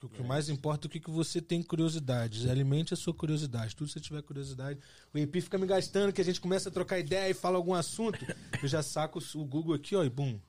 [0.01, 2.49] O que mais importa é o que, que você tem curiosidade.
[2.49, 3.75] Alimente a sua curiosidade.
[3.75, 4.79] Tudo que você tiver curiosidade.
[5.13, 7.73] O EP fica me gastando, que a gente começa a trocar ideia e fala algum
[7.73, 8.25] assunto.
[8.63, 10.39] Eu já saco o Google aqui, ó, e bum.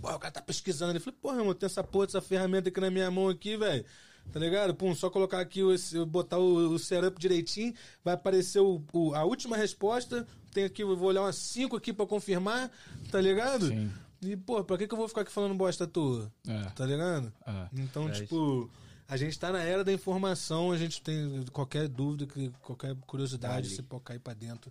[0.00, 0.92] Pô, o cara tá pesquisando.
[0.92, 3.84] Ele falou, porra, irmão, tem essa porra dessa ferramenta aqui na minha mão aqui, velho.
[4.32, 4.74] Tá ligado?
[4.74, 7.74] Pum, só colocar aqui, o, esse- botar o, o setup direitinho,
[8.04, 10.26] vai aparecer o, o- a última resposta.
[10.52, 12.70] Tem aqui, eu vou olhar umas cinco aqui pra confirmar,
[13.10, 13.68] tá ligado?
[13.68, 13.90] Sim.
[14.22, 16.30] E, pô, pra que, que eu vou ficar aqui falando bosta à toa?
[16.46, 16.62] É.
[16.70, 17.32] Tá ligado?
[17.46, 17.68] É.
[17.74, 18.70] Então, tipo,
[19.08, 23.68] a gente tá na era da informação, a gente tem qualquer dúvida, que- qualquer curiosidade,
[23.70, 24.70] você pode cair pra dentro,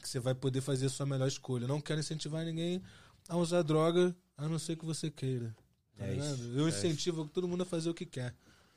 [0.00, 1.66] que você vai poder fazer a sua melhor escolha.
[1.66, 2.80] Não quero incentivar ninguém
[3.28, 5.54] a usar droga, a não ser que você queira.
[5.98, 6.34] Tá É ligado?
[6.36, 8.34] isso, Eu incentivo todo mundo a fazer o que quer.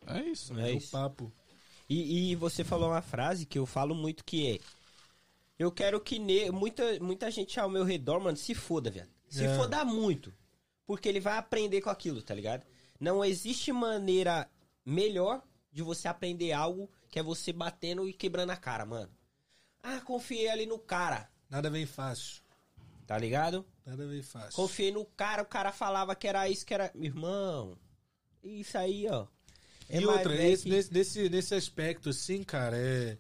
[0.08, 0.58] É isso.
[0.60, 1.32] É É o papo.
[1.90, 4.60] E, e você falou uma frase que eu falo muito que é.
[5.58, 9.10] Eu quero que ne- muita, muita gente ao meu redor, mano, se foda, velho.
[9.30, 9.56] Se É.
[9.56, 10.34] foda muito.
[10.86, 12.64] Porque ele vai aprender com aquilo, tá ligado?
[13.00, 14.50] Não existe maneira
[14.86, 19.12] melhor de você aprender algo que é você batendo e quebrando a cara, mano.
[19.82, 22.42] Ah, confiei ali no cara, Nada vem fácil.
[23.06, 23.66] tá ligado?
[23.86, 24.54] Nada vem fácil.
[24.54, 26.92] Confiei no cara, o cara falava que era isso, que era.
[26.94, 27.78] Meu irmão,
[28.44, 29.28] isso aí, ó.
[29.90, 33.18] É e outra, velho esse- nesse, nesse, nesse aspecto, assim, cara, é,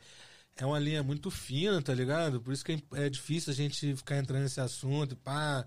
[0.57, 2.41] é uma linha muito fina, tá ligado?
[2.41, 5.65] Por isso que é é difícil a gente ficar entrando nesse assunto, pá.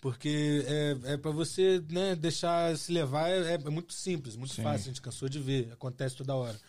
[0.00, 4.62] Porque é, é para você né, deixar se levar, é, é muito simples, muito Sim.
[4.62, 6.60] fácil, a gente cansou de ver, acontece toda hora.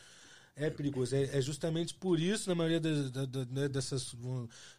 [0.56, 1.16] É perigoso.
[1.16, 4.16] É, é justamente por isso, na maioria das, da- da- né, dessas.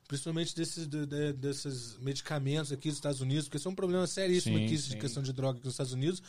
[0.06, 4.06] Principalmente desses, de- de- desses medicamentos aqui dos Estados Unidos, porque isso é um problema
[4.06, 4.90] seríssimo Sim, aqui sim.
[4.90, 6.22] de questão de droga aqui nos Estados Unidos.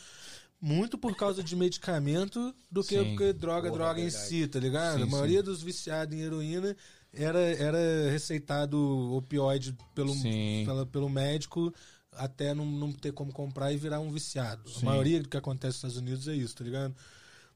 [0.60, 3.10] Muito por causa de medicamento do que, Sim.
[3.10, 4.96] porque droga, Porra, droga em si, tá ligado?
[4.98, 6.74] Sim, a maioria dos viciados em heroína
[7.12, 8.78] era, era receitado
[9.14, 10.62] opioide pelo, Sim.
[10.66, 11.72] pela- pelo médico
[12.12, 14.68] até não, não ter como comprar e virar um viciado.
[14.70, 14.80] Sim.
[14.82, 16.96] A maioria do que acontece nos Estados Unidos é isso, tá ligado?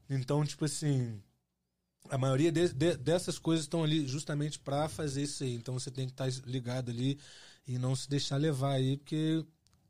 [0.09, 1.19] Então, tipo assim,
[2.09, 5.55] a maioria de- de- dessas coisas estão ali justamente pra fazer isso aí.
[5.55, 7.17] Então você tem que estar ligado ali
[7.67, 9.43] e não se deixar levar aí, porque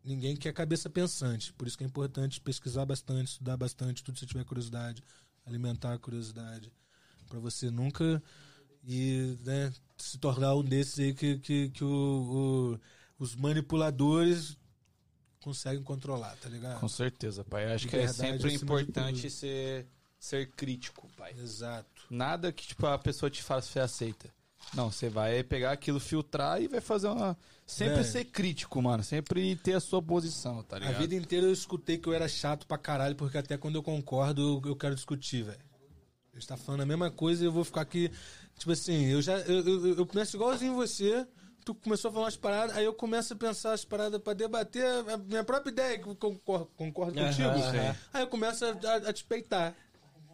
[0.03, 1.53] ninguém quer cabeça pensante.
[1.53, 5.03] Por isso que é importante pesquisar bastante, estudar bastante, tudo se tiver curiosidade,
[5.45, 6.71] alimentar a curiosidade,
[7.30, 8.21] Pra você nunca
[8.83, 12.73] ir, né, se tornar um desses aí que, que, que o-
[13.17, 14.57] o- os manipuladores
[15.39, 16.80] conseguem controlar, tá ligado?
[16.80, 17.65] Com certeza, pai.
[17.65, 19.88] Eu acho que é sempre importante ser,
[20.19, 21.33] ser crítico, pai.
[21.38, 22.05] Exato.
[22.09, 24.30] Nada que, tipo, a pessoa te faça, você aceita.
[24.73, 27.38] Não, você vai pegar aquilo, filtrar e vai fazer uma.
[27.65, 28.03] Sempre É.
[28.03, 29.03] ser crítico, mano.
[29.03, 30.98] Sempre ter a sua posição, tá A ligado?
[30.99, 34.61] vida inteira eu escutei que eu era chato pra caralho, porque até quando eu concordo,
[34.65, 35.59] eu- quero discutir, velho.
[36.33, 38.09] A gente tá falando a mesma coisa e eu vou ficar aqui.
[38.57, 39.38] Tipo assim, eu já.
[39.40, 41.27] Eu, eu, eu começo igualzinho você.
[41.65, 44.83] Tu começou a falar umas paradas, aí eu começo a pensar as paradas pra debater
[44.83, 47.49] a minha própria ideia, que eu concordo, concordo Aham, contigo.
[48.14, 49.75] Aí eu começo a, a, a te peitar.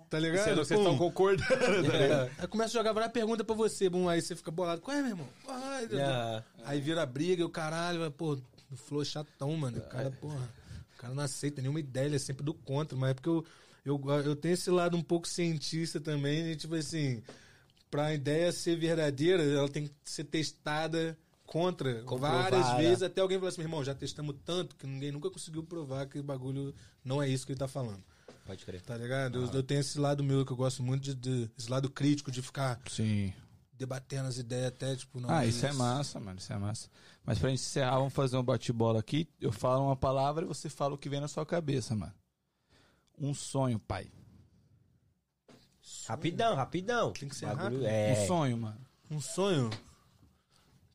[0.10, 0.46] Tá ligado?
[0.46, 2.28] Sendo vocês estão concordando, tá ligado?
[2.28, 2.32] É.
[2.38, 4.82] Aí começa a jogar várias perguntas pra você, bom, aí você fica bolado.
[4.82, 5.28] Qual é, meu irmão?
[5.48, 6.44] Ai, Aham.
[6.64, 8.38] Aí vira briga e o caralho, pô,
[8.72, 9.80] o Flow é chatão, mano.
[9.80, 10.50] O cara, porra,
[10.96, 13.46] o cara não aceita nenhuma ideia, ele é sempre do contra, mas é porque eu,
[13.86, 17.22] eu, eu tenho esse lado um pouco cientista também, e, tipo assim,
[17.92, 22.58] pra ideia ser verdadeira, ela tem que ser testada contra Comprovada.
[22.58, 25.64] várias vezes, até alguém falar assim, meu irmão, já testamos tanto que ninguém nunca conseguiu
[25.64, 28.04] provar que o bagulho não é isso que ele tá falando.
[28.48, 28.82] Pode crer.
[28.82, 29.44] Tá ligado?
[29.44, 32.32] Eu, eu tenho esse lado meu que eu gosto muito de, de- esse lado crítico
[32.32, 33.34] de ficar Sim.
[33.74, 35.30] debatendo as ideias até, tipo, não.
[35.30, 36.40] Ah, isso é massa, mano.
[36.40, 36.90] Isso é massa.
[37.26, 39.28] Mas pra gente encerrar, vamos fazer um bate-bola aqui.
[39.40, 42.14] Eu falo uma palavra e você fala o que vem na sua cabeça, mano.
[43.20, 44.10] Um sonho, pai.
[46.08, 47.12] Rapidão, rapidão.
[47.12, 47.86] Tem que ser rápido.
[47.86, 48.14] É.
[48.14, 48.86] Um sonho, mano.
[49.12, 49.70] Um sonho?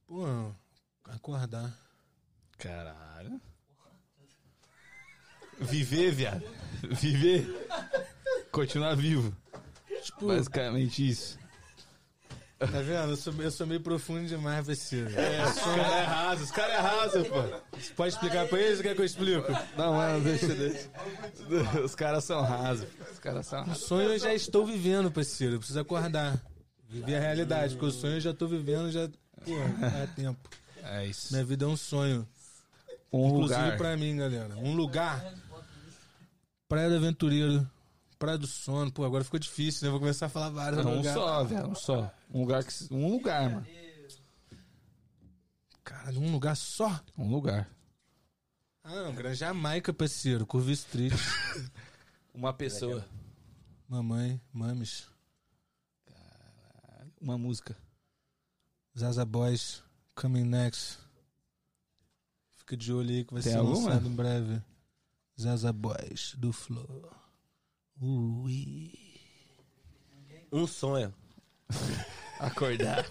[0.07, 0.25] Pô,
[1.05, 1.77] acordar.
[2.57, 3.41] Caralho.
[5.63, 6.43] Viver, viado.
[6.83, 7.67] Viver.
[8.51, 9.35] Continuar vivo.
[10.03, 11.39] Tipo, Basicamente isso.
[12.59, 13.11] tá vendo?
[13.11, 15.17] Eu sou, eu sou meio profundo demais pra.
[15.17, 17.43] É, os caras é raso, os caras é raso, pô.
[17.79, 19.53] Você pode explicar pra eles ou quer que eu explico?
[19.77, 20.91] Não, mano, deixa, deixa.
[21.85, 22.87] Os caras são rasos.
[23.13, 23.85] Os caras são O rasos.
[23.85, 25.55] sonho eu já estou vivendo, parceiro.
[25.55, 26.41] Eu preciso acordar.
[26.89, 29.09] Viver a realidade, porque o sonho eu já tô vivendo, já.
[29.45, 29.53] Pô,
[30.03, 30.49] é tempo.
[30.85, 31.33] É isso.
[31.33, 32.29] Minha vida é um sonho.
[33.13, 33.77] Um Inclusive lugar.
[33.77, 34.57] pra mim, galera.
[34.57, 35.25] Um lugar.
[36.73, 37.71] Praia do Aventureiro.
[38.19, 38.91] Praia do Sono.
[38.91, 39.91] Pô, agora ficou difícil, né?
[39.91, 41.21] Vou começar a falar vários Não, um lugares.
[41.21, 41.69] só, velho.
[41.69, 42.15] Um só.
[42.33, 43.67] Um lugar, que, um lugar, mano.
[45.85, 46.99] Caralho, um lugar só?
[47.19, 47.69] Um lugar.
[48.83, 49.15] Ah, não.
[49.15, 50.47] Grande Jamaica, parceiro.
[50.47, 51.13] Curva Street.
[52.33, 53.05] Uma pessoa.
[53.87, 55.07] Mamãe, mames.
[57.21, 57.77] Uma música.
[58.99, 59.83] Zaza Boys,
[60.15, 60.99] Coming Next.
[62.57, 63.91] Fica de olho aí que vai Tem ser alguma?
[63.91, 64.72] lançado em breve.
[65.41, 67.11] Zaza Boys, do Flow.
[68.01, 68.93] Ui.
[70.51, 71.13] Um sonho.
[72.39, 73.07] Acordar.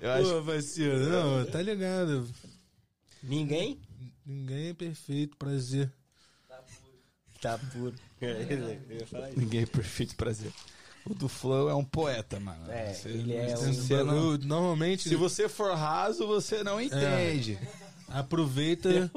[0.00, 2.26] Eu acho Pô, parceiro, não, tá ligado.
[3.22, 3.80] Ninguém?
[4.24, 5.92] Ninguém é perfeito, prazer.
[7.40, 7.94] Tá puro.
[8.18, 9.16] Que isso.
[9.36, 10.50] ninguém é perfeito prazer.
[11.06, 12.70] O do Flow é um poeta, mano.
[12.70, 16.80] É, Você- ele é você um- você não- normalmente, Se você for raso, você não
[16.80, 17.58] entende.
[18.08, 19.10] aproveita,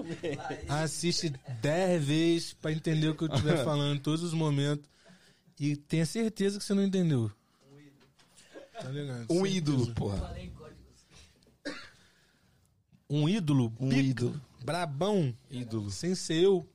[0.67, 4.85] assiste 10 vezes pra entender o que eu estiver falando em todos os momentos.
[5.59, 7.31] E tenha certeza que você não entendeu.
[8.81, 9.21] Tá ligado?
[9.29, 9.55] Um Certeza.
[9.57, 10.35] ídolo, porra.
[13.09, 13.73] Um ídolo?
[13.79, 14.41] Um ídolo.
[14.63, 15.33] Brabão.
[15.49, 15.89] Ídolo.
[15.89, 16.67] Sem ser eu.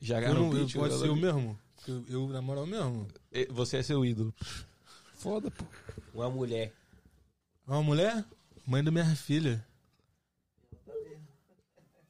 [0.00, 1.58] Já Eu, não, no eu eu- ser eu mesmo.
[1.88, 3.06] Eu, eu, na moral mesmo.
[3.50, 4.34] Você é seu ídolo.
[5.14, 5.64] Foda, pô.
[6.14, 6.72] Uma mulher.
[7.66, 8.24] Uma mulher?
[8.66, 9.64] Mãe da minha filha.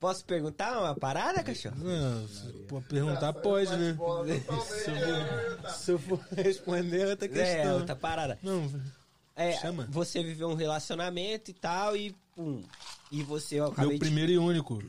[0.01, 1.77] Posso perguntar uma parada, cachorro?
[1.77, 3.97] Não, perguntar, pode, né?
[4.65, 4.99] Se eu,
[5.59, 7.79] for, se eu for responder, é outra É, questão.
[7.79, 8.39] outra parada.
[8.41, 8.71] Não,
[9.35, 9.87] É, Chama.
[9.91, 12.63] você viveu um relacionamento e tal, e pum.
[13.11, 13.99] E você, eu acabei meu de...
[14.01, 14.81] primeiro e único.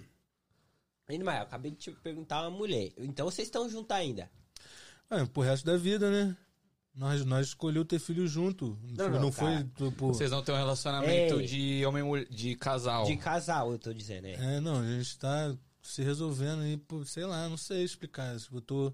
[1.08, 2.92] Ainda mais, eu acabei de te perguntar uma mulher.
[2.98, 4.30] Então vocês estão juntos ainda.
[5.10, 6.38] É, pro resto da vida, né?
[6.94, 8.78] Nós, nós escolheu ter filho junto.
[8.98, 9.72] Não, não, foi, cara.
[9.76, 10.08] tipo...
[10.08, 11.48] Vocês vão ter um relacionamento Ei.
[11.48, 13.06] de homem mulher, de casal.
[13.06, 14.34] De casal, eu tô dizendo, é.
[14.34, 18.36] É, não, a gente tá se resolvendo aí, por, sei lá, não sei explicar.
[18.52, 18.94] Eu tô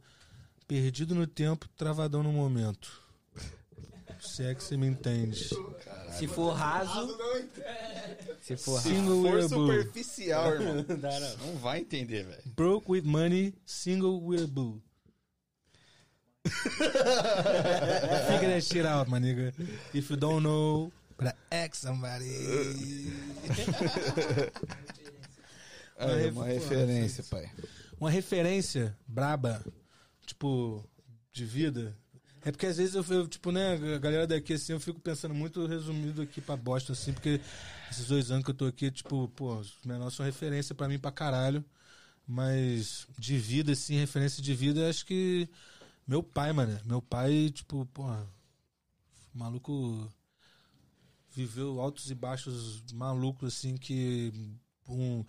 [0.67, 3.03] perdido no tempo, travadão no momento.
[4.21, 5.49] Se é que você me entende.
[6.17, 7.17] Se for raso,
[8.39, 8.89] se for raso.
[8.89, 9.49] Single For boo.
[9.49, 10.85] superficial, irmão.
[11.45, 11.57] não.
[11.57, 12.41] vai entender, velho.
[12.55, 14.81] Broke with money, single with a boo.
[18.27, 19.51] Figure that shit out, my nigga.
[19.93, 23.11] If you don't know, but ask somebody.
[25.97, 27.49] É uma referência, pai.
[27.99, 29.63] Uma referência braba,
[30.25, 30.83] tipo,
[31.31, 31.95] de vida.
[32.43, 35.33] É porque às vezes eu, eu, tipo, né, a galera daqui, assim, eu fico pensando
[35.33, 37.39] muito resumido aqui pra bosta, assim, porque
[37.89, 40.99] esses dois anos que eu tô aqui, tipo, pô, os menores são referência pra mim
[40.99, 41.63] pra caralho.
[42.27, 45.47] Mas de vida, assim, referência de vida, acho que
[46.07, 46.79] meu pai, mano.
[46.85, 48.27] Meu pai, tipo, porra,
[49.33, 50.11] maluco
[51.35, 54.31] viveu altos e baixos malucos, assim, que
[54.87, 55.23] um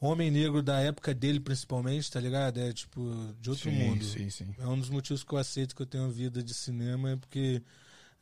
[0.00, 2.58] homem negro da época dele, principalmente, tá ligado?
[2.58, 3.00] É, tipo,
[3.40, 4.04] de outro mundo.
[4.04, 4.54] Sim, sim.
[4.58, 7.62] É um dos motivos que eu aceito que eu tenho vida de cinema, é porque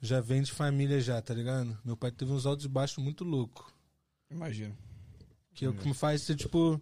[0.00, 1.76] já vem de família já, tá ligado?
[1.84, 3.72] Meu pai teve uns altos e baixos muito louco.
[4.30, 4.76] Imagino.
[5.54, 6.80] Que é o que me faz ser, tipo,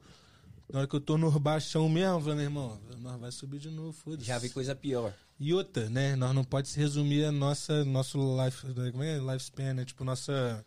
[0.69, 3.93] na hora que eu tô no baixão mesmo, falando, irmão, nós vai subir de novo,
[3.93, 4.27] foda-se.
[4.27, 5.15] Já vi coisa pior.
[5.39, 6.17] E outra, né?
[6.17, 9.19] Nós não pode se resumir a nossa nosso life, como é?
[9.19, 9.85] lifespan, né?
[9.85, 10.65] Tipo nossa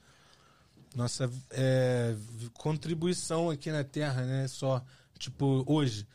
[0.95, 2.15] nossa é,
[2.53, 4.47] contribuição aqui na Terra, né?
[4.47, 4.83] Só
[5.17, 6.07] tipo hoje,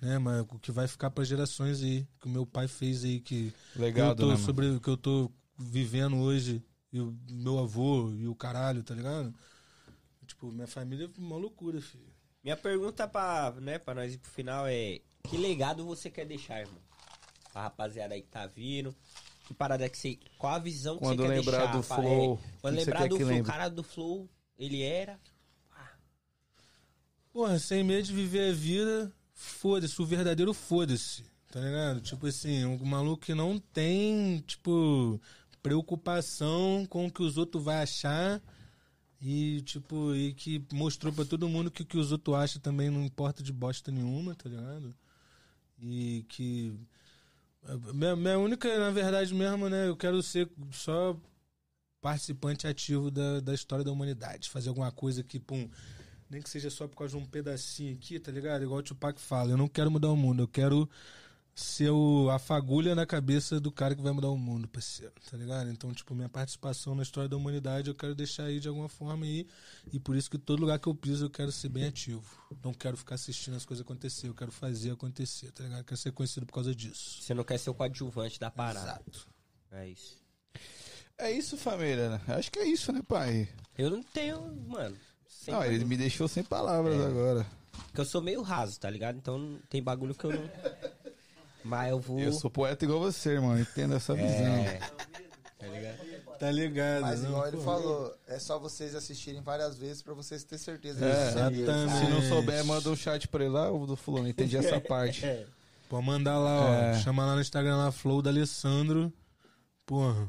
[0.00, 0.18] né?
[0.18, 3.52] Mas o que vai ficar para gerações aí que o meu pai fez aí que
[3.74, 6.62] Legado, eu tô né, sobre o que eu tô vivendo hoje
[6.92, 9.34] e o meu avô e o caralho, tá ligado?
[10.26, 12.11] Tipo, minha família é uma loucura, filho.
[12.42, 16.60] Minha pergunta pra, né, pra nós ir pro final é: que legado você quer deixar,
[16.60, 16.80] irmão?
[17.52, 18.94] Pra rapaziada aí que tá vindo.
[19.46, 20.18] Que parada que você.
[20.38, 21.72] Qual a visão que Quando você quer lembrar deixar?
[21.76, 24.28] do pra- Flow, é, que quando você lembrar do que Flow, o cara do Flow,
[24.58, 25.20] ele era.
[27.32, 32.00] Porra, sem medo de viver a vida, foda-se, o verdadeiro foda-se, tá ligado?
[32.02, 35.18] Tipo assim, um maluco que não tem, tipo,
[35.62, 38.42] preocupação com o que os outros vão achar
[39.24, 42.90] e, tipo, e que mostrou pra todo mundo que o que os outros acham também
[42.90, 44.92] não importa de bosta nenhuma, tá ligado?
[45.80, 46.74] E que.
[47.94, 51.16] Minha, minha única, na verdade mesmo, né, eu quero ser só
[52.00, 54.50] participante ativo da, da história da humanidade.
[54.50, 55.70] Fazer alguma coisa que, pum,
[56.28, 58.64] nem que seja só por causa de um pedacinho aqui, tá ligado?
[58.64, 60.90] Igual o Tupac fala, eu não quero mudar o mundo, eu quero
[61.54, 65.36] ser o, a fagulha na cabeça do cara que vai mudar o mundo, parceiro, tá
[65.36, 65.68] ligado?
[65.70, 69.24] Então, tipo, minha participação na história da humanidade eu quero deixar aí de alguma forma
[69.26, 69.46] aí,
[69.92, 72.24] e por isso que todo lugar que eu piso eu quero ser bem ativo.
[72.64, 75.80] Não quero ficar assistindo as coisas acontecer, eu quero fazer acontecer, tá ligado?
[75.80, 77.22] Eu quero ser conhecido por causa disso.
[77.22, 78.86] Você não quer ser o coadjuvante da parada.
[79.10, 79.28] Exato.
[79.72, 80.16] É isso.
[81.18, 82.10] É isso, família.
[82.10, 82.20] né?
[82.28, 83.48] Acho que é isso, né, pai?
[83.76, 84.96] Eu não tenho, mano.
[85.28, 85.88] sem Não, ele bagulho.
[85.88, 87.06] me deixou sem palavras É.
[87.06, 87.46] agora.
[87.86, 89.16] Porque eu sou meio raso, tá ligado?
[89.16, 90.50] Então tem bagulho que eu não.
[91.64, 92.18] Mas eu vou.
[92.18, 93.58] Eu sou poeta igual você, irmão.
[93.58, 94.28] Entenda essa visão.
[94.56, 94.78] É.
[95.58, 96.12] Tá ligado?
[96.38, 97.62] Tá ligado, Mas não, igual ele pô.
[97.62, 101.64] falou, é só vocês assistirem várias vezes pra vocês terem certeza É, disso.
[102.00, 104.26] Se não souber, manda um chat pra ele lá, o do fulano.
[104.26, 105.22] Entendi essa parte.
[105.88, 106.72] Pode mandar lá, ó.
[106.74, 106.98] É.
[106.98, 109.12] Chama lá no Instagram lá, Flow da Alessandro.
[109.86, 110.28] Porra,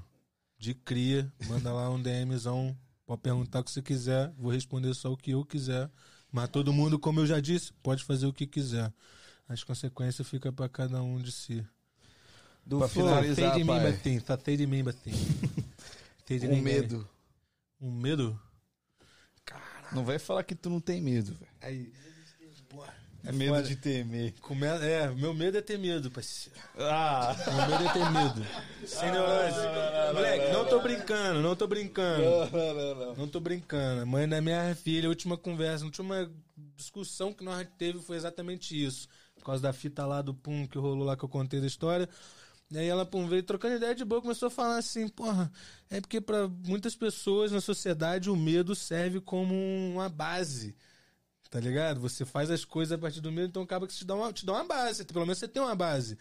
[0.59, 1.31] de cria.
[1.47, 2.77] Manda lá um DMzão.
[3.07, 4.31] Pode perguntar o que você quiser.
[4.37, 5.89] Vou responder só o que eu quiser.
[6.31, 8.93] Mas todo mundo, como eu já disse, pode fazer o que quiser.
[9.47, 11.65] As consequências ficam pra cada um de si.
[12.65, 14.19] Do Pra finalizar, Fatei de mim, batim.
[14.19, 15.11] Fatei de mim, batim.
[16.27, 16.61] Com ninguém.
[16.61, 17.09] medo.
[17.81, 18.39] Um medo?
[19.91, 21.51] Não vai falar que tu não tem medo, velho.
[21.61, 21.93] Aí.
[22.69, 23.03] Porra.
[23.25, 24.33] É medo de temer.
[24.41, 24.65] Come...
[24.65, 26.59] É, meu medo é ter medo, parceiro.
[26.77, 27.33] Ah!
[27.47, 28.47] Meu medo é ter medo.
[28.85, 30.13] Sem neurose.
[30.13, 32.21] Moleque, não tô brincando, não tô brincando.
[32.21, 33.15] Não, não, não.
[33.15, 34.05] Não tô brincando.
[34.05, 36.29] Mãe da minha filha, a última conversa, a última
[36.75, 39.07] discussão que nós teve foi exatamente isso.
[39.43, 42.07] Por causa da fita lá do Pum que rolou lá que eu contei da história.
[42.71, 45.51] E aí ela, pum, veio trocando ideia de boa, começou a falar assim, porra,
[45.89, 50.77] é porque pra muitas pessoas na sociedade o medo serve como uma base.
[51.51, 51.99] Tá ligado?
[51.99, 54.45] Você faz as coisas a partir do medo, então acaba que te dá uma, te
[54.45, 55.03] dá uma base.
[55.03, 56.17] Pelo menos você tem uma base.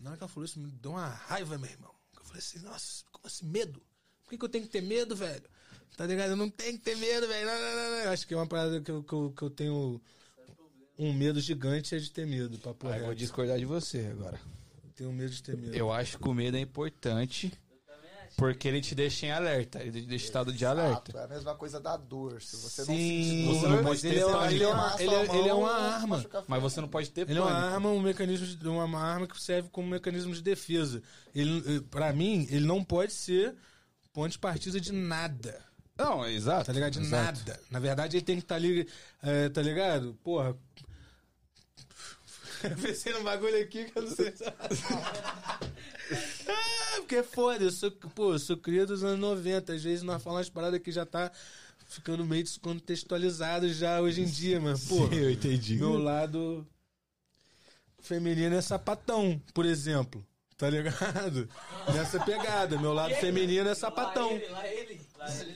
[0.00, 1.92] Na hora que ela falou isso, me deu uma raiva, meu irmão.
[2.16, 3.82] Eu falei assim, nossa, como assim, medo?
[4.22, 5.50] Por que, que eu tenho que ter medo, velho?
[5.96, 6.30] Tá ligado?
[6.30, 7.44] Eu não tenho que ter medo, velho.
[7.44, 10.00] Não, não, não, Acho que é uma parada que eu, que eu, que eu tenho
[10.98, 14.38] um medo gigante é de ter medo, papo eu vou discordar de você agora.
[14.94, 15.74] Tenho medo de ter medo.
[15.74, 17.52] Eu acho que o medo é importante.
[18.34, 21.12] Porque ele te deixa em alerta, ele te deixa em estado de alerta.
[21.18, 22.40] É a mesma coisa da dor.
[22.40, 24.54] Se você não Sim, sentir você dor, não pode ter ele é, uma- pânico.
[24.54, 26.24] ele é uma, ele é, ele é uma arma.
[26.48, 27.74] Mas você não pode ter Ele é uma pânico.
[27.74, 31.02] arma, um mecanismo, de, uma arma que serve como mecanismo de defesa.
[31.34, 33.54] Ele, eh, pra mim, ele não pode ser
[34.14, 35.62] ponto de partida de nada.
[35.98, 36.64] Não, exato.
[36.64, 36.92] Tá ligado?
[36.94, 37.38] De exato.
[37.38, 37.60] nada.
[37.70, 38.88] Na verdade, ele tem que estar ali,
[39.22, 40.14] eh, tá ligado?
[40.24, 40.56] Porra.
[42.64, 44.32] Eu pensei num bagulho aqui que eu não sei.
[46.48, 47.64] ah, porque é foda.
[47.64, 49.72] Eu sou, pô, eu sou cria dos anos 90.
[49.72, 51.30] Às vezes nós falamos umas paradas que já tá
[51.86, 55.08] ficando meio descontextualizado já hoje em dia, mas, pô.
[55.08, 55.76] Sim, eu entendi.
[55.76, 56.66] Meu lado
[58.00, 60.24] feminino é sapatão, por exemplo.
[60.56, 61.48] Tá ligado?
[61.92, 62.78] Nessa pegada.
[62.78, 64.40] Meu lado feminino é sapatão.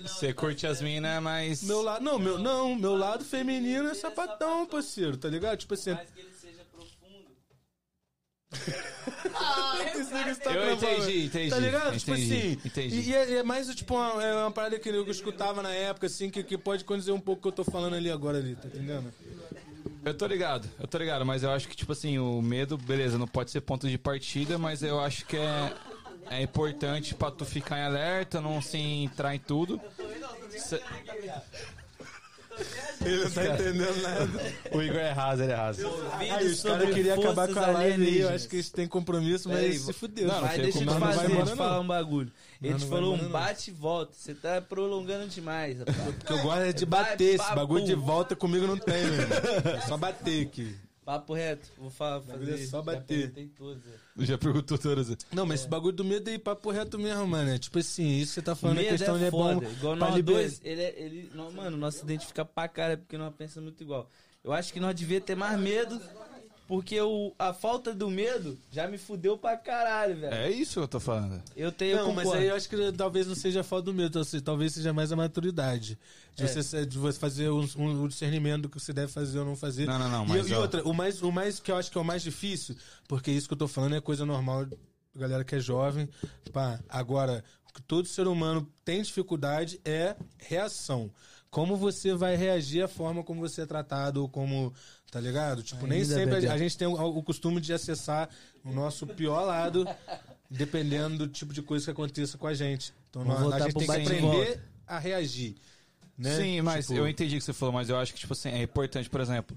[0.02, 1.62] Você curte as minas, mas.
[1.62, 2.02] Meu lado.
[2.02, 5.59] Não, meu, não, meu lado feminino é sapatão, parceiro, tá ligado?
[5.59, 5.94] Tipo assim.
[5.94, 7.36] que ele seja profundo.
[8.52, 11.50] Esse tá Eu entendi, entendi.
[11.50, 11.99] Tá ligado?
[11.99, 12.60] tipo entendi, assim.
[12.65, 12.94] Entendi.
[12.97, 16.07] E, e é, é mais tipo uma, é uma parada que eu escutava na época,
[16.07, 18.55] assim, que, que pode condizer um pouco o que eu tô falando ali agora ali,
[18.57, 19.12] tá entendendo?
[20.05, 23.18] Eu tô ligado, eu tô ligado, mas eu acho que, tipo assim, o medo, beleza,
[23.18, 25.73] não pode ser ponto de partida, mas eu acho que é,
[26.31, 29.81] é importante pra tu ficar em alerta, não se entrar em tudo.
[30.50, 30.81] Cê-
[33.05, 34.55] Ele não tá entendendo nada.
[34.73, 35.86] O Igor é raso, ele é raso.
[36.12, 39.49] Aí, os caras queriam acabar com a live aí, eu acho que eles têm compromisso,
[39.49, 40.28] mas Peraí, se fudeu.
[40.28, 41.57] Não, Mas deixa eu te fazer, te não.
[41.57, 42.33] falar um bagulho.
[42.62, 44.12] Ele te falou um bate e volta.
[44.15, 45.97] Você tá prolongando demais, rapaz.
[45.97, 49.39] Porque eu gosto é de bater, esse bagulho de volta comigo não tem, meu irmão.
[49.76, 50.75] É só bater aqui.
[51.07, 51.70] Papo reto.
[51.78, 52.67] Vou falar, Bagulho é fazer.
[52.67, 53.33] só já bater.
[54.18, 54.25] é.
[54.25, 55.17] Já perguntou todas.
[55.33, 57.49] Não, mas esse bagulho do medo aí, papo reto mesmo, mano.
[57.51, 59.55] É tipo assim, isso que você tá falando, a Medo questão é ele é bom
[59.55, 59.68] foda.
[59.70, 63.17] Igual nós liber- dois, ele, é- ele, não, mano, nós se identifica pra cara porque
[63.17, 64.10] nós pensamos muito igual.
[64.43, 66.01] Eu acho que nós devia ter mais medo,
[66.67, 70.35] porque o, a falta do medo já me fudeu pra caralho, velho.
[70.35, 71.43] É isso que eu tô falando.
[71.57, 74.19] Eu tenho Não, mas aí eu acho que talvez não seja a falta do medo,
[74.19, 75.99] assim, talvez seja mais a maturidade.
[76.35, 76.47] De, É.
[76.49, 79.57] você, de você fazer um, um- o discernimento do que você deve fazer ou não
[79.57, 79.86] fazer.
[79.86, 80.61] Não, não, não, E- mas, e, ó.
[80.62, 82.77] outra, o mais, o mais que eu acho que é o mais difícil,
[83.09, 84.67] porque isso que eu tô falando é coisa normal,
[85.15, 86.09] galera que é jovem.
[86.53, 91.11] Pá, agora, o que todo ser humano tem dificuldade é reação.
[91.49, 94.75] Como você vai reagir à forma como você é tratado, ou como.
[95.10, 95.62] Tá ligado?
[95.62, 96.49] Tipo, nem Ainda, sempre bebê.
[96.49, 98.28] a, gente tem o, o costume de acessar
[98.65, 99.86] o nosso pior lado,
[100.51, 102.93] dependendo do tipo de coisa que aconteça com a gente.
[103.09, 105.57] Então nós- a gente tem que aprender a reagir.
[106.18, 106.36] Né?
[106.36, 108.49] Sim, mas Tipo, eu entendi o que você falou, mas eu acho que, tipo assim,
[108.49, 109.57] é importante, por exemplo.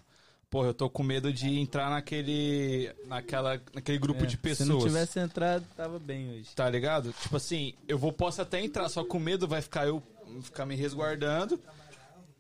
[0.49, 2.91] Porra, eu tô com medo de entrar naquele.
[3.05, 4.67] naquela, naquele grupo É, de pessoas.
[4.67, 6.49] Se não tivesse entrado, tava bem hoje.
[6.55, 7.13] Tá ligado?
[7.21, 10.01] Tipo assim, eu vou posso até entrar, só o medo vai ficar eu
[10.41, 11.59] ficar me resguardando.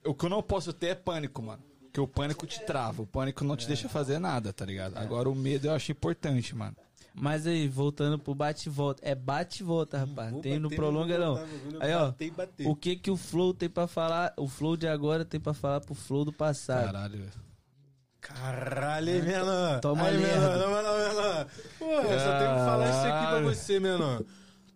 [0.03, 1.61] O que eu não posso ter é pânico, mano.
[1.89, 4.95] Porque o pânico te trava, o pânico não te deixa fazer nada, tá ligado?
[4.95, 6.75] Agora o medo eu acho importante, mano.
[7.15, 9.01] Mas aí, voltando pro bate e volta.
[9.03, 10.31] É bate e volta, rapaz.
[10.31, 11.35] vou Tem no prolonga não.
[11.35, 12.13] voltar, Aí, ó.
[12.35, 12.67] bater.
[12.67, 14.31] O que que o Flow tem pra falar?
[14.37, 16.85] O Flow de agora tem pra falar pro Flow do passado.
[16.85, 17.25] Caralho.
[18.21, 19.79] Caralho, hein, menor?
[19.79, 21.47] Toma Aí, moral, menor.
[21.79, 24.23] Porra, eu só tenho que falar isso aqui pra você, menor.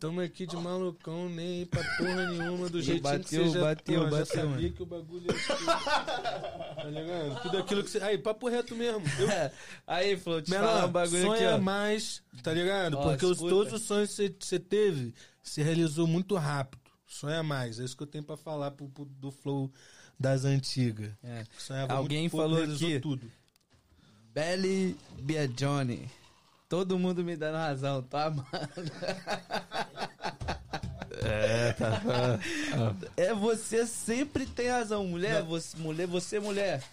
[0.03, 4.03] Tamo aqui de malucão, nem pra porra nenhuma, do jeitinho que você já, bateu, pô,
[4.03, 4.73] já bateu, sabia mano.
[4.73, 7.41] que o bagulho ia Tá ligado?
[7.41, 7.99] Tudo aquilo que você...
[8.03, 9.01] Aí, papo reto mesmo.
[9.17, 9.51] Eu,
[9.88, 11.57] Aí, Flow, te falar menor, um bagulho aqui, sonha ó.
[11.61, 12.98] mais, tá ligado?
[12.98, 16.82] Ó, Porque os, todos os sonhos que você- teve, se realizou muito rápido.
[17.07, 17.80] Sonha mais.
[17.80, 19.72] É isso que eu tenho pra falar pro, pro- do flow
[20.19, 21.11] das antigas.
[21.23, 21.45] É.
[21.88, 22.99] Alguém pouco, falou aqui.
[22.99, 23.32] tudo.
[24.33, 26.09] Belly Biagione.
[26.74, 28.48] Todo mundo me dando razão, tá, mano?
[31.22, 32.02] É, tá.
[33.16, 36.84] É, você sempre tem razão, mulher, você, mulher, você mulher.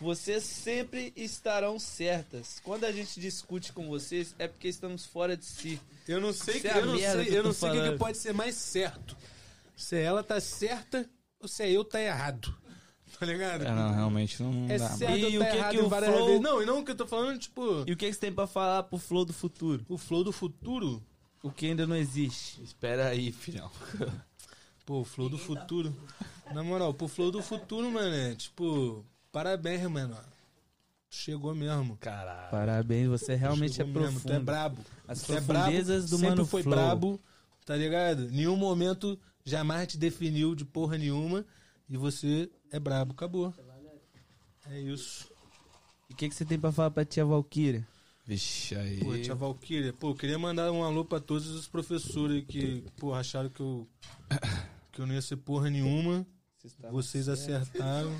[0.00, 2.60] Vocês sempre estarão certas.
[2.64, 5.80] Quando a gente discute com vocês, é porque estamos fora de si.
[6.08, 7.72] Eu não sei, Isso que, é eu não sei, que eu tô não sei o
[7.72, 9.16] que, que pode ser mais certo.
[9.76, 11.08] Se ela tá certa
[11.38, 12.52] ou se é eu tá errado.
[13.18, 13.64] Tá ligado?
[13.64, 14.88] É, não, realmente não É dá.
[14.90, 16.40] certo E ou o tá que que o várias flow- vezes.
[16.42, 18.32] Não, e não o que eu tô falando, tipo, E o que, que você tem
[18.32, 19.84] pra falar pro Flow do futuro?
[19.88, 21.02] o flow do futuro.
[21.42, 22.60] O que ainda não existe.
[22.62, 23.70] Espera aí, filhão.
[24.84, 25.94] Pô, o flow do futuro.
[26.52, 30.16] Na moral, pro flow do futuro, mano, é tipo, parabéns, mano.
[31.10, 31.96] Chegou mesmo.
[31.98, 32.50] Caralho.
[32.50, 34.44] Parabéns, você realmente Chegou é mesmo, Tu é profundo.
[34.44, 34.84] brabo.
[35.06, 36.74] As Tu é profundezas brabo, do sempre Mano foi Flow.
[36.74, 37.20] brabo,
[37.64, 38.28] tá ligado?
[38.30, 41.44] Nenhum momento jamais te definiu de porra nenhuma.
[41.88, 43.52] E você é brabo, acabou.
[44.70, 45.28] É isso.
[46.08, 47.86] E o que, que você tem pra falar pra tia Valkyria?
[48.26, 48.98] Vixe, aí.
[48.98, 53.14] Pô, tia Valkyria, pô, eu queria mandar um alô pra todos os professores que, pô,
[53.14, 53.88] acharam que eu,
[54.92, 56.26] que eu não ia ser porra nenhuma.
[56.90, 58.10] Vocês acertaram.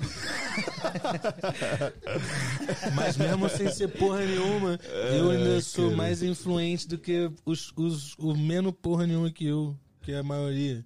[2.95, 4.79] Mas mesmo sem ser porra nenhuma,
[5.13, 9.77] eu ainda sou mais influente do que os, os, o menos porra nenhuma que eu.
[10.01, 10.83] que a maioria.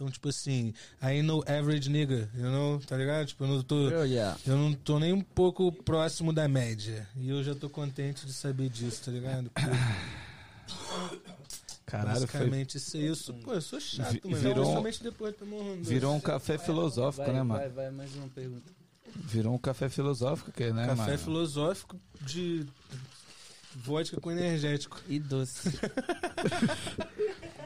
[0.00, 3.26] Então, tipo assim, aí no average nigga, you know, tá ligado?
[3.26, 3.88] Tipo, eu não tô.
[3.90, 4.34] Oh, yeah.
[4.46, 7.06] Eu não tô nem um pouco próximo da média.
[7.18, 9.50] E eu já tô contente de saber disso, tá ligado?
[9.50, 9.68] Porque
[11.84, 13.34] Caralho, foi, basicamente isso é isso.
[13.34, 14.36] Pô, eu sou chato, Vi- mano.
[14.38, 17.60] virou- Principalmente depois de um virou um café filosófico, vai, né, mano?
[17.60, 18.72] Vai, vai, mais uma pergunta.
[19.14, 21.18] Virou um café filosófico, que, né, café mano?
[21.18, 22.64] filosófico de
[23.76, 24.98] vodka com energético.
[25.06, 25.68] E doce.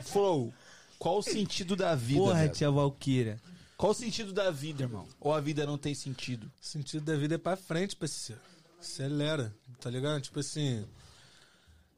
[0.02, 0.52] Flow,
[0.98, 2.52] qual o sentido da vida, Porra, velho?
[2.52, 3.40] tia Valkyria.
[3.76, 5.06] Qual o sentido da vida, irmão?
[5.20, 6.50] Ou a vida não tem sentido?
[6.62, 8.40] O sentido da vida é pra frente, parceiro.
[8.80, 10.20] Acelera, tá ligado?
[10.22, 10.84] Tipo assim,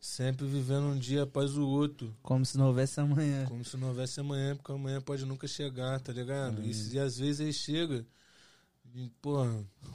[0.01, 2.15] sempre vivendo um dia após o outro.
[2.23, 3.45] Como se não houvesse amanhã.
[3.47, 6.65] Como se não houvesse amanhã, porque amanhã pode nunca chegar, tá ligado?
[6.65, 8.07] E, se- e às vezes ele chega.
[8.95, 9.39] E, pô,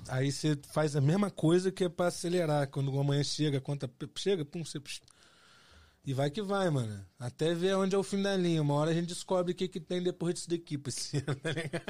[0.09, 2.67] aí você faz a mesma coisa que é pra acelerar.
[2.67, 4.79] Quando o amanhã chega, a conta chega, pum, você.
[6.03, 7.05] E vai que vai, mano.
[7.19, 8.61] Até ver onde é o fim da linha.
[8.61, 11.35] Uma hora a gente descobre o que, que tem depois disso daqui, parceiro.
[11.35, 11.83] Tá ligado?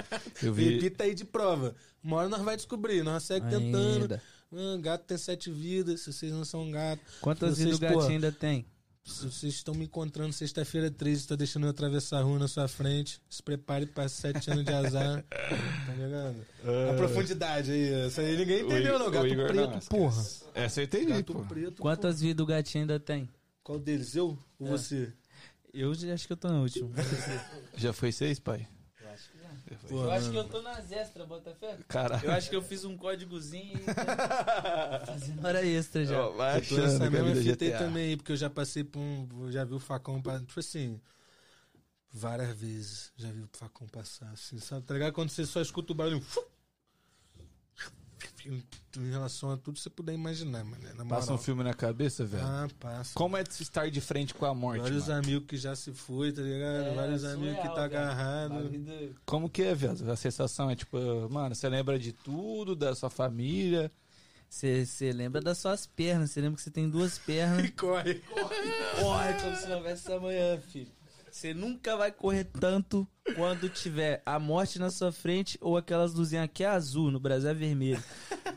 [0.43, 1.73] Eu vi- Repita aí de prova.
[2.03, 3.03] Uma hora nós vai descobrir.
[3.03, 4.01] Nós segue tentando.
[4.01, 4.21] Ainda.
[4.53, 7.01] Ah, gato tem sete vidas, se vocês não são gato.
[7.21, 8.65] Quantas vidas o gatinho ainda tem?
[9.03, 12.47] se vocês estão me encontrando sexta-feira 13 e tá deixando eu atravessar a rua na
[12.47, 15.25] sua frente, se prepare para sete anos de azar.
[15.87, 16.35] tá ligado?
[16.91, 18.07] A profundidade aí.
[18.07, 19.09] Isso aí ninguém entendeu, não.
[19.09, 20.23] Gato preto, porra.
[20.53, 21.39] Essa eu entendi, Gato pô.
[21.45, 21.81] preto.
[21.81, 23.27] Quantas vidas o gatinho ainda tem?
[23.71, 24.13] Qual deles?
[24.17, 25.13] Eu ou você?
[25.73, 26.91] Eu já acho que eu tô no último.
[27.77, 28.67] Já foi seis, pai?
[29.87, 30.31] Pô, Eu acho mano.
[30.33, 31.77] que eu tô nas extras, Botafé.
[31.87, 32.25] Caralho.
[32.25, 33.83] Eu acho que eu fiz um códigozinho e
[35.07, 36.21] fazendo hora extra já.
[36.27, 38.83] Vai Eu tô nessa que mesma é fita aí também, aí, porque eu já passei
[38.83, 39.25] por um.
[39.43, 40.21] eu Já vi o facão.
[40.21, 40.99] pra- Tipo assim.
[42.11, 44.85] Várias vezes já vi o facão passar, assim, sabe?
[44.85, 45.13] Tá ligado?
[45.13, 46.19] Quando você só escuta o barulho.
[46.19, 46.45] fu-
[48.45, 48.63] Em,
[48.97, 50.83] em relação a tudo que você puder imaginar, mano.
[50.95, 52.43] Na Passa um filme na cabeça, velho.
[52.45, 53.13] Ah, passa.
[53.13, 55.19] Como é de se estar de frente com a morte, Vários mano?
[55.23, 56.85] amigos que já se foi, tá ligado?
[56.87, 57.83] É, Vários amigos que tá velho.
[57.85, 58.69] agarrado.
[58.69, 60.11] Vida- Como que é, velho?
[60.11, 60.97] A sensação é tipo,
[61.29, 63.91] mano, você lembra de tudo, da sua família.
[64.49, 67.69] Você lembra das suas pernas, você lembra que você tem duas pernas.
[67.71, 68.15] Corre.
[68.99, 70.91] Corre como se não houvesse amanhã, filho.
[71.31, 76.43] Você nunca vai correr tanto quando tiver a morte na sua frente ou aquelas luzinhas
[76.43, 78.03] aqui é azul, no Brasil é vermelho.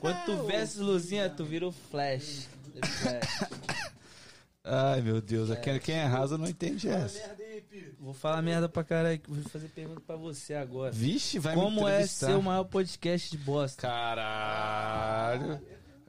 [0.00, 2.48] Quando tu vê essas luzinhas, tu vira o flash.
[2.74, 3.50] The flash.
[4.64, 5.56] Ai, meu Deus.
[5.58, 7.36] Quem, quem é raso não entende essa.
[8.00, 10.90] Vou falar merda pra caralho, que vou fazer pergunta pra você agora.
[10.90, 13.82] Vixe, vai me Como é ser o maior podcast de bosta?
[13.82, 15.60] Caralho.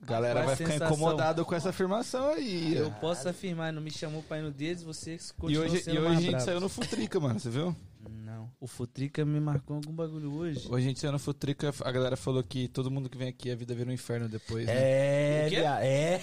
[0.05, 0.95] Galera é vai a ficar sensação?
[0.95, 2.75] incomodada com essa afirmação aí.
[2.75, 5.95] Eu posso afirmar, não me chamou pra ir no deles, você E continua hoje, sendo
[5.95, 6.45] e hoje a gente bravo.
[6.45, 7.75] saiu no Futrica, mano, você viu?
[8.09, 10.67] Não, o Futrica me marcou algum bagulho hoje.
[10.69, 13.49] Hoje a gente saiu no Futrica, a galera falou que todo mundo que vem aqui,
[13.51, 14.65] a vida vira um inferno depois.
[14.65, 14.73] né?
[14.75, 16.21] É, O é.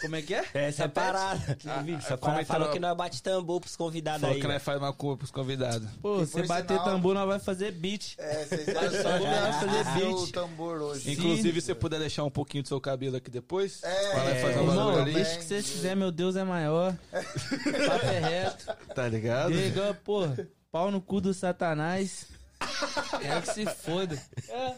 [0.00, 0.38] Como é que é?
[0.54, 0.90] Essa é a Repete.
[0.92, 1.58] parada.
[1.66, 4.40] Ah, Essa parada comentaram- falou que nós bate tambor pros convidados Falou aí.
[4.40, 4.50] que ó.
[4.50, 5.88] nós faz uma culpa pros convidados.
[6.00, 8.14] Pô, Que, você por bater sinal- tambor, nós vai fazer beat.
[8.18, 10.32] É, vocês lá fazer o beat.
[10.32, 11.12] tambor hoje.
[11.12, 14.30] Inclusive, se você puder deixar um pouquinho do seu cabelo aqui depois, É, vai lá
[14.32, 16.96] e fazer um é, Irmão, ali, desde que você quiser, meu Deus é maior.
[17.12, 18.66] Papo é reto.
[18.94, 19.52] tá ligado?
[19.52, 22.26] Diga, porra, pau no cu do satanás.
[23.20, 24.20] Quero que se foda.
[24.48, 24.74] É.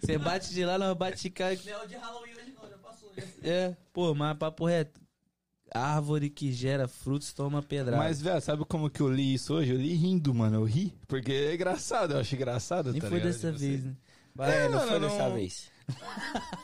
[0.00, 1.46] Você bate de lá, nós bate de cá.
[1.50, 3.12] Não, de Halloween hoje não, já passou.
[3.16, 3.22] Já.
[3.42, 5.00] É, pô, mas papo reto.
[5.74, 7.96] Árvore que gera frutos toma pedrada.
[8.02, 9.72] Mas, velho, sabe como que eu li isso hoje?
[9.72, 10.56] Eu li rindo, mano.
[10.58, 10.94] Eu ri.
[11.08, 12.92] Porque é engraçado, eu acho engraçado.
[12.92, 13.32] Nem tá foi ligado?
[13.32, 13.88] dessa Tipo vez, assim.
[13.88, 13.96] né?
[14.38, 15.70] É, não Mano, foi não- dessa vez.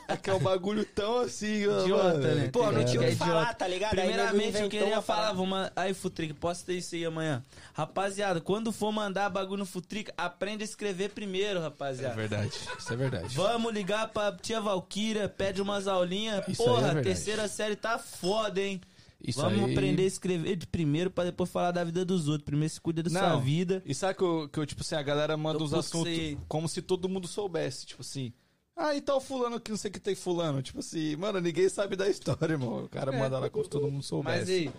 [0.07, 2.35] É que é um bagulho tão assim, ó, Idiota, mano.
[2.35, 2.49] né?
[2.51, 3.55] Pô, não É, tinha o é que falar, idiota.
[3.55, 3.89] tá ligado?
[3.91, 5.71] Primeiramente, eu queria falar, vou man...
[5.75, 7.43] aí, Futrica, posso ter isso aí amanhã.
[7.73, 12.15] Rapaziada, quando for mandar bagulho no Futrica, aprende a escrever primeiro, É rapaziada.
[12.15, 13.35] verdade, isso é verdade.
[13.35, 16.45] Vamos ligar pra tia Valkyria, pede umas aulinhas.
[16.47, 17.07] Isso é Porra, verdade.
[17.07, 18.81] terceira série tá foda, hein?
[19.25, 22.43] Isso Vamos aí- aprender a escrever de primeiro pra depois falar da vida dos outros.
[22.43, 23.81] Primeiro se cuida da sua Não, vida.
[23.85, 26.37] E sabe que eu, que eu, tipo assim, a galera manda puto assuntos sei.
[26.49, 28.33] como se todo mundo soubesse, tipo assim.
[28.75, 30.61] Ah, e tal fulano que não sei o que tem fulano.
[30.61, 32.85] Tipo assim, mano, ninguém sabe da história, irmão.
[32.85, 34.39] O cara manda lá como se todo mundo soubesse.
[34.39, 34.71] Mas aí,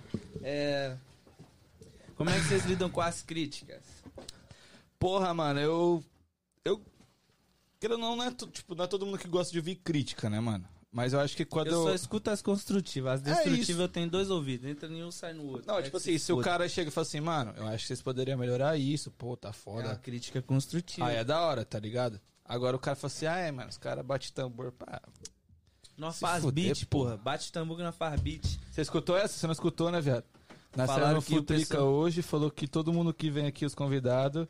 [0.42, 0.96] é...
[2.16, 3.82] Como é que vocês lidam com as críticas?
[4.98, 6.04] Porra, mano, eu.
[6.64, 6.80] Eu.
[7.80, 10.38] Querendo não, não é, tipo, não é todo mundo que gosta de ouvir crítica, né,
[10.40, 10.66] mano?
[10.92, 11.82] Mas eu acho que quando Eu eu.
[11.82, 13.14] só escuto as construtivas.
[13.14, 13.80] As É destrutivas isso.
[13.82, 14.70] eu tenho dois ouvidos.
[14.70, 15.66] Entra em um, sai no outro.
[15.66, 16.44] Não, É tipo assim, se o foda.
[16.48, 19.48] cara chega e fala assim, mano, eu acho que vocês poderiam melhorar isso, pô, tá
[19.48, 19.96] É uma foda.
[19.96, 21.04] crítica construtiva.
[21.06, 22.20] Ah, é da hora, tá ligado?
[22.44, 25.00] Agora o cara fala assim, ah, é, mano, os caras batem tambor, pá.
[25.96, 27.16] Nós Se faz fuder, beat, porra.
[27.16, 28.58] Bate tambor que nós faz beat.
[28.70, 29.38] Você escutou essa?
[29.38, 30.24] Você não escutou, né, viado?
[30.76, 33.64] Na Falaram no que o Futrica pessoal- hoje falou que todo mundo que vem aqui,
[33.64, 34.46] os convidados,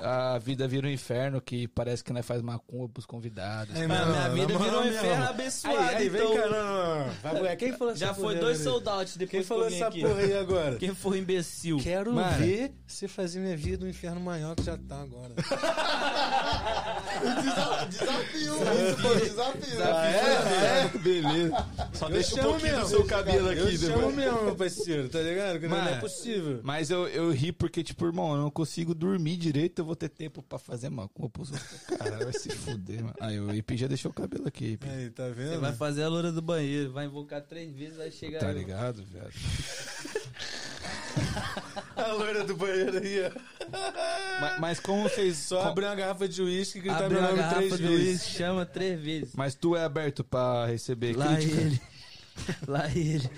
[0.00, 3.74] a vida vira um inferno, que parece que nós faz macumba pros convidados.
[3.74, 6.36] É, Mano, minha vida moral virou um inferno abençoado, Aí, aí, vem então.
[6.36, 7.12] cá, não, não, não.
[7.22, 10.02] Vai, mulher, Quem falou Já foi dois soldados depois Quem que falou essa aqui.
[10.02, 10.76] porra aí agora?
[10.76, 11.78] Quem foi imbecil?
[11.82, 15.34] Quero Mano, ver você fazer minha vida um inferno maior que já tá agora.
[17.42, 19.82] Desa- Desafio, isso foi desafio.
[19.84, 20.90] Ah, é?
[20.94, 21.66] É, beleza.
[21.92, 22.80] Só Eu deixa um pouquinho mesmo.
[22.84, 23.60] do seu cabelo aqui.
[23.60, 25.55] Eu chamo mesmo, meu parceiro, tá ligado?
[25.58, 26.60] Que não é possível.
[26.62, 30.08] Mas eu, eu ri porque, tipo, irmão, eu não consigo dormir direito, eu vou ter
[30.08, 31.80] tempo pra fazer macumba pros outros.
[31.98, 33.14] Caralho, vai se fuder, mano.
[33.20, 34.88] Aí o IP já deixou o cabelo aqui, IP.
[34.88, 35.60] Aí, tá Você vendo?
[35.60, 38.40] vai fazer a loura do banheiro, vai invocar três vezes, vai chegar.
[38.40, 39.30] Tá ligado, viado?
[41.96, 43.30] A loira do banheiro aí, ó.
[44.40, 45.36] Mas, mas como vocês.
[45.38, 47.78] Só com- abre uma garrafa de uísque e gritar Abre meu nome garrafa três do
[47.88, 48.06] vezes.
[48.22, 49.30] uísque, chama três vezes.
[49.34, 51.60] Mas tu é aberto pra receber Lá crítica?
[51.60, 51.80] ele.
[52.66, 53.28] Lá ele.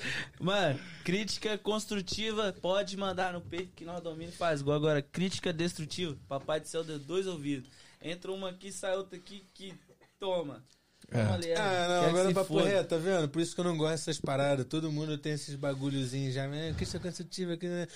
[0.41, 4.75] Mano, crítica construtiva pode mandar no peito que nós domina e faz gol.
[4.75, 7.71] Agora, crítica destrutiva, papai do céu deu dois ouvidos.
[8.03, 9.75] Entra uma aqui, sai outra aqui que
[10.19, 10.63] toma.
[11.11, 11.23] É.
[11.57, 12.69] Ah, não, agora papo foda.
[12.69, 13.29] reto, tá vendo?
[13.29, 14.67] Por isso que eu não gosto dessas paradas.
[14.67, 16.47] Todo mundo tem esses bagulhozinhos já.
[16.47, 16.75] né?
[16.77, 17.87] Crítica construtiva aqui, né?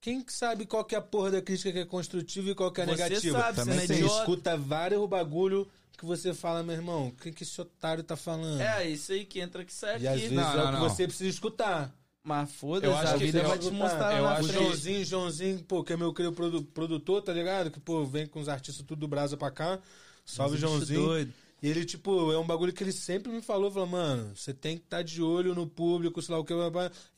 [0.00, 2.70] Quem que sabe qual que é a porra da crítica que é construtiva e qual
[2.70, 3.40] que é Você negativa?
[3.40, 5.68] sabe, você é escuta vários bagulho
[5.98, 8.60] que você fala, meu irmão, o que, que esse otário tá falando?
[8.60, 10.28] É, isso aí que entra que sai e às aqui.
[10.28, 10.88] vezes Não, é não, o que não.
[10.88, 11.94] você precisa escutar.
[12.22, 14.52] Mas foda-se, a que vida você vai te mostrar eu acho O que-.
[14.54, 17.70] Joãozinho, Joãozinho, pô, que é meu querido produ- produtor, tá ligado?
[17.70, 19.78] Que, pô, vem com os artistas tudo do Brasa pra cá.
[20.24, 21.00] Salve, Bicho Joãozinho.
[21.04, 21.32] doido.
[21.60, 24.76] E ele, tipo, é um bagulho que ele sempre me falou, falou, mano, você tem
[24.76, 26.54] que estar de olho no público, sei lá o que.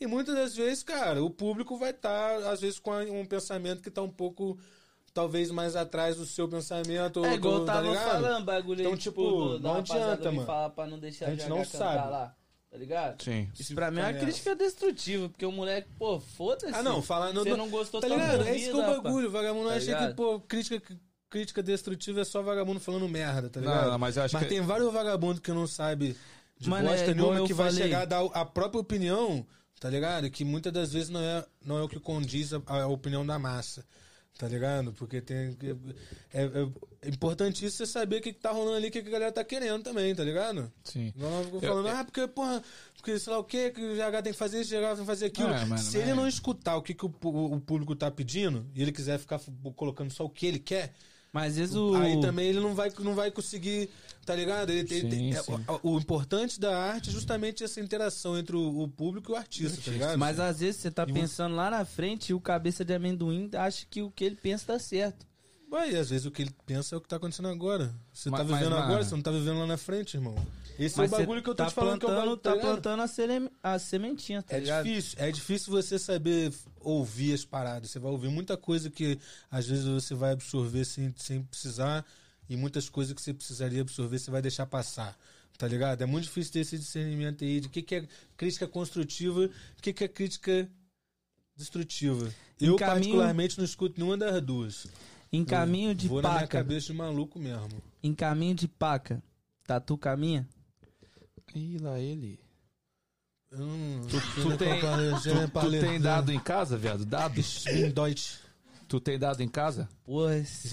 [0.01, 3.91] E muitas das vezes, cara, o público vai estar, às vezes, com um pensamento que
[3.91, 4.59] tá um pouco,
[5.13, 7.25] talvez, mais atrás do seu pensamento.
[7.25, 8.11] É igual do- eu tá tava ligado?
[8.11, 10.47] falando, bagulho Então, tipo, do- da não adianta, mano.
[10.47, 12.11] falar pra não deixar A gente não sabe.
[12.11, 12.35] lá,
[12.71, 13.23] tá ligado?
[13.23, 13.51] Sim.
[13.59, 16.75] Isso pra mim é uma crítica destrutiva, porque o moleque, pô, foda-se.
[16.75, 17.33] Ah, não, falar...
[17.33, 18.35] Você não gostou Tá tão ligado?
[18.35, 19.31] É ouvido, isso que é o bagulho.
[19.31, 20.97] Vagabundo Tá acha que, pô, crítica,
[21.29, 23.91] crítica destrutiva é só vagabundo falando merda, tá Não, ligado?
[23.91, 26.15] não, mas eu acho mas que- tem vários vagabundos que não sabem
[26.59, 27.83] de Mano, é bosta igual nenhuma que vai falei.
[27.85, 29.47] chegar a dar a própria opinião,
[29.81, 30.29] tá ligado?
[30.31, 33.39] Que muitas das vezes não é, não é o que condiz a, a opinião da
[33.39, 33.85] massa.
[34.39, 34.93] Tá ligado?
[34.95, 35.55] Porque tem.
[36.33, 36.69] É, é,
[37.03, 39.31] é importantíssimo você saber o que, que tá rolando ali, o que, que a galera
[39.33, 40.73] tá querendo também, tá ligado?
[40.83, 41.13] Sim.
[41.15, 42.63] Não ficou Eu- falando, ah, porque, porra,
[42.97, 44.97] porque sei lá o que, que o GH tem que fazer isso, o GH tem
[45.01, 45.49] que fazer aquilo.
[45.51, 48.67] É, mano, Se ele não escutar o que, que o, pu- o público tá pedindo,
[48.75, 49.39] e ele quiser ficar
[49.77, 50.95] colocando só o que ele quer,
[51.33, 51.95] Mas às vezes o...
[51.97, 53.91] aí também ele não vai, não vai conseguir,
[54.31, 54.71] tá ligado?
[54.71, 55.65] Ele, ele- Sim, é- sim.
[55.83, 59.37] O, o importante da arte é justamente essa interação entre o, o público e o
[59.37, 60.19] artista, tá ligado?
[60.19, 63.51] Mas às vezes você tá E pensando lá na frente e o cabeça de amendoim
[63.55, 65.27] acha que o que ele pensa tá certo.
[65.73, 67.95] Ué, e às vezes o que ele pensa é o que tá acontecendo agora.
[68.13, 70.35] Você Mas- tá vivendo mas, agora, mano- você não tá vivendo lá na frente, irmão.
[70.79, 72.25] Esse Mas é o bagulho que eu tô tá te falando que é o plantando,
[72.25, 72.73] bagulho, tá ligado?
[72.73, 74.85] plantando a, sele- a sementinha, tá É ligado?
[74.85, 77.91] difícil, é difícil você saber ouvir as paradas.
[77.91, 79.19] Você vai ouvir muita coisa que
[79.51, 82.05] às vezes você vai absorver sem, sem precisar,
[82.51, 85.17] e muitas coisas que você precisaria absorver você vai deixar passar.
[85.57, 86.03] Tá ligado?
[86.03, 89.45] É muito difícil ter esse discernimento aí de o que, que é crítica construtiva,
[89.79, 90.69] o que, que é crítica
[91.57, 92.25] destrutiva.
[92.61, 94.87] Eu, Encaminho- particularmente, não escuto nenhuma das duas.
[95.33, 97.69] Em caminho de Vou na minha paca, cabeça de maluco mesmo.
[98.03, 99.23] em caminho de paca,
[99.65, 100.49] tatu caminha?
[101.55, 102.41] Ih, lá ele.
[103.53, 107.05] Não- Tu, tu tem, tu, tu tem dado em casa, viado?
[107.05, 107.65] Dados?
[107.65, 108.39] Bin Deutsch.
[108.89, 109.89] Tu tem dado em casa?
[110.05, 110.69] Porra, esse-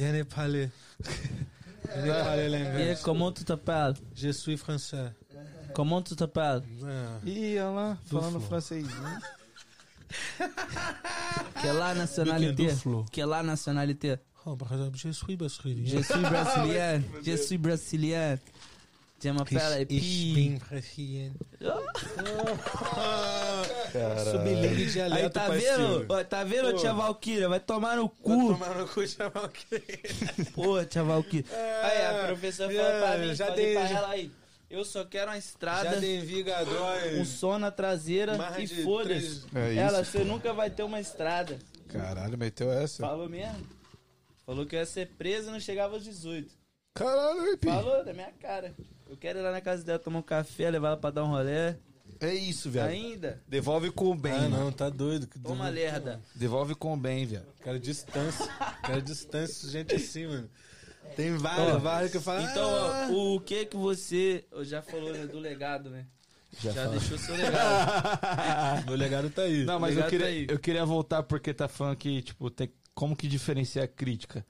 [1.96, 2.08] Je ne parle.
[2.08, 2.98] Je ne parle E l'anglais.
[3.04, 3.96] como tu t'appelles?
[4.16, 5.12] Je suis français.
[5.74, 6.64] Como tu t'appelles?
[6.84, 7.30] É.
[7.30, 8.42] Ih, olha lá, falando Flo.
[8.42, 8.86] francês.
[11.62, 12.68] Quelle nationalité?
[12.68, 13.06] Do Flo.
[13.12, 14.16] Quelle nationalité?
[14.46, 15.82] Oh, par exemple, je suis brasileiro.
[15.86, 17.02] Je suis brésilien.
[17.26, 18.38] Je suis brésilien.
[19.20, 21.34] Je m'appelle Ich, ich bin brasileiro.
[24.32, 26.00] Sou bilingue de dialeto, Aí tá parceiro.
[26.00, 26.06] vendo?
[26.14, 26.78] Ó, Tá vendo, Pô.
[26.78, 27.50] tia Valkyria?
[27.50, 28.48] Vai tomar no Vai cu.
[28.54, 29.82] tomar no cu, chamar o quê?
[30.54, 31.46] Pô, tia Valkyria.
[31.84, 34.32] Aí a professora falou pra mim, já falei dei- pra ela aí.
[34.70, 37.20] Eu só quero uma estrada, Já tem Vigadói.
[37.20, 39.46] um som na traseira Mais e de foda-se.
[39.56, 39.80] É isso.
[39.80, 41.58] Ela, você nunca vai ter uma estrada.
[41.88, 43.02] Caralho, meteu essa.
[43.02, 43.66] Falou mesmo.
[44.46, 46.54] Falou que eu ia ser preso e não chegava aos 18.
[46.94, 47.66] Caralho, Ipi.
[47.68, 48.74] Falou da minha cara.
[49.10, 51.28] Eu quero ir lá na casa dela tomar um café, levar ela pra dar um
[51.28, 51.76] rolê.
[52.20, 52.88] É isso, viado.
[52.90, 53.42] Ainda?
[53.48, 55.28] Devolve com o bem, Ah, não, tá doido.
[55.28, 55.76] Que Toma doido.
[55.76, 56.22] lerda.
[56.34, 57.46] Devolve com o bem, viado.
[57.62, 58.48] Quero distância.
[58.86, 60.50] Quero distância, gente assim, mano.
[61.16, 62.42] Tem várias, Ó, várias que eu falo.
[62.42, 64.46] Então, ah, ó, o que que você...
[64.52, 66.06] Eu já falou né, do legado, né?
[66.60, 66.92] Já, falou.
[66.92, 68.86] deixou seu legado.
[68.88, 69.64] Meu legado tá aí.
[69.64, 70.48] Não, mas eu queria, aí.
[70.50, 74.46] eu queria voltar porque tá falando que, tipo, tem como que diferencia a crítica.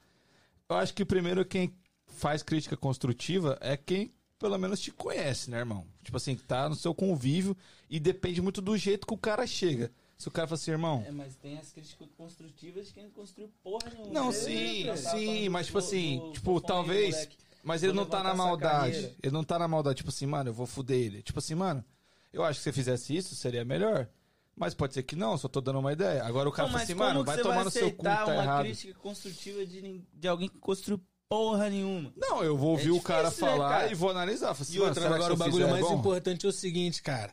[0.68, 1.74] Eu acho que primeiro quem
[2.06, 5.86] faz crítica construtiva é quem pelo menos te conhece, né, irmão?
[6.02, 7.56] Tipo assim, tá no seu convívio
[7.90, 9.90] e depende muito do jeito que o cara chega.
[10.16, 11.04] Se o cara fala assim, irmão.
[11.06, 14.12] É, mas tem as críticas construtivas de quem não construiu porra nenhuma.
[14.12, 17.14] Não, É, sim, sim, mas tipo do- assim, do tipo, aí, talvez.
[17.14, 17.36] moleque.
[17.62, 18.92] Mas ele não tá na maldade.
[18.94, 19.14] carreira.
[19.22, 21.22] Ele não tá na maldade, tipo assim, mano, eu vou fuder ele.
[21.22, 21.84] Tipo assim, mano,
[22.32, 24.08] eu acho que se você fizesse isso, seria melhor.
[24.56, 26.24] Mas pode ser que não, só tô dando uma ideia.
[26.24, 28.64] Agora o cara Não, fala assim, mano, vai tomar no seu cu, tá uma errado.
[28.64, 31.00] crítica construtiva de, de alguém que construiu
[31.32, 32.12] porra nenhuma?
[32.16, 33.92] Não, eu vou ouvir o cara difícil, né, falar cara?
[33.92, 34.50] e vou analisar.
[34.52, 35.98] Assim, E outra, que agora o eu bagulho fizer mais é bom?
[35.98, 37.32] importante é o seguinte, cara.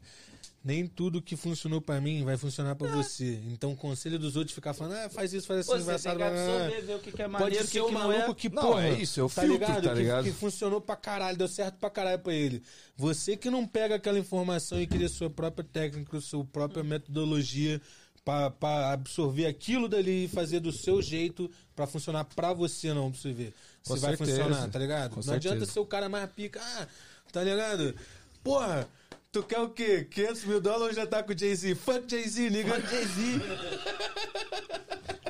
[0.64, 3.40] Nem tudo que funcionou pra mim vai funcionar pra você.
[3.52, 6.18] Então o conselho dos outros ficar falando, ah, faz isso, faz assim, Pô, você engraçado.
[6.18, 7.94] tem que absorver, ver o que, que é Pode maneiro, o ser que, o que
[7.94, 8.34] não maluco é.
[8.34, 9.84] que, Não, porra, é isso, é o tá filtro, ligado?
[9.84, 10.24] tá Que- ligado?
[10.26, 12.64] Que, funcionou pra caralho, deu certo pra caralho pra ele.
[12.98, 17.80] Você que não pega aquela informação e cria sua própria técnica, sua própria metodologia
[18.26, 18.52] pra
[18.92, 23.32] absorver aquilo dali e fazer do seu jeito pra funcionar pra você, não pra você
[23.32, 23.54] ver.
[23.86, 24.44] Se Com vai certeza.
[24.44, 25.10] funcionar, tá ligado?
[25.14, 25.72] Com não adianta certeza.
[25.72, 26.60] ser o cara mais pica.
[26.60, 26.88] Ah,
[27.32, 27.96] tá ligado?
[28.44, 28.90] Porra,
[29.32, 30.04] tu quer o quê?
[30.10, 31.76] 500 mil dólares ou já tá com o Jay-Z?
[31.76, 32.82] Fuck Jay-Z, nigga.
[32.82, 33.42] Jay-Z.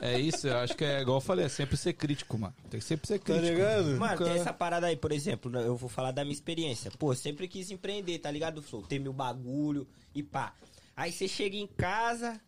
[0.01, 2.53] É isso, eu acho que é igual eu falei, é sempre ser crítico, mano.
[2.69, 3.47] Tem que sempre ser Tá crítico.
[3.53, 3.85] ligado?
[3.97, 6.91] Mano, tem Cara- essa parada aí, por exemplo, né, eu vou falar da minha experiência.
[6.91, 8.83] Pô, sempre quis empreender, tá ligado, Flow?
[8.83, 10.53] Ter meu bagulho e pá.
[10.95, 12.39] Aí você chega em casa,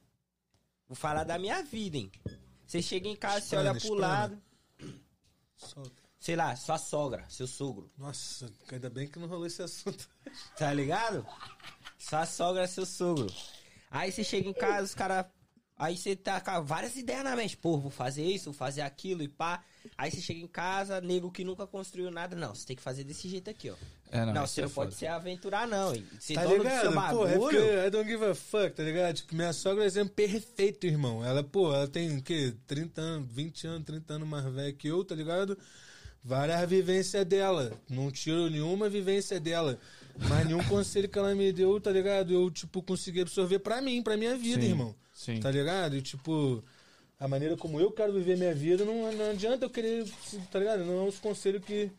[0.88, 2.12] vou falar da minha vida, hein?
[2.66, 4.08] Você chega em casa, você olha pro esprana.
[4.08, 4.42] lado,
[5.58, 6.02] Solta.
[6.20, 10.08] sei lá, sua sogra, seu sogro, Nossa, ainda bem que não rolou esse assunto.
[10.58, 11.26] tá ligado?
[11.98, 13.28] Sua sogra, seu sogro.
[13.90, 15.26] Aí você chega em casa, os caras.
[15.80, 17.56] Aí você tá com várias ideias na mente.
[17.56, 19.64] Pô, vou fazer isso, vou fazer aquilo e pá.
[19.96, 22.36] Aí você chega em casa, nego que nunca construiu nada.
[22.36, 23.76] Não, você tem que fazer desse jeito aqui, ó.
[24.12, 24.98] É, Não, isso você é não pode foda.
[25.00, 25.94] se aventurar, não.
[25.94, 26.04] hein?
[26.20, 26.94] Você Tá dono do ligado?
[27.38, 29.16] Pô, é I don't give a fuck, tá ligado?
[29.18, 31.24] Tipo, minha sogra é um exemplo perfeito, irmão.
[31.24, 32.56] Ela, pô, ela tem o quê?
[32.66, 35.56] 30 anos, 20 anos, 30 anos mais velha que eu, tá ligado?
[36.24, 37.72] Várias vivências dela.
[37.88, 39.80] Não tiro nenhuma vivência dela.
[40.28, 42.34] Mas nenhum conselho que ela me deu, tá ligado?
[42.34, 44.96] Eu, tipo, consegui absorver pra mim, pra minha vida, Sim, irmão.
[45.28, 45.40] Sim.
[45.42, 45.98] Tá ligado?
[45.98, 46.64] E, tipo,
[47.20, 50.06] a maneira como eu quero viver minha vida, não, não adianta eu querer,
[50.52, 50.86] tá ligado?
[50.86, 51.92] Não é os conselhos que,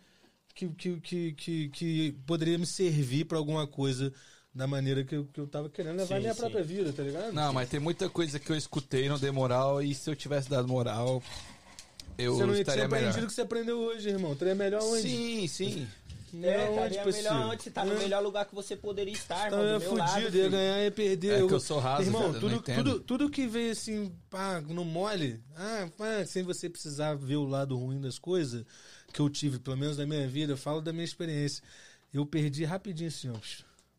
[0.54, 4.12] que, que, que, que, que poderia me servir pra alguma coisa
[4.54, 6.40] da maneira que eu, que eu tava querendo levar Sim, minha sim.
[6.40, 7.32] própria vida, tá ligado?
[7.32, 10.48] Não, mas tem muita coisa que eu escutei não dei moral, e se eu tivesse
[10.48, 11.22] dado moral,
[12.16, 13.24] eu você não tinha estaria aprendido melhor.
[13.24, 14.32] o que você aprendeu hoje, irmão.
[14.32, 15.02] Estaria melhor onde?
[15.02, 15.88] Sim, sim.
[16.34, 17.28] É, onde, estaria parceiro?
[17.34, 17.98] melhor onde você tá no É.
[17.98, 19.60] melhor lugar que você poderia estar, irmão.
[19.60, 21.42] Então é do meu lado, fudido, ia ganhar e perder.
[21.42, 24.60] É que eu sou raso, Irmão, eu não tudo, tudo, tudo que veio assim, pá,
[24.60, 28.64] no mole, ah, pá, sem você precisar ver o lado ruim das coisas
[29.12, 31.62] que eu tive, pelo menos na minha vida, eu falo da minha experiência.
[32.12, 33.34] Eu perdi rapidinho assim, ó,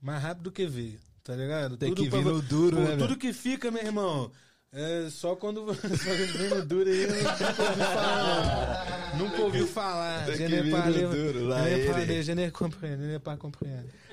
[0.02, 1.78] mais rápido que veio, tá ligado?
[1.78, 3.18] Tem que pra- vir no duro, Pô, né, Tudo velho?
[3.20, 4.32] que fica, meu irmão.
[4.72, 9.20] É só quando vem no duro aí, eu nunca ouvi falar, não.
[9.20, 10.26] Nunca ouviu falar.
[10.36, 12.24] Je n'ai pas duro, lá ele.
[12.24, 12.52] je n'ai
[13.20, 13.70] pas compris.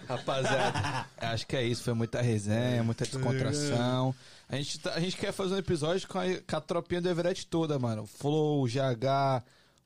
[0.09, 1.83] Rapaziada, acho que é isso.
[1.83, 4.15] Foi muita resenha, muita Tá descontração.
[4.49, 7.09] A gente, tá- a gente quer fazer um episódio com a, com a tropinha do
[7.09, 8.03] Everett toda, mano.
[8.05, 9.43] O Flow, o GH,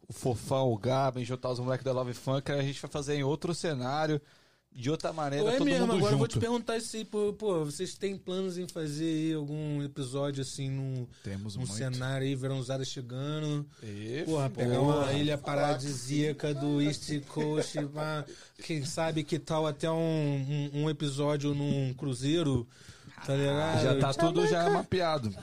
[0.06, 2.52] o Fofão, o Gaben, juntar os moleques da Love Funk.
[2.52, 4.20] A gente vai fazer em outro cenário,
[4.72, 6.38] de outra maneira, é todo mesmo, mundo agora eu vou junto.
[6.38, 10.70] te perguntar isso aí, pô, pô, vocês têm planos em fazer aí algum episódio assim
[10.70, 11.74] num, Temos num muito.
[11.74, 13.66] cenário aí, verãozada chegando?
[13.82, 14.96] E, Porra, pegar porra.
[15.06, 18.24] uma ilha paradisíaca do East Coast, pá,
[18.64, 19.96] quem sabe que tal até um,
[20.72, 22.66] um, um episódio num cruzeiro,
[23.26, 23.82] tá ligado?
[23.82, 25.34] Já tá tudo já mapeado.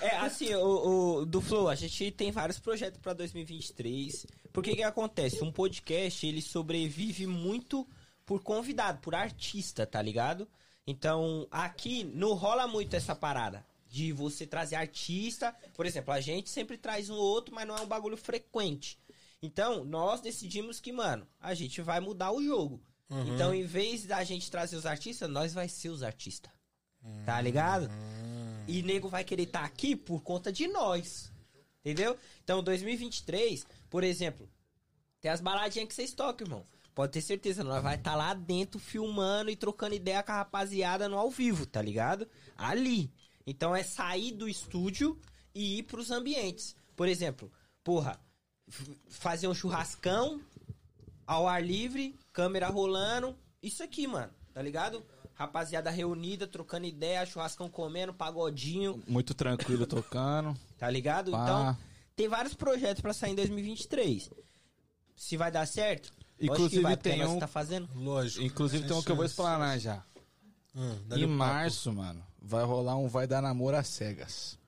[0.00, 4.26] É, assim, o, o- do Flow, a gente tem vários projetos pra 2023.
[4.52, 5.42] Porque que acontece?
[5.44, 7.86] Um podcast, ele sobrevive muito
[8.26, 10.46] por convidado, por artista, tá ligado?
[10.86, 15.56] Então, aqui não rola muito essa parada de você trazer artista.
[15.74, 18.98] Por exemplo, a gente sempre traz um ou outro, mas não é um bagulho frequente.
[19.40, 22.82] Então, nós decidimos que, mano, a gente vai mudar o jogo.
[23.08, 26.50] Então, em vez da gente trazer os artistas, nós vai ser os artistas.
[27.24, 27.88] Tá ligado?
[28.66, 31.30] E nego vai querer estar aqui por conta de nós.
[31.84, 32.18] Entendeu?
[32.42, 34.48] Então, 2023, por exemplo,
[35.20, 36.66] tem as baladinhas que vocês tocam, irmão.
[36.96, 41.10] Pode ter certeza, nós vai estar lá dentro filmando e trocando ideia com a rapaziada
[41.10, 42.26] no ao vivo, tá ligado?
[42.56, 43.12] Ali.
[43.46, 45.20] Então é sair do estúdio
[45.54, 46.74] e ir pros ambientes.
[46.96, 47.52] Por exemplo,
[47.84, 48.18] porra,
[49.10, 50.40] fazer um churrascão
[51.26, 53.36] ao ar livre, câmera rolando.
[53.62, 55.04] Isso aqui, mano, tá ligado?
[55.34, 60.58] Rapaziada reunida, trocando ideia, churrascão comendo, pagodinho, Muito tranquilo tocando.
[60.78, 61.30] tá ligado?
[61.32, 61.42] Pá.
[61.42, 61.78] Então,
[62.16, 64.30] tem vários projetos pra sair em 2023.
[65.14, 66.15] Se vai dar certo?
[66.40, 67.88] Inclusive, vai, tem um- tá fazendo.
[67.94, 68.44] Lógico.
[68.44, 70.04] Inclusive tem um que eu vou explanar já.
[70.74, 71.28] Hum, Em o papo.
[71.28, 74.58] março, mano, vai rolar um Vai Dar Namoro às Cegas.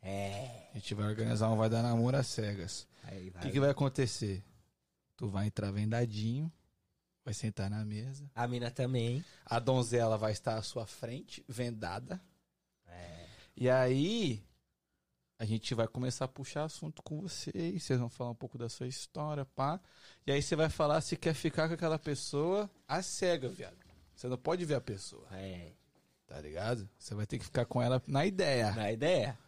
[0.00, 0.68] É.
[0.74, 2.86] A gente vai organizar um Vai Dar Namoro às Cegas.
[3.04, 3.42] Aí O vai.
[3.42, 4.42] que, que vai acontecer?
[5.16, 6.50] Tu vai entrar vendadinho,
[7.24, 8.30] vai sentar na mesa.
[8.34, 9.22] A mina também.
[9.44, 12.20] A donzela vai estar à sua frente, vendada.
[13.60, 14.42] E aí,
[15.38, 17.82] a gente vai começar a puxar assunto com vocês.
[17.82, 19.80] Vocês vão falar um pouco da sua história, pá.
[20.26, 23.76] E aí você vai falar se quer ficar com aquela pessoa a cega, viado.
[24.14, 25.70] Você não pode ver a pessoa, É,
[26.26, 26.88] tá ligado?
[26.98, 28.72] Você vai ter que ficar com ela na ideia.
[28.72, 29.38] na ideia.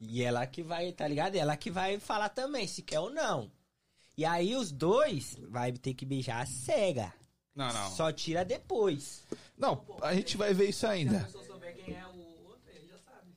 [0.00, 1.36] E ela que vai, tá ligado?
[1.36, 3.50] E ela que vai falar também, se quer ou não.
[4.16, 7.12] E aí os dois vai ter que beijar a cega.
[7.54, 7.90] Não, não.
[7.92, 9.24] Só tira depois.
[9.56, 11.28] Não, a gente vai ver isso ainda.
[11.28, 13.32] Se eu souber quem é o outro, ele já sabe.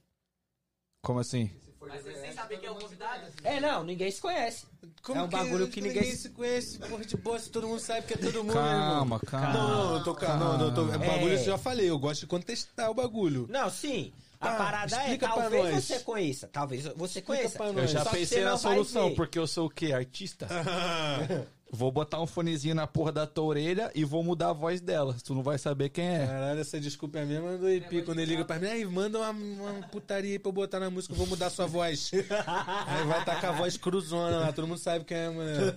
[1.02, 1.50] Como assim?
[1.82, 3.26] Mas você sem saber quem é o convidado?
[3.44, 4.66] É, não, ninguém se conhece.
[5.02, 8.06] Como É um bagulho que ninguém- se conhece, porra de boa, se todo mundo sabe
[8.06, 9.54] que é todo mundo, Calma, calma.
[9.54, 10.46] Não, não, eu tô calma.
[10.46, 11.40] Não, não, tô, é bagulho, É.
[11.42, 13.48] eu já falei, eu gosto de contestar o bagulho.
[13.50, 14.14] Não, sim.
[14.40, 15.84] A Ah, parada é, talvez nós.
[15.86, 17.64] você conheça, talvez você conheça.
[17.64, 19.92] Eu já Só que pensei na solução, porque eu sou o quê?
[19.94, 20.48] Artista?
[21.74, 25.16] Vou botar um fonezinho na porra da tua orelha e vou mudar a voz dela.
[25.24, 26.28] Tu não vai saber quem é.
[26.28, 28.68] Caralho, essa desculpa é a mesma do IP quando ele liga pra mim.
[28.68, 31.68] Aí, manda uma, uma putaria aí pra eu botar na música, eu vou mudar sua
[31.68, 32.12] voz.
[32.14, 35.72] aí vai estar com a voz cruzona lá, todo mundo sabe quem é, mano.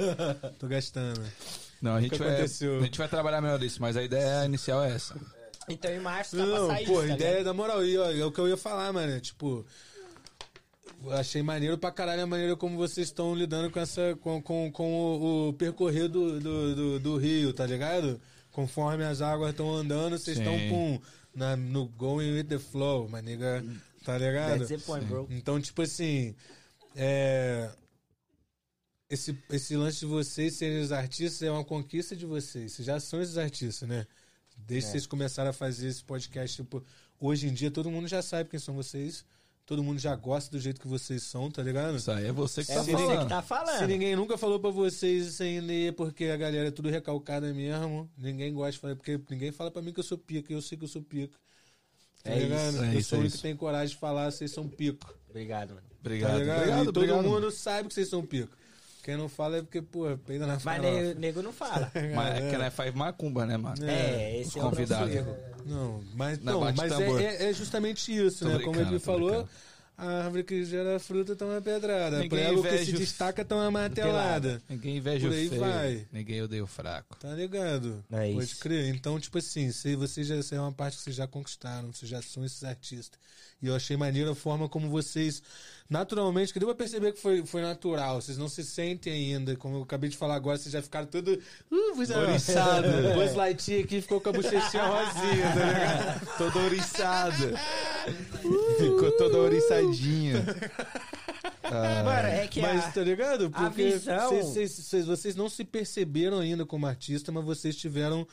[0.59, 1.23] Tô gastando.
[1.81, 2.81] Não, a gente, vai, aconteceu.
[2.81, 5.15] a gente vai trabalhar melhor isso, mas a ideia inicial é essa.
[5.69, 7.45] Então em março tá Não, pra sair pô, isso, tá ideia ligado?
[7.45, 7.85] da moral.
[7.85, 9.21] E ó, é o que eu ia falar, mano.
[9.21, 9.67] Tipo, eu
[11.13, 14.17] achei maneiro pra caralho a maneira como vocês estão lidando com essa.
[14.21, 18.21] com, com, com o, o percorrer do, do, do, do rio, tá ligado?
[18.51, 21.01] Conforme as águas estão andando, vocês estão com.
[21.35, 23.65] Na, no going with the flow, mas nega.
[24.05, 24.67] Tá ligado?
[24.85, 25.27] Point, bro.
[25.31, 26.35] Então, tipo assim.
[26.95, 27.71] É.
[29.11, 32.73] Esse, esse lance de vocês serem os artistas é uma conquista de vocês.
[32.73, 34.07] Vocês já são esses artistas, né?
[34.57, 36.85] Desde que vocês começaram a fazer esse podcast, tipo,
[37.21, 39.25] hoje em dia todo mundo já sabe quem são vocês.
[39.67, 41.97] Todo mundo já gosta do jeito que vocês são, tá ligado?
[41.97, 43.23] Isso aí é você que É tá você falando.
[43.23, 43.79] que tá falando.
[43.79, 47.51] Se ninguém nunca falou pra vocês isso ainda, é porque a galera é tudo recalcada
[47.55, 48.11] mesmo.
[48.19, 50.61] Ninguém gosta de falar, porque ninguém fala pra mim que eu sou pica, e eu
[50.61, 51.39] sei que eu sou pica.
[52.23, 52.75] Tá É ligado?
[52.75, 54.69] isso, é eu isso, sou é o único que tem coragem de falar, vocês são
[54.69, 55.15] pico.
[55.31, 55.87] Obrigado, mano.
[56.01, 57.23] Obrigado, tá obrigado, e todo obrigado.
[57.25, 58.55] mundo sabe que vocês são pico.
[59.05, 60.91] Quem não fala é porque, pô, peida na Mas farofa.
[60.91, 61.93] nego, nego não fala.
[62.17, 63.85] Mas é que nós faz macumba, né, mano?
[63.85, 65.37] É, esse Os é o nosso erro.
[65.67, 67.21] Não, mas, Não, não, bate mas tambor.
[67.21, 68.53] é, é- é justamente isso, Tô né?
[68.59, 69.51] Como brincando, ele tô falou, brincando.
[69.97, 72.17] a árvore que gera fruta toma pedrada.
[72.19, 74.61] Ninguém Prego que inveja se o- destaca toma martelada.
[74.69, 75.61] Ninguém inveja Por o aí feio.
[75.61, 76.07] vai.
[76.13, 77.17] Ninguém odeia o fraco.
[77.19, 78.05] Tá ligado?
[78.13, 78.59] É Pode isso.
[78.61, 78.95] crer.
[78.95, 82.11] Então, tipo assim, se vocês já isso é uma parte que vocês já conquistaram, vocês
[82.11, 83.19] já são esses artistas.
[83.63, 85.43] E eu achei maneiro a forma como vocês,
[85.89, 88.21] naturalmente, que deu pra perceber que foi, foi natural.
[88.21, 91.39] Vocês não se sentem ainda, como eu acabei de falar agora, vocês já ficaram tudo.
[91.71, 92.89] Uh, você Ouriçado.
[93.15, 96.37] Buzz Lightyear aqui ficou com a bochechinha rosinha, tá ligado?
[96.39, 97.45] Todo ouriçado.
[98.79, 100.45] Ficou todo ouriçadinho.
[101.71, 103.51] Mano, é que mas a, tá ligado?
[103.55, 108.27] a visão- vocês, vocês- vocês- vocês não se perceberam ainda como artista, mas vocês tiveram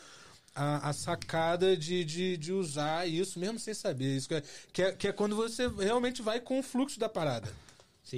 [0.55, 4.17] a, a sacada de, de, de usar isso, mesmo sem saber.
[4.17, 7.07] Isso que é, que, é, que é quando você realmente vai com o fluxo da
[7.09, 7.51] parada.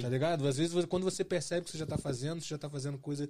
[0.00, 0.46] Tá ligado?
[0.48, 3.28] Às vezes, quando você percebe que você já tá fazendo, você já tá fazendo coisa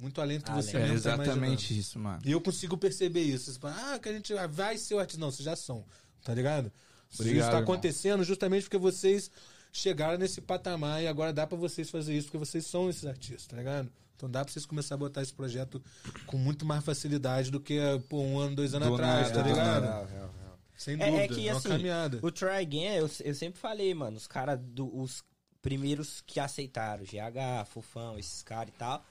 [0.00, 1.22] muito além do que você É mesmo tá imaginando.
[1.22, 2.22] exatamente isso, mano.
[2.24, 3.52] E eu consigo perceber isso.
[3.52, 5.20] Você fala, ah, que a gente vai ser o artista.
[5.20, 5.84] Não, vocês já são,
[6.22, 6.72] tá ligado?
[7.14, 7.62] Obrigado, isso tá irmão.
[7.62, 9.30] acontecendo justamente porque vocês
[9.72, 13.46] chegaram nesse patamar e agora dá pra vocês fazer isso porque vocês são esses artistas,
[13.46, 13.90] tá ligado?
[14.18, 15.80] Então dá pra vocês começar a botar esse projeto
[16.26, 19.42] com muito mais facilidade do que pô, um ano, dois anos Do atrás, nada, tá
[19.42, 19.84] do ligado?
[19.84, 20.30] nada.
[20.76, 22.18] Sem É- dúvida, é que, é uma assim, caminhada.
[22.20, 24.58] O Try Again, eu, eu sempre falei, mano, os caras,
[24.92, 25.22] os
[25.62, 29.04] primeiros que aceitaram, GH, Fofão, esses caras e tal.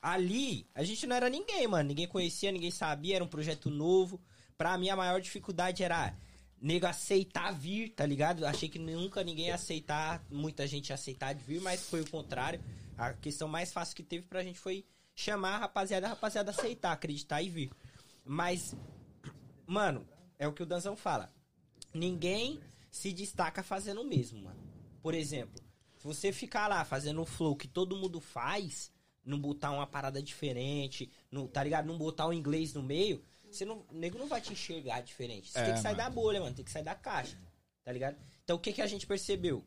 [0.00, 1.88] Ali, a gente não era ninguém, mano.
[1.88, 4.20] Ninguém conhecia, ninguém sabia, era um projeto novo.
[4.56, 6.14] Pra mim, a maior dificuldade era
[6.60, 8.44] nego aceitar vir, tá ligado?
[8.46, 12.08] Achei que nunca ninguém ia aceitar, muita gente ia aceitar de vir, mas foi o
[12.10, 12.60] contrário.
[12.96, 16.92] A questão mais fácil que teve pra gente foi chamar a rapaziada, a rapaziada aceitar,
[16.92, 17.70] acreditar e vir.
[18.24, 18.74] Mas,
[19.66, 20.06] mano,
[20.38, 21.32] é o que o Danzão fala.
[21.92, 24.60] Ninguém se destaca fazendo o mesmo, mano.
[25.02, 25.60] Por exemplo,
[25.98, 28.90] se você ficar lá fazendo o flow que todo mundo faz,
[29.24, 31.86] não botar uma parada diferente, não, tá ligado?
[31.86, 35.50] Não botar o inglês no meio, você não, o nego não vai te enxergar diferente.
[35.50, 36.04] Você É, tem que sair mano.
[36.04, 36.54] da bolha, mano.
[36.54, 37.36] Tem que sair da caixa,
[37.82, 38.16] tá ligado?
[38.42, 39.64] Então o que, que a gente percebeu?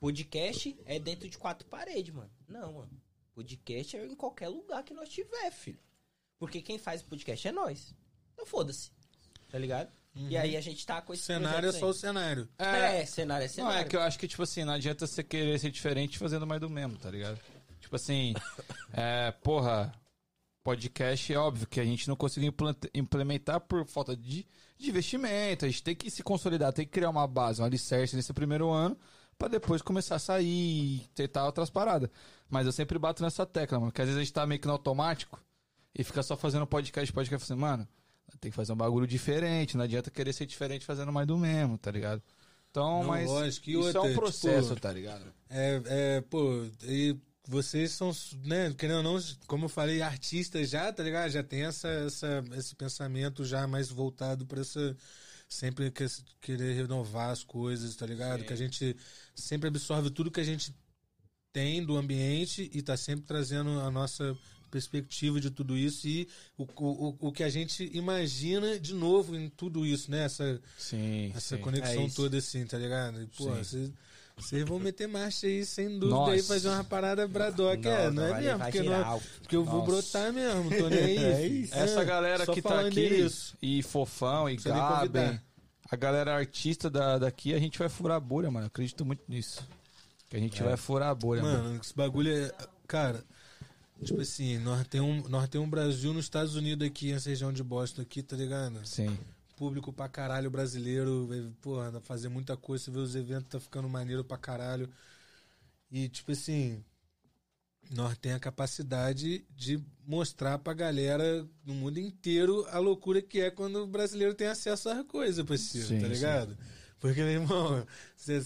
[0.00, 2.30] Podcast é dentro de quatro paredes, mano.
[2.50, 2.90] Não, mano.
[3.32, 5.78] Podcast é em qualquer lugar que nós tiver, filho.
[6.38, 7.94] Porque quem faz podcast é nós.
[8.34, 8.90] Então foda-se.
[9.48, 9.90] Tá ligado?
[10.14, 12.48] E aí a gente tá com O esse cenário é só o cenário.
[12.58, 13.78] É, cenário é Não, cenário.
[13.80, 16.60] é que eu acho que, tipo assim, não adianta você querer ser diferente fazendo mais
[16.60, 17.38] do mesmo, tá ligado?
[17.78, 18.34] Tipo assim,
[18.92, 19.94] é, porra,
[20.64, 22.52] podcast é óbvio que a gente não conseguiu
[22.92, 24.44] implementar por falta de,
[24.76, 25.64] de investimento.
[25.64, 28.68] A gente tem que se consolidar, tem que criar uma base, um alicerce nesse primeiro
[28.68, 28.98] ano,
[29.40, 32.10] pra depois começar a sair e tentar outras paradas.
[32.50, 34.66] Mas eu sempre bato nessa tecla, mano, que às vezes a gente tá meio que
[34.66, 35.42] no automático
[35.94, 37.88] e fica só fazendo podcast, podcast, assim, mano,
[38.38, 41.78] tem que fazer um bagulho diferente, não adianta querer ser diferente fazendo mais do mesmo,
[41.78, 42.22] tá ligado?
[42.70, 45.24] Então, Não, mas lógico, isso outra, é um processo, tipo, tá ligado?
[45.48, 47.16] É, é, pô, e
[47.48, 48.12] vocês são,
[48.44, 51.30] né, querendo ou não, como eu falei, artistas já, tá ligado?
[51.30, 54.94] Já tem essa, essa, esse pensamento já mais voltado pra essa.
[55.52, 56.06] Sempre que-
[56.40, 58.44] querer renovar as coisas, tá ligado?
[58.44, 58.96] Que a gente
[59.34, 60.72] sempre absorve tudo que a gente
[61.52, 64.38] tem do ambiente e tá sempre trazendo a nossa
[64.70, 69.48] perspectiva de tudo isso e o, o, o que a gente imagina de novo em
[69.50, 70.22] tudo isso, né?
[70.26, 71.62] Essa, Sim, essa sim.
[71.62, 72.14] conexão É isso.
[72.14, 73.20] toda assim, tá ligado?
[73.20, 73.92] E, pô, Sim.
[74.40, 76.32] Vocês vão meter marcha aí, sem dúvida, Nossa.
[76.32, 78.52] aí fazer uma parada bradock, é, não, é vai mesmo?
[78.58, 79.90] levar Porque, não é- porque eu vou Nossa.
[79.90, 81.18] brotar mesmo, tô nem aí.
[81.18, 81.74] É isso.
[81.74, 83.56] Essa É, galera que tá aqui, endereço.
[83.62, 85.40] e Fofão, e Gaben,
[85.90, 88.64] a galera artista da, daqui, a gente vai furar a bolha, mano.
[88.64, 89.66] Eu acredito muito nisso.
[90.28, 91.62] Que a gente vai furar a bolha, mano.
[91.64, 92.52] Mano, esse bagulho é.
[92.86, 93.24] Cara,
[94.04, 97.52] tipo assim, nós temos um, nós tem um Brasil nos Estados Unidos aqui, nessa região
[97.52, 98.80] de Boston aqui, tá ligado?
[98.84, 99.18] Sim.
[99.60, 103.50] Público pra caralho brasileiro, vai, porra, dá pra fazer muita coisa, você vê os eventos,
[103.50, 104.88] tá ficando maneiro pra caralho.
[105.90, 106.82] E, tipo assim,
[107.90, 113.50] nós tem a capacidade de mostrar pra galera no mundo inteiro a loucura que é
[113.50, 116.12] quando o brasileiro tem acesso às coisas, parceiro, Sim, tá sim.
[116.14, 116.56] ligado?
[116.98, 117.86] Porque, meu irmão,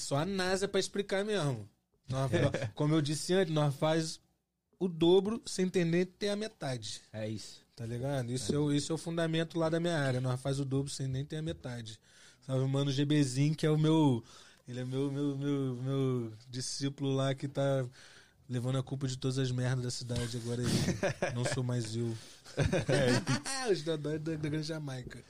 [0.00, 1.68] só a NASA pra explicar mesmo.
[2.08, 4.20] Nós- nós- como eu disse antes, nós faz
[4.80, 7.02] o dobro sem nem ter a metade.
[7.12, 7.63] É isso.
[7.76, 8.30] Tá ligado?
[8.30, 10.20] Isso é, o, isso é o fundamento lá da minha área.
[10.20, 11.98] Nós faz o dobro sem nem ter a metade.
[12.46, 14.22] Salve, mano, GBzinho, que é o meu.
[14.68, 17.84] Ele é meu, meu, meu, meu discípulo lá que tá
[18.48, 20.36] levando a culpa de todas as merdas da cidade.
[20.36, 20.70] Agora ele
[21.34, 22.14] não sou mais eu.
[22.56, 25.22] É, os da, da Grande Jamaica.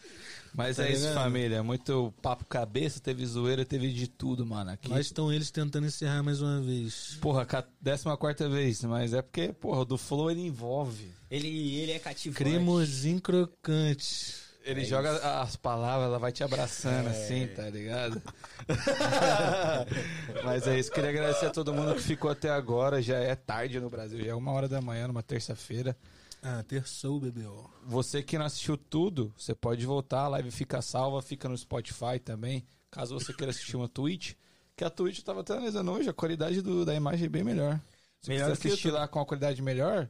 [0.55, 1.15] Mas Tá é isso, ligado?
[1.15, 1.63] família.
[1.63, 4.71] Muito papo cabeça, teve zoeira, teve de tudo, mano.
[4.71, 4.89] Aqui.
[4.89, 7.17] Lá estão eles tentando encerrar mais uma vez.
[7.21, 7.47] Porra,
[7.81, 11.11] décima quarta vez, mas é porque, porra, o do Flow ele envolve.
[11.35, 12.43] Ele, ele é cativante.
[12.45, 14.35] Cremosinho crocante.
[14.65, 18.23] Ele É joga as palavras, ela vai te abraçando assim, tá ligado?
[20.45, 23.03] Mas é isso, queria agradecer a todo mundo que ficou até agora.
[23.03, 25.97] Já é tarde no Brasil, já é uma hora da manhã, numa terça-feira.
[26.43, 27.43] Ah, terçou, bebê.
[27.85, 32.19] Você que não assistiu tudo, você pode voltar, a live fica salva, fica no Spotify
[32.23, 32.65] também.
[32.91, 34.35] Caso você queira assistir uma Twitch,
[34.77, 37.43] que a Twitch eu tava até analisando hoje, a qualidade do- da imagem é bem
[37.45, 37.81] melhor.
[38.21, 40.09] Se Melhor você assistir lá com a qualidade melhor,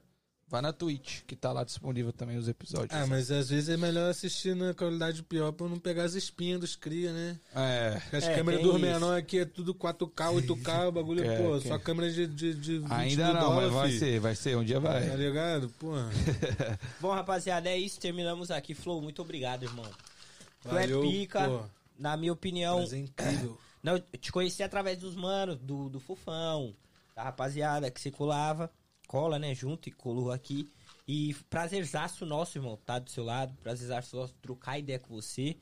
[0.49, 2.91] vá na Twitch, que tá lá disponível também os episódios.
[2.93, 6.61] Ah, mas às vezes é melhor assistir na qualidade pior pra não pegar as espinhas
[6.61, 7.39] dos cria, né?
[7.55, 11.37] É, Porque as É, câmeras do menor aqui é tudo 4K, 8K, o bagulho, É,
[11.43, 13.99] pô, que- só câmera de, de, de 20 ainda não, mas dólar, vai fi.
[13.99, 15.17] ser, vai ser, um dia Tá vai.
[15.17, 15.69] ligado?
[15.79, 16.09] Porra.
[17.01, 17.99] Bom, rapaziada, é isso.
[18.01, 18.75] Terminamos aqui.
[18.75, 19.87] Flow, muito obrigado, irmão.
[20.63, 21.49] Tu Valeu, é pica.
[21.49, 21.61] pô.
[21.99, 22.79] Na minha opinião.
[22.81, 23.59] Mas é incrível.
[23.83, 26.75] Não, eu te conheci através dos manos, do, do Fofão,
[27.15, 28.71] da rapaziada que você colava,
[29.07, 30.71] cola, né, junto e colou aqui.
[31.07, 33.55] E prazerzaço nosso, irmão, tá do seu lado.
[33.63, 35.57] Prazerzaço nosso trocar ideia com você.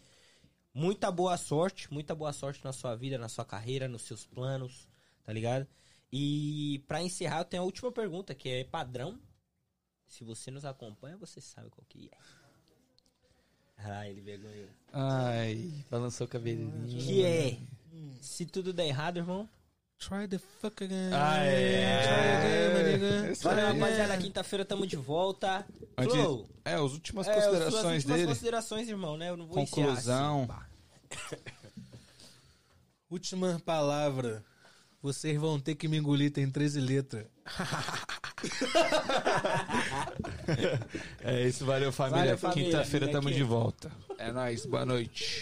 [0.75, 4.89] Muita boa sorte, muita boa sorte na sua vida, na sua carreira, nos seus planos,
[5.23, 5.67] tá ligado?
[6.11, 9.19] E pra encerrar, eu tenho a última pergunta, que é padrão.
[10.07, 12.19] Se você nos acompanha, você sabe qual que é.
[13.79, 14.69] Ah, ele vergonhou.
[14.93, 16.87] Ai, balançou o cabelinho.
[16.87, 17.59] Que é,
[18.21, 19.49] se tudo der errado, irmão,
[20.09, 21.11] Try the fuck again.
[21.13, 23.31] Ah, é.
[23.33, 24.17] Isso Valeu, rapaziada.
[24.19, 25.65] Quinta-feira tamo de volta.
[25.97, 26.49] Antes- Flow.
[26.65, 28.27] É, as últimas É, considerações últimas dele.
[28.27, 29.31] considerações, irmão, né?
[29.31, 30.49] Eu não vou Conclusão.
[30.51, 30.61] assim.
[33.11, 34.45] Última palavra.
[35.01, 37.27] Vocês vão ter que me engolir, tem 13 letras.
[41.23, 42.37] É isso, valeu família.
[42.37, 43.37] Quinta-feira tamo aqui.
[43.37, 43.91] de volta.
[44.19, 45.41] É nóis, boa noite.